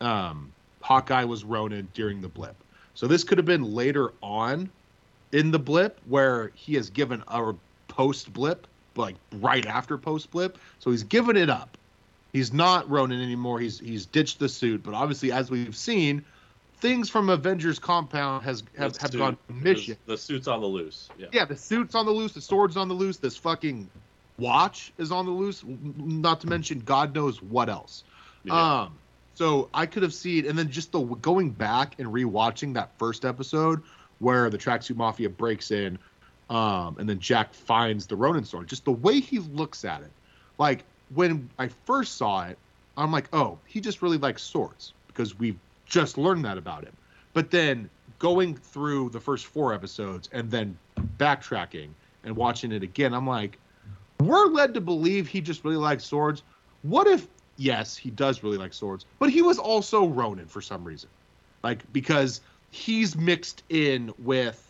um, 0.00 0.52
Hawkeye 0.82 1.24
was 1.24 1.44
Ronin 1.44 1.88
during 1.94 2.20
the 2.20 2.28
blip. 2.28 2.56
So 2.94 3.06
this 3.06 3.24
could 3.24 3.38
have 3.38 3.46
been 3.46 3.74
later 3.74 4.12
on 4.22 4.70
in 5.32 5.50
the 5.50 5.58
blip 5.58 6.00
where 6.08 6.50
he 6.54 6.74
has 6.74 6.90
given 6.90 7.22
a 7.28 7.54
post 7.88 8.32
blip, 8.32 8.66
like 8.96 9.16
right 9.34 9.64
after 9.66 9.96
post 9.96 10.30
blip. 10.30 10.58
So 10.78 10.90
he's 10.90 11.04
given 11.04 11.36
it 11.36 11.48
up. 11.48 11.77
He's 12.32 12.52
not 12.52 12.88
Ronin 12.90 13.22
anymore. 13.22 13.58
He's 13.58 13.78
he's 13.78 14.06
ditched 14.06 14.38
the 14.38 14.48
suit. 14.48 14.82
But 14.82 14.94
obviously, 14.94 15.32
as 15.32 15.50
we've 15.50 15.76
seen, 15.76 16.24
things 16.80 17.08
from 17.08 17.28
Avengers 17.28 17.78
compound 17.78 18.44
has 18.44 18.62
have, 18.76 18.96
have 18.98 19.10
suit- 19.10 19.18
gone 19.18 19.38
mission. 19.48 19.96
The 20.06 20.16
suit's 20.16 20.48
on 20.48 20.60
the 20.60 20.66
loose. 20.66 21.08
Yeah. 21.18 21.26
Yeah, 21.32 21.44
the 21.44 21.56
suit's 21.56 21.94
on 21.94 22.06
the 22.06 22.12
loose, 22.12 22.32
the 22.32 22.40
sword's 22.40 22.76
on 22.76 22.88
the 22.88 22.94
loose, 22.94 23.16
this 23.18 23.36
fucking 23.36 23.88
watch 24.38 24.92
is 24.98 25.10
on 25.10 25.26
the 25.26 25.32
loose, 25.32 25.64
not 25.66 26.40
to 26.40 26.46
mention 26.46 26.80
God 26.80 27.14
knows 27.14 27.42
what 27.42 27.68
else. 27.68 28.04
Yeah. 28.44 28.82
Um, 28.82 28.98
so 29.34 29.68
I 29.72 29.86
could 29.86 30.02
have 30.02 30.14
seen, 30.14 30.46
and 30.46 30.58
then 30.58 30.70
just 30.70 30.92
the 30.92 31.00
going 31.00 31.50
back 31.50 31.94
and 31.98 32.08
rewatching 32.08 32.74
that 32.74 32.90
first 32.98 33.24
episode 33.24 33.82
where 34.18 34.50
the 34.50 34.58
tracksuit 34.58 34.96
mafia 34.96 35.28
breaks 35.28 35.70
in, 35.70 35.98
um, 36.50 36.96
and 36.98 37.08
then 37.08 37.20
Jack 37.20 37.54
finds 37.54 38.06
the 38.06 38.16
Ronin 38.16 38.44
sword. 38.44 38.68
Just 38.68 38.84
the 38.84 38.92
way 38.92 39.20
he 39.20 39.38
looks 39.38 39.84
at 39.84 40.00
it, 40.00 40.10
like 40.58 40.84
when 41.14 41.48
I 41.58 41.68
first 41.68 42.16
saw 42.16 42.46
it, 42.46 42.58
I'm 42.96 43.12
like, 43.12 43.28
oh, 43.32 43.58
he 43.66 43.80
just 43.80 44.02
really 44.02 44.18
likes 44.18 44.42
swords 44.42 44.92
because 45.06 45.38
we've 45.38 45.58
just 45.86 46.18
learned 46.18 46.44
that 46.44 46.58
about 46.58 46.84
him. 46.84 46.96
But 47.32 47.50
then 47.50 47.88
going 48.18 48.56
through 48.56 49.10
the 49.10 49.20
first 49.20 49.46
four 49.46 49.72
episodes 49.72 50.28
and 50.32 50.50
then 50.50 50.76
backtracking 51.18 51.88
and 52.24 52.36
watching 52.36 52.72
it 52.72 52.82
again, 52.82 53.14
I'm 53.14 53.26
like, 53.26 53.58
we're 54.20 54.46
led 54.46 54.74
to 54.74 54.80
believe 54.80 55.28
he 55.28 55.40
just 55.40 55.64
really 55.64 55.76
likes 55.76 56.04
swords. 56.04 56.42
What 56.82 57.06
if, 57.06 57.28
yes, 57.56 57.96
he 57.96 58.10
does 58.10 58.42
really 58.42 58.58
like 58.58 58.74
swords, 58.74 59.06
but 59.18 59.30
he 59.30 59.42
was 59.42 59.58
also 59.58 60.06
Ronin 60.06 60.46
for 60.46 60.60
some 60.60 60.84
reason? 60.84 61.08
Like, 61.62 61.90
because 61.92 62.40
he's 62.70 63.16
mixed 63.16 63.62
in 63.68 64.12
with, 64.18 64.67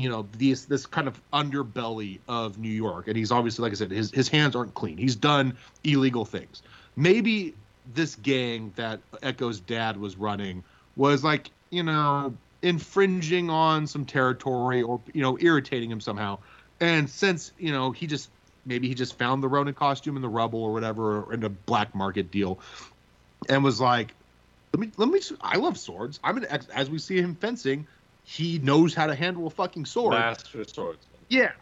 you 0.00 0.08
know, 0.08 0.26
these 0.36 0.66
this 0.66 0.86
kind 0.86 1.08
of 1.08 1.20
underbelly 1.32 2.18
of 2.28 2.58
New 2.58 2.68
York. 2.68 3.08
And 3.08 3.16
he's 3.16 3.32
obviously, 3.32 3.62
like 3.62 3.72
I 3.72 3.76
said, 3.76 3.90
his, 3.90 4.10
his 4.10 4.28
hands 4.28 4.56
aren't 4.56 4.74
clean. 4.74 4.96
He's 4.96 5.16
done 5.16 5.56
illegal 5.84 6.24
things. 6.24 6.62
Maybe 6.96 7.54
this 7.94 8.16
gang 8.16 8.72
that 8.76 9.00
Echo's 9.22 9.60
dad 9.60 9.96
was 9.96 10.16
running 10.16 10.64
was 10.96 11.24
like, 11.24 11.50
you 11.70 11.82
know, 11.82 12.34
infringing 12.62 13.50
on 13.50 13.86
some 13.86 14.04
territory 14.04 14.82
or, 14.82 15.00
you 15.12 15.22
know, 15.22 15.38
irritating 15.40 15.90
him 15.90 16.00
somehow. 16.00 16.38
And 16.80 17.08
since, 17.08 17.52
you 17.58 17.72
know, 17.72 17.92
he 17.92 18.06
just 18.06 18.30
maybe 18.66 18.88
he 18.88 18.94
just 18.94 19.18
found 19.18 19.42
the 19.42 19.48
Ronin 19.48 19.74
costume 19.74 20.16
in 20.16 20.22
the 20.22 20.28
rubble 20.28 20.62
or 20.62 20.72
whatever 20.72 21.22
or 21.22 21.34
in 21.34 21.42
a 21.44 21.48
black 21.48 21.94
market 21.94 22.30
deal 22.30 22.60
and 23.48 23.64
was 23.64 23.80
like, 23.80 24.14
let 24.72 24.80
me 24.80 24.90
let 24.96 25.08
me 25.08 25.20
I 25.40 25.56
love 25.56 25.78
swords. 25.78 26.20
I'm 26.22 26.36
an 26.36 26.46
ex 26.48 26.68
as 26.68 26.90
we 26.90 26.98
see 26.98 27.18
him 27.18 27.34
fencing, 27.34 27.86
he 28.28 28.58
knows 28.58 28.94
how 28.94 29.06
to 29.06 29.14
handle 29.14 29.46
a 29.46 29.50
fucking 29.50 29.86
sword. 29.86 30.12
Master 30.12 30.62
swordsman. 30.64 31.18
Yeah. 31.30 31.52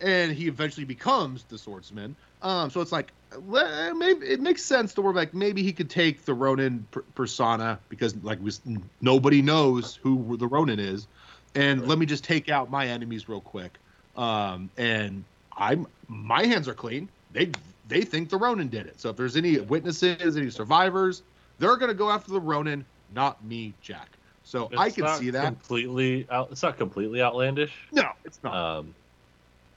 And 0.00 0.32
he 0.32 0.46
eventually 0.46 0.84
becomes 0.84 1.42
the 1.44 1.58
swordsman. 1.58 2.14
Um, 2.40 2.70
so 2.70 2.80
it's 2.80 2.92
like 2.92 3.10
maybe 3.48 4.26
it 4.26 4.40
makes 4.40 4.64
sense 4.64 4.94
to 4.94 5.02
where 5.02 5.12
like 5.12 5.34
maybe 5.34 5.62
he 5.62 5.72
could 5.72 5.90
take 5.90 6.24
the 6.24 6.34
Ronin 6.34 6.86
per- 6.92 7.02
persona 7.16 7.80
because 7.88 8.14
like 8.22 8.38
nobody 9.00 9.42
knows 9.42 9.96
who 9.96 10.36
the 10.36 10.46
Ronin 10.46 10.78
is, 10.78 11.08
and 11.56 11.86
let 11.88 11.98
me 11.98 12.06
just 12.06 12.22
take 12.22 12.48
out 12.48 12.70
my 12.70 12.86
enemies 12.86 13.28
real 13.28 13.40
quick. 13.40 13.72
Um, 14.16 14.70
and 14.76 15.24
I'm 15.56 15.88
my 16.06 16.46
hands 16.46 16.68
are 16.68 16.74
clean. 16.74 17.08
They 17.32 17.50
they 17.88 18.02
think 18.02 18.28
the 18.28 18.36
Ronin 18.36 18.68
did 18.68 18.86
it. 18.86 19.00
So 19.00 19.10
if 19.10 19.16
there's 19.16 19.36
any 19.36 19.58
witnesses, 19.58 20.36
any 20.36 20.50
survivors, 20.50 21.22
they're 21.58 21.76
gonna 21.76 21.94
go 21.94 22.10
after 22.10 22.30
the 22.30 22.40
Ronin, 22.40 22.84
not 23.14 23.44
me, 23.44 23.72
Jack. 23.82 24.08
So 24.52 24.68
I 24.76 24.90
can 24.90 25.08
see 25.16 25.30
that. 25.30 25.46
completely 25.46 26.26
out. 26.30 26.48
It's 26.52 26.62
not 26.62 26.76
completely 26.76 27.22
outlandish. 27.22 27.72
No, 27.90 28.10
it's 28.22 28.38
not. 28.44 28.54
Um, 28.54 28.94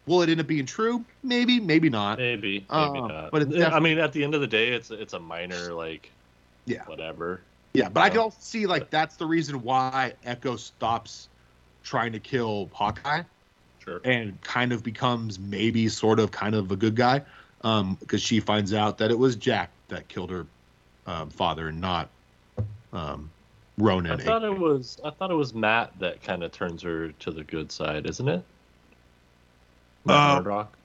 Will 0.06 0.22
it 0.22 0.28
end 0.28 0.42
up 0.42 0.48
being 0.48 0.66
true? 0.66 1.06
Maybe, 1.24 1.62
maybe 1.62 1.90
not. 1.90 2.18
maybe, 2.18 2.60
maybe 2.70 3.00
Um, 3.00 3.08
not. 3.08 3.32
but 3.32 3.44
it's 3.44 3.56
I 3.56 3.80
mean, 3.80 4.00
at 4.00 4.12
the 4.12 4.22
end 4.22 4.36
of 4.36 4.42
the 4.42 4.48
day, 4.48 4.74
it's 4.74 4.92
it's 4.92 5.14
a 5.14 5.20
minor 5.20 5.74
like, 5.74 6.12
Yeah. 6.66 6.84
whatever. 6.88 7.40
Yeah, 7.74 7.88
but 7.88 8.02
I 8.02 8.10
can 8.10 8.20
also 8.20 8.38
see 8.42 8.66
like 8.68 8.90
that's 8.90 9.16
the 9.16 9.26
reason 9.26 9.62
why 9.62 10.14
Echo 10.26 10.58
stops 10.58 11.30
trying 11.82 12.12
to 12.12 12.20
kill 12.20 12.70
Hawkeye 12.74 13.24
Sure. 13.80 14.02
and 14.04 14.42
kind 14.42 14.74
of 14.74 14.84
becomes 14.84 15.40
maybe 15.40 15.88
sort 15.88 16.20
of 16.20 16.32
kind 16.32 16.54
of 16.54 16.70
a 16.72 16.76
good 16.76 16.98
guy, 16.98 17.22
um, 17.62 17.96
because 18.02 18.22
she 18.22 18.42
finds 18.42 18.74
out 18.74 18.98
that 18.98 19.10
it 19.10 19.18
was 19.18 19.38
Jack 19.38 19.72
that 19.88 20.10
killed 20.10 20.32
her 20.32 20.46
um, 21.06 21.30
father 21.30 21.70
and 21.70 21.80
not 21.80 22.10
um, 22.92 23.30
Ronin. 23.78 24.20
I 24.20 24.24
thought 24.24 24.44
it 24.44 24.58
was 24.58 25.00
I 25.04 25.10
thought 25.10 25.32
it 25.32 25.36
was 25.36 25.54
Matt 25.54 25.92
that 26.00 26.24
kind 26.24 26.44
of 26.44 26.52
turns 26.52 26.82
her 26.84 27.12
to 27.12 27.32
the 27.32 27.44
good 27.44 27.72
side, 27.72 28.06
isn't 28.10 28.28
it? 28.28 28.44
Matt 30.06 30.16
Uh, 30.18 30.42
Murdock. 30.42 30.78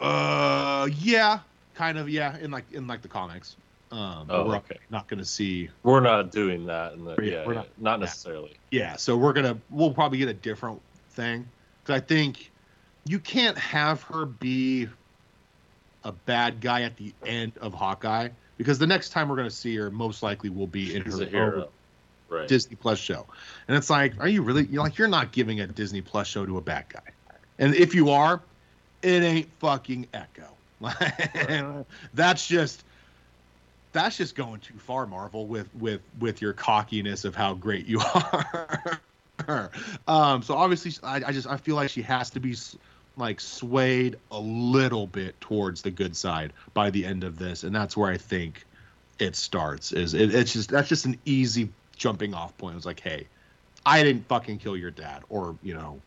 uh, 0.00 0.88
yeah, 0.98 1.40
kind 1.74 1.98
of, 1.98 2.08
yeah, 2.08 2.36
in 2.38 2.50
like 2.50 2.64
in 2.72 2.86
like 2.86 3.02
the 3.02 3.08
comics. 3.08 3.56
Um, 3.92 4.26
Oh, 4.28 4.46
we're 4.48 4.56
okay. 4.56 4.78
not 4.90 5.06
going 5.06 5.18
to 5.18 5.24
see 5.24 5.68
We're 5.84 6.00
not 6.00 6.32
doing 6.32 6.66
that, 6.66 6.94
in 6.94 7.04
the, 7.04 7.10
yeah, 7.22 7.46
we're 7.46 7.52
yeah, 7.52 7.58
not- 7.60 7.68
not, 7.78 8.00
necessarily. 8.00 8.54
Yeah, 8.72 8.96
so 8.96 9.16
we're 9.16 9.32
gonna 9.32 9.56
we'll 9.70 9.92
probably 9.92 10.18
get 10.18 10.28
a 10.28 10.34
different 10.34 10.80
thing 11.10 11.46
because 11.82 12.00
I 12.02 12.04
think 12.04 12.50
you 13.06 13.18
can't 13.20 13.56
have 13.56 14.02
her 14.04 14.26
be 14.26 14.88
a 16.02 16.10
bad 16.12 16.60
guy 16.60 16.82
at 16.82 16.96
the 16.96 17.14
end 17.24 17.52
of 17.60 17.72
Hawkeye 17.72 18.30
because 18.58 18.78
the 18.78 18.86
next 18.86 19.10
time 19.10 19.28
we're 19.28 19.36
gonna 19.36 19.48
see 19.50 19.76
her 19.76 19.90
most 19.90 20.22
likely 20.24 20.50
will 20.50 20.66
be 20.66 20.94
in 20.96 21.04
She's 21.04 21.18
her 21.18 21.24
a 21.24 21.26
hero, 21.28 21.62
own 21.62 21.68
right? 22.34 22.48
Disney 22.48 22.76
Plus 22.76 22.98
show, 22.98 23.26
and 23.68 23.76
it's 23.76 23.90
like, 23.90 24.14
are 24.20 24.28
you 24.28 24.42
really? 24.42 24.66
You're 24.66 24.82
like, 24.82 24.98
you're 24.98 25.08
not 25.08 25.32
giving 25.32 25.60
a 25.60 25.66
Disney 25.66 26.00
Plus 26.00 26.26
show 26.26 26.44
to 26.46 26.58
a 26.58 26.60
bad 26.60 26.86
guy, 26.88 27.12
and 27.58 27.74
if 27.74 27.94
you 27.94 28.10
are, 28.10 28.40
it 29.02 29.22
ain't 29.22 29.48
fucking 29.58 30.08
Echo. 30.12 30.48
that's 32.14 32.46
just 32.46 32.84
that's 33.92 34.16
just 34.16 34.34
going 34.34 34.60
too 34.60 34.78
far, 34.78 35.06
Marvel, 35.06 35.46
with 35.46 35.74
with 35.76 36.02
with 36.18 36.42
your 36.42 36.52
cockiness 36.52 37.24
of 37.24 37.34
how 37.34 37.54
great 37.54 37.86
you 37.86 38.00
are. 39.48 39.70
um, 40.06 40.42
so 40.42 40.56
obviously, 40.56 40.92
I, 41.02 41.22
I 41.26 41.32
just 41.32 41.46
I 41.46 41.56
feel 41.56 41.76
like 41.76 41.90
she 41.90 42.02
has 42.02 42.30
to 42.30 42.40
be 42.40 42.56
like 43.16 43.40
swayed 43.40 44.16
a 44.30 44.38
little 44.38 45.06
bit 45.06 45.40
towards 45.40 45.82
the 45.82 45.90
good 45.90 46.16
side 46.16 46.52
by 46.74 46.90
the 46.90 47.06
end 47.06 47.24
of 47.24 47.38
this, 47.38 47.62
and 47.62 47.74
that's 47.74 47.96
where 47.96 48.10
I 48.10 48.18
think 48.18 48.66
it 49.18 49.36
starts. 49.36 49.92
Is 49.92 50.12
it, 50.12 50.34
it's 50.34 50.52
just 50.52 50.70
that's 50.70 50.88
just 50.88 51.06
an 51.06 51.18
easy 51.24 51.70
jumping 52.04 52.34
off 52.34 52.56
point. 52.58 52.74
was 52.74 52.84
like, 52.84 53.00
hey, 53.00 53.26
I 53.86 54.02
didn't 54.02 54.28
fucking 54.28 54.58
kill 54.58 54.76
your 54.76 54.90
dad, 54.90 55.22
or 55.30 55.56
you 55.62 55.72
know, 55.72 56.00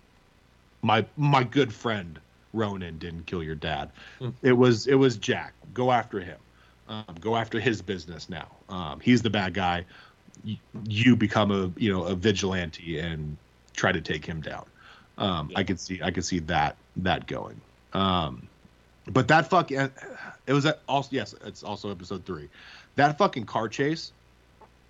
my 0.84 1.04
my 1.18 1.44
good 1.44 1.74
friend 1.74 2.20
Ronin 2.54 3.00
didn't 3.00 3.26
kill 3.26 3.42
your 3.42 3.56
dad. 3.56 3.90
Hmm. 4.20 4.30
It 4.44 4.54
was 4.54 4.86
it 4.86 4.94
was 4.94 5.18
Jack. 5.18 5.54
Go 5.74 5.92
after 5.92 6.20
him. 6.20 6.38
Um, 6.88 7.16
go 7.20 7.36
after 7.36 7.60
his 7.60 7.82
business 7.82 8.30
now. 8.30 8.48
Um, 8.70 9.00
he's 9.00 9.24
the 9.24 9.32
bad 9.32 9.56
guy. 9.56 9.86
Y- 10.46 10.60
You 10.88 11.16
become 11.16 11.50
a 11.52 11.72
you 11.82 11.92
know 11.92 12.04
a 12.04 12.14
vigilante 12.14 13.00
and 13.00 13.36
try 13.76 13.92
to 13.92 14.02
take 14.02 14.24
him 14.24 14.40
down. 14.42 14.66
Um, 15.18 15.52
I 15.56 15.64
could 15.64 15.80
see 15.80 16.00
I 16.04 16.12
could 16.12 16.26
see 16.26 16.40
that 16.42 16.76
that 16.98 17.26
going. 17.26 17.60
Um, 17.94 18.48
but 19.08 19.28
that 19.30 19.50
fuck 19.50 19.72
it 19.72 19.92
was 20.48 20.68
also 20.88 21.10
yes 21.12 21.34
it's 21.44 21.64
also 21.64 21.90
episode 21.90 22.24
three. 22.24 22.50
That 22.98 23.18
fucking 23.18 23.46
car 23.46 23.68
chase, 23.68 24.12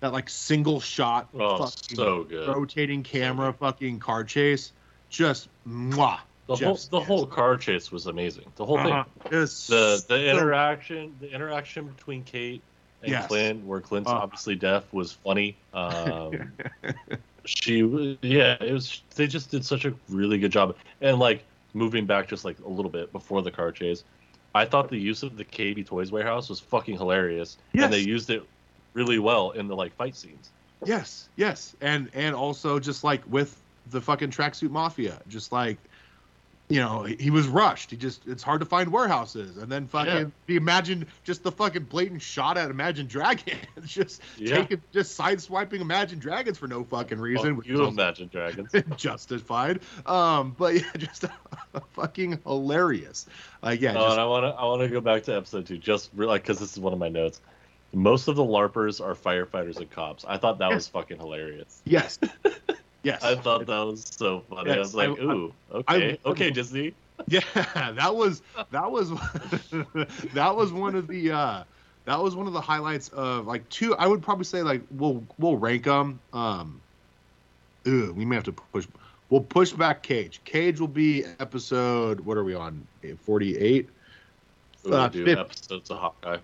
that 0.00 0.12
like 0.12 0.28
single 0.28 0.80
shot 0.80 1.28
Oh, 1.34 1.58
fucking 1.66 1.96
so 1.96 2.24
good. 2.24 2.48
rotating 2.48 3.02
camera 3.02 3.52
fucking 3.52 3.98
car 3.98 4.24
chase, 4.24 4.72
just 5.10 5.48
mwah. 5.66 6.18
The 6.46 6.56
whole 6.56 6.78
the 6.90 7.00
whole 7.00 7.26
car 7.26 7.56
chase 7.56 7.92
was 7.92 8.06
amazing. 8.06 8.46
The 8.56 8.64
whole 8.64 8.78
Uh-huh. 8.78 9.04
thing. 9.22 9.32
It 9.32 9.36
was 9.36 9.66
The 9.66 10.02
the 10.08 10.16
so- 10.16 10.16
interaction 10.16 11.14
the 11.20 11.30
interaction 11.30 11.88
between 11.88 12.22
Kate 12.24 12.62
and 13.02 13.10
Yes. 13.12 13.26
Clint, 13.28 13.64
where 13.66 13.80
Clint's 13.80 14.08
Uh. 14.10 14.14
obviously 14.14 14.56
deaf, 14.56 14.90
was 14.92 15.12
funny. 15.12 15.56
Um, 15.74 16.52
she 17.44 17.80
yeah, 18.22 18.56
it 18.62 18.72
was. 18.72 19.02
They 19.14 19.26
just 19.26 19.50
did 19.50 19.64
such 19.64 19.84
a 19.84 19.94
really 20.08 20.38
good 20.38 20.52
job. 20.52 20.76
And 21.00 21.18
like 21.18 21.44
moving 21.74 22.06
back 22.06 22.28
just 22.28 22.44
like 22.44 22.58
a 22.64 22.68
little 22.68 22.90
bit 22.90 23.12
before 23.12 23.42
the 23.42 23.50
car 23.50 23.70
chase, 23.72 24.04
I 24.54 24.64
thought 24.64 24.88
the 24.88 24.96
use 24.98 25.22
of 25.22 25.36
the 25.36 25.44
KB 25.44 25.84
Toys 25.86 26.10
warehouse 26.10 26.48
was 26.48 26.60
fucking 26.60 26.96
hilarious, 26.96 27.58
and 27.74 27.92
they 27.92 28.00
used 28.00 28.30
it 28.30 28.42
really 28.94 29.18
well 29.18 29.50
in 29.50 29.68
the 29.68 29.76
like 29.76 29.94
fight 29.96 30.16
scenes. 30.16 30.50
Yes, 30.84 31.28
yes, 31.36 31.74
and 31.80 32.08
and 32.14 32.34
also 32.34 32.78
just 32.78 33.02
like 33.04 33.22
with 33.28 33.60
the 33.90 34.00
fucking 34.00 34.30
tracksuit 34.30 34.70
mafia, 34.70 35.20
just 35.28 35.50
like 35.50 35.76
you 36.68 36.78
know 36.78 37.02
he, 37.02 37.16
he 37.16 37.30
was 37.30 37.48
rushed. 37.48 37.90
He 37.90 37.96
just 37.96 38.28
it's 38.28 38.42
hard 38.42 38.60
to 38.60 38.66
find 38.66 38.92
warehouses, 38.92 39.56
and 39.56 39.72
then 39.72 39.86
fucking 39.88 40.12
Yeah. 40.14 40.24
the 40.46 40.56
imagine 40.56 41.06
just 41.24 41.42
the 41.42 41.50
fucking 41.50 41.84
blatant 41.84 42.22
shot 42.22 42.56
at 42.58 42.70
Imagine 42.70 43.06
Dragons, 43.08 43.56
just 43.86 44.22
Yeah. 44.38 44.54
taking 44.56 44.80
just 44.92 45.18
sideswiping 45.18 45.80
Imagine 45.80 46.18
Dragons 46.20 46.58
for 46.58 46.68
no 46.68 46.84
fucking 46.84 47.18
reason. 47.18 47.56
Which 47.56 47.66
you 47.66 47.84
imagine 47.84 48.28
dragons. 48.28 48.70
justified. 48.96 49.80
Um, 50.06 50.54
but 50.56 50.74
yeah, 50.74 50.82
just 50.98 51.24
fucking 51.90 52.38
hilarious. 52.44 53.26
Like 53.62 53.80
yeah, 53.80 53.92
Oh, 53.96 54.02
just 54.02 54.12
and 54.12 54.20
I 54.20 54.24
want 54.26 54.44
to 54.44 54.48
I 54.50 54.64
want 54.64 54.82
to 54.82 54.88
go 54.88 55.00
back 55.00 55.24
to 55.24 55.34
episode 55.36 55.66
two, 55.66 55.78
just 55.78 56.14
like 56.16 56.42
because 56.42 56.60
this 56.60 56.72
is 56.72 56.78
one 56.78 56.92
of 56.92 56.98
my 57.00 57.08
notes. 57.08 57.40
Most 57.94 58.28
of 58.28 58.36
the 58.36 58.44
larpers 58.44 59.00
are 59.04 59.14
firefighters 59.14 59.78
and 59.78 59.90
cops. 59.90 60.24
I 60.26 60.36
thought 60.36 60.58
that 60.58 60.70
was 60.70 60.86
fucking 60.94 61.18
hilarious. 61.18 61.80
yes, 61.84 62.18
yes. 63.02 63.22
I 63.24 63.34
thought 63.36 63.66
that 63.66 63.80
was 63.86 64.04
so 64.16 64.40
funny. 64.50 64.72
I 64.72 64.78
was 64.78 64.94
like, 64.94 65.08
I- 65.08 65.12
I- 65.12 65.14
ooh, 65.24 65.54
I- 65.72 65.74
okay, 65.76 66.18
okay, 66.26 66.50
Disney. 66.50 66.94
Yeah, 67.26 67.40
that 67.74 68.14
was 68.14 68.42
that 68.70 68.88
was 68.92 69.10
that 70.34 70.54
was 70.54 70.72
one 70.72 70.94
of 70.94 71.08
the 71.08 71.32
uh 71.32 71.64
that 72.04 72.22
was 72.22 72.36
one 72.36 72.46
of 72.46 72.52
the 72.52 72.60
highlights 72.60 73.08
of 73.08 73.44
like 73.46 73.68
two. 73.70 73.96
I 73.96 74.06
would 74.06 74.22
probably 74.22 74.44
say 74.44 74.62
like 74.62 74.82
we'll 74.92 75.24
we'll 75.36 75.56
rank 75.56 75.82
them. 75.84 76.20
Um, 76.32 76.80
ugh, 77.86 78.10
we 78.10 78.24
may 78.24 78.36
have 78.36 78.44
to 78.44 78.52
push. 78.52 78.86
We'll 79.30 79.40
push 79.40 79.72
back 79.72 80.04
Cage. 80.04 80.40
Cage 80.44 80.78
will 80.78 80.86
be 80.86 81.24
episode. 81.40 82.20
What 82.20 82.36
are 82.36 82.44
we 82.44 82.54
on? 82.54 82.86
Forty 83.20 83.58
eight. 83.58 83.88
Uh, 84.88 85.10
episodes 85.12 85.90
of 85.90 85.98
Hawkeye. 85.98 86.38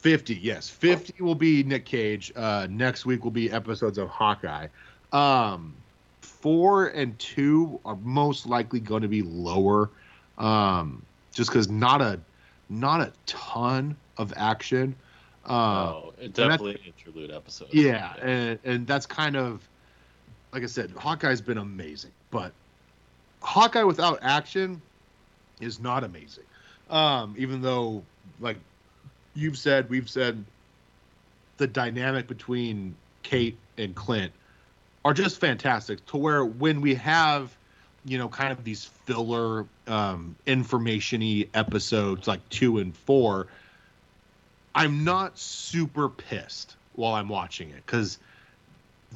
50 0.00 0.34
yes. 0.36 0.68
50 0.68 1.22
will 1.22 1.34
be 1.34 1.62
nick 1.62 1.84
cage. 1.84 2.32
Uh 2.34 2.66
next 2.70 3.04
week 3.04 3.22
will 3.22 3.30
be 3.30 3.50
episodes 3.50 3.98
of 3.98 4.08
hawkeye. 4.08 4.68
Um 5.12 5.74
four 6.22 6.88
and 6.88 7.18
two 7.18 7.78
are 7.84 7.96
most 7.96 8.46
likely 8.46 8.80
going 8.80 9.02
to 9.02 9.08
be 9.08 9.20
lower 9.22 9.90
um 10.38 11.02
just 11.32 11.50
because 11.50 11.68
not 11.68 12.00
a 12.00 12.18
not 12.70 13.00
a 13.02 13.12
ton 13.26 13.94
of 14.16 14.32
action. 14.36 14.94
Um 15.44 15.56
oh, 15.56 16.12
it 16.18 16.32
definitely 16.32 16.80
interlude 16.86 17.30
episode. 17.30 17.68
yeah 17.72 18.14
and 18.22 18.58
and 18.64 18.86
that's 18.86 19.06
kind 19.06 19.36
of 19.36 19.66
like 20.52 20.62
i 20.62 20.66
said 20.66 20.90
hawkeye's 20.96 21.40
been 21.40 21.58
amazing 21.58 22.10
but 22.30 22.52
hawkeye 23.42 23.82
without 23.84 24.18
action 24.22 24.80
is 25.60 25.78
not 25.78 26.04
amazing. 26.04 26.44
Um 26.88 27.34
even 27.36 27.60
though 27.60 28.02
like 28.40 28.56
you've 29.34 29.58
said 29.58 29.88
we've 29.88 30.08
said 30.08 30.44
the 31.56 31.66
dynamic 31.66 32.26
between 32.26 32.94
kate 33.22 33.56
and 33.78 33.94
clint 33.94 34.32
are 35.04 35.14
just 35.14 35.40
fantastic 35.40 36.04
to 36.06 36.16
where 36.16 36.44
when 36.44 36.80
we 36.80 36.94
have 36.94 37.54
you 38.04 38.18
know 38.18 38.28
kind 38.28 38.52
of 38.52 38.64
these 38.64 38.84
filler 39.04 39.66
um 39.86 40.34
information-y 40.46 41.46
episodes 41.54 42.26
like 42.26 42.46
two 42.48 42.78
and 42.78 42.96
four 42.96 43.46
i'm 44.74 45.04
not 45.04 45.38
super 45.38 46.08
pissed 46.08 46.76
while 46.94 47.14
i'm 47.14 47.28
watching 47.28 47.70
it 47.70 47.84
because 47.86 48.18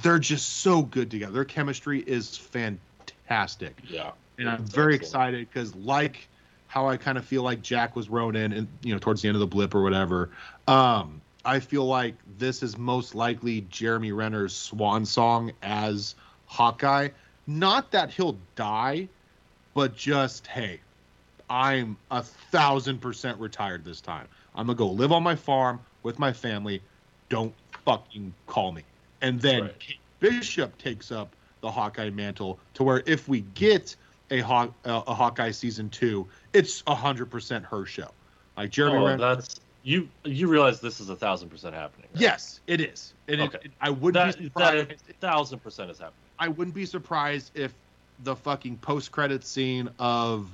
they're 0.03 0.19
just 0.19 0.59
so 0.59 0.83
good 0.83 1.11
together 1.11 1.33
their 1.33 1.45
chemistry 1.45 2.01
is 2.01 2.37
fantastic 2.37 3.77
yeah. 3.89 4.11
and 4.39 4.49
i'm 4.49 4.65
very 4.65 4.95
excellent. 4.95 5.03
excited 5.03 5.49
because 5.49 5.75
like 5.77 6.29
how 6.75 6.89
i 6.89 6.97
kind 6.97 7.17
of 7.17 7.25
feel 7.25 7.45
like 7.45 7.63
jack 7.63 7.95
was 7.95 8.09
ronin 8.09 8.53
and 8.53 8.67
you 8.83 8.93
know 8.93 8.99
towards 8.99 9.23
the 9.23 9.29
end 9.29 9.37
of 9.37 9.41
the 9.41 9.47
blip 9.47 9.77
or 9.77 9.83
whatever. 9.85 10.31
Um 10.67 11.21
i 11.45 11.61
feel 11.61 11.85
like 11.85 12.17
this 12.37 12.65
is 12.65 12.77
most 12.77 13.15
likely 13.15 13.61
jeremy 13.61 14.11
renner's 14.11 14.53
swan 14.53 15.07
song 15.07 15.53
as 15.63 16.17
hawkeye. 16.47 17.11
Not 17.47 17.93
that 17.93 18.11
he'll 18.11 18.41
die 18.57 19.09
but 19.73 19.95
just 19.95 20.49
hey 20.49 20.81
i'm 21.49 21.97
a 22.11 22.25
thousand 22.25 22.99
percent 23.01 23.39
retired 23.39 23.85
this 23.85 24.01
time. 24.01 24.27
I'm 24.57 24.67
gonna 24.67 24.77
go 24.77 24.89
live 24.91 25.13
on 25.13 25.23
my 25.23 25.37
farm 25.37 25.79
with 26.03 26.19
my 26.19 26.33
family. 26.33 26.83
Don't 27.29 27.55
fucking 27.85 28.35
call 28.47 28.73
me. 28.73 28.83
And 29.23 29.41
then 29.41 29.63
Right. 29.63 29.95
Bishop 30.19 30.77
takes 30.79 31.13
up 31.13 31.37
the 31.61 31.71
hawkeye 31.71 32.11
mantle 32.11 32.59
to 32.75 32.83
where 32.83 33.05
if 33.07 33.29
we 33.29 33.43
get 33.43 33.95
a, 34.31 34.41
Haw- 34.41 34.69
a, 34.85 34.91
a 35.07 35.15
hawkeye 35.15 35.51
season 35.51 35.89
two 35.91 36.27
it's 36.53 36.83
a 36.87 36.95
hundred 36.95 37.27
percent 37.31 37.65
her 37.65 37.85
show 37.87 38.09
like 38.57 38.71
jeremy 38.71 38.99
Oh, 38.99 39.07
renner 39.07 39.19
that's 39.35 39.61
you. 39.83 40.09
You 40.25 40.49
realize 40.49 40.81
this 40.81 40.99
is 40.99 41.11
a 41.11 41.17
thousand 41.17 41.51
percent 41.51 41.75
happening. 41.75 42.09
right? 42.13 42.21
yes 42.23 42.61
it 42.67 42.81
is 42.81 43.13
and 43.29 43.41
it- 43.41 43.45
Okay. 43.55 43.59
it- 43.65 43.71
i 43.81 43.91
would 43.91 44.15
that 44.15 44.39
be 44.39 44.45
surprised 44.45 44.93
a 45.11 45.13
thousand 45.15 45.59
percent 45.61 45.91
is 45.91 45.99
happening. 45.99 46.15
I 46.39 46.49
wouldn't 46.49 46.75
be 46.75 46.87
surprised 46.87 47.51
if 47.55 47.75
the 48.23 48.35
fucking 48.35 48.79
post 48.79 49.13
credit 49.13 49.45
scene 49.45 49.89
of 49.99 50.49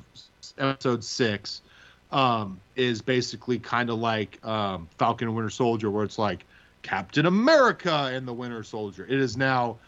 episode 0.59 1.05
six 1.05 1.63
um, 2.11 2.59
is 2.75 3.01
basically 3.01 3.59
kind 3.59 3.89
of 3.89 3.99
like 3.99 4.45
um, 4.45 4.89
Falcon 4.99 5.29
and 5.29 5.37
Winter 5.37 5.49
Soldier, 5.51 5.91
where 5.91 6.05
it's 6.05 6.19
like 6.19 6.45
Captain 6.83 7.27
America 7.27 8.11
and 8.13 8.27
the 8.27 8.33
Winter 8.33 8.63
Soldier. 8.65 9.07
It 9.09 9.21
is 9.21 9.37
now 9.37 9.79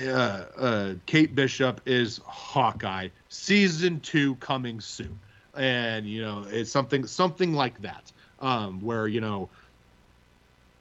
uh, 0.00 0.02
uh, 0.04 0.94
Kate 1.06 1.34
Bishop 1.34 1.80
is 1.86 2.20
Hawkeye. 2.24 3.08
Season 3.28 4.00
two 4.00 4.36
coming 4.36 4.80
soon, 4.80 5.18
and 5.56 6.06
you 6.06 6.22
know 6.22 6.44
it's 6.48 6.70
something 6.70 7.06
something 7.06 7.54
like 7.54 7.80
that, 7.82 8.10
um, 8.40 8.80
where 8.80 9.06
you 9.06 9.20
know 9.20 9.48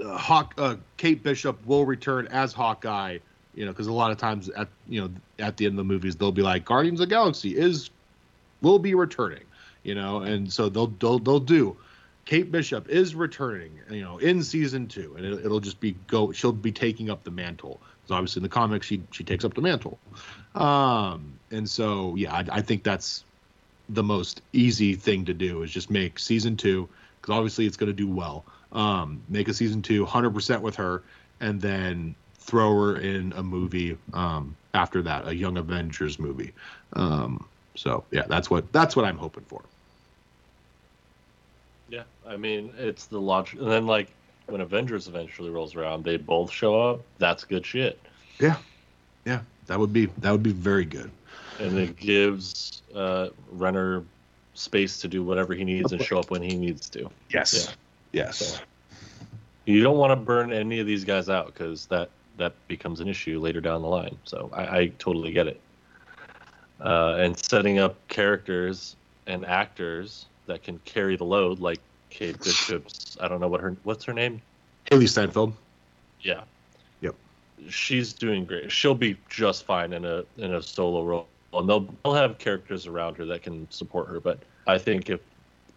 uh, 0.04 0.18
Hawk 0.18 0.54
uh, 0.58 0.76
Kate 0.98 1.24
Bishop 1.24 1.66
will 1.66 1.86
return 1.86 2.28
as 2.28 2.54
Hawkeye 2.54 3.20
you 3.54 3.66
know 3.66 3.72
because 3.72 3.88
a 3.88 3.94
lot 3.94 4.12
of 4.12 4.18
times 4.18 4.50
at 4.50 4.68
you 4.88 5.02
know 5.02 5.10
at 5.40 5.58
the 5.58 5.66
end 5.66 5.74
of 5.74 5.78
the 5.78 5.84
movies 5.84 6.16
they'll 6.16 6.32
be 6.32 6.42
like 6.42 6.66
guardians 6.66 7.00
of 7.00 7.10
the 7.10 7.14
galaxy 7.14 7.58
is 7.58 7.90
will 8.62 8.80
be 8.80 8.96
returning 8.96 9.44
you 9.84 9.96
know 9.96 10.20
and 10.20 10.52
so 10.52 10.70
they'll 10.70 10.88
they'll, 10.88 11.20
they'll 11.20 11.40
do. 11.40 11.76
Kate 12.24 12.52
bishop 12.52 12.88
is 12.88 13.16
returning 13.16 13.80
you 13.90 14.02
know 14.02 14.18
in 14.20 14.44
season 14.44 14.88
two 14.88 15.16
and 15.18 15.26
it, 15.26 15.46
it'll 15.46 15.60
just 15.60 15.80
be 15.80 15.96
go 16.08 16.32
she'll 16.32 16.52
be 16.52 16.72
taking 16.72 17.10
up 17.10 17.24
the 17.24 17.32
mantle 17.32 17.82
because 18.02 18.16
obviously 18.16 18.40
in 18.40 18.44
the 18.44 18.50
comics 18.50 18.88
she 18.88 19.02
she 19.12 19.24
takes 19.24 19.46
up 19.46 19.54
the 19.54 19.62
mantle 19.62 20.00
um 20.56 21.40
and 21.52 21.70
so 21.70 22.16
yeah 22.16 22.34
i, 22.34 22.46
I 22.52 22.62
think 22.62 22.84
that's 22.84 23.24
the 23.90 24.04
most 24.04 24.42
easy 24.54 24.96
thing 24.96 25.26
to 25.26 25.34
do 25.34 25.64
is 25.64 25.72
just 25.72 25.90
make 25.90 26.20
season 26.20 26.56
two 26.56 26.90
because 27.22 27.36
obviously 27.36 27.66
it's 27.66 27.78
going 27.78 27.88
to 27.88 27.94
do 27.94 28.08
well 28.08 28.46
um 28.72 29.22
make 29.30 29.48
a 29.48 29.54
season 29.54 29.82
two 29.82 30.06
100% 30.06 30.62
with 30.62 30.76
her 30.76 31.04
and 31.42 31.60
then 31.62 32.16
throw 32.42 32.74
her 32.74 32.98
in 32.98 33.34
a 33.34 33.44
movie 33.44 33.98
um, 34.14 34.56
after 34.74 35.02
that, 35.04 35.28
a 35.28 35.36
Young 35.36 35.58
Avengers 35.58 36.20
movie. 36.20 36.54
Um, 36.94 37.48
so 37.76 38.04
yeah, 38.12 38.24
that's 38.28 38.50
what 38.50 38.72
that's 38.74 38.96
what 38.96 39.06
I'm 39.06 39.18
hoping 39.18 39.44
for. 39.46 39.64
Yeah, 41.90 42.04
I 42.26 42.38
mean 42.38 42.74
it's 42.78 43.06
the 43.06 43.20
logic. 43.20 43.60
And 43.60 43.72
then 43.72 43.86
like 43.86 44.10
when 44.48 44.62
Avengers 44.62 45.08
eventually 45.08 45.50
rolls 45.50 45.76
around, 45.76 46.04
they 46.04 46.18
both 46.18 46.52
show 46.52 46.80
up. 46.80 47.02
That's 47.18 47.44
good 47.44 47.66
shit, 47.66 48.00
Yeah, 48.40 48.58
yeah, 49.26 49.42
that 49.68 49.80
would 49.80 49.94
be 49.94 50.08
that 50.20 50.32
would 50.32 50.44
be 50.44 50.52
very 50.54 50.86
good. 50.86 51.12
and 51.60 51.78
it 51.78 51.96
gives 51.96 52.82
uh, 52.96 53.30
Renner 53.52 54.04
space 54.54 55.00
to 55.00 55.08
do 55.08 55.24
whatever 55.24 55.54
he 55.54 55.64
needs 55.64 55.92
and 55.94 56.02
show 56.04 56.20
up 56.20 56.30
when 56.32 56.42
he 56.42 56.56
needs 56.56 56.90
to. 56.90 57.10
Yes, 57.30 57.76
yes, 58.12 58.38
So- 58.38 58.64
You 59.66 59.82
don't 59.84 59.98
want 59.98 60.12
to 60.12 60.16
burn 60.16 60.52
any 60.52 60.80
of 60.80 60.88
these 60.88 61.06
guys 61.06 61.30
out 61.30 61.48
because 61.48 61.86
that 61.88 62.10
that 62.38 62.54
becomes 62.68 63.00
an 63.00 63.08
issue 63.08 63.40
later 63.40 63.62
down 63.62 63.82
the 63.82 63.88
line. 63.88 64.18
So 64.24 64.50
I, 64.54 64.80
I 64.80 64.88
totally 64.98 65.32
get 65.32 65.48
it. 65.48 65.62
Uh, 66.80 67.18
and 67.20 67.38
setting 67.38 67.78
up 67.78 67.96
characters 68.08 68.96
and 69.28 69.46
actors 69.46 70.26
that 70.48 70.64
can 70.64 70.80
carry 70.86 71.16
the 71.16 71.24
load, 71.26 71.60
like 71.60 71.80
Kate 72.12 72.38
Bishop's. 72.44 73.18
I 73.20 73.28
don't 73.28 73.40
know 73.42 73.48
what 73.48 73.62
her 73.62 73.76
what's 73.84 74.04
her 74.06 74.14
name. 74.14 74.42
Hailee 74.92 75.08
Steinfeld. 75.10 75.54
Yeah. 76.22 76.42
Yep. 77.02 77.16
She's 77.70 78.14
doing 78.14 78.46
great. 78.46 78.72
She'll 78.72 78.94
be 78.94 79.18
just 79.30 79.66
fine 79.66 79.94
in 79.94 80.06
a 80.06 80.24
in 80.38 80.54
a 80.54 80.62
solo 80.62 81.04
role, 81.04 81.28
and 81.54 81.68
they'll 81.68 81.88
they'll 82.04 82.14
have 82.14 82.38
characters 82.38 82.86
around 82.86 83.16
her 83.18 83.26
that 83.26 83.42
can 83.42 83.70
support 83.72 84.08
her. 84.10 84.20
But 84.20 84.40
I 84.68 84.78
think 84.78 85.10
if 85.10 85.22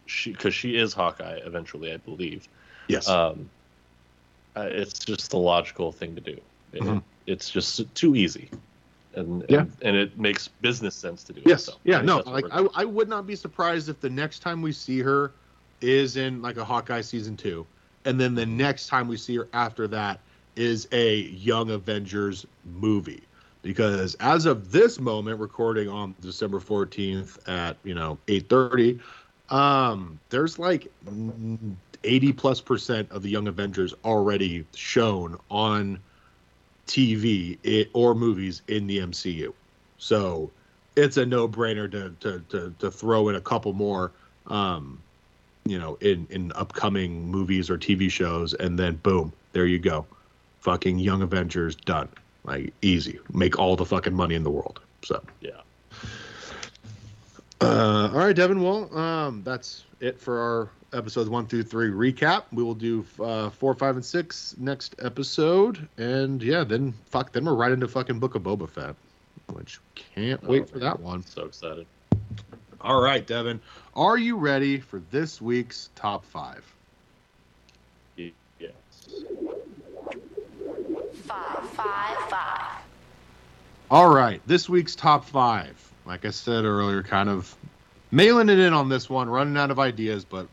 she, 0.07 0.33
because 0.33 0.55
she 0.55 0.77
is 0.77 0.93
Hawkeye 0.93 1.39
eventually, 1.45 1.93
I 1.93 1.97
believe. 1.99 2.47
Yes. 2.89 3.09
Um, 3.09 3.49
it's 4.57 4.99
just 4.99 5.31
the 5.31 5.39
logical 5.39 5.91
thing 5.93 6.15
to 6.15 6.21
do. 6.21 6.39
It- 6.73 6.83
Mhm. 6.83 7.03
It's 7.27 7.49
just 7.49 7.95
too 7.95 8.15
easy, 8.17 8.51
and 9.15 9.45
Yeah. 9.49 9.61
and, 9.61 9.73
and 9.81 9.97
it 9.97 10.19
makes 10.19 10.49
business 10.49 10.95
sense 10.95 11.25
to 11.25 11.33
do 11.33 11.41
it. 11.41 11.47
yes. 11.47 11.65
So 11.65 11.75
yeah. 11.85 12.03
No. 12.03 12.19
Like 12.27 12.45
I, 12.53 12.67
I 12.75 12.85
would 12.85 13.09
not 13.09 13.27
be 13.27 13.35
surprised 13.35 13.89
if 13.89 13.99
the 14.01 14.11
next 14.11 14.41
time 14.41 14.61
we 14.61 14.73
see 14.73 14.99
her 15.01 15.33
is 15.85 16.17
in 16.17 16.43
like 16.43 16.57
a 16.57 16.65
Hawkeye 16.65 17.03
season 17.03 17.37
two, 17.37 17.67
and 18.05 18.21
then 18.21 18.35
the 18.35 18.47
next 18.47 18.89
time 18.89 19.07
we 19.07 19.17
see 19.17 19.37
her 19.37 19.49
after 19.53 19.87
that 19.89 20.21
is 20.57 20.89
a 20.93 21.17
Young 21.17 21.71
Avengers 21.71 22.47
movie. 22.65 23.23
Because 23.63 24.15
as 24.17 24.47
of 24.47 24.73
this 24.73 25.01
moment, 25.01 25.41
recording 25.41 25.89
on 25.89 26.15
December 26.21 26.61
fourteenth 26.61 27.39
at 27.49 27.77
you 27.85 27.95
know 27.95 28.19
eight 28.29 28.49
thirty, 28.49 29.01
um, 29.51 30.19
there's 30.31 30.59
like 30.59 30.91
eighty 32.05 32.33
plus 32.33 32.61
percent 32.61 33.11
of 33.11 33.23
the 33.23 33.31
Young 33.31 33.49
Avengers 33.49 33.95
already 34.05 34.67
shown 34.75 35.39
on 35.51 35.99
TV 36.87 37.59
it, 37.63 37.89
or 37.93 38.15
movies 38.15 38.63
in 38.69 38.87
the 38.87 38.99
MCU. 38.99 39.53
So 39.97 40.51
it's 40.97 41.17
a 41.17 41.27
no 41.27 41.49
brainer 41.49 41.91
to, 41.91 42.15
to 42.21 42.41
to 42.51 42.75
to 42.79 42.91
throw 42.91 43.29
in 43.29 43.37
a 43.37 43.41
couple 43.41 43.73
more, 43.73 44.13
um, 44.47 45.01
you 45.65 45.79
know, 45.79 45.97
in 46.01 46.27
in 46.31 46.53
upcoming 46.53 47.31
movies 47.31 47.71
or 47.71 47.79
TV 47.79 48.11
shows, 48.11 48.55
and 48.55 48.79
then 48.79 48.97
boom, 48.97 49.33
there 49.53 49.67
you 49.67 49.79
go, 49.79 50.07
fucking 50.61 50.99
Young 50.99 51.23
Avengers 51.23 51.75
done, 51.75 52.09
like 52.45 52.73
easy, 52.83 53.19
make 53.33 53.59
all 53.59 53.77
the 53.77 53.85
fucking 53.87 54.15
money 54.15 54.35
in 54.35 54.45
the 54.45 54.51
world. 54.51 54.81
So 55.03 55.23
Yeah. 55.41 55.51
uh, 57.61 58.11
all 58.13 58.19
right, 58.19 58.35
Devin. 58.37 58.63
Well, 58.63 58.97
um, 58.97 59.43
that's 59.43 59.85
it 60.01 60.21
for 60.21 60.39
our 60.39 60.69
episodes 60.99 61.29
one 61.31 61.47
through 61.47 61.63
three 61.65 61.91
recap. 61.91 62.45
We 62.53 62.63
will 62.63 62.75
do 62.75 63.05
uh, 63.21 63.51
four, 63.51 63.75
five, 63.75 63.97
and 63.97 64.05
six 64.05 64.55
next 64.59 64.95
episode, 65.01 65.89
and 65.97 66.43
yeah, 66.43 66.65
then 66.65 66.93
fuck, 67.07 67.33
then 67.33 67.45
we're 67.45 67.55
right 67.55 67.73
into 67.73 67.89
fucking 67.89 68.19
Book 68.19 68.35
of 68.35 68.43
Boba 68.43 68.69
Fett, 68.69 68.95
which 69.53 69.81
can't 69.95 70.43
wait 70.45 70.63
Oh, 70.63 70.67
for 70.67 70.79
that 70.81 71.01
one. 71.01 71.25
So 71.25 71.47
excited. 71.47 71.87
All 72.81 73.01
right, 73.01 73.27
Devin, 73.27 73.61
are 73.97 74.19
you 74.19 74.37
ready 74.37 74.79
for 74.79 75.01
this 75.11 75.41
week's 75.41 75.91
top 75.95 76.25
five? 76.25 76.65
Yes. 78.17 78.73
Five, 81.23 81.69
five, 81.71 82.17
five. 82.29 82.83
All 83.91 84.13
right, 84.13 84.41
this 84.47 84.69
week's 84.69 84.95
top 84.95 85.25
five. 85.25 85.93
Like 86.07 86.25
I 86.25 86.31
said 86.31 86.65
earlier, 86.65 87.03
kind 87.03 87.29
of 87.29 87.55
mailing 88.11 88.49
it 88.49 88.59
in 88.59 88.73
on 88.73 88.89
this 88.89 89.09
one, 89.09 89.29
running 89.29 89.57
out 89.57 89.71
of 89.71 89.79
ideas, 89.79 90.25
but 90.25 90.49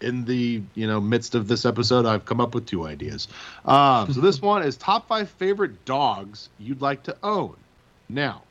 in 0.00 0.24
the 0.24 0.60
you 0.74 0.86
know 0.86 1.00
midst 1.00 1.34
of 1.34 1.48
this 1.48 1.64
episode, 1.64 2.06
I've 2.06 2.24
come 2.24 2.40
up 2.40 2.54
with 2.54 2.66
two 2.66 2.86
ideas. 2.86 3.28
Um, 3.64 4.12
so 4.12 4.20
this 4.20 4.42
one 4.42 4.62
is 4.62 4.76
top 4.76 5.08
five 5.08 5.30
favorite 5.30 5.84
dogs 5.84 6.48
you'd 6.58 6.80
like 6.80 7.02
to 7.04 7.16
own. 7.22 7.56
Now, 8.08 8.42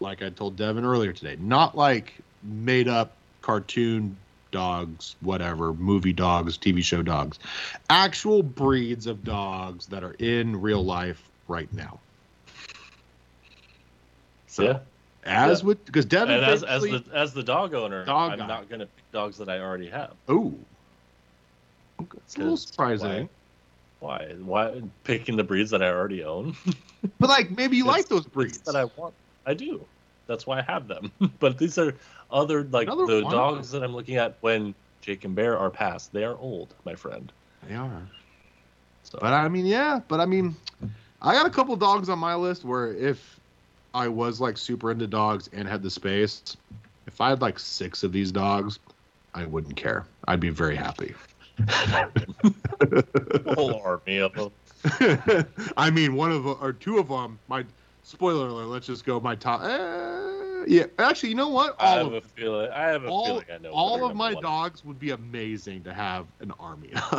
like 0.00 0.22
I 0.22 0.30
told 0.30 0.56
Devin 0.56 0.84
earlier 0.84 1.12
today, 1.12 1.36
not 1.40 1.76
like 1.76 2.14
made 2.42 2.88
up 2.88 3.15
cartoon 3.46 4.16
dogs, 4.50 5.14
whatever, 5.20 5.72
movie 5.72 6.12
dogs, 6.12 6.58
TV 6.58 6.82
show 6.82 7.00
dogs, 7.00 7.38
actual 7.88 8.42
breeds 8.42 9.06
of 9.06 9.22
dogs 9.22 9.86
that 9.86 10.02
are 10.02 10.14
in 10.18 10.60
real 10.60 10.84
life 10.84 11.22
right 11.46 11.72
now. 11.72 12.00
So, 14.48 14.62
yeah. 14.64 14.78
as 15.24 15.60
Yeah. 15.60 15.66
with 15.66 15.84
because 15.86 16.06
Devin 16.06 16.34
And 16.34 16.44
as, 16.44 16.64
as 16.64 16.82
the 16.82 17.04
as 17.12 17.32
the 17.34 17.42
dog 17.44 17.72
owner, 17.74 18.04
Dog 18.04 18.32
I'm 18.32 18.38
guy. 18.40 18.46
not 18.48 18.68
gonna 18.68 18.86
pick 18.86 19.12
dogs 19.12 19.38
that 19.38 19.48
I 19.48 19.60
already 19.60 19.90
have. 19.90 20.12
oh, 20.28 20.52
it's 22.16 22.34
a 22.36 22.40
little 22.40 22.56
surprising. 22.56 23.28
Why? 24.00 24.26
Why 24.40 24.82
picking 25.04 25.36
the 25.36 25.44
breeds 25.44 25.70
that 25.70 25.82
I 25.82 25.88
already 25.88 26.24
own? 26.24 26.56
But 27.20 27.28
like 27.28 27.50
maybe 27.50 27.76
you 27.76 27.84
It's- 27.84 27.96
like 27.98 28.08
those 28.08 28.26
breeds. 28.26 28.58
that 28.58 28.74
I 28.74 28.84
want. 28.96 29.14
I 29.46 29.54
do. 29.54 29.84
That's 30.26 30.44
why 30.44 30.58
I 30.58 30.62
have 30.62 30.88
them. 30.88 31.12
but 31.38 31.56
these 31.58 31.78
are 31.78 31.94
other 32.30 32.64
like 32.64 32.88
Another 32.88 33.18
the 33.18 33.24
one. 33.24 33.32
dogs 33.32 33.70
that 33.70 33.82
I'm 33.82 33.94
looking 33.94 34.16
at 34.16 34.36
when 34.40 34.74
Jake 35.00 35.24
and 35.24 35.34
Bear 35.34 35.58
are 35.58 35.70
past. 35.70 36.12
They 36.12 36.24
are 36.24 36.36
old, 36.36 36.74
my 36.84 36.94
friend. 36.94 37.32
They 37.68 37.74
are. 37.74 38.02
So 39.04 39.18
But 39.20 39.32
I 39.32 39.48
mean, 39.48 39.66
yeah. 39.66 40.00
But 40.08 40.20
I 40.20 40.26
mean, 40.26 40.56
I 41.22 41.32
got 41.32 41.46
a 41.46 41.50
couple 41.50 41.76
dogs 41.76 42.08
on 42.08 42.18
my 42.18 42.34
list 42.34 42.64
where 42.64 42.92
if 42.92 43.38
I 43.94 44.08
was 44.08 44.40
like 44.40 44.58
super 44.58 44.90
into 44.90 45.06
dogs 45.06 45.48
and 45.52 45.68
had 45.68 45.82
the 45.82 45.90
space, 45.90 46.56
if 47.06 47.20
I 47.20 47.30
had 47.30 47.40
like 47.40 47.58
six 47.58 48.02
of 48.02 48.12
these 48.12 48.32
dogs, 48.32 48.78
I 49.34 49.46
wouldn't 49.46 49.76
care. 49.76 50.06
I'd 50.26 50.40
be 50.40 50.50
very 50.50 50.76
happy. 50.76 51.14
whole 53.54 53.80
army 53.82 54.18
of 54.18 54.32
them. 54.34 54.50
I 55.76 55.90
mean, 55.90 56.14
one 56.14 56.32
of 56.32 56.46
or 56.46 56.72
two 56.72 56.98
of 56.98 57.08
them. 57.08 57.38
My 57.48 57.64
spoiler 58.02 58.48
alert. 58.48 58.66
Let's 58.66 58.86
just 58.86 59.04
go. 59.04 59.20
My 59.20 59.34
top. 59.34 59.62
Uh, 59.62 60.45
yeah, 60.66 60.84
actually, 60.98 61.30
you 61.30 61.34
know 61.34 61.48
what? 61.48 61.76
I 61.78 61.90
have 61.90 62.06
of 62.06 62.14
a 62.14 62.20
feeling. 62.20 62.70
I 62.70 62.82
have 62.82 63.04
a 63.04 63.08
all, 63.08 63.26
feeling 63.26 63.44
I 63.52 63.58
know. 63.58 63.70
all 63.70 64.04
of 64.04 64.16
my 64.16 64.34
one. 64.34 64.42
dogs 64.42 64.84
would 64.84 64.98
be 64.98 65.10
amazing 65.10 65.82
to 65.84 65.94
have 65.94 66.26
an 66.40 66.52
army 66.58 66.90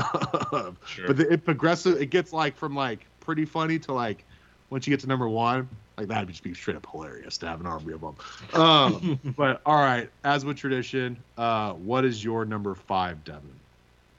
of. 0.51 0.77
Sure. 0.85 1.07
But 1.07 1.17
the, 1.17 1.31
it 1.33 1.45
progresses. 1.45 1.99
It 1.99 2.07
gets 2.07 2.33
like 2.33 2.55
from 2.55 2.75
like 2.75 3.05
pretty 3.19 3.45
funny 3.45 3.79
to 3.79 3.93
like 3.93 4.23
once 4.69 4.85
you 4.85 4.91
get 4.91 4.99
to 5.01 5.07
number 5.07 5.29
one, 5.29 5.67
like 5.97 6.07
that'd 6.07 6.27
just 6.27 6.43
be 6.43 6.53
straight 6.53 6.77
up 6.77 6.87
hilarious 6.91 7.37
to 7.39 7.47
have 7.47 7.59
an 7.59 7.67
army 7.67 7.93
of 7.93 8.01
them. 8.01 8.15
Um, 8.53 9.19
but 9.37 9.61
all 9.65 9.77
right, 9.77 10.09
as 10.23 10.45
with 10.45 10.57
tradition, 10.57 11.17
uh, 11.37 11.73
what 11.73 12.05
is 12.05 12.23
your 12.23 12.45
number 12.45 12.75
five, 12.75 13.23
Devin? 13.23 13.59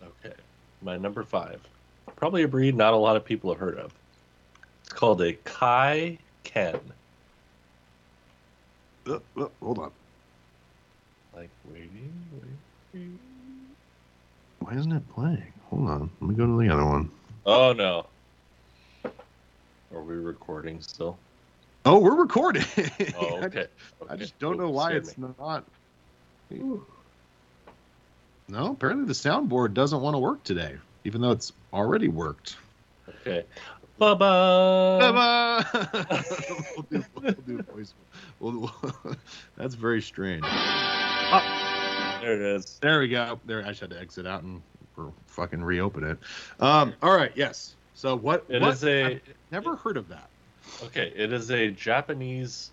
Okay. 0.02 0.34
My 0.82 0.96
number 0.96 1.22
five. 1.22 1.60
Probably 2.16 2.42
a 2.42 2.48
breed 2.48 2.74
not 2.74 2.94
a 2.94 2.96
lot 2.96 3.16
of 3.16 3.24
people 3.24 3.50
have 3.50 3.60
heard 3.60 3.78
of. 3.78 3.92
It's 4.80 4.92
called 4.92 5.20
a 5.20 5.34
Kai 5.34 6.18
Ken. 6.44 6.80
Hold 9.08 9.78
on. 9.78 9.92
Like 11.34 11.50
waiting, 11.64 12.12
waiting. 12.92 13.18
Why 14.60 14.74
isn't 14.74 14.92
it 14.92 15.08
playing? 15.08 15.52
Hold 15.70 15.88
on. 15.88 16.10
Let 16.20 16.30
me 16.30 16.34
go 16.34 16.46
to 16.46 16.58
the 16.58 16.72
other 16.72 16.84
one. 16.84 17.10
Oh 17.46 17.72
no. 17.72 18.06
Are 19.94 20.02
we 20.02 20.14
recording 20.16 20.80
still? 20.80 21.18
Oh, 21.84 21.98
we're 21.98 22.16
recording. 22.16 22.64
Oh, 23.20 23.40
I 23.40 23.46
okay. 23.46 23.66
I 24.08 24.16
just 24.16 24.38
don't 24.38 24.58
know 24.58 24.70
why 24.70 24.92
it's 24.92 25.16
me. 25.16 25.28
not. 25.38 25.64
No, 28.48 28.72
apparently 28.72 29.06
the 29.06 29.12
soundboard 29.12 29.74
doesn't 29.74 30.00
want 30.00 30.14
to 30.14 30.18
work 30.18 30.44
today, 30.44 30.76
even 31.04 31.20
though 31.20 31.32
it's 31.32 31.52
already 31.72 32.08
worked. 32.08 32.56
Okay. 33.08 33.44
Bye 33.98 34.14
bye. 34.14 35.64
we'll 36.76 36.86
do, 36.90 37.04
we'll 37.20 37.32
do 37.32 37.62
voice. 37.62 37.94
We'll, 38.40 38.52
we'll- 38.60 39.16
that's 39.56 39.74
very 39.74 40.00
strange. 40.02 40.42
There 42.20 42.34
it 42.34 42.40
is. 42.40 42.78
There 42.80 43.00
we 43.00 43.08
go. 43.08 43.40
There, 43.44 43.64
I 43.64 43.68
just 43.68 43.80
had 43.80 43.90
to 43.90 44.00
exit 44.00 44.26
out 44.26 44.42
and 44.42 44.62
or 44.96 45.12
fucking 45.26 45.62
reopen 45.62 46.04
it. 46.04 46.18
Um. 46.60 46.94
All 47.02 47.14
right. 47.16 47.32
Yes. 47.34 47.74
So 47.94 48.16
what? 48.16 48.44
It 48.48 48.60
what 48.62 48.72
is 48.74 48.84
a 48.84 49.04
I've 49.04 49.20
never 49.50 49.76
heard 49.76 49.96
of 49.96 50.08
that. 50.08 50.28
okay. 50.84 51.12
It 51.14 51.32
is 51.32 51.50
a 51.50 51.70
Japanese 51.70 52.70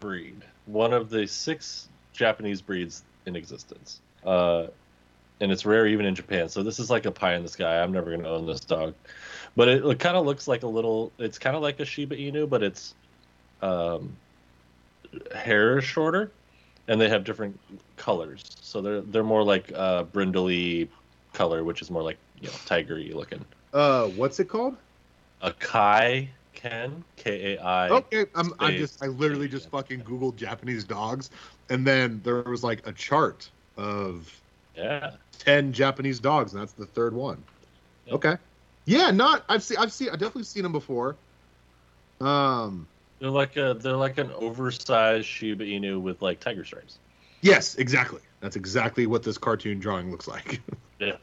breed. 0.00 0.42
One 0.66 0.92
of 0.92 1.10
the 1.10 1.26
six 1.26 1.88
Japanese 2.12 2.60
breeds 2.62 3.02
in 3.26 3.36
existence. 3.36 4.00
Uh, 4.24 4.66
and 5.40 5.50
it's 5.50 5.66
rare 5.66 5.86
even 5.86 6.06
in 6.06 6.14
Japan. 6.14 6.48
So 6.48 6.62
this 6.62 6.78
is 6.78 6.90
like 6.90 7.06
a 7.06 7.10
pie 7.10 7.34
in 7.34 7.42
the 7.42 7.48
sky. 7.48 7.82
I'm 7.82 7.92
never 7.92 8.10
gonna 8.16 8.28
own 8.28 8.46
this 8.46 8.60
dog, 8.60 8.94
but 9.56 9.68
it, 9.68 9.84
it 9.84 9.98
kind 9.98 10.16
of 10.16 10.26
looks 10.26 10.48
like 10.48 10.62
a 10.62 10.68
little. 10.68 11.12
It's 11.18 11.38
kind 11.38 11.56
of 11.56 11.62
like 11.62 11.80
a 11.80 11.84
Shiba 11.84 12.16
Inu, 12.16 12.48
but 12.48 12.62
it's 12.62 12.94
um, 13.62 14.16
hair 15.34 15.78
is 15.78 15.84
shorter, 15.84 16.32
and 16.88 17.00
they 17.00 17.08
have 17.08 17.24
different 17.24 17.58
colors. 17.96 18.42
So 18.60 18.80
they're 18.80 19.00
they're 19.00 19.24
more 19.24 19.42
like 19.42 19.72
uh, 19.74 20.04
brindley 20.04 20.88
color, 21.32 21.64
which 21.64 21.82
is 21.82 21.90
more 21.90 22.02
like 22.02 22.18
you 22.40 22.48
know 22.48 22.54
tigery 22.66 23.14
looking. 23.14 23.44
Uh, 23.72 24.06
what's 24.08 24.40
it 24.40 24.48
called? 24.48 24.76
A 25.40 25.52
Kai 25.52 26.28
Ken 26.54 27.04
K 27.16 27.54
A 27.54 27.62
I. 27.62 27.88
Okay, 27.90 28.26
I'm, 28.34 28.52
I 28.58 28.76
just 28.76 29.02
I 29.02 29.08
literally 29.08 29.48
just 29.48 29.70
fucking 29.70 30.00
googled 30.02 30.36
Japanese 30.36 30.84
dogs, 30.84 31.30
and 31.70 31.86
then 31.86 32.20
there 32.24 32.42
was 32.42 32.64
like 32.64 32.86
a 32.86 32.92
chart 32.92 33.50
of 33.76 34.40
Yeah. 34.76 35.12
ten 35.38 35.72
Japanese 35.72 36.20
dogs, 36.20 36.52
and 36.52 36.62
that's 36.62 36.72
the 36.72 36.86
third 36.86 37.12
one. 37.14 37.42
Yeah. 38.06 38.14
Okay, 38.14 38.36
yeah, 38.84 39.10
not 39.10 39.44
I've 39.48 39.62
seen 39.62 39.78
I've 39.78 39.92
seen 39.92 40.08
I've 40.10 40.18
definitely 40.18 40.44
seen 40.44 40.62
them 40.62 40.72
before. 40.72 41.16
Um, 42.20 42.86
They're 43.18 43.30
like 43.30 43.56
a 43.56 43.74
they're 43.78 43.96
like 43.96 44.18
an 44.18 44.30
oversized 44.32 45.26
Shiba 45.26 45.64
Inu 45.64 46.00
with 46.00 46.22
like 46.22 46.40
tiger 46.40 46.64
stripes. 46.64 46.98
Yes, 47.40 47.74
exactly. 47.76 48.20
That's 48.40 48.56
exactly 48.56 49.06
what 49.06 49.22
this 49.22 49.38
cartoon 49.38 49.78
drawing 49.78 50.10
looks 50.10 50.28
like. 50.28 50.60
Yeah, 51.00 51.16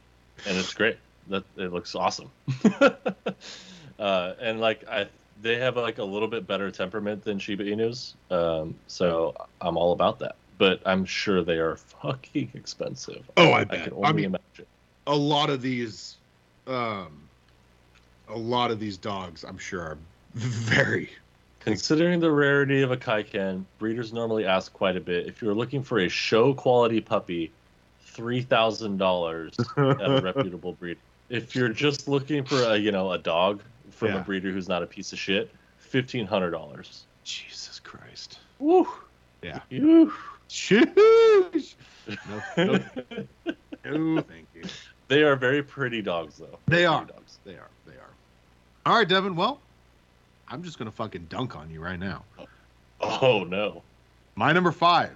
and 0.45 0.57
it's 0.57 0.73
great. 0.73 0.97
That 1.27 1.45
it 1.55 1.71
looks 1.71 1.95
awesome. 1.95 2.29
uh, 3.99 4.33
and 4.39 4.59
like 4.59 4.87
I, 4.87 5.07
they 5.41 5.57
have 5.57 5.77
like 5.77 5.97
a 5.97 6.03
little 6.03 6.27
bit 6.27 6.45
better 6.45 6.69
temperament 6.71 7.23
than 7.23 7.39
Shiba 7.39 7.63
Inus, 7.63 8.13
um, 8.29 8.75
so 8.87 9.33
I'm 9.61 9.77
all 9.77 9.93
about 9.93 10.19
that. 10.19 10.35
But 10.57 10.81
I'm 10.85 11.05
sure 11.05 11.41
they 11.43 11.57
are 11.57 11.75
fucking 12.01 12.51
expensive. 12.53 13.29
Oh, 13.37 13.51
I 13.51 13.61
I 13.61 13.63
bet. 13.63 13.83
can 13.85 13.93
I, 14.03 14.09
only 14.09 14.13
mean, 14.13 14.25
imagine. 14.25 14.65
a 15.07 15.15
lot 15.15 15.49
of 15.49 15.61
these, 15.61 16.17
um, 16.67 17.29
a 18.31 18.37
lot 18.37 18.71
of 18.71 18.79
these 18.79 18.97
dogs, 18.97 19.43
I'm 19.43 19.57
sure, 19.57 19.81
are 19.81 19.97
very. 20.35 21.09
Considering 21.59 22.19
the 22.19 22.31
rarity 22.31 22.81
of 22.81 22.91
a 22.91 22.97
Kaiken, 22.97 23.65
breeders 23.77 24.11
normally 24.11 24.45
ask 24.45 24.73
quite 24.73 24.97
a 24.97 24.99
bit. 25.01 25.27
If 25.27 25.41
you're 25.41 25.53
looking 25.53 25.83
for 25.83 25.99
a 25.99 26.09
show 26.09 26.53
quality 26.53 27.01
puppy, 27.01 27.51
three 28.01 28.41
thousand 28.41 28.97
dollars 28.97 29.55
at 29.77 30.01
a 30.01 30.21
reputable 30.23 30.73
breeder. 30.73 30.99
If 31.29 31.55
you're 31.55 31.69
just 31.69 32.07
looking 32.07 32.43
for 32.43 32.61
a 32.63 32.77
you 32.77 32.91
know 32.91 33.11
a 33.11 33.17
dog 33.19 33.61
from 33.91 34.09
Yeah. 34.09 34.21
a 34.21 34.23
breeder 34.23 34.51
who's 34.51 34.67
not 34.67 34.81
a 34.81 34.87
piece 34.87 35.13
of 35.13 35.19
shit, 35.19 35.51
fifteen 35.77 36.25
hundred 36.25 36.51
dollars. 36.51 37.03
Jesus 37.23 37.79
Christ. 37.79 38.39
Woo. 38.57 38.87
Yeah. 39.43 39.59
Woo. 39.71 40.11
Shoosh. 40.49 41.75
No, 42.57 42.65
no, 42.65 43.97
no, 44.15 44.21
thank 44.21 44.47
you. 44.55 44.63
They 45.07 45.21
are 45.23 45.35
very 45.35 45.61
pretty 45.63 46.01
dogs, 46.01 46.37
though. 46.37 46.57
They 46.67 46.77
Very 46.77 46.85
are. 46.87 47.05
Dogs. 47.05 47.37
They 47.45 47.53
are. 47.53 47.69
They 47.85 47.93
are. 47.93 48.09
All 48.85 48.95
right, 48.95 49.07
Devin. 49.07 49.35
Well, 49.35 49.59
I'm 50.47 50.63
just 50.63 50.77
gonna 50.79 50.91
fucking 50.91 51.27
dunk 51.29 51.55
on 51.55 51.69
you 51.69 51.81
right 51.81 51.99
now. 51.99 52.23
Oh 52.99 53.43
no. 53.43 53.83
My 54.35 54.51
number 54.53 54.71
five, 54.71 55.15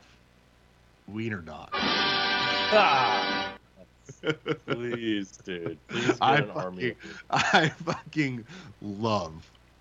Wiener 1.08 1.40
Dog. 1.42 1.70
Ah. 1.74 3.54
Please, 4.68 5.38
dude. 5.38 5.78
Please 5.88 6.08
get 6.08 6.18
I 6.22 6.38
an 6.38 6.50
army. 6.52 6.92
fucking- 6.92 6.98
I 7.32 7.70
fucking 7.70 8.46
love 8.82 9.34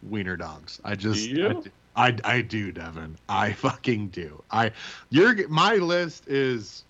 Wiener 0.02 0.36
Dogs. 0.36 0.80
I 0.84 0.94
just, 0.94 1.26
you? 1.28 1.62
I, 1.96 2.10
do- 2.10 2.20
I, 2.26 2.36
I 2.36 2.40
do, 2.42 2.72
Devin. 2.72 3.16
I 3.28 3.52
fucking 3.52 4.08
do. 4.08 4.42
I, 4.50 4.72
your, 5.10 5.48
my 5.48 5.74
list 5.76 6.28
is 6.28 6.84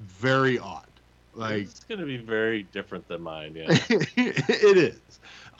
very 0.00 0.58
odd. 0.58 0.86
Like 1.34 1.62
it's 1.62 1.84
gonna 1.84 2.04
be 2.04 2.18
very 2.18 2.64
different 2.64 3.08
than 3.08 3.22
mine. 3.22 3.54
Yeah. 3.56 3.66
it 3.88 4.76
is. 4.76 5.00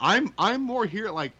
I'm 0.03 0.33
I'm 0.37 0.61
more 0.61 0.85
here 0.85 1.09
like 1.09 1.31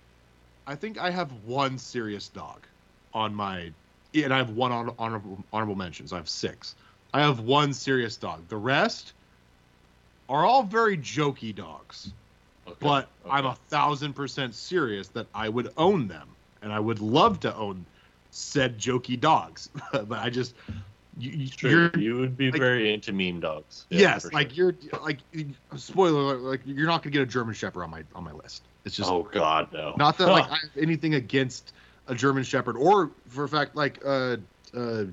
I 0.66 0.76
think 0.76 0.98
I 0.98 1.12
have 1.12 1.32
one 1.46 1.78
serious 1.78 2.30
dog 2.30 2.66
on 3.14 3.36
my 3.36 3.72
and 4.16 4.34
I 4.34 4.38
have 4.38 4.52
one 4.52 4.72
honor, 4.72 4.94
honorable 4.98 5.44
honorable 5.52 5.76
mentions. 5.76 6.14
I 6.14 6.18
have 6.18 6.30
six. 6.30 6.76
I 7.14 7.22
have 7.22 7.42
one 7.42 7.74
serious 7.74 8.16
dog. 8.16 8.48
The 8.48 8.58
rest 8.58 9.14
are 10.30 10.46
all 10.46 10.64
very 10.64 10.98
jokey 10.98 11.54
dogs. 11.54 12.14
Okay, 12.66 12.78
But 12.80 13.10
I'm 13.30 13.46
a 13.46 13.56
thousand 13.68 14.14
percent 14.14 14.56
serious 14.56 15.10
that 15.10 15.28
I 15.36 15.50
would 15.50 15.74
own 15.76 16.08
them 16.08 16.30
and 16.62 16.72
I 16.72 16.80
would 16.80 17.02
love 17.02 17.42
to 17.42 17.54
own 17.56 17.86
said 18.32 18.80
jokey 18.80 19.20
dogs. 19.20 19.70
but 19.92 20.14
I 20.14 20.30
just 20.30 20.56
you, 21.18 21.32
you- 21.32 21.48
True. 21.50 21.92
You 21.98 22.18
would 22.18 22.36
be 22.38 22.52
like- 22.52 22.60
very 22.60 22.94
into 22.94 23.14
meme 23.14 23.40
dogs. 23.40 23.86
Yeah, 23.90 24.00
yes, 24.00 24.32
like 24.34 24.52
sure. 24.52 24.76
you're 24.82 25.02
like 25.02 25.20
spoiler 25.78 26.20
alert, 26.22 26.42
like 26.42 26.62
you're 26.66 26.88
not 26.88 27.04
gonna 27.04 27.12
get 27.12 27.22
a 27.22 27.26
German 27.26 27.54
Shepherd 27.54 27.84
on 27.84 27.90
my 27.92 28.04
on 28.16 28.24
my 28.24 28.32
list. 28.34 28.64
It's 28.86 28.96
just 28.96 29.10
oh 29.10 29.24
God, 29.32 29.72
no. 29.72 29.94
not 29.98 30.18
that 30.18 30.28
like 30.28 30.46
I 30.50 30.56
have 30.56 30.78
anything 30.78 31.14
against 31.16 31.74
a 32.08 32.16
German 32.16 32.44
Shepherd 32.44 32.76
or 32.76 33.12
for 33.30 33.44
a 33.46 33.50
fact 33.50 33.76
like 33.76 34.00
uh 34.06 34.38
uh 34.76 35.06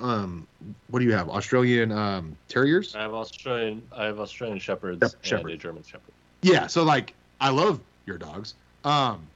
um 0.00 0.46
what 0.88 0.98
do 0.98 1.04
you 1.04 1.12
have 1.12 1.28
Australian 1.28 1.92
um 1.92 2.36
terriers? 2.48 2.94
I 2.96 3.02
have 3.02 3.14
Australian. 3.14 3.82
I 3.92 4.04
have 4.06 4.18
Australian 4.18 4.58
shepherds 4.58 5.00
Yep, 5.24 5.40
and 5.42 5.50
a 5.50 5.56
German 5.56 5.82
shepherd. 5.84 6.12
Yeah, 6.42 6.66
so 6.66 6.82
like 6.82 7.14
I 7.40 7.50
love 7.50 7.80
your 8.06 8.18
dogs. 8.18 8.54
Um 8.84 9.26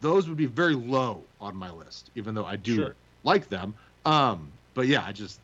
those 0.00 0.28
would 0.28 0.36
be 0.36 0.46
very 0.46 0.74
low 0.74 1.22
on 1.40 1.56
my 1.56 1.70
list, 1.70 2.10
even 2.14 2.34
though 2.34 2.44
I 2.44 2.56
do 2.56 2.74
Sure. 2.76 2.94
like 3.24 3.48
them. 3.48 3.74
Um 4.04 4.52
but 4.78 4.86
yeah, 4.86 5.04
I 5.04 5.10
just 5.10 5.40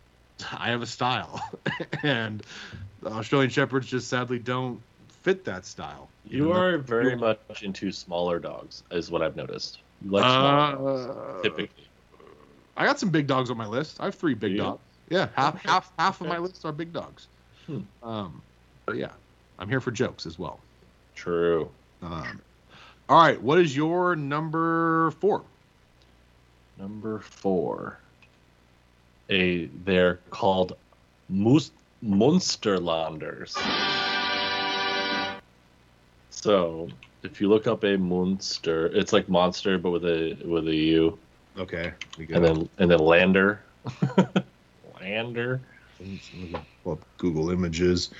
I 0.58 0.70
have 0.70 0.80
a 0.80 0.86
style 0.86 1.46
and 2.02 2.42
Australian 3.04 3.50
Shepherds 3.50 3.86
just 3.86 4.08
sadly 4.08 4.38
don't 4.38 4.80
fit 5.22 5.44
that 5.44 5.66
style. 5.66 6.08
You 6.26 6.52
are 6.52 6.78
very 6.78 7.14
much 7.16 7.62
into 7.62 7.92
smaller 7.92 8.38
dogs, 8.38 8.82
is 8.90 9.10
what 9.10 9.20
I've 9.20 9.36
noticed. 9.36 9.78
You 10.02 10.10
like 10.12 10.22
smaller 10.24 10.72
dogs, 10.72 11.16
Uh, 11.38 11.42
typically. 11.42 11.84
I 12.78 12.86
got 12.86 12.98
some 12.98 13.10
big 13.10 13.26
dogs 13.26 13.50
on 13.50 13.58
my 13.58 13.66
list. 13.66 14.00
I 14.00 14.06
have 14.06 14.14
three 14.14 14.32
big 14.32 14.52
Do 14.52 14.56
dogs. 14.58 14.80
Yeah, 15.10 15.28
half 15.34 15.56
Okay. 15.56 15.68
half 15.68 15.92
half 15.98 16.20
of 16.22 16.26
my 16.28 16.38
list 16.38 16.64
are 16.64 16.72
big 16.72 16.94
dogs. 16.94 17.26
Hmm. 17.66 17.80
Um, 18.02 18.40
but 18.86 18.96
yeah, 18.96 19.10
I'm 19.58 19.68
here 19.68 19.82
for 19.82 19.90
jokes 19.90 20.24
as 20.24 20.38
well. 20.38 20.60
True. 21.14 21.68
Um, 22.02 22.40
all 23.10 23.20
right, 23.20 23.40
what 23.42 23.58
is 23.58 23.76
your 23.76 24.16
number 24.16 25.10
four? 25.12 25.42
Number 26.78 27.18
four. 27.18 27.98
A 29.30 29.66
they're 29.84 30.16
called 30.30 30.76
Moose 31.28 31.70
Munsterlanders. 32.02 33.54
So 36.30 36.88
if 37.22 37.40
you 37.40 37.48
look 37.48 37.66
up 37.66 37.84
a 37.84 37.96
Munster, 37.96 38.86
it's 38.86 39.12
like 39.12 39.28
monster 39.28 39.76
but 39.78 39.90
with 39.90 40.04
a 40.04 40.40
with 40.44 40.68
a 40.68 40.74
U. 40.74 41.18
Okay, 41.58 41.92
And 42.18 42.44
then 42.44 42.68
and 42.78 42.90
then 42.90 43.00
Lander. 43.00 43.64
Lander. 45.00 45.60
up 46.86 47.04
Google 47.18 47.50
Images, 47.50 48.10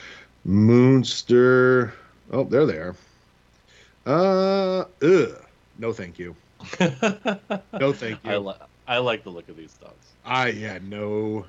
Moonster. 0.44 1.94
Oh, 2.30 2.44
there 2.44 2.66
they 2.66 2.78
are. 2.78 2.97
Uh, 4.05 4.85
ugh. 5.02 5.44
No, 5.78 5.93
thank 5.93 6.18
you. 6.18 6.35
No, 7.78 7.93
thank 7.93 8.18
I, 8.24 8.32
you. 8.35 8.39
li- 8.40 8.55
I 8.89 8.98
like 8.98 9.23
the 9.23 9.31
look 9.31 9.48
of 9.48 9.56
these 9.56 9.74
dogs. 9.74 10.06
I 10.24 10.48
yeah, 10.48 10.78
no, 10.82 11.44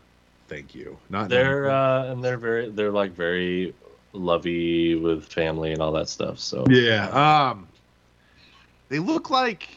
thank 0.50 0.76
you. 0.76 0.98
Not 1.10 1.30
They're 1.30 1.70
uh, 1.70 2.12
and 2.12 2.24
they're 2.24 2.38
very 2.38 2.70
they're 2.70 2.92
like 2.92 3.14
very 3.14 3.74
lovey 4.12 4.96
with 4.96 5.26
family 5.26 5.72
and 5.72 5.82
all 5.82 5.94
that 5.94 6.10
stuff. 6.10 6.38
So 6.40 6.66
Yeah. 6.70 7.08
Um 7.50 7.68
they 8.90 9.00
look 9.00 9.30
like 9.30 9.70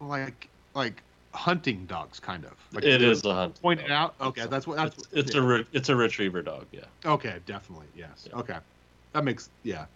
like 0.00 0.48
like 0.74 1.02
hunting 1.34 1.86
dogs 1.86 2.20
kind 2.20 2.44
of. 2.44 2.52
Like 2.72 2.84
it 2.84 3.02
is 3.02 3.24
a 3.24 3.34
hunt. 3.34 3.60
pointed 3.60 3.88
dog. 3.88 4.14
out. 4.20 4.28
Okay, 4.28 4.46
that's 4.46 4.66
what 4.66 4.76
that's 4.76 4.96
It's, 5.12 5.28
it's 5.30 5.34
a 5.34 5.42
re- 5.42 5.66
it's 5.72 5.88
a 5.88 5.96
retriever 5.96 6.40
dog. 6.40 6.66
Yeah. 6.70 6.84
Okay, 7.04 7.40
definitely. 7.46 7.86
Yes. 7.96 8.28
Yeah. 8.28 8.38
Okay. 8.38 8.58
That 9.12 9.24
makes 9.24 9.50
yeah. 9.64 9.86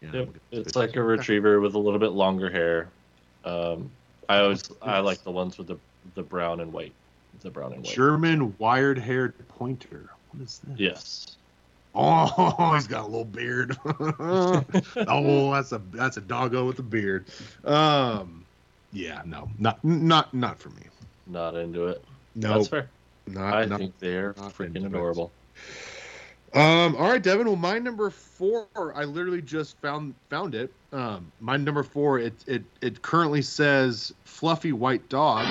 Yeah. 0.00 0.12
Yep. 0.12 0.26
look 0.26 0.36
at 0.36 0.42
this 0.50 0.66
It's 0.68 0.76
like 0.76 0.96
a 0.96 1.02
retriever 1.02 1.60
with 1.60 1.74
a 1.74 1.78
little 1.78 2.00
bit 2.00 2.12
longer 2.12 2.50
hair. 2.50 2.88
Um, 3.44 3.90
I 4.28 4.38
always 4.38 4.62
I 4.80 5.00
like 5.00 5.22
the 5.24 5.30
ones 5.30 5.58
with 5.58 5.66
the 5.66 5.76
the 6.14 6.22
brown 6.22 6.60
and 6.60 6.72
white. 6.72 6.92
The 7.40 7.50
brown 7.50 7.72
and 7.72 7.84
white. 7.84 7.94
German 7.94 8.54
wired 8.58 8.98
haired 8.98 9.34
pointer. 9.48 10.08
What 10.30 10.42
is 10.44 10.60
this? 10.64 10.78
Yes. 10.78 11.36
Oh, 11.94 12.72
he's 12.74 12.86
got 12.86 13.04
a 13.04 13.06
little 13.06 13.24
beard. 13.24 13.76
oh, 13.84 15.52
that's 15.52 15.72
a 15.72 15.80
that's 15.92 16.16
a 16.16 16.20
doggo 16.20 16.66
with 16.66 16.78
a 16.78 16.82
beard. 16.82 17.26
Um 17.64 18.44
yeah, 18.92 19.22
no. 19.24 19.50
Not 19.58 19.82
not 19.84 20.32
not 20.32 20.58
for 20.58 20.70
me. 20.70 20.82
Not 21.26 21.56
into 21.56 21.88
it. 21.88 22.04
No. 22.34 22.54
That's 22.54 22.68
fair. 22.68 22.88
Not, 23.26 23.54
I 23.54 23.64
not 23.66 23.78
think 23.78 23.98
they're 23.98 24.34
freaking 24.34 25.16
it. 25.16 25.30
Um, 26.54 26.96
all 26.96 27.08
right, 27.10 27.22
Devin. 27.22 27.46
Well, 27.46 27.56
my 27.56 27.78
number 27.78 28.10
four, 28.10 28.66
I 28.94 29.04
literally 29.04 29.40
just 29.40 29.76
found 29.78 30.14
found 30.28 30.54
it. 30.54 30.70
Um, 30.92 31.32
my 31.40 31.56
number 31.56 31.82
four, 31.82 32.18
it 32.18 32.34
it 32.46 32.62
it 32.82 33.00
currently 33.00 33.40
says 33.42 34.12
fluffy 34.24 34.72
white 34.72 35.08
dog. 35.08 35.46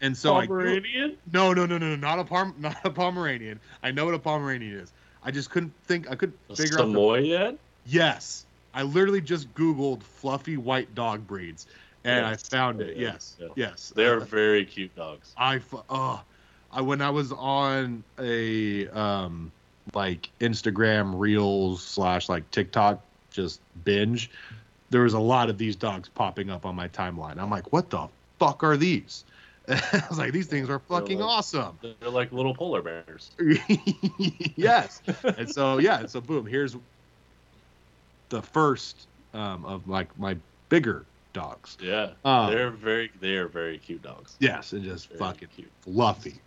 And 0.00 0.16
so 0.16 0.34
I 0.36 0.46
Pomeranian? 0.46 1.16
no 1.32 1.52
no 1.52 1.64
no 1.64 1.78
no 1.78 1.90
no 1.90 1.96
not 1.96 2.18
a 2.18 2.24
Palm 2.24 2.54
not 2.58 2.76
a 2.84 2.90
Pomeranian. 2.90 3.60
I 3.84 3.92
know 3.92 4.04
what 4.04 4.14
a 4.14 4.18
Pomeranian 4.18 4.80
is. 4.80 4.92
I 5.22 5.30
just 5.30 5.50
couldn't 5.50 5.72
think. 5.84 6.10
I 6.10 6.16
couldn't 6.16 6.36
A 6.50 6.56
figure 6.56 6.80
out. 6.80 6.86
The, 6.88 6.92
Samoyed? 6.98 7.58
yes, 7.86 8.44
I 8.74 8.82
literally 8.82 9.20
just 9.20 9.54
Googled 9.54 10.02
fluffy 10.02 10.56
white 10.56 10.92
dog 10.96 11.24
breeds, 11.28 11.68
and 12.02 12.26
Yes. 12.26 12.48
I 12.52 12.56
found 12.56 12.80
it. 12.80 12.96
Yes, 12.96 13.36
Yeah. 13.38 13.46
yes. 13.54 13.92
They're 13.94 14.22
Uh, 14.22 14.24
very 14.24 14.64
cute 14.64 14.92
dogs. 14.96 15.32
I 15.36 15.60
oh, 15.88 16.20
I 16.72 16.80
when 16.80 17.02
I 17.02 17.10
was 17.10 17.32
on 17.32 18.02
a 18.18 18.88
um 18.88 19.52
like 19.94 20.30
Instagram 20.40 21.18
Reels 21.18 21.82
slash 21.82 22.28
like 22.28 22.48
TikTok 22.50 23.02
just 23.30 23.60
binge, 23.84 24.30
there 24.90 25.02
was 25.02 25.14
a 25.14 25.18
lot 25.20 25.50
of 25.50 25.58
these 25.58 25.74
dogs 25.76 26.08
popping 26.08 26.50
up 26.50 26.64
on 26.66 26.74
my 26.74 26.88
timeline. 26.88 27.38
I'm 27.38 27.50
like, 27.50 27.72
what 27.72 27.90
the 27.90 28.08
fuck 28.38 28.62
are 28.62 28.76
these? 28.76 29.24
I 29.68 30.02
was 30.08 30.18
like, 30.18 30.32
these 30.32 30.46
things 30.48 30.68
are 30.70 30.78
fucking 30.80 31.18
like- 31.18 31.28
awesome. 31.28 31.78
They're 31.82 32.10
like 32.10 32.32
little 32.32 32.54
polar 32.54 32.82
bears. 32.82 33.30
yes. 34.56 35.00
and 35.36 35.48
so 35.50 35.78
yeah, 35.78 36.06
so 36.06 36.20
boom, 36.20 36.46
here's 36.46 36.76
the 38.28 38.42
first 38.42 39.06
um, 39.34 39.64
of 39.64 39.88
like 39.88 40.16
my 40.18 40.36
bigger 40.68 41.04
dogs. 41.32 41.76
Yeah, 41.80 42.10
Um, 42.24 42.50
they're 42.52 42.70
very 42.70 43.10
they 43.20 43.36
are 43.36 43.48
very 43.48 43.78
cute 43.78 44.02
dogs. 44.02 44.36
Yes, 44.40 44.72
and 44.72 44.82
just 44.84 45.08
Very 45.08 45.18
fucking 45.18 45.48
cute. 45.56 45.70
fluffy, 45.82 46.40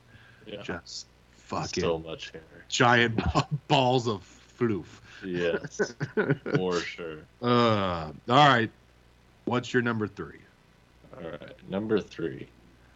Yeah, 0.45 0.61
just 0.61 1.07
fucking 1.31 1.83
so 1.83 1.99
much 1.99 2.31
hair. 2.31 2.41
giant 2.69 3.21
balls 3.67 4.07
of 4.07 4.23
floof. 4.57 4.85
Yes, 5.23 5.93
for 6.55 6.79
sure. 6.79 7.19
Uh, 7.41 8.11
all 8.29 8.47
right. 8.49 8.69
What's 9.45 9.73
your 9.73 9.83
number 9.83 10.07
three? 10.07 10.39
All 11.15 11.29
right, 11.29 11.69
number 11.69 11.99
three, 12.01 12.47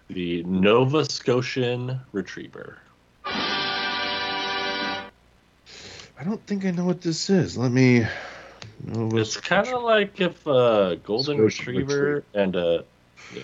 the 0.09 0.43
Nova 0.43 1.05
Scotian 1.05 1.99
Retriever. 2.11 2.79
I 6.19 6.23
don't 6.25 6.45
think 6.47 6.65
I 6.65 6.71
know 6.71 6.85
what 6.85 7.01
this 7.01 7.29
is. 7.29 7.57
Let 7.57 7.71
me. 7.71 8.05
Nova 8.83 9.17
It's 9.17 9.37
kind 9.37 9.67
of 9.69 9.83
like 9.83 10.19
if 10.19 10.45
a 10.47 10.99
golden 11.03 11.37
Scotian 11.37 11.75
retriever 11.75 12.23
and 12.33 12.55
a 12.55 12.83
yeah, 13.33 13.41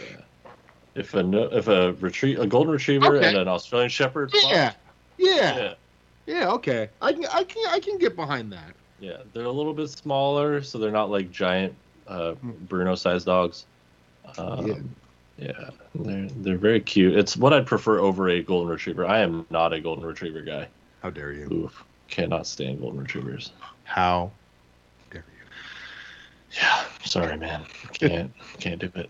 if 0.96 1.14
a 1.14 1.20
if 1.58 1.68
a 1.68 1.94
retrie 1.94 2.40
a 2.40 2.48
golden 2.48 2.72
retriever 2.74 3.18
Okay. 3.18 3.28
and 3.28 3.38
an 3.38 3.48
Australian 3.48 3.90
Shepherd. 3.90 4.32
Yeah, 4.34 4.74
yeah, 5.18 5.58
yeah, 5.58 5.74
yeah. 6.26 6.52
Okay, 6.52 6.90
I 7.02 7.14
can, 7.14 7.26
I 7.28 7.44
can, 7.44 7.64
I 7.70 7.80
can 7.80 7.98
get 7.98 8.16
behind 8.16 8.52
that. 8.54 8.74
yeah. 9.00 9.18
They're 9.34 9.46
a 9.46 9.52
little 9.52 9.74
bit 9.74 9.90
smaller, 9.90 10.62
so 10.64 10.78
they're 10.78 10.92
not 10.92 11.10
like 11.10 11.32
giant 11.32 11.74
uh, 12.08 12.34
Bruno-sized 12.42 13.26
dogs. 13.26 13.66
Um, 14.38 14.94
Yeah. 15.38 15.48
yeah. 15.48 15.70
they're 15.96 16.28
they're 16.38 16.58
very 16.58 16.80
cute. 16.80 17.16
It's 17.18 17.36
what 17.38 17.54
I'd 17.54 17.66
prefer 17.66 18.00
over 18.00 18.30
a 18.30 18.42
golden 18.42 18.70
retriever. 18.72 19.06
I 19.06 19.20
am 19.20 19.46
not 19.50 19.74
a 19.74 19.80
golden 19.82 20.06
retriever 20.06 20.42
guy. 20.42 20.68
How 21.04 21.10
dare 21.12 21.34
you? 21.34 21.48
Oof, 21.52 21.84
cannot 22.08 22.48
stand 22.48 22.80
golden 22.80 23.00
retrievers. 23.02 23.52
How 23.84 24.32
dare 25.12 25.24
you? 25.28 26.58
Yeah, 26.62 26.84
sorry, 27.04 27.38
man. 27.38 27.66
Can't 27.94 28.32
can't 28.60 28.80
do 28.80 28.90
it. 28.96 29.10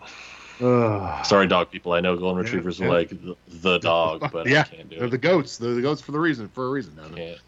Sorry, 0.60 1.48
dog 1.48 1.72
people. 1.72 1.94
I 1.94 1.99
know 1.99 2.18
golden 2.18 2.44
retrievers 2.44 2.80
yeah. 2.80 2.88
are 2.88 2.90
like 2.90 3.10
the, 3.10 3.36
the 3.48 3.77
dog, 3.80 4.32
but 4.32 4.48
yeah, 4.48 4.61
I 4.61 4.64
can't 4.64 4.90
do 4.90 4.98
they're 4.98 5.07
it. 5.07 5.11
the 5.11 5.18
goats. 5.18 5.57
They're 5.57 5.73
the 5.73 5.82
goats 5.82 6.02
for 6.02 6.11
the 6.11 6.19
reason. 6.19 6.48
For 6.49 6.68
a 6.68 6.69
reason. 6.69 6.95
Devin. 6.95 7.15
Can't 7.15 7.40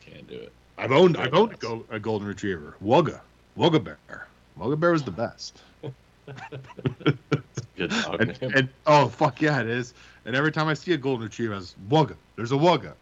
can't 0.00 0.28
do 0.28 0.36
it. 0.36 0.52
I've 0.78 0.92
owned, 0.92 1.16
I've 1.16 1.34
owned 1.34 1.54
a, 1.54 1.56
go, 1.56 1.84
a 1.90 1.98
golden 1.98 2.28
retriever. 2.28 2.76
Wugga, 2.84 3.20
Wugga 3.56 3.82
bear. 3.82 4.28
Wugga 4.58 4.78
bear 4.78 4.94
is 4.94 5.02
the 5.02 5.10
best. 5.10 5.60
Good 7.76 7.90
dog 7.90 8.20
And, 8.20 8.42
and 8.42 8.68
oh 8.86 9.08
fuck 9.08 9.40
yeah, 9.40 9.60
it 9.60 9.68
is. 9.68 9.94
And 10.24 10.34
every 10.34 10.52
time 10.52 10.68
I 10.68 10.74
see 10.74 10.92
a 10.92 10.96
golden 10.96 11.24
retriever, 11.24 11.54
I 11.54 11.58
was 11.58 11.74
Wugga. 11.88 12.16
There's 12.34 12.52
a 12.52 12.56
Wugga. 12.56 12.94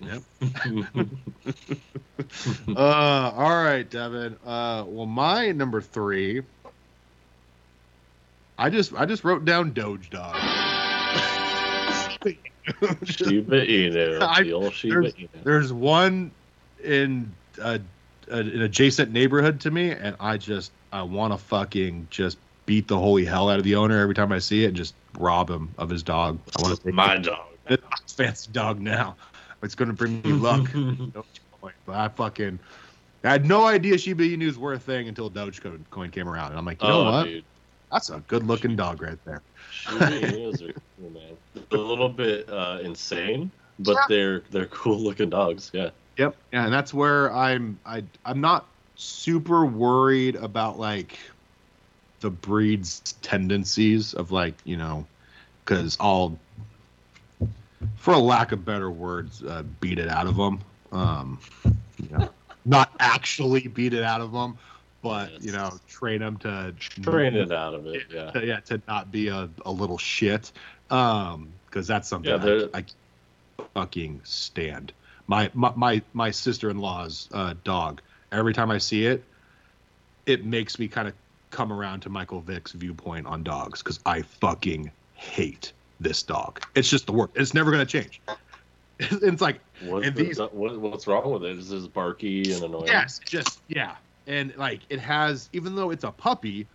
Yep. 0.00 0.22
uh, 2.76 3.32
all 3.34 3.64
right, 3.64 3.88
Devin. 3.90 4.36
Uh, 4.46 4.84
well, 4.86 5.06
my 5.06 5.50
number 5.50 5.80
three. 5.80 6.42
I 8.58 8.70
just 8.70 8.92
I 8.94 9.06
just 9.06 9.24
wrote 9.24 9.44
down 9.44 9.72
Doge 9.72 10.10
Dog. 10.10 10.34
Shiba 13.04 13.64
Inu. 13.64 14.20
I- 14.22 14.42
the 14.42 14.52
old 14.52 14.74
Shiba 14.74 14.94
there's- 14.94 15.14
Inu. 15.14 15.28
There's 15.44 15.72
one 15.72 16.32
in 16.82 17.32
uh, 17.62 17.78
a, 18.28 18.34
a, 18.34 18.38
an 18.40 18.62
adjacent 18.62 19.12
neighborhood 19.12 19.60
to 19.60 19.70
me, 19.70 19.92
and 19.92 20.16
I 20.20 20.36
just 20.36 20.72
I 20.92 21.02
want 21.02 21.32
to 21.32 21.38
fucking 21.38 22.08
just 22.10 22.38
beat 22.66 22.88
the 22.88 22.98
holy 22.98 23.24
hell 23.24 23.48
out 23.48 23.58
of 23.58 23.64
the 23.64 23.76
owner 23.76 23.98
every 23.98 24.14
time 24.14 24.32
I 24.32 24.40
see 24.40 24.64
it 24.64 24.68
and 24.68 24.76
just 24.76 24.94
rob 25.18 25.48
him 25.48 25.72
of 25.78 25.88
his 25.88 26.02
dog. 26.02 26.38
I 26.58 26.62
want 26.62 26.80
to 26.80 26.92
My 26.92 27.16
dog. 27.16 27.46
It's 28.02 28.14
fancy 28.14 28.50
dog 28.50 28.80
now. 28.80 29.14
It's 29.62 29.74
gonna 29.74 29.92
bring 29.92 30.22
me 30.22 30.32
luck. 30.32 30.62
Dogecoin. 30.70 31.72
But 31.84 31.96
I 31.96 32.08
fucking 32.08 32.58
I 33.24 33.28
had 33.28 33.44
no 33.46 33.66
idea 33.66 33.98
Shiba 33.98 34.24
Inus 34.24 34.56
were 34.56 34.72
a 34.72 34.78
thing 34.78 35.06
until 35.06 35.30
Dogecoin 35.30 36.10
came 36.10 36.28
around, 36.28 36.50
and 36.50 36.58
I'm 36.58 36.64
like, 36.64 36.82
you 36.82 36.88
know 36.88 37.00
oh, 37.02 37.12
what? 37.12 37.24
dude. 37.24 37.44
That's 37.90 38.10
a 38.10 38.22
good 38.28 38.46
looking 38.46 38.76
dog 38.76 39.02
right 39.02 39.18
there. 39.24 39.42
Shiba 39.70 40.48
are 40.48 40.72
cool, 40.98 41.10
man. 41.10 41.36
A 41.70 41.76
little 41.76 42.08
bit 42.08 42.48
uh, 42.48 42.78
insane, 42.82 43.50
but 43.78 43.96
they're 44.08 44.40
they're 44.50 44.66
cool 44.66 44.98
looking 44.98 45.30
dogs. 45.30 45.70
Yeah. 45.72 45.90
Yep. 46.18 46.36
Yeah, 46.52 46.64
and 46.64 46.72
that's 46.72 46.92
where 46.92 47.32
I'm 47.32 47.78
I 47.86 48.02
I'm 48.24 48.40
not 48.40 48.66
super 48.96 49.64
worried 49.64 50.36
about 50.36 50.78
like 50.78 51.18
the 52.20 52.30
breed's 52.30 53.00
tendencies 53.22 54.14
of 54.14 54.32
like, 54.32 54.54
you 54.64 54.76
know, 54.76 55.06
cuz 55.64 55.96
I'll 56.00 56.38
for 57.96 58.14
a 58.14 58.18
lack 58.18 58.52
of 58.52 58.64
better 58.64 58.90
words, 58.90 59.42
uh, 59.42 59.62
beat 59.80 59.98
it 59.98 60.08
out 60.08 60.26
of 60.26 60.36
them. 60.36 60.60
Um, 60.90 61.38
you 61.64 62.08
know, 62.10 62.28
not 62.64 62.90
actually 62.98 63.66
beat 63.68 63.94
it 63.94 64.02
out 64.02 64.20
of 64.20 64.32
them, 64.32 64.58
but 65.02 65.42
you 65.42 65.52
know, 65.52 65.78
train 65.88 66.20
them 66.20 66.36
to 66.38 66.74
Train 67.02 67.34
it 67.34 67.52
out 67.52 67.74
of 67.74 67.86
it. 67.86 68.02
Yeah. 68.12 68.30
to, 68.30 68.46
yeah, 68.46 68.60
to 68.60 68.80
not 68.88 69.12
be 69.12 69.28
a, 69.28 69.48
a 69.64 69.70
little 69.70 69.98
shit. 69.98 70.52
Um, 70.90 71.52
because 71.66 71.86
that's 71.86 72.08
something 72.08 72.30
Yeah, 72.30 72.66
I, 72.72 72.78
I 72.78 72.84
fucking 73.74 74.20
stand. 74.24 74.92
My 75.26 75.50
my 75.54 75.72
my, 75.76 76.02
my 76.14 76.30
sister 76.30 76.70
in 76.70 76.78
law's 76.78 77.28
uh, 77.32 77.54
dog. 77.64 78.00
Every 78.32 78.54
time 78.54 78.70
I 78.70 78.78
see 78.78 79.06
it, 79.06 79.22
it 80.26 80.44
makes 80.44 80.78
me 80.78 80.88
kind 80.88 81.08
of 81.08 81.14
come 81.50 81.72
around 81.72 82.00
to 82.00 82.10
Michael 82.10 82.40
Vick's 82.40 82.72
viewpoint 82.72 83.26
on 83.26 83.42
dogs 83.42 83.82
because 83.82 84.00
I 84.04 84.22
fucking 84.22 84.90
hate 85.14 85.72
this 86.00 86.22
dog. 86.22 86.62
It's 86.74 86.88
just 86.88 87.06
the 87.06 87.12
worst. 87.12 87.32
It's 87.34 87.54
never 87.54 87.70
gonna 87.70 87.86
change. 87.86 88.20
it's 88.98 89.40
like 89.42 89.60
What, 89.84 90.04
And 90.04 90.14
these- 90.16 90.38
what, 90.38 90.78
what's 90.78 91.06
wrong 91.06 91.30
with 91.32 91.44
it? 91.44 91.58
Is 91.58 91.70
this 91.70 91.86
barky 91.86 92.52
and 92.52 92.62
annoying? 92.62 92.86
Yes, 92.86 93.20
just 93.24 93.60
yeah, 93.68 93.96
and 94.28 94.54
like 94.56 94.80
it 94.90 95.00
has, 95.00 95.48
even 95.52 95.74
though 95.74 95.90
it's 95.90 96.04
a 96.04 96.12
puppy, 96.12 96.66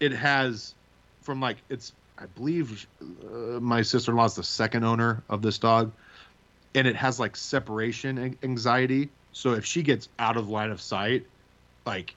it 0.00 0.12
has 0.12 0.74
from 1.22 1.40
like 1.40 1.58
it's. 1.68 1.92
I 2.18 2.26
believe 2.26 2.86
uh, 3.00 3.58
my 3.58 3.82
sister-in-law's 3.82 4.36
the 4.36 4.44
second 4.44 4.84
owner 4.84 5.22
of 5.28 5.42
this 5.42 5.58
dog, 5.58 5.92
and 6.74 6.86
it 6.86 6.94
has 6.94 7.18
like 7.18 7.36
separation 7.36 8.36
anxiety. 8.42 9.08
So 9.32 9.54
if 9.54 9.64
she 9.64 9.82
gets 9.82 10.08
out 10.18 10.36
of 10.36 10.48
line 10.48 10.70
of 10.70 10.80
sight, 10.80 11.26
like 11.86 12.14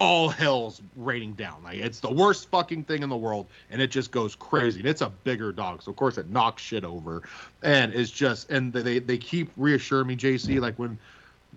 all 0.00 0.28
hell's 0.28 0.82
raining 0.96 1.32
down. 1.34 1.62
Like 1.62 1.78
it's 1.78 2.00
the 2.00 2.12
worst 2.12 2.50
fucking 2.50 2.84
thing 2.84 3.02
in 3.02 3.08
the 3.08 3.16
world, 3.16 3.46
and 3.70 3.80
it 3.80 3.90
just 3.90 4.10
goes 4.10 4.34
crazy. 4.34 4.80
And 4.80 4.88
it's 4.88 5.02
a 5.02 5.10
bigger 5.24 5.52
dog, 5.52 5.82
so 5.82 5.90
of 5.90 5.96
course 5.96 6.18
it 6.18 6.30
knocks 6.30 6.62
shit 6.62 6.84
over, 6.84 7.22
and 7.62 7.94
it's 7.94 8.10
just 8.10 8.50
and 8.50 8.72
they 8.72 8.98
they 8.98 9.18
keep 9.18 9.50
reassuring 9.56 10.08
me, 10.08 10.16
JC, 10.16 10.60
like 10.60 10.78
when 10.78 10.98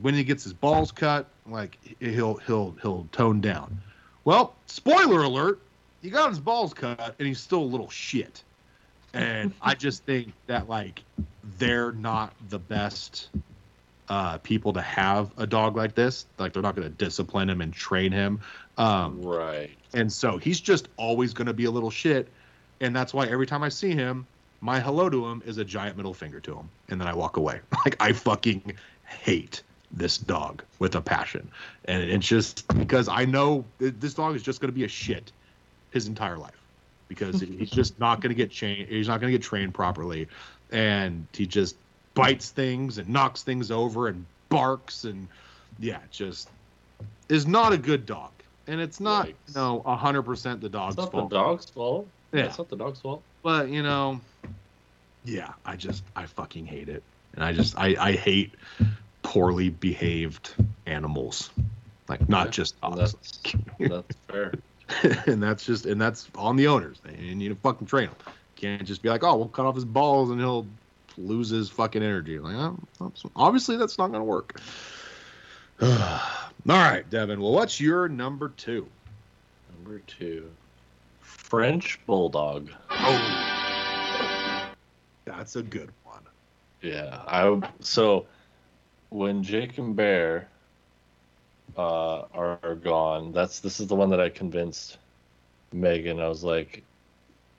when 0.02 0.14
he 0.14 0.24
gets 0.24 0.44
his 0.44 0.54
balls 0.54 0.92
cut, 0.92 1.28
like 1.48 1.78
he'll 2.00 2.36
he'll 2.36 2.76
he'll 2.82 3.08
tone 3.12 3.42
down. 3.42 3.80
Well, 4.26 4.56
spoiler 4.68 5.24
alert, 5.24 5.60
he 6.02 6.10
got 6.10 6.30
his 6.30 6.40
balls 6.40 6.74
cut 6.74 7.16
and 7.18 7.28
he's 7.28 7.40
still 7.40 7.62
a 7.62 7.64
little 7.72 7.90
shit. 7.90 8.44
And 9.14 9.54
I 9.62 9.74
just 9.76 10.04
think 10.06 10.34
that 10.48 10.70
like 10.70 11.02
they're 11.58 11.92
not 11.94 12.34
the 12.50 12.60
best 12.60 13.30
uh, 14.10 14.38
people 14.40 14.74
to 14.74 14.82
have 14.82 15.32
a 15.38 15.48
dog 15.48 15.76
like 15.76 15.96
this. 15.96 16.26
Like 16.38 16.54
they're 16.54 16.62
not 16.62 16.76
going 16.76 16.88
to 16.88 16.94
discipline 16.96 17.50
him 17.50 17.62
and 17.62 17.74
train 17.74 18.12
him. 18.12 18.42
Um, 18.78 19.22
Right. 19.22 19.70
and 19.94 20.12
so 20.12 20.38
he's 20.38 20.60
just 20.60 20.90
always 20.98 21.34
going 21.34 21.48
to 21.48 21.54
be 21.54 21.66
a 21.66 21.72
little 21.72 21.90
shit. 21.92 22.28
And 22.82 22.96
that's 22.96 23.14
why 23.14 23.28
every 23.28 23.46
time 23.46 23.64
I 23.64 23.70
see 23.70 23.92
him, 23.92 24.26
my 24.60 24.80
hello 24.80 25.10
to 25.10 25.26
him 25.28 25.42
is 25.46 25.58
a 25.60 25.66
giant 25.66 25.98
middle 25.98 26.14
finger 26.14 26.40
to 26.42 26.56
him. 26.56 26.70
And 26.90 27.00
then 27.00 27.08
I 27.08 27.14
walk 27.14 27.38
away. 27.38 27.62
Like, 27.86 27.96
I 28.00 28.12
fucking 28.14 28.74
hate 29.06 29.64
this 29.94 30.18
dog 30.18 30.64
with 30.80 30.96
a 30.96 31.02
passion. 31.02 31.50
And 31.86 32.02
it's 32.04 32.28
just 32.28 32.68
because 32.78 33.08
I 33.08 33.26
know 33.26 33.66
this 33.80 34.14
dog 34.14 34.36
is 34.36 34.44
just 34.44 34.62
going 34.62 34.70
to 34.70 34.76
be 34.76 34.84
a 34.86 34.88
shit 34.90 35.32
his 35.92 36.08
entire 36.08 36.38
life 36.38 36.60
because 37.08 37.42
he's 37.60 37.70
just 37.70 38.00
not 38.00 38.22
going 38.22 38.30
to 38.30 38.36
get 38.36 38.52
trained. 38.52 38.88
He's 38.90 39.08
not 39.08 39.20
going 39.20 39.32
to 39.32 39.38
get 39.38 39.44
trained 39.44 39.74
properly. 39.74 40.28
And 40.72 41.28
he 41.34 41.46
just 41.46 41.76
bites 42.14 42.50
things 42.50 42.98
and 42.98 43.10
knocks 43.10 43.44
things 43.44 43.72
over 43.72 44.08
and 44.08 44.26
barks. 44.50 45.04
And 45.04 45.28
yeah, 45.80 46.00
just 46.12 46.50
is 47.30 47.46
not 47.48 47.74
a 47.74 47.78
good 47.78 48.06
dog. 48.06 48.32
And 48.68 48.80
it's 48.80 49.00
not, 49.00 49.28
you 49.28 49.34
Yikes. 49.50 49.56
know, 49.56 49.82
100% 49.86 50.62
the 50.62 50.70
dog's 50.70 50.94
It's 50.96 50.98
not 51.04 51.12
fault 51.12 51.30
the 51.30 51.36
dog's 51.36 51.70
fault. 51.70 52.08
Yeah. 52.32 52.46
It's 52.46 52.58
not 52.58 52.70
the 52.70 52.78
dog's 52.78 53.02
fault. 53.02 53.22
but 53.44 53.68
you 53.70 53.84
know 53.84 54.22
yeah 55.24 55.54
i 55.66 55.76
just 55.76 56.04
i 56.16 56.26
fucking 56.26 56.66
hate 56.66 56.90
it 56.90 57.04
and 57.36 57.44
i 57.44 57.54
just 57.54 57.78
i 57.78 57.96
i 58.00 58.12
hate 58.14 58.52
poorly 59.32 59.70
behaved 59.70 60.54
animals. 60.86 61.52
Like 62.10 62.28
not 62.28 62.48
Yeah, 62.48 62.52
just 62.52 62.82
dogs 62.82 62.98
that's 62.98 63.56
that's 63.80 64.18
fair. 64.28 64.54
and 65.26 65.42
that's 65.42 65.66
just 65.66 65.86
and 65.86 66.02
that's 66.02 66.30
on 66.36 66.58
the 66.58 66.68
owners. 66.68 67.00
They 67.04 67.34
need 67.34 67.48
to 67.48 67.56
fucking 67.56 67.88
train 67.88 68.08
them 68.08 68.34
can't 68.62 68.86
just 68.86 69.02
be 69.02 69.10
like 69.10 69.24
oh 69.24 69.36
we'll 69.36 69.48
cut 69.48 69.66
off 69.66 69.76
his 69.76 69.86
balls 69.86 70.30
and 70.30 70.40
he'll 70.40 70.68
lose 71.18 71.50
his 71.50 71.70
fucking 71.70 72.04
energy. 72.04 72.40
Like 72.40 72.56
oh, 72.56 73.12
obviously 73.36 73.76
that's 73.78 73.98
not 73.98 74.12
gonna 74.12 74.24
work. 74.24 74.62
All 75.82 75.90
right 76.68 77.10
devin. 77.10 77.42
Well 77.42 77.52
what's 77.54 77.82
your 77.82 78.08
number 78.08 78.50
two? 78.50 78.88
Number 79.76 80.00
two, 80.06 80.50
French 81.22 82.00
bulldog. 82.06 82.70
oh. 82.92 84.68
That's 85.26 85.56
a 85.56 85.64
good 85.64 85.90
one. 86.04 86.22
Yeah, 86.82 87.22
I 87.28 87.62
so 87.80 88.28
when 89.12 89.44
Jake 89.44 89.78
and 89.78 89.96
Bear 89.96 90.48
uh, 91.78 92.22
are, 92.34 92.60
are 92.64 92.76
gone, 92.76 93.32
that's 93.32 93.60
this 93.60 93.80
is 93.80 93.88
the 93.88 93.96
one 93.96 94.10
that 94.10 94.20
I 94.20 94.30
convinced 94.30 94.98
Megan. 95.74 96.20
I 96.20 96.28
was 96.28 96.44
like, 96.44 96.84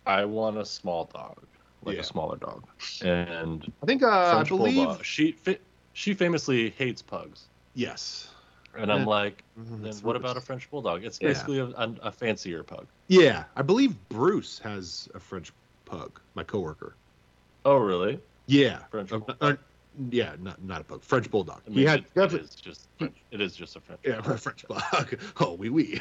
I 0.07 0.24
want 0.24 0.59
a 0.59 0.65
small 0.65 1.05
dog, 1.12 1.47
like 1.85 1.95
Yeah. 1.97 2.01
a 2.01 2.05
smaller 2.05 2.37
dog, 2.37 2.66
and 3.03 3.73
I 3.83 3.87
think 3.87 4.03
uh, 4.03 4.09
I 4.09 4.43
believe 4.45 4.77
bulldog. 4.77 5.05
She 5.05 5.33
fa- 5.33 5.59
she 5.93 6.15
famously 6.15 6.70
hates 6.70 7.03
pugs, 7.03 7.49
yes. 7.74 8.29
and 8.74 8.91
I'm 8.91 9.01
Yeah. 9.01 9.07
like, 9.07 9.45
Mhm, 9.59 9.83
then 9.83 9.95
what 9.97 10.05
what 10.05 10.16
about 10.16 10.37
a 10.37 10.41
French 10.41 10.70
bulldog? 10.70 11.05
It's 11.05 11.19
basically 11.19 11.59
a, 11.59 11.66
a, 11.66 11.95
a 12.03 12.12
fancier 12.12 12.62
pug. 12.65 12.89
Yeah, 13.09 13.45
I 13.57 13.62
believe 13.62 14.09
Bruce 14.09 14.59
has 14.61 15.09
a 15.15 15.20
French 15.20 15.53
pug. 15.85 16.20
My 16.35 16.45
coworker. 16.45 16.97
Oh, 17.65 17.77
really? 17.77 18.19
Yeah, 18.47 18.79
French 18.91 19.12
Uh, 19.12 19.19
bulldog. 19.19 19.37
uh, 19.43 19.57
yeah, 20.10 20.35
not 20.40 20.62
not 20.62 20.81
a 20.81 20.85
pug. 20.85 21.02
French 21.02 21.31
bulldog. 21.31 21.60
I 21.66 21.70
mean, 21.70 21.78
he 21.78 21.85
had 21.85 22.01
it, 22.14 22.32
it 22.35 22.40
is 22.40 22.55
just 22.55 22.89
French. 22.98 23.16
it 23.31 23.40
is 23.40 23.55
just 23.55 23.77
a 23.77 23.81
French. 23.81 24.01
Yeah, 24.05 24.19
a 24.19 24.23
bulldog. 24.23 24.40
French 24.40 24.64
pug. 24.69 25.20
Oh, 25.40 25.55
wee 25.55 25.70
wee. 25.70 26.01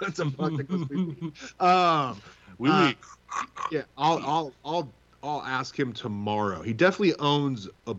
That's 0.00 0.18
a 0.18 0.26
pug 0.30 0.56
that 0.58 0.68
goes 0.68 0.88
wee 0.88 1.04
wee. 1.20 1.32
Um, 1.60 2.20
Oui, 2.58 2.70
Uh, 2.70 2.92
oui. 2.92 2.96
yeah, 3.72 3.82
I'll 3.96 4.18
I'll 4.24 4.52
I'll 4.64 4.92
I'll 5.22 5.42
ask 5.42 5.78
him 5.78 5.92
tomorrow. 5.92 6.62
He 6.62 6.72
definitely 6.72 7.14
owns 7.18 7.68
a 7.86 7.94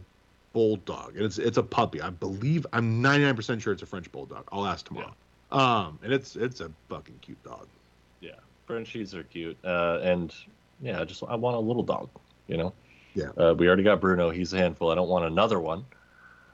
bulldog, 0.54 1.16
and 1.16 1.26
it's 1.26 1.38
it's 1.38 1.58
a 1.58 1.64
puppy. 1.64 2.02
I 2.02 2.10
believe 2.10 2.66
I'm 2.74 3.02
99 3.02 3.36
percent 3.36 3.62
sure 3.62 3.74
it's 3.74 3.82
a 3.84 3.86
French 3.86 4.12
bulldog. 4.12 4.48
I'll 4.52 4.66
ask 4.66 4.86
tomorrow. 4.88 5.14
Yeah. 5.52 5.58
Um, 5.86 6.00
and 6.04 6.12
it's 6.14 6.36
it's 6.36 6.62
a 6.62 6.72
fucking 6.90 7.20
cute 7.22 7.42
dog. 7.44 7.68
Yeah, 8.22 8.32
Frenchies 8.66 9.14
are 9.14 9.24
cute, 9.24 9.58
uh, 9.64 10.00
and 10.02 10.34
yeah, 10.82 11.00
I 11.02 11.06
just 11.06 11.24
I 11.28 11.36
want 11.36 11.56
a 11.56 11.60
little 11.60 11.84
dog. 11.84 12.10
You 12.48 12.58
know. 12.58 12.74
Yeah. 13.16 13.30
Uh, 13.38 13.56
we 13.58 13.68
already 13.68 13.84
got 13.84 14.00
Bruno. 14.02 14.30
He's 14.30 14.54
a 14.54 14.58
handful. 14.58 14.92
I 14.92 14.96
don't 14.96 15.08
want 15.10 15.26
another 15.26 15.60
one. 15.60 15.86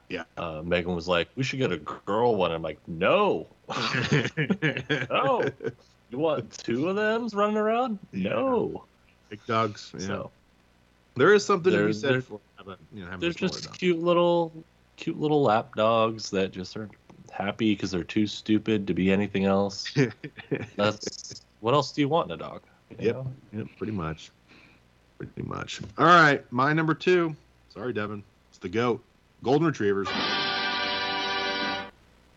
Yeah. 0.09 0.23
Uh, 0.37 0.61
Megan 0.63 0.93
was 0.95 1.07
like, 1.07 1.27
"We 1.35 1.43
should 1.43 1.59
get 1.59 1.71
a 1.71 1.77
girl 1.77 2.35
one." 2.35 2.51
I'm 2.51 2.61
like, 2.61 2.79
"No, 2.87 3.47
no. 5.09 5.43
You 6.09 6.17
want 6.17 6.51
two 6.57 6.89
of 6.89 6.95
them 6.95 7.27
running 7.33 7.57
around? 7.57 7.99
No." 8.11 8.83
Big 9.29 9.45
dogs. 9.47 9.91
Yeah. 9.97 10.05
So 10.07 10.31
there 11.15 11.33
is 11.33 11.45
something 11.45 11.71
to 11.71 11.87
be 11.87 11.93
said 11.93 12.11
they're- 12.13 12.21
for 12.21 12.39
having, 12.57 12.75
you 12.93 13.05
know, 13.05 13.17
they're 13.17 13.31
just 13.31 13.63
dog. 13.65 13.77
cute 13.77 13.99
little, 13.99 14.51
cute 14.97 15.19
little 15.19 15.41
lap 15.41 15.75
dogs 15.75 16.29
that 16.31 16.51
just 16.51 16.75
are 16.77 16.89
happy 17.31 17.73
because 17.73 17.91
they're 17.91 18.03
too 18.03 18.27
stupid 18.27 18.85
to 18.87 18.93
be 18.93 19.11
anything 19.11 19.45
else. 19.45 19.91
That's 20.75 21.41
what 21.61 21.73
else 21.73 21.91
do 21.93 22.01
you 22.01 22.09
want 22.09 22.29
in 22.29 22.33
a 22.35 22.37
dog? 22.37 22.61
you 22.89 22.97
Yep. 23.07 23.15
know? 23.15 23.31
Yeah, 23.53 23.63
pretty 23.77 23.93
much. 23.93 24.31
Pretty 25.27 25.47
much. 25.47 25.81
All 25.99 26.05
right, 26.05 26.43
my 26.51 26.73
number 26.73 26.95
two. 26.95 27.35
Sorry, 27.69 27.93
Devin. 27.93 28.23
It's 28.49 28.57
the 28.57 28.69
goat. 28.69 29.03
Golden 29.43 29.67
retrievers. 29.67 30.07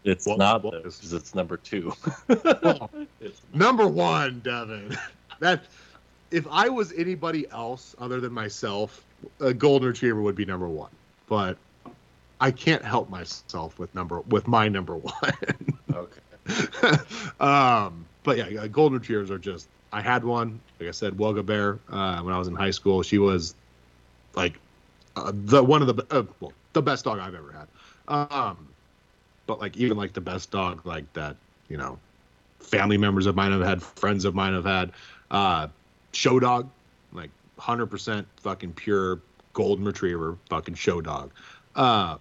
It's 0.04 0.26
not 0.26 0.62
because 0.62 1.12
it's 1.14 1.34
number 1.34 1.56
two. 1.56 1.94
Well, 2.28 2.90
It's- 3.20 3.40
number 3.54 3.86
one, 3.86 4.40
Devin. 4.40 4.96
That 5.40 5.64
if 6.30 6.46
I 6.48 6.68
was 6.68 6.92
anybody 6.92 7.50
else 7.50 7.96
other 7.98 8.20
than 8.20 8.32
myself, 8.32 9.04
a 9.40 9.52
golden 9.52 9.88
retriever 9.88 10.22
would 10.22 10.36
be 10.36 10.44
number 10.44 10.68
one. 10.68 10.90
But 11.28 11.58
I 12.40 12.52
can't 12.52 12.84
help 12.84 13.10
myself 13.10 13.76
with 13.78 13.92
number 13.96 14.20
with 14.20 14.46
my 14.46 14.68
number 14.68 14.96
one. 14.96 15.34
okay. 15.92 16.98
um, 17.40 18.06
but 18.22 18.36
yeah, 18.38 18.66
golden 18.68 19.00
retrievers 19.00 19.30
are 19.30 19.38
just. 19.38 19.66
I 19.94 20.00
had 20.00 20.24
one, 20.24 20.60
like 20.80 20.88
I 20.88 20.92
said, 20.92 21.16
Wugga 21.16 21.46
Bear, 21.46 21.78
uh, 21.88 22.20
when 22.20 22.34
I 22.34 22.38
was 22.38 22.48
in 22.48 22.54
high 22.56 22.72
school. 22.72 23.04
She 23.04 23.18
was 23.18 23.54
like 24.34 24.58
uh, 25.14 25.30
the 25.32 25.62
one 25.62 25.82
of 25.82 25.96
the 25.96 26.04
uh, 26.10 26.24
well, 26.40 26.52
the 26.72 26.82
best 26.82 27.04
dog 27.04 27.20
I've 27.20 27.36
ever 27.36 27.52
had. 27.52 27.68
Um, 28.08 28.68
but 29.46 29.60
like 29.60 29.76
even 29.76 29.96
like 29.96 30.12
the 30.12 30.20
best 30.20 30.50
dog 30.50 30.84
like 30.84 31.10
that, 31.12 31.36
you 31.68 31.76
know, 31.76 31.96
family 32.58 32.98
members 32.98 33.26
of 33.26 33.36
mine 33.36 33.52
have 33.52 33.62
had, 33.62 33.80
friends 33.80 34.24
of 34.24 34.34
mine 34.34 34.54
have 34.54 34.64
had. 34.64 34.90
Uh, 35.30 35.68
show 36.10 36.40
dog, 36.40 36.68
like 37.12 37.30
hundred 37.56 37.86
percent 37.86 38.26
fucking 38.38 38.72
pure 38.72 39.20
golden 39.52 39.84
retriever, 39.84 40.36
fucking 40.50 40.74
show 40.74 41.00
dog. 41.00 41.30
Um, 41.76 42.18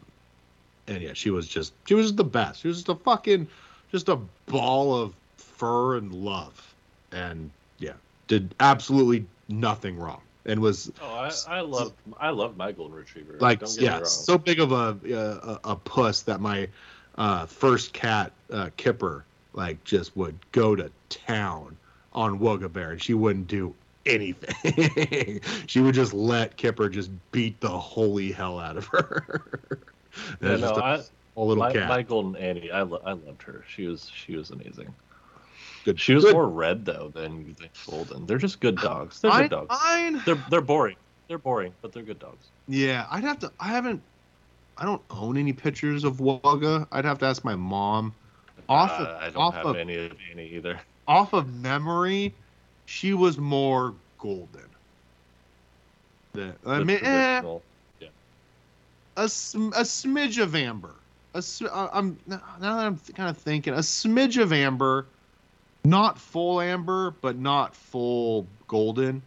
and 0.88 1.02
yeah, 1.02 1.14
she 1.14 1.32
was 1.32 1.48
just 1.48 1.74
she 1.88 1.96
was 1.96 2.14
the 2.14 2.24
best. 2.24 2.62
She 2.62 2.68
was 2.68 2.78
just 2.78 2.90
a 2.90 2.96
fucking 2.96 3.48
just 3.92 4.10
a 4.10 4.18
ball 4.46 4.96
of 4.96 5.16
fur 5.38 5.98
and 5.98 6.14
love, 6.14 6.76
and 7.12 7.50
did 8.28 8.54
absolutely 8.60 9.26
nothing 9.50 9.98
wrong, 9.98 10.22
and 10.46 10.60
was 10.62 10.92
Oh, 11.02 11.08
I, 11.08 11.32
I 11.48 11.62
love 11.62 11.94
I 12.20 12.30
love 12.30 12.58
my 12.58 12.72
golden 12.72 12.96
retriever. 12.98 13.38
like 13.40 13.60
Don't 13.60 13.76
get 13.76 13.80
me 13.80 13.86
yeah, 13.86 13.94
wrong. 13.96 14.04
so 14.04 14.38
big 14.38 14.60
of 14.60 14.72
a 14.72 14.98
a, 15.66 15.72
a 15.72 15.76
puss 15.76 16.22
that 16.24 16.40
my 16.42 16.68
uh, 17.18 17.46
first 17.46 17.94
cat 17.94 18.32
uh, 18.52 18.70
Kipper 18.78 19.26
like 19.54 19.84
just 19.84 20.16
would 20.18 20.36
go 20.52 20.76
to 20.76 20.92
town 21.10 21.78
on 22.14 22.40
Wugga 22.40 22.72
Bear, 22.72 22.92
and 22.92 23.02
she 23.02 23.14
wouldn't 23.14 23.48
do 23.48 23.74
anything. 24.06 25.42
she 25.68 25.80
would 25.80 25.96
just 25.96 26.14
let 26.14 26.58
Kipper 26.58 26.90
just 26.90 27.12
beat 27.32 27.60
the 27.62 27.70
holy 27.70 28.32
hell 28.32 28.60
out 28.60 28.78
of 28.78 28.88
her. 28.88 29.42
Yeah, 30.42 30.58
no, 30.58 30.76
a 30.76 30.82
I, 30.82 31.04
whole 31.36 31.48
little 31.48 31.64
my, 31.64 31.74
cat. 31.74 31.88
my 31.88 32.02
golden 32.04 32.36
Annie, 32.36 32.70
I, 32.72 32.84
lo- 32.84 33.02
I 33.04 33.14
loved 33.14 33.42
her. 33.44 33.64
She 33.68 33.88
was 33.88 34.08
she 34.10 34.36
was 34.36 34.52
amazing. 34.52 34.94
Good. 35.84 36.00
She 36.00 36.14
was 36.14 36.24
good. 36.24 36.34
more 36.34 36.48
red 36.48 36.86
though 36.86 37.12
than 37.14 37.56
than 37.60 37.70
golden. 37.90 38.26
They're 38.26 38.38
just 38.38 38.60
good 38.60 38.78
dogs. 38.78 39.20
They're 39.20 39.32
Mine, 39.32 39.42
good 39.44 39.50
dogs. 39.52 39.70
mine- 39.70 40.22
They're 40.26 40.44
they're 40.50 40.62
boring. 40.62 40.96
They're 41.28 41.38
boring, 41.38 41.74
but 41.82 41.92
they're 41.92 42.04
good 42.04 42.20
dogs. 42.20 42.48
Yeah, 42.68 43.06
I'd 43.12 43.24
have 43.24 43.40
to. 43.40 43.52
I 43.60 43.68
haven't. 43.68 44.02
I 44.78 44.86
don't 44.86 45.02
own 45.10 45.38
any 45.38 45.54
pictures 45.54 46.04
of 46.04 46.18
Wugga. 46.18 46.88
I'd 46.92 47.06
have 47.06 47.20
to 47.20 47.26
ask 47.26 47.44
my 47.44 47.56
mom. 47.56 48.14
Off 48.70 48.92
of, 48.92 49.08
Uh, 49.08 49.18
I 49.22 49.26
don't 49.30 49.38
off 49.38 49.54
have 49.56 49.66
of 49.68 49.76
any 49.76 49.96
of 50.06 50.14
Annie 50.32 50.48
either. 50.54 50.80
off 51.08 51.34
of 51.34 51.54
memory, 51.54 52.34
she 52.86 53.14
was 53.14 53.38
more 53.38 53.94
golden. 54.20 54.62
The, 56.34 56.56
I 56.66 56.80
mean, 56.80 56.98
eh, 56.98 57.00
traditional- 57.42 57.62
a, 59.16 59.30
sm- 59.30 59.68
a 59.76 59.82
smidge 59.82 60.42
of 60.42 60.56
amber. 60.56 60.96
A 61.36 61.42
sm- 61.42 61.68
I- 61.72 61.90
I'm 61.94 62.18
now 62.26 62.42
that 62.60 62.72
I'm 62.86 62.98
kind 63.16 63.30
of 63.30 63.38
thinking 63.38 63.74
a 63.74 63.78
smidge 63.78 64.42
of 64.42 64.52
amber, 64.54 65.06
not 65.86 66.20
full 66.20 66.62
amber, 66.62 67.12
but 67.22 67.38
not 67.38 67.76
full 67.76 68.48
golden. 68.68 69.22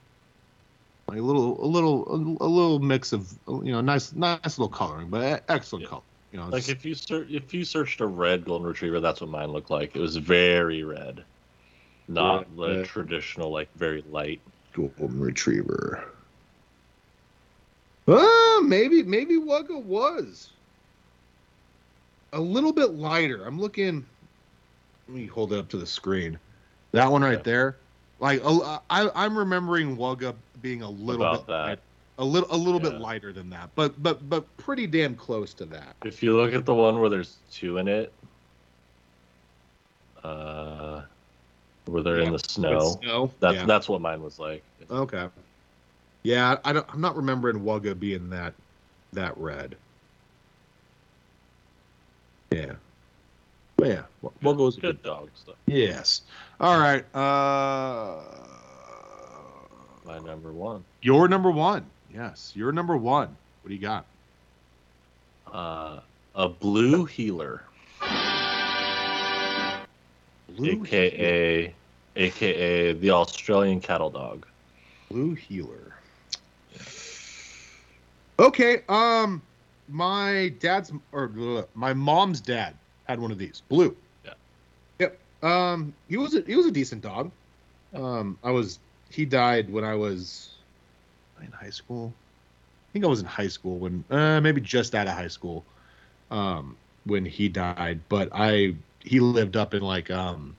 Like 1.08 1.18
a 1.18 1.22
little, 1.22 1.64
a 1.64 1.66
little, 1.66 2.04
a, 2.12 2.48
little 2.48 2.78
mix 2.80 3.12
of 3.12 3.30
you 3.46 3.70
know, 3.72 3.80
nice, 3.80 4.12
nice 4.12 4.58
little 4.58 4.68
coloring, 4.68 5.08
but 5.08 5.44
excellent 5.48 5.84
Yeah. 5.84 5.88
color. 5.90 6.02
You 6.32 6.38
know, 6.40 6.48
Like 6.48 6.68
if 6.68 6.84
you 6.84 6.94
search 6.94 7.28
if 7.30 7.54
you 7.54 7.64
searched 7.64 8.00
a 8.00 8.06
red 8.06 8.44
golden 8.44 8.66
retriever, 8.66 9.00
that's 9.00 9.20
what 9.20 9.30
mine 9.30 9.52
looked 9.52 9.70
like. 9.70 9.94
It 9.94 10.00
was 10.00 10.16
very 10.16 10.82
red, 10.82 11.24
not 12.08 12.48
Red, 12.48 12.56
the 12.56 12.76
red. 12.78 12.84
traditional 12.86 13.50
like 13.52 13.70
very 13.76 14.02
light. 14.02 14.42
golden 14.74 15.20
retriever. 15.20 16.12
Uh, 18.08 18.60
maybe 18.62 19.02
maybe 19.04 19.36
Wugga 19.36 19.82
was 19.82 20.52
a 22.32 22.40
little 22.40 22.72
bit 22.72 22.90
lighter. 22.90 23.44
I'm 23.46 23.58
looking. 23.58 24.04
Let 25.08 25.16
me 25.16 25.26
hold 25.26 25.52
it 25.52 25.58
up 25.58 25.68
to 25.70 25.76
the 25.78 25.86
screen. 25.86 26.38
That 26.96 27.12
one 27.12 27.20
right 27.22 27.32
Yeah. 27.32 27.42
there. 27.42 27.76
Like 28.20 28.40
I'm 28.90 29.36
remembering 29.38 29.98
Wugga 29.98 30.34
being 30.62 30.80
a 30.80 30.88
little 30.88 31.22
About 31.22 31.40
bit 31.40 31.46
that. 31.48 31.66
light- 31.66 31.78
a 32.18 32.24
little 32.24 32.48
a 32.50 32.56
little 32.56 32.80
bit 32.80 32.94
lighter 32.94 33.30
than 33.34 33.50
that, 33.50 33.68
but 33.74 34.02
but 34.02 34.26
but 34.30 34.56
pretty 34.56 34.86
damn 34.86 35.14
close 35.14 35.52
to 35.52 35.66
that. 35.66 35.94
If 36.06 36.22
you 36.22 36.34
look 36.34 36.54
at 36.54 36.64
the 36.64 36.74
one 36.74 36.98
where 36.98 37.10
there's 37.10 37.36
two 37.52 37.76
in 37.76 37.88
it, 37.88 38.10
uh, 40.24 41.02
where 41.84 42.02
they're 42.02 42.20
in 42.20 42.32
the 42.32 42.38
snow, 42.38 42.96
Snow. 43.02 43.30
that's 43.40 43.56
yeah. 43.56 43.66
that's 43.66 43.86
what 43.90 44.00
mine 44.00 44.22
was 44.22 44.38
like. 44.38 44.62
Okay. 44.90 45.28
Yeah, 46.22 46.56
I 46.64 46.72
don't. 46.72 46.86
I'm 46.90 47.02
not 47.02 47.14
remembering 47.14 47.60
Wugga 47.60 48.00
being 48.00 48.30
that 48.30 48.54
that 49.12 49.36
red. 49.36 49.76
Yeah. 52.50 52.76
But 53.76 53.88
yeah, 53.88 54.02
Wugga 54.42 54.56
was 54.56 54.78
a 54.78 54.80
Good 54.80 55.02
dog 55.02 55.28
stuff. 55.34 55.56
Yes. 55.66 56.22
All 56.60 56.78
right. 56.78 57.04
Uh, 57.14 58.22
My 60.06 60.18
number 60.18 60.50
one. 60.52 60.82
your 61.02 61.28
number 61.28 61.50
one. 61.50 61.84
Yes, 62.12 62.52
your 62.54 62.72
number 62.72 62.96
one. 62.96 63.36
What 63.62 63.68
do 63.68 63.74
you 63.74 63.80
got? 63.80 64.06
Uh, 65.52 66.00
a 66.34 66.48
blue 66.48 67.04
heeler, 67.04 67.62
Blue 70.56 70.82
aka 70.82 71.74
aka 72.16 72.92
the 72.94 73.10
Australian 73.10 73.80
cattle 73.80 74.10
dog. 74.10 74.46
Blue 75.10 75.34
heeler. 75.34 75.94
Okay. 78.38 78.82
Um, 78.88 79.42
my 79.88 80.52
dad's 80.60 80.92
or 81.12 81.66
my 81.74 81.92
mom's 81.92 82.40
dad 82.40 82.74
had 83.06 83.20
one 83.20 83.30
of 83.30 83.38
these. 83.38 83.62
Blue. 83.68 83.96
Yeah. 84.24 84.32
Yep. 85.00 85.18
Um, 85.42 85.94
he 86.08 86.16
was 86.16 86.34
a, 86.34 86.42
he 86.42 86.56
was 86.56 86.66
a 86.66 86.70
decent 86.70 87.02
dog. 87.02 87.30
Um, 87.94 88.38
I 88.42 88.50
was 88.50 88.78
he 89.10 89.24
died 89.24 89.72
when 89.72 89.84
I 89.84 89.94
was 89.94 90.50
in 91.40 91.52
high 91.52 91.70
school. 91.70 92.12
I 92.90 92.92
think 92.92 93.04
I 93.04 93.08
was 93.08 93.20
in 93.20 93.26
high 93.26 93.48
school 93.48 93.78
when 93.78 94.04
uh, 94.10 94.40
maybe 94.40 94.60
just 94.60 94.94
out 94.94 95.06
of 95.06 95.14
high 95.14 95.28
school. 95.28 95.64
Um, 96.30 96.76
when 97.04 97.24
he 97.24 97.48
died, 97.48 98.00
but 98.08 98.28
I 98.32 98.74
he 99.00 99.20
lived 99.20 99.56
up 99.56 99.74
in 99.74 99.82
like 99.82 100.10
um 100.10 100.56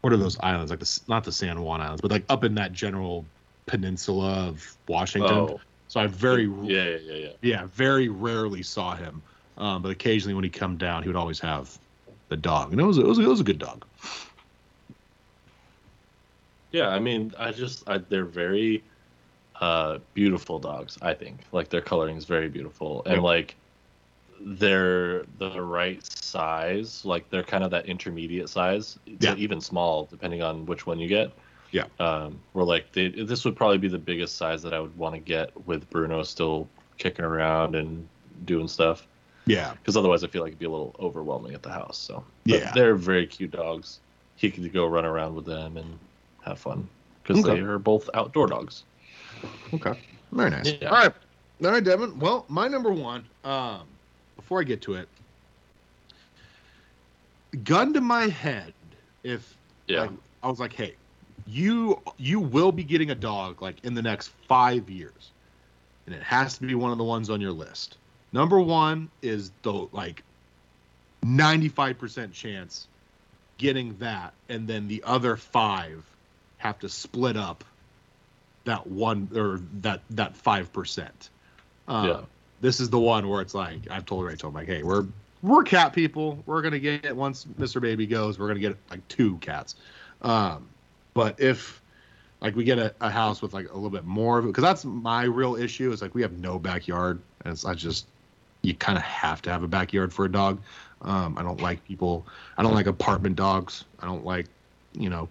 what 0.00 0.12
are 0.12 0.16
those 0.16 0.38
islands? 0.40 0.70
Like 0.70 0.80
the 0.80 1.00
not 1.08 1.24
the 1.24 1.32
San 1.32 1.60
Juan 1.60 1.80
Islands, 1.80 2.00
but 2.00 2.10
like 2.10 2.24
up 2.28 2.44
in 2.44 2.54
that 2.54 2.72
general 2.72 3.24
peninsula 3.66 4.48
of 4.48 4.76
Washington. 4.88 5.30
Oh, 5.30 5.60
So 5.88 6.00
I 6.00 6.06
very 6.06 6.44
yeah, 6.44 6.84
yeah, 6.84 6.96
yeah, 6.96 7.14
yeah. 7.14 7.28
yeah, 7.42 7.66
very 7.66 8.08
rarely 8.08 8.62
saw 8.62 8.94
him. 8.94 9.22
Um, 9.58 9.82
but 9.82 9.90
occasionally 9.90 10.34
when 10.34 10.44
he 10.44 10.50
come 10.50 10.76
down, 10.76 11.02
he 11.02 11.08
would 11.08 11.16
always 11.16 11.40
have 11.40 11.78
the 12.28 12.36
dog, 12.36 12.72
and 12.72 12.80
it 12.80 12.84
was 12.84 12.98
it 12.98 13.06
was, 13.06 13.18
it 13.18 13.26
was 13.26 13.40
a 13.40 13.44
good 13.44 13.58
dog. 13.58 13.84
Yeah, 16.72 16.88
I 16.88 16.98
mean, 16.98 17.32
I 17.38 17.52
just 17.52 17.88
I, 17.88 17.98
they're 17.98 18.24
very 18.24 18.84
uh 19.60 19.98
beautiful 20.12 20.58
dogs. 20.58 20.98
I 21.00 21.14
think 21.14 21.40
like 21.52 21.70
their 21.70 21.80
coloring 21.80 22.16
is 22.16 22.24
very 22.24 22.48
beautiful, 22.48 23.02
and 23.06 23.22
like 23.22 23.56
they're 24.40 25.24
the 25.38 25.62
right 25.62 26.04
size. 26.04 27.04
Like 27.04 27.30
they're 27.30 27.42
kind 27.42 27.64
of 27.64 27.70
that 27.70 27.86
intermediate 27.86 28.50
size, 28.50 28.98
Yeah. 29.06 29.34
even 29.36 29.60
small, 29.60 30.04
depending 30.04 30.42
on 30.42 30.66
which 30.66 30.86
one 30.86 30.98
you 30.98 31.08
get. 31.08 31.32
Yeah. 31.70 31.86
Um, 31.98 32.38
where 32.52 32.64
like 32.64 32.92
they, 32.92 33.08
this 33.08 33.44
would 33.44 33.56
probably 33.56 33.78
be 33.78 33.88
the 33.88 33.98
biggest 33.98 34.36
size 34.36 34.62
that 34.62 34.74
I 34.74 34.80
would 34.80 34.96
want 34.98 35.14
to 35.14 35.20
get 35.20 35.66
with 35.66 35.88
Bruno 35.90 36.22
still 36.22 36.68
kicking 36.98 37.24
around 37.24 37.74
and 37.74 38.06
doing 38.44 38.68
stuff. 38.68 39.06
Yeah, 39.46 39.74
Because 39.74 39.96
otherwise, 39.96 40.24
I 40.24 40.26
feel 40.26 40.42
like 40.42 40.50
it'd 40.50 40.58
be 40.58 40.66
a 40.66 40.70
little 40.70 40.94
overwhelming 40.98 41.54
at 41.54 41.62
the 41.62 41.70
house. 41.70 41.98
So 41.98 42.24
but 42.44 42.60
Yeah. 42.60 42.72
they're 42.74 42.96
very 42.96 43.26
cute 43.26 43.52
dogs. 43.52 44.00
He 44.34 44.50
could 44.50 44.72
go 44.72 44.86
run 44.86 45.04
around 45.04 45.34
with 45.36 45.46
them 45.46 45.76
and 45.76 45.98
have 46.44 46.58
fun 46.58 46.88
because 47.22 47.44
Okay. 47.44 47.54
they 47.54 47.60
are 47.60 47.78
both 47.78 48.10
outdoor 48.14 48.48
dogs. 48.48 48.82
Okay. 49.72 49.94
Very 50.32 50.50
nice. 50.50 50.72
Yeah. 50.80 50.88
All 50.88 50.96
right. 50.96 51.12
All 51.64 51.70
right, 51.70 51.82
Devin. 51.82 52.18
Well, 52.18 52.44
my 52.48 52.68
number 52.68 52.90
one, 52.90 53.24
um, 53.44 53.86
before 54.36 54.60
I 54.60 54.64
get 54.64 54.82
to 54.82 54.94
it, 54.94 55.08
gun 57.64 57.94
to 57.94 58.00
my 58.00 58.26
head, 58.26 58.74
if 59.22 59.56
Yeah. 59.86 60.02
like, 60.02 60.10
I 60.42 60.48
was 60.48 60.60
like, 60.60 60.72
hey, 60.72 60.96
you 61.46 62.00
you 62.18 62.40
will 62.40 62.72
be 62.72 62.82
getting 62.82 63.10
a 63.10 63.14
dog 63.14 63.62
like 63.62 63.76
in 63.84 63.94
the 63.94 64.02
next 64.02 64.28
five 64.48 64.90
years. 64.90 65.30
And 66.06 66.14
it 66.14 66.22
has 66.22 66.58
to 66.58 66.66
be 66.66 66.74
one 66.74 66.90
of 66.92 66.98
the 66.98 67.04
ones 67.04 67.30
on 67.30 67.40
your 67.40 67.52
list. 67.52 67.98
Number 68.32 68.60
one 68.60 69.08
is 69.22 69.50
the 69.62 69.72
like 69.92 70.22
95% 71.24 72.32
chance 72.32 72.88
getting 73.58 73.96
that, 73.98 74.34
and 74.48 74.68
then 74.68 74.88
the 74.88 75.02
other 75.04 75.36
five 75.36 76.04
have 76.58 76.78
to 76.80 76.88
split 76.88 77.36
up 77.36 77.64
that 78.64 78.86
one 78.86 79.28
or 79.34 79.60
that 79.80 80.00
that 80.10 80.36
five 80.36 80.72
percent. 80.72 81.30
Uh, 81.88 82.04
Yeah. 82.06 82.20
This 82.60 82.80
is 82.80 82.88
the 82.88 82.98
one 82.98 83.28
where 83.28 83.42
it's 83.42 83.54
like 83.54 83.90
I've 83.90 84.06
told 84.06 84.24
Rachel, 84.24 84.48
I'm 84.48 84.54
like, 84.54 84.66
hey, 84.66 84.82
we're 84.82 85.06
we're 85.42 85.62
cat 85.62 85.92
people. 85.92 86.42
We're 86.46 86.62
gonna 86.62 86.78
get 86.78 87.04
it 87.04 87.14
once 87.14 87.46
Mr. 87.58 87.80
Baby 87.80 88.06
goes, 88.06 88.38
we're 88.38 88.48
gonna 88.48 88.60
get 88.60 88.76
like 88.90 89.06
two 89.08 89.36
cats. 89.38 89.76
Um, 90.22 90.66
but 91.14 91.38
if 91.38 91.80
like 92.40 92.56
we 92.56 92.64
get 92.64 92.78
a, 92.78 92.94
a 93.00 93.10
house 93.10 93.40
with 93.42 93.54
like 93.54 93.70
a 93.70 93.74
little 93.74 93.90
bit 93.90 94.04
more 94.04 94.38
of 94.38 94.44
it, 94.44 94.48
because 94.48 94.62
that's 94.64 94.84
my 94.84 95.24
real 95.24 95.56
issue. 95.56 95.92
Is 95.92 96.02
like 96.02 96.14
we 96.14 96.22
have 96.22 96.32
no 96.38 96.58
backyard, 96.58 97.20
and 97.44 97.52
it's 97.52 97.64
I 97.64 97.74
just 97.74 98.06
you 98.66 98.74
kind 98.74 98.98
of 98.98 99.04
have 99.04 99.40
to 99.42 99.50
have 99.50 99.62
a 99.62 99.68
backyard 99.68 100.12
for 100.12 100.24
a 100.24 100.32
dog. 100.32 100.60
Um, 101.02 101.38
I 101.38 101.42
don't 101.42 101.60
like 101.60 101.84
people. 101.86 102.26
I 102.58 102.62
don't 102.62 102.74
like 102.74 102.86
apartment 102.86 103.36
dogs. 103.36 103.84
I 104.00 104.06
don't 104.06 104.24
like 104.24 104.46
you 104.92 105.08
know 105.08 105.28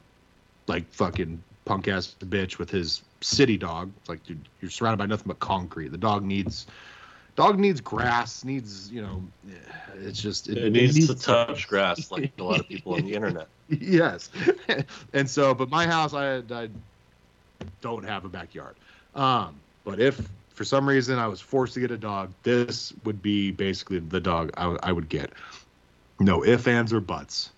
like 0.68 0.86
fucking 0.94 1.42
punk 1.66 1.88
ass 1.88 2.16
bitch 2.20 2.58
with 2.58 2.70
his 2.70 3.02
city 3.22 3.58
dog. 3.58 3.92
It's 4.00 4.10
like 4.10 4.24
dude, 4.26 4.48
you're 4.62 4.72
surrounded 4.72 4.98
by 4.98 5.06
nothing 5.06 5.28
but 5.28 5.40
concrete. 5.40 5.90
The 5.90 5.98
dog 5.98 6.24
needs 6.24 6.68
dog 7.36 7.60
needs 7.60 7.82
grass. 7.82 8.46
Needs 8.46 8.90
you 8.92 9.02
know, 9.02 9.22
it's 9.96 10.22
just 10.22 10.48
It, 10.48 10.72
needs, 10.72 11.08
to 11.08 11.16
touch 11.16 11.68
grass 11.68 12.12
like 12.12 12.32
a 12.40 12.44
lot 12.44 12.60
of 12.60 12.68
people 12.70 12.94
on 12.94 13.04
the 13.06 13.14
internet. 13.20 13.48
yes, 13.68 14.30
and 15.14 15.30
so 15.30 15.54
but 15.54 15.70
my 15.70 15.86
house 15.86 16.14
I, 16.14 16.38
I 16.38 16.70
don't 17.82 18.06
have 18.06 18.24
a 18.24 18.30
backyard. 18.30 18.76
Um, 19.14 19.56
but 19.84 20.00
if 20.00 20.22
for 20.56 20.64
some 20.64 20.88
reason 20.88 21.20
I 21.20 21.28
was 21.28 21.42
forced 21.42 21.74
to 21.76 21.82
get 21.82 21.92
a 21.92 21.98
dog, 21.98 22.34
this 22.44 22.94
would 23.04 23.22
be 23.22 23.52
basically 23.52 24.00
the 24.00 24.22
dog 24.22 24.52
I 24.58 24.92
would 24.92 25.10
get. 25.10 25.32
No 26.20 26.44
ifs, 26.46 26.66
ands, 26.66 26.94
or 26.94 27.02
buts. 27.02 27.52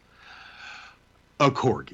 A 1.40 1.52
corgi. 1.52 1.94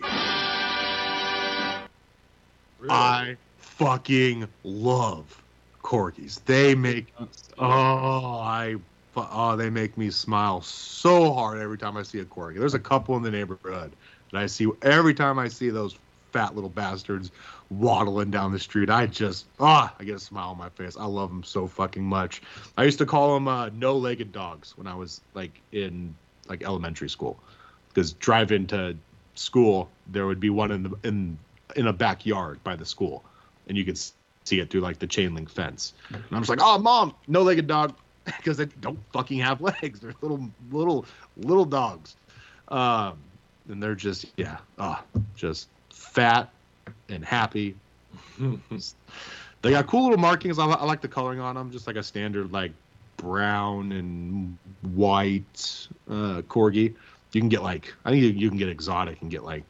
I 2.89 3.35
fucking 3.57 4.47
love 4.63 5.43
corgis. 5.84 6.43
They 6.45 6.73
make 6.73 7.13
oh 7.57 8.39
I 8.39 8.77
oh 9.17 9.55
they 9.57 9.69
make 9.69 9.97
me 9.97 10.09
smile 10.09 10.61
so 10.61 11.34
hard 11.34 11.59
every 11.59 11.77
time 11.77 11.97
I 11.97 12.03
see 12.03 12.19
a 12.19 12.25
corgi. 12.25 12.59
There's 12.59 12.73
a 12.73 12.80
couple 12.80 13.17
in 13.17 13.23
the 13.23 13.31
neighborhood 13.31 13.91
that 14.31 14.41
I 14.41 14.45
see 14.45 14.69
every 14.81 15.13
time 15.13 15.38
I 15.38 15.49
see 15.49 15.69
those 15.69 15.97
fat 16.31 16.55
little 16.55 16.69
bastards 16.69 17.31
waddling 17.79 18.31
down 18.31 18.51
the 18.51 18.59
street. 18.59 18.89
I 18.89 19.07
just 19.07 19.45
ah 19.59 19.93
I 19.99 20.03
get 20.03 20.15
a 20.15 20.19
smile 20.19 20.49
on 20.49 20.57
my 20.57 20.69
face. 20.69 20.97
I 20.97 21.05
love 21.05 21.29
them 21.29 21.43
so 21.43 21.67
fucking 21.67 22.03
much. 22.03 22.41
I 22.77 22.83
used 22.83 22.97
to 22.99 23.05
call 23.05 23.33
them 23.33 23.47
uh, 23.47 23.69
no-legged 23.73 24.31
dogs 24.31 24.77
when 24.77 24.87
I 24.87 24.95
was 24.95 25.21
like 25.33 25.61
in 25.71 26.15
like 26.47 26.63
elementary 26.63 27.09
school 27.09 27.39
because 27.89 28.13
drive 28.13 28.51
into 28.51 28.95
school 29.35 29.89
there 30.07 30.25
would 30.25 30.39
be 30.39 30.49
one 30.49 30.71
in 30.71 30.83
the 30.83 30.91
in 31.03 31.37
in 31.75 31.87
a 31.87 31.93
backyard 31.93 32.63
by 32.63 32.75
the 32.75 32.85
school 32.85 33.23
and 33.67 33.77
you 33.77 33.85
could 33.85 33.97
see 33.97 34.59
it 34.59 34.69
through 34.69 34.81
like 34.81 34.99
the 34.99 35.07
chain 35.07 35.33
link 35.33 35.49
fence 35.49 35.93
and 36.09 36.23
i'm 36.31 36.39
just 36.39 36.49
like 36.49 36.59
oh 36.61 36.77
mom 36.77 37.15
no 37.27 37.41
legged 37.41 37.67
dog 37.67 37.95
because 38.25 38.57
they 38.57 38.65
don't 38.81 38.99
fucking 39.11 39.39
have 39.39 39.61
legs 39.61 39.99
they're 39.99 40.13
little 40.21 40.49
little 40.71 41.05
little 41.37 41.65
dogs 41.65 42.15
um 42.67 43.17
and 43.69 43.81
they're 43.81 43.95
just 43.95 44.25
yeah 44.37 44.57
ah 44.77 45.03
just 45.35 45.67
fat 45.89 46.51
and 47.10 47.23
happy. 47.23 47.76
They 49.61 49.72
got 49.72 49.88
cool 49.88 50.03
little 50.03 50.18
markings. 50.18 50.60
I, 50.60 50.65
I 50.65 50.84
like 50.84 51.01
the 51.01 51.07
coloring 51.07 51.39
on 51.39 51.55
them 51.55 51.72
just 51.72 51.88
like 51.88 51.95
a 51.95 52.03
standard 52.03 52.51
like 52.51 52.72
brown 53.18 53.91
and 53.93 54.57
white 54.93 55.88
uh 56.10 56.41
corgi. 56.47 56.93
You 57.31 57.41
can 57.41 57.49
get 57.49 57.64
like 57.64 57.93
i 58.05 58.11
think 58.11 58.23
you, 58.23 58.30
you 58.30 58.49
can 58.49 58.57
get 58.57 58.69
exotic 58.69 59.22
and 59.22 59.31
get 59.31 59.43
like 59.43 59.64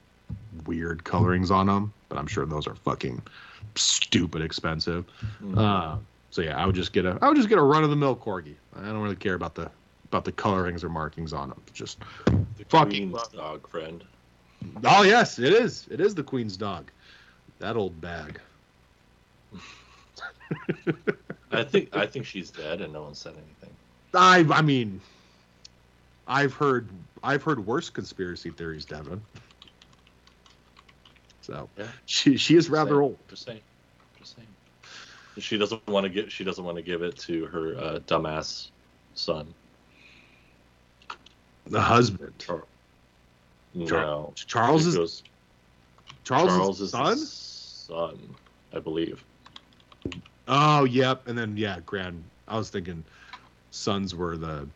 weird 0.66 1.04
colorings 1.04 1.52
on 1.52 1.68
them 1.68 1.94
but 2.10 2.18
i'm 2.18 2.28
sure 2.28 2.46
those 2.46 2.68
are 2.68 2.76
fucking 2.76 3.22
stupid 3.76 4.42
expensive. 4.42 5.06
Mm-hmm. 5.42 5.58
uh 5.58 5.98
so 6.32 6.42
yeah 6.42 6.58
i 6.62 6.66
would 6.66 6.76
just 6.76 6.94
get 6.94 7.06
a 7.06 7.18
i 7.22 7.28
would 7.28 7.38
just 7.38 7.50
get 7.50 7.58
a 7.58 7.62
run-of-the-mill 7.62 8.16
corgi. 8.18 8.56
I 8.76 8.86
don't 8.86 9.02
really 9.02 9.16
care 9.16 9.36
about 9.36 9.56
the 9.56 9.70
about 10.06 10.26
the 10.26 10.32
colorings 10.32 10.84
or 10.84 10.90
markings 10.90 11.32
on 11.32 11.50
them 11.50 11.62
just 11.74 12.00
the 12.26 12.66
fucking 12.70 13.12
queen's 13.12 13.28
dog 13.30 13.68
friend. 13.70 14.04
oh 14.84 15.04
yes 15.04 15.38
it 15.38 15.54
is. 15.54 15.88
It 15.92 16.02
is 16.02 16.16
the 16.16 16.24
queen's 16.24 16.58
dog 16.58 16.90
that 17.60 17.76
old 17.76 18.00
bag 18.02 18.40
I 21.52 21.64
think 21.64 21.96
I 21.96 22.06
think 22.08 22.26
she's 22.26 22.50
dead 22.52 22.82
and 22.82 22.92
no 22.94 23.04
one 23.04 23.16
said 23.16 23.34
anything. 23.36 23.76
i 24.14 24.46
i 24.52 24.62
mean 24.62 25.00
i've 26.28 26.54
heard 26.54 26.90
i've 27.24 27.44
heard 27.44 27.66
worse 27.66 27.90
conspiracy 27.90 28.50
theories 28.52 28.86
devin 28.86 29.22
so 31.42 31.70
Yeah. 31.78 31.88
she 32.06 32.38
she 32.38 32.56
is 32.56 32.70
rather 32.70 32.92
Saying. 32.92 33.02
old 33.02 33.18
Just 33.30 33.46
saying. 33.46 33.62
Just 34.20 34.36
saying. 34.36 34.48
She 35.40 35.58
doesn't 35.58 35.86
want 35.88 36.04
to 36.04 36.10
give. 36.10 36.32
She 36.32 36.44
doesn't 36.44 36.64
want 36.64 36.78
to 36.78 36.84
give 36.84 37.02
it 37.02 37.18
to 37.20 37.46
her 37.48 37.76
uh, 37.76 38.00
dumbass 38.06 38.70
son. 39.16 39.52
the 41.66 41.82
husband 41.82 42.32
Char- 42.38 42.68
Char- 43.88 44.02
no, 44.06 44.34
Charles 44.36 44.86
is 44.86 44.96
goes- 44.96 45.24
Charles, 46.24 46.50
Charles 46.50 46.82
is 46.82 46.86
is 46.88 46.92
son. 46.92 47.18
son, 47.18 48.36
I 48.74 48.80
believe. 48.80 49.24
Oh, 50.48 50.84
yep. 50.86 51.28
And 51.28 51.38
then 51.38 51.56
yeah, 51.58 51.80
grand. 51.86 52.24
I 52.48 52.58
was 52.58 52.70
thinking 52.70 53.04
sons 53.72 54.14
were 54.16 54.38
the 54.38 54.68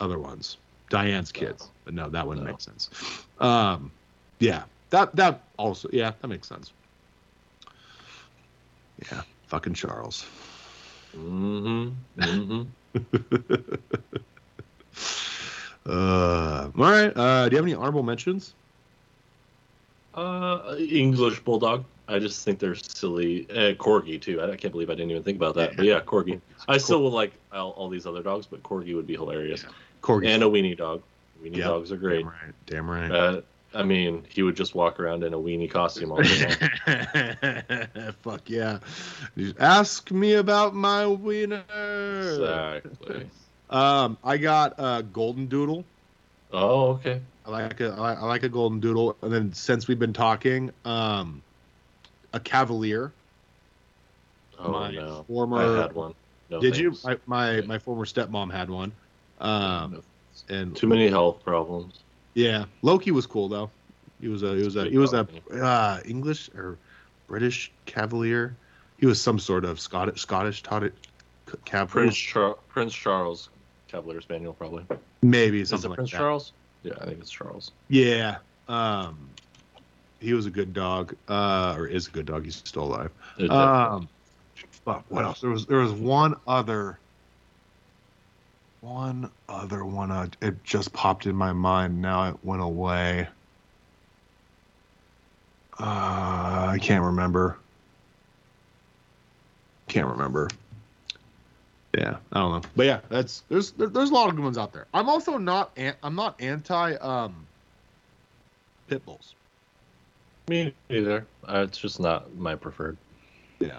other 0.00 0.18
ones, 0.18 0.56
Diane's 0.88 1.30
kids, 1.32 1.68
but 1.84 1.94
no, 1.94 2.08
that 2.08 2.26
wouldn't 2.26 2.46
No. 2.46 2.52
make 2.52 2.60
sense. 2.60 2.90
Um, 3.38 3.90
yeah, 4.38 4.62
that 4.90 5.14
that 5.16 5.40
also 5.58 5.88
yeah, 5.92 6.12
that 6.20 6.28
makes 6.28 6.48
sense. 6.48 6.72
Yeah, 9.10 9.22
fucking 9.48 9.74
Charles. 9.74 10.24
Mm-hmm. 11.16 12.20
Mm-hmm. 12.22 13.74
Uh, 15.86 16.70
all 16.76 16.84
right. 16.84 17.12
Uh, 17.16 17.48
do 17.48 17.54
you 17.54 17.56
have 17.56 17.64
any 17.64 17.74
honorable 17.74 18.02
mentions? 18.02 18.54
Uh, 20.14 20.76
English 20.78 21.40
bulldog. 21.40 21.84
I 22.08 22.18
just 22.18 22.44
think 22.44 22.58
they're 22.58 22.74
silly. 22.74 23.48
Uh, 23.50 23.74
corgi 23.74 24.20
too. 24.20 24.40
I, 24.40 24.50
I 24.50 24.56
can't 24.56 24.72
believe 24.72 24.90
I 24.90 24.94
didn't 24.94 25.12
even 25.12 25.22
think 25.22 25.36
about 25.36 25.54
that. 25.54 25.76
But 25.76 25.84
yeah, 25.84 26.00
corgi. 26.00 26.40
I 26.68 26.76
still 26.78 27.02
would 27.04 27.12
like 27.12 27.32
all, 27.52 27.70
all 27.72 27.88
these 27.88 28.06
other 28.06 28.22
dogs, 28.22 28.46
but 28.46 28.62
corgi 28.62 28.94
would 28.96 29.06
be 29.06 29.14
hilarious. 29.14 29.64
Corgi. 30.02 30.26
And 30.26 30.42
a 30.42 30.46
weenie 30.46 30.76
dog. 30.76 31.02
Weenie 31.42 31.56
Yep. 31.56 31.66
dogs 31.66 31.92
are 31.92 31.96
great. 31.96 32.24
Damn 32.24 32.28
right. 32.28 32.54
Damn 32.66 32.90
right. 32.90 33.10
Uh, 33.10 33.40
I 33.72 33.84
mean, 33.84 34.24
he 34.28 34.42
would 34.42 34.56
just 34.56 34.74
walk 34.74 34.98
around 34.98 35.22
in 35.22 35.32
a 35.32 35.38
weenie 35.38 35.70
costume 35.70 36.10
all 36.10 36.20
day 36.20 36.56
long. 36.86 38.12
Fuck 38.22 38.50
yeah. 38.50 38.80
Just 39.38 39.60
ask 39.60 40.10
me 40.10 40.34
about 40.34 40.74
my 40.74 41.06
wiener. 41.06 41.62
exactly. 41.70 43.30
Um, 43.70 44.18
I 44.24 44.36
got 44.36 44.74
a 44.78 45.04
golden 45.04 45.46
doodle. 45.46 45.84
Oh, 46.52 46.88
okay. 46.94 47.20
I 47.54 47.62
like 47.64 47.80
a 47.80 47.90
I 47.92 48.24
like, 48.24 48.42
a 48.42 48.48
golden 48.48 48.80
doodle. 48.80 49.16
And 49.22 49.32
then 49.32 49.52
since 49.52 49.88
we've 49.88 49.98
been 49.98 50.12
talking, 50.12 50.70
um, 50.84 51.42
a 52.32 52.40
cavalier. 52.40 53.12
Oh 54.58 54.72
my 54.72 54.90
no, 54.90 55.24
former. 55.26 55.56
I 55.58 55.82
had 55.82 55.92
one. 55.94 56.14
No 56.50 56.60
did 56.60 56.76
you? 56.76 56.96
I, 57.04 57.16
my 57.26 57.60
my 57.62 57.78
former 57.78 58.04
stepmom 58.04 58.52
had 58.52 58.68
one. 58.68 58.92
Um, 59.40 59.92
No. 59.92 60.02
and 60.54 60.76
Too 60.76 60.86
many 60.86 61.08
health 61.08 61.42
problems. 61.42 62.00
yeah, 62.34 62.64
Loki 62.82 63.10
was 63.10 63.26
cool 63.26 63.48
though. 63.48 63.70
He 64.20 64.28
was 64.28 64.42
a 64.42 64.54
he 64.54 64.62
was 64.64 64.76
a 64.76 64.84
he 64.90 64.98
was 64.98 65.14
a 65.14 65.26
uh, 65.52 66.00
English 66.04 66.50
or 66.54 66.76
British 67.26 67.72
cavalier. 67.86 68.54
He 68.98 69.06
was 69.06 69.20
some 69.20 69.38
sort 69.38 69.64
of 69.64 69.80
Scottish 69.80 70.20
Scottish 70.20 70.62
taught 70.62 70.82
it 70.82 70.92
cav 71.64 71.88
Prince 71.88 72.16
Char- 72.16 72.56
Prince 72.68 72.92
Charles 72.94 73.48
Cavalier 73.88 74.20
Spaniel 74.20 74.52
probably. 74.52 74.84
maybe 75.22 75.60
Is 75.62 75.70
something 75.70 75.86
it 75.86 75.90
like 75.90 75.96
Prince 75.96 76.10
that. 76.12 76.18
Charles? 76.18 76.52
Yeah, 76.82 76.94
I 77.00 77.06
think 77.06 77.20
it's 77.20 77.30
Charles. 77.30 77.72
Yeah. 77.88 78.38
Um, 78.68 79.28
he 80.20 80.34
was 80.34 80.46
a 80.46 80.50
good 80.50 80.72
dog, 80.72 81.14
uh, 81.28 81.74
or 81.76 81.86
is 81.86 82.06
a 82.06 82.10
good 82.10 82.26
dog. 82.26 82.44
He's 82.44 82.56
still 82.56 82.84
alive. 82.84 83.10
Um, 83.50 84.08
fuck. 84.84 85.04
What 85.08 85.24
else? 85.24 85.40
There 85.40 85.50
was 85.50 85.66
there 85.66 85.78
was 85.78 85.92
one 85.92 86.36
other, 86.46 86.98
one 88.80 89.30
other 89.48 89.84
one. 89.84 90.10
Uh, 90.10 90.28
it 90.42 90.62
just 90.62 90.92
popped 90.92 91.26
in 91.26 91.34
my 91.34 91.52
mind. 91.52 92.00
Now 92.00 92.28
it 92.28 92.36
went 92.42 92.62
away. 92.62 93.28
Uh, 95.78 96.68
I 96.72 96.78
can't 96.80 97.04
remember. 97.04 97.56
Can't 99.88 100.06
remember. 100.06 100.48
Yeah, 101.96 102.18
I 102.32 102.38
don't 102.38 102.52
know, 102.62 102.68
but 102.76 102.86
yeah, 102.86 103.00
that's 103.08 103.40
there's 103.48 103.72
there, 103.72 103.88
there's 103.88 104.10
a 104.10 104.14
lot 104.14 104.28
of 104.28 104.36
good 104.36 104.44
ones 104.44 104.56
out 104.58 104.72
there. 104.72 104.86
I'm 104.94 105.08
also 105.08 105.38
not 105.38 105.76
I'm 106.02 106.14
not 106.14 106.40
anti 106.40 106.94
um 106.94 107.46
pit 108.86 109.04
bulls. 109.04 109.34
Me 110.48 110.72
neither. 110.88 111.26
Uh, 111.48 111.64
it's 111.68 111.78
just 111.78 111.98
not 112.00 112.34
my 112.36 112.54
preferred. 112.54 112.96
Yeah, 113.60 113.78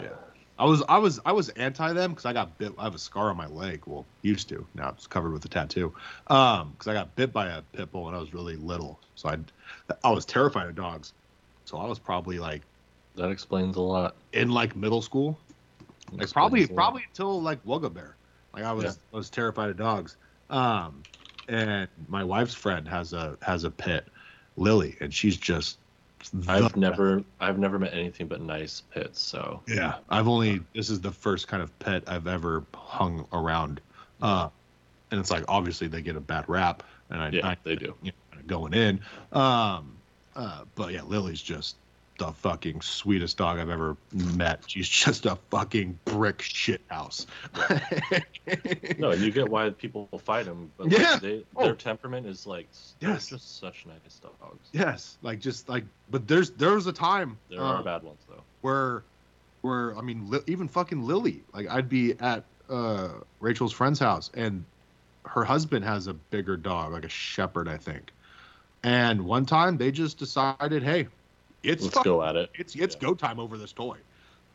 Yeah. 0.00 0.08
I 0.58 0.64
was 0.64 0.82
I 0.88 0.98
was 0.98 1.20
I 1.26 1.32
was 1.32 1.48
anti 1.50 1.92
them 1.92 2.10
because 2.10 2.24
I 2.24 2.32
got 2.32 2.56
bit. 2.58 2.72
I 2.78 2.84
have 2.84 2.94
a 2.94 2.98
scar 2.98 3.30
on 3.30 3.36
my 3.36 3.46
leg. 3.46 3.82
Well, 3.86 4.06
used 4.22 4.48
to. 4.50 4.66
Now 4.74 4.90
it's 4.90 5.06
covered 5.06 5.32
with 5.32 5.44
a 5.44 5.48
tattoo. 5.48 5.92
Um, 6.28 6.70
because 6.72 6.88
I 6.88 6.94
got 6.94 7.14
bit 7.16 7.32
by 7.32 7.48
a 7.48 7.62
pit 7.62 7.90
bull 7.92 8.04
when 8.04 8.14
I 8.14 8.18
was 8.18 8.32
really 8.32 8.56
little. 8.56 9.00
So 9.16 9.28
I, 9.28 9.38
I 10.02 10.10
was 10.10 10.24
terrified 10.24 10.68
of 10.68 10.74
dogs. 10.76 11.12
So 11.66 11.78
I 11.78 11.86
was 11.86 11.98
probably 11.98 12.38
like 12.38 12.62
That 13.16 13.30
explains 13.30 13.76
a 13.76 13.80
lot. 13.80 14.16
in 14.32 14.50
like 14.50 14.76
middle 14.76 15.02
school. 15.02 15.38
Like 16.18 16.32
probably 16.32 16.66
probably 16.66 17.02
until 17.08 17.40
like 17.42 17.64
Wugga 17.64 17.92
Bear. 17.92 18.16
Like 18.54 18.64
I 18.64 18.72
was 18.72 18.84
Yeah. 18.84 18.92
I 19.12 19.16
was 19.16 19.30
terrified 19.30 19.70
of 19.70 19.76
dogs. 19.76 20.16
Um, 20.50 21.02
and 21.48 21.88
my 22.08 22.24
wife's 22.24 22.54
friend 22.54 22.86
has 22.88 23.12
a 23.12 23.36
has 23.42 23.64
a 23.64 23.70
pit, 23.70 24.06
Lily, 24.56 24.96
and 25.00 25.12
she's 25.12 25.36
just. 25.36 25.78
I've 26.48 26.62
best. 26.62 26.76
never 26.76 27.22
I've 27.38 27.58
never 27.58 27.78
met 27.78 27.92
anything 27.92 28.28
but 28.28 28.40
nice 28.40 28.80
pits. 28.80 29.20
So 29.20 29.60
Yeah, 29.68 29.96
I've 30.08 30.26
only 30.26 30.60
this 30.74 30.88
is 30.88 31.00
the 31.00 31.10
first 31.10 31.48
kind 31.48 31.62
of 31.62 31.76
pet 31.80 32.02
I've 32.06 32.26
ever 32.26 32.64
hung 32.74 33.26
around, 33.32 33.82
uh, 34.22 34.48
and 35.10 35.20
it's 35.20 35.30
like 35.30 35.44
obviously 35.48 35.86
they 35.86 36.00
get 36.00 36.16
a 36.16 36.20
bad 36.20 36.48
rap, 36.48 36.82
and 37.10 37.20
I, 37.20 37.28
yeah, 37.28 37.48
I 37.48 37.56
they 37.62 37.76
do. 37.76 37.94
you 38.02 38.12
know, 38.34 38.40
going 38.46 38.72
in, 38.72 39.00
um, 39.32 39.98
uh, 40.34 40.64
but 40.76 40.92
yeah, 40.94 41.02
Lily's 41.02 41.42
just 41.42 41.76
the 42.18 42.32
fucking 42.32 42.80
sweetest 42.80 43.36
dog 43.36 43.58
I've 43.58 43.70
ever 43.70 43.96
met. 44.12 44.62
She's 44.68 44.88
just 44.88 45.26
a 45.26 45.36
fucking 45.50 45.98
brick 46.04 46.42
shit 46.42 46.80
house. 46.88 47.26
No, 48.98 49.10
and 49.10 49.22
you 49.22 49.30
get 49.32 49.48
why 49.48 49.70
people 49.70 50.08
fight 50.24 50.44
them. 50.44 50.70
But 50.76 50.90
Yeah. 50.92 51.12
like, 51.12 51.20
they, 51.22 51.44
Oh. 51.56 51.64
their 51.64 51.74
temperament 51.74 52.26
is 52.26 52.46
like 52.46 52.68
Yes. 53.00 53.28
just 53.28 53.58
such 53.58 53.86
nice 53.86 54.20
dogs. 54.20 54.68
yes, 54.72 55.16
like 55.22 55.40
just 55.40 55.68
like, 55.68 55.84
but 56.10 56.28
there's 56.28 56.50
there 56.50 56.72
was 56.72 56.86
a 56.86 56.92
time 56.92 57.38
There 57.48 57.60
uh, 57.60 57.78
are 57.78 57.82
bad 57.82 58.02
ones 58.02 58.20
though. 58.28 58.42
where 58.60 59.02
where 59.62 59.96
I 59.96 60.02
mean 60.02 60.28
li- 60.30 60.42
even 60.46 60.68
fucking 60.68 61.02
Lily 61.06 61.42
like 61.54 61.68
I'd 61.70 61.88
be 61.88 62.12
at 62.20 62.44
uh 62.68 63.08
Rachel's 63.40 63.72
friend's 63.72 63.98
house 63.98 64.30
and 64.34 64.64
her 65.24 65.42
husband 65.44 65.84
has 65.86 66.06
a 66.06 66.12
bigger 66.14 66.56
dog 66.58 66.92
like 66.92 67.04
a 67.04 67.08
shepherd 67.08 67.66
I 67.66 67.78
think 67.78 68.12
and 68.82 69.24
one 69.24 69.46
time 69.46 69.78
they 69.78 69.90
just 69.90 70.18
decided 70.18 70.82
hey 70.82 71.08
it's 71.64 71.82
Let's 71.82 71.94
fuck- 71.94 72.04
go 72.04 72.22
at 72.22 72.36
it. 72.36 72.50
it's 72.54 72.74
it's 72.76 72.94
Yeah. 72.94 73.08
go 73.08 73.14
time 73.14 73.38
over 73.40 73.56
this 73.58 73.72
toy 73.72 73.96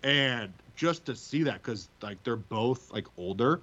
and 0.04 0.54
just 0.76 1.06
to 1.06 1.16
see 1.16 1.44
that 1.44 1.62
because 1.62 1.90
like 2.02 2.24
they're 2.24 2.36
both 2.38 2.92
like 2.94 3.06
older 3.18 3.62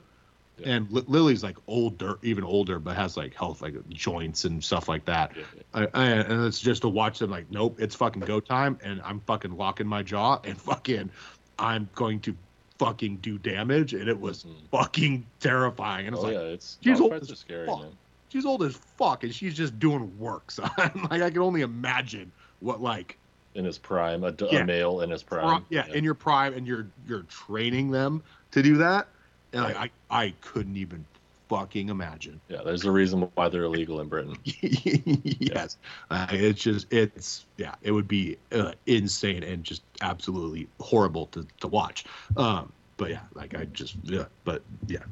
Yeah. 0.59 0.75
and 0.75 0.91
Li- 0.91 1.05
Lily's 1.07 1.43
like 1.43 1.57
older 1.67 2.19
even 2.23 2.45
older 2.45 2.79
but 2.79 2.95
has 2.97 3.17
like 3.17 3.35
health 3.35 3.63
like 3.63 3.75
joints 3.89 4.45
and 4.45 4.63
stuff 4.63 4.89
like 4.89 5.05
that 5.07 5.33
Yeah. 5.37 5.43
I, 5.75 5.89
I, 5.95 6.05
and 6.07 6.45
it's 6.45 6.61
just 6.61 6.83
to 6.83 6.89
watch 6.89 7.19
them 7.21 7.31
like, 7.31 7.51
nope, 7.51 7.77
it's 7.81 7.95
fucking 7.95 8.23
go 8.23 8.41
time, 8.41 8.79
and 8.83 9.01
I'm 9.03 9.21
fucking 9.21 9.57
locking 9.57 9.87
my 9.87 10.03
jaw, 10.03 10.41
and 10.45 10.59
fucking, 10.61 11.11
I'm 11.59 11.89
going 11.95 12.21
to 12.21 12.35
fucking 12.79 13.17
do 13.19 13.37
damage, 13.39 13.93
and 13.95 14.09
it 14.09 14.19
was 14.19 14.45
Mhm. 14.45 14.55
fucking 14.71 15.27
terrifying. 15.41 16.07
And 16.07 16.15
it's 16.17 16.23
Oh 16.25 16.29
like, 16.29 16.35
yeah, 16.35 16.41
it's 16.41 16.79
she's 16.83 17.01
old 17.01 17.13
as 17.15 17.39
scary, 17.39 17.67
fuck. 17.67 17.81
man. 17.83 17.93
she's 18.31 18.45
old 18.47 18.63
as 18.63 18.75
fuck, 18.77 19.25
and 19.25 19.35
she's 19.35 19.55
just 19.55 19.79
doing 19.79 20.19
work. 20.19 20.51
So 20.51 20.67
I'm 20.79 21.03
like, 21.11 21.23
I 21.23 21.31
can 21.31 21.41
only 21.43 21.61
imagine 21.63 22.33
what 22.61 22.81
like, 22.81 23.19
In 23.57 23.65
his 23.65 23.79
prime, 23.79 24.23
a, 24.23 24.35
Yeah. 24.53 24.65
male 24.65 25.01
in 25.01 25.11
his 25.11 25.23
prime. 25.23 25.65
yeah, 25.71 25.87
in 25.87 26.05
your 26.05 26.15
prime, 26.15 26.53
and 26.55 26.67
you're 26.67 26.87
you're 27.07 27.23
training 27.23 27.91
them 27.91 28.23
to 28.51 28.63
do 28.63 28.77
that, 28.77 29.09
and 29.53 29.63
like, 29.65 29.77
I 30.11 30.25
I 30.25 30.35
couldn't 30.43 30.77
even 30.77 31.05
fucking 31.49 31.89
imagine. 31.89 32.41
yeah. 32.49 32.63
There's 32.65 32.85
a 32.85 32.91
reason 32.91 33.31
why 33.35 33.49
they're 33.49 33.65
illegal 33.65 34.01
in 34.01 34.09
Britain. 34.09 34.37
yes, 34.45 35.79
uh, 36.11 36.27
it's 36.31 36.61
just 36.61 36.93
it's 36.93 37.47
yeah, 37.57 37.75
it 37.83 37.93
would 37.93 38.09
be 38.09 38.37
uh, 38.53 38.73
insane 38.87 39.43
and 39.43 39.65
just 39.65 39.83
absolutely 40.03 40.69
horrible 40.81 41.27
to 41.29 41.47
to 41.61 41.69
watch. 41.69 42.05
Um, 42.37 42.73
but 42.99 43.11
yeah, 43.11 43.23
like 43.35 43.57
I 43.57 43.65
just 43.67 43.97
yeah, 44.03 44.27
but 44.45 44.63
yeah, 44.87 45.05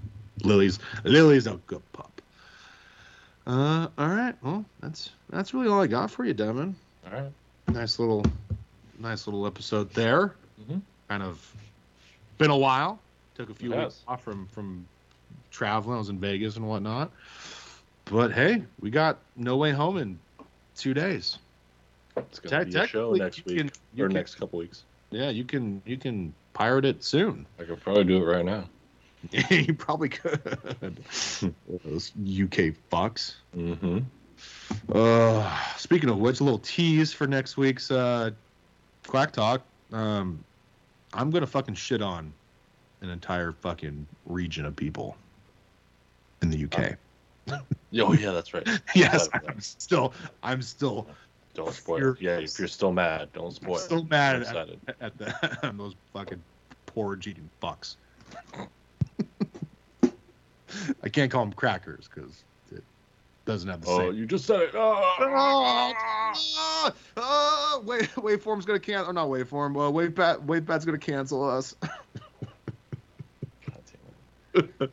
Lily's 0.42 0.78
Lily's 1.04 1.46
a 1.46 1.58
good 1.66 1.82
pup. 1.92 2.20
Uh, 3.46 3.88
all 3.98 4.08
right, 4.08 4.34
well 4.42 4.64
that's 4.80 5.10
that's 5.30 5.54
really 5.54 5.68
all 5.68 5.80
I 5.80 5.86
got 5.86 6.10
for 6.10 6.24
you, 6.24 6.34
Devin. 6.34 6.76
All 7.06 7.12
right. 7.12 7.32
Nice 7.68 7.98
little, 7.98 8.24
nice 8.98 9.26
little 9.26 9.46
episode 9.46 9.90
there. 9.94 10.34
Mhm. 10.68 10.80
Kind 11.08 11.22
of 11.22 11.54
been 12.38 12.50
a 12.50 12.56
while. 12.56 12.98
Took 13.36 13.50
a 13.50 13.54
few 13.54 13.72
It 13.72 13.76
weeks 13.76 13.94
has. 13.94 14.02
off 14.06 14.22
from 14.22 14.46
from 14.48 14.86
traveling. 15.50 15.96
I 15.96 15.98
was 15.98 16.08
in 16.08 16.18
Vegas 16.18 16.56
and 16.56 16.68
whatnot. 16.68 17.10
But 18.06 18.32
hey, 18.32 18.62
we 18.80 18.90
got 18.90 19.18
No 19.36 19.56
Way 19.56 19.72
Home 19.72 19.96
in 19.96 20.18
two 20.76 20.94
days. 20.94 21.38
It's 22.16 22.38
gonna 22.38 22.64
Te- 22.64 22.70
be 22.70 22.76
a 22.78 22.86
show 22.86 23.12
next 23.14 23.44
week 23.44 23.56
can- 23.58 23.68
or 23.98 24.06
can- 24.08 24.14
next 24.14 24.36
couple 24.36 24.58
weeks. 24.60 24.84
Yeah, 25.10 25.30
you 25.30 25.44
can 25.44 25.82
you 25.84 25.96
can 25.96 26.32
pirate 26.52 26.84
it 26.84 27.02
soon. 27.02 27.46
I 27.58 27.64
could 27.64 27.80
probably 27.80 28.04
do 28.04 28.18
it 28.18 28.26
right 28.26 28.44
now. 28.44 28.64
you 29.50 29.74
probably 29.74 30.10
could. 30.10 30.40
Those 31.84 32.12
UK 32.14 32.74
fucks. 32.92 33.34
Mm-hmm. 33.56 34.00
Uh, 34.92 35.58
speaking 35.76 36.08
of 36.08 36.18
which, 36.18 36.40
a 36.40 36.44
little 36.44 36.58
tease 36.58 37.12
for 37.12 37.26
next 37.26 37.56
week's 37.56 37.90
uh, 37.90 38.30
Quack 39.06 39.32
Talk. 39.32 39.62
Um, 39.92 40.42
I'm 41.12 41.30
gonna 41.30 41.46
fucking 41.46 41.74
shit 41.74 42.02
on 42.02 42.32
an 43.00 43.10
entire 43.10 43.52
fucking 43.52 44.06
region 44.26 44.64
of 44.64 44.74
people 44.74 45.16
in 46.42 46.50
the 46.50 46.64
UK. 46.64 46.96
Oh 48.00 48.12
yeah, 48.12 48.32
that's 48.32 48.52
right. 48.54 48.66
yes, 48.94 49.28
I'm 49.32 49.60
still, 49.60 50.12
I'm 50.42 50.62
still 50.62 51.06
Don't 51.54 51.72
spoil. 51.72 52.12
It. 52.12 52.20
Yeah, 52.20 52.38
if 52.38 52.58
you're 52.58 52.68
still 52.68 52.92
mad, 52.92 53.28
don't 53.32 53.54
spoil. 53.54 53.76
it. 53.76 53.80
still 53.80 54.04
mad 54.04 54.44
I'm 54.44 54.56
at, 54.56 54.96
at 55.00 55.18
the 55.18 55.58
at 55.66 55.78
those 55.78 55.94
fucking 56.12 56.42
porridge 56.86 57.26
eating 57.26 57.48
fucks. 57.62 57.96
I 61.02 61.08
can't 61.08 61.30
call 61.30 61.44
them 61.44 61.52
crackers 61.52 62.08
because 62.12 62.42
doesn't 63.46 63.68
have 63.68 63.82
the 63.82 63.88
Oh, 63.90 63.98
same. 63.98 64.14
you 64.14 64.26
just 64.26 64.46
said 64.46 64.60
it. 64.60 64.70
Oh, 64.74 65.14
Oh, 65.20 66.92
oh, 67.16 67.82
wave, 67.84 68.12
waveform's 68.14 68.64
gonna 68.64 68.78
cancel. 68.80 69.10
Or 69.10 69.12
not 69.12 69.28
waveform. 69.28 69.76
Uh, 69.76 69.90
wavebat, 69.92 70.42
wavebat's 70.44 70.84
gonna 70.84 70.98
cancel 70.98 71.48
us. 71.48 71.74
God 71.82 71.90
damn 74.54 74.64
it. 74.64 74.90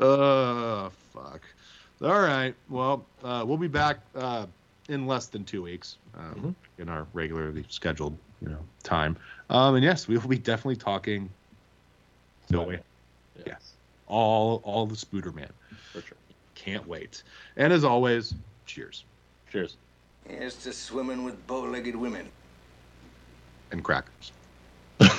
uh, 0.00 0.88
fuck. 1.12 1.40
All 2.02 2.20
right. 2.20 2.54
Well, 2.68 3.04
uh, 3.22 3.44
we'll 3.46 3.58
be 3.58 3.68
back 3.68 3.98
uh, 4.14 4.46
in 4.88 5.06
less 5.06 5.26
than 5.26 5.44
two 5.44 5.62
weeks 5.62 5.96
um, 6.16 6.56
in 6.78 6.88
our 6.88 7.06
regularly 7.12 7.64
scheduled, 7.68 8.16
you 8.40 8.48
know, 8.48 8.58
time. 8.82 9.16
Um, 9.50 9.74
and 9.74 9.84
yes, 9.84 10.08
we 10.08 10.16
will 10.16 10.28
be 10.28 10.38
definitely 10.38 10.76
talking. 10.76 11.28
No 12.48 12.62
way. 12.62 12.80
Yeah, 13.36 13.42
Yes. 13.46 13.72
All, 14.08 14.60
all 14.64 14.86
the 14.86 14.96
Spooderman. 14.96 15.50
for 15.92 16.00
sure. 16.00 16.16
Can't 16.64 16.86
wait. 16.86 17.22
And 17.56 17.72
as 17.72 17.84
always, 17.84 18.34
cheers 18.66 19.04
Cheers. 19.50 19.76
Here's 20.28 20.54
to 20.62 20.72
swimming 20.72 21.24
with 21.24 21.46
bow-legged 21.46 21.96
women. 21.96 22.28
and 23.72 23.82
crackers. 23.82 24.32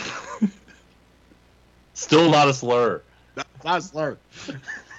Still 1.94 2.30
not 2.30 2.48
a 2.48 2.54
slur. 2.54 3.02
Not 3.36 3.48
a 3.66 3.82
slur. 3.82 4.18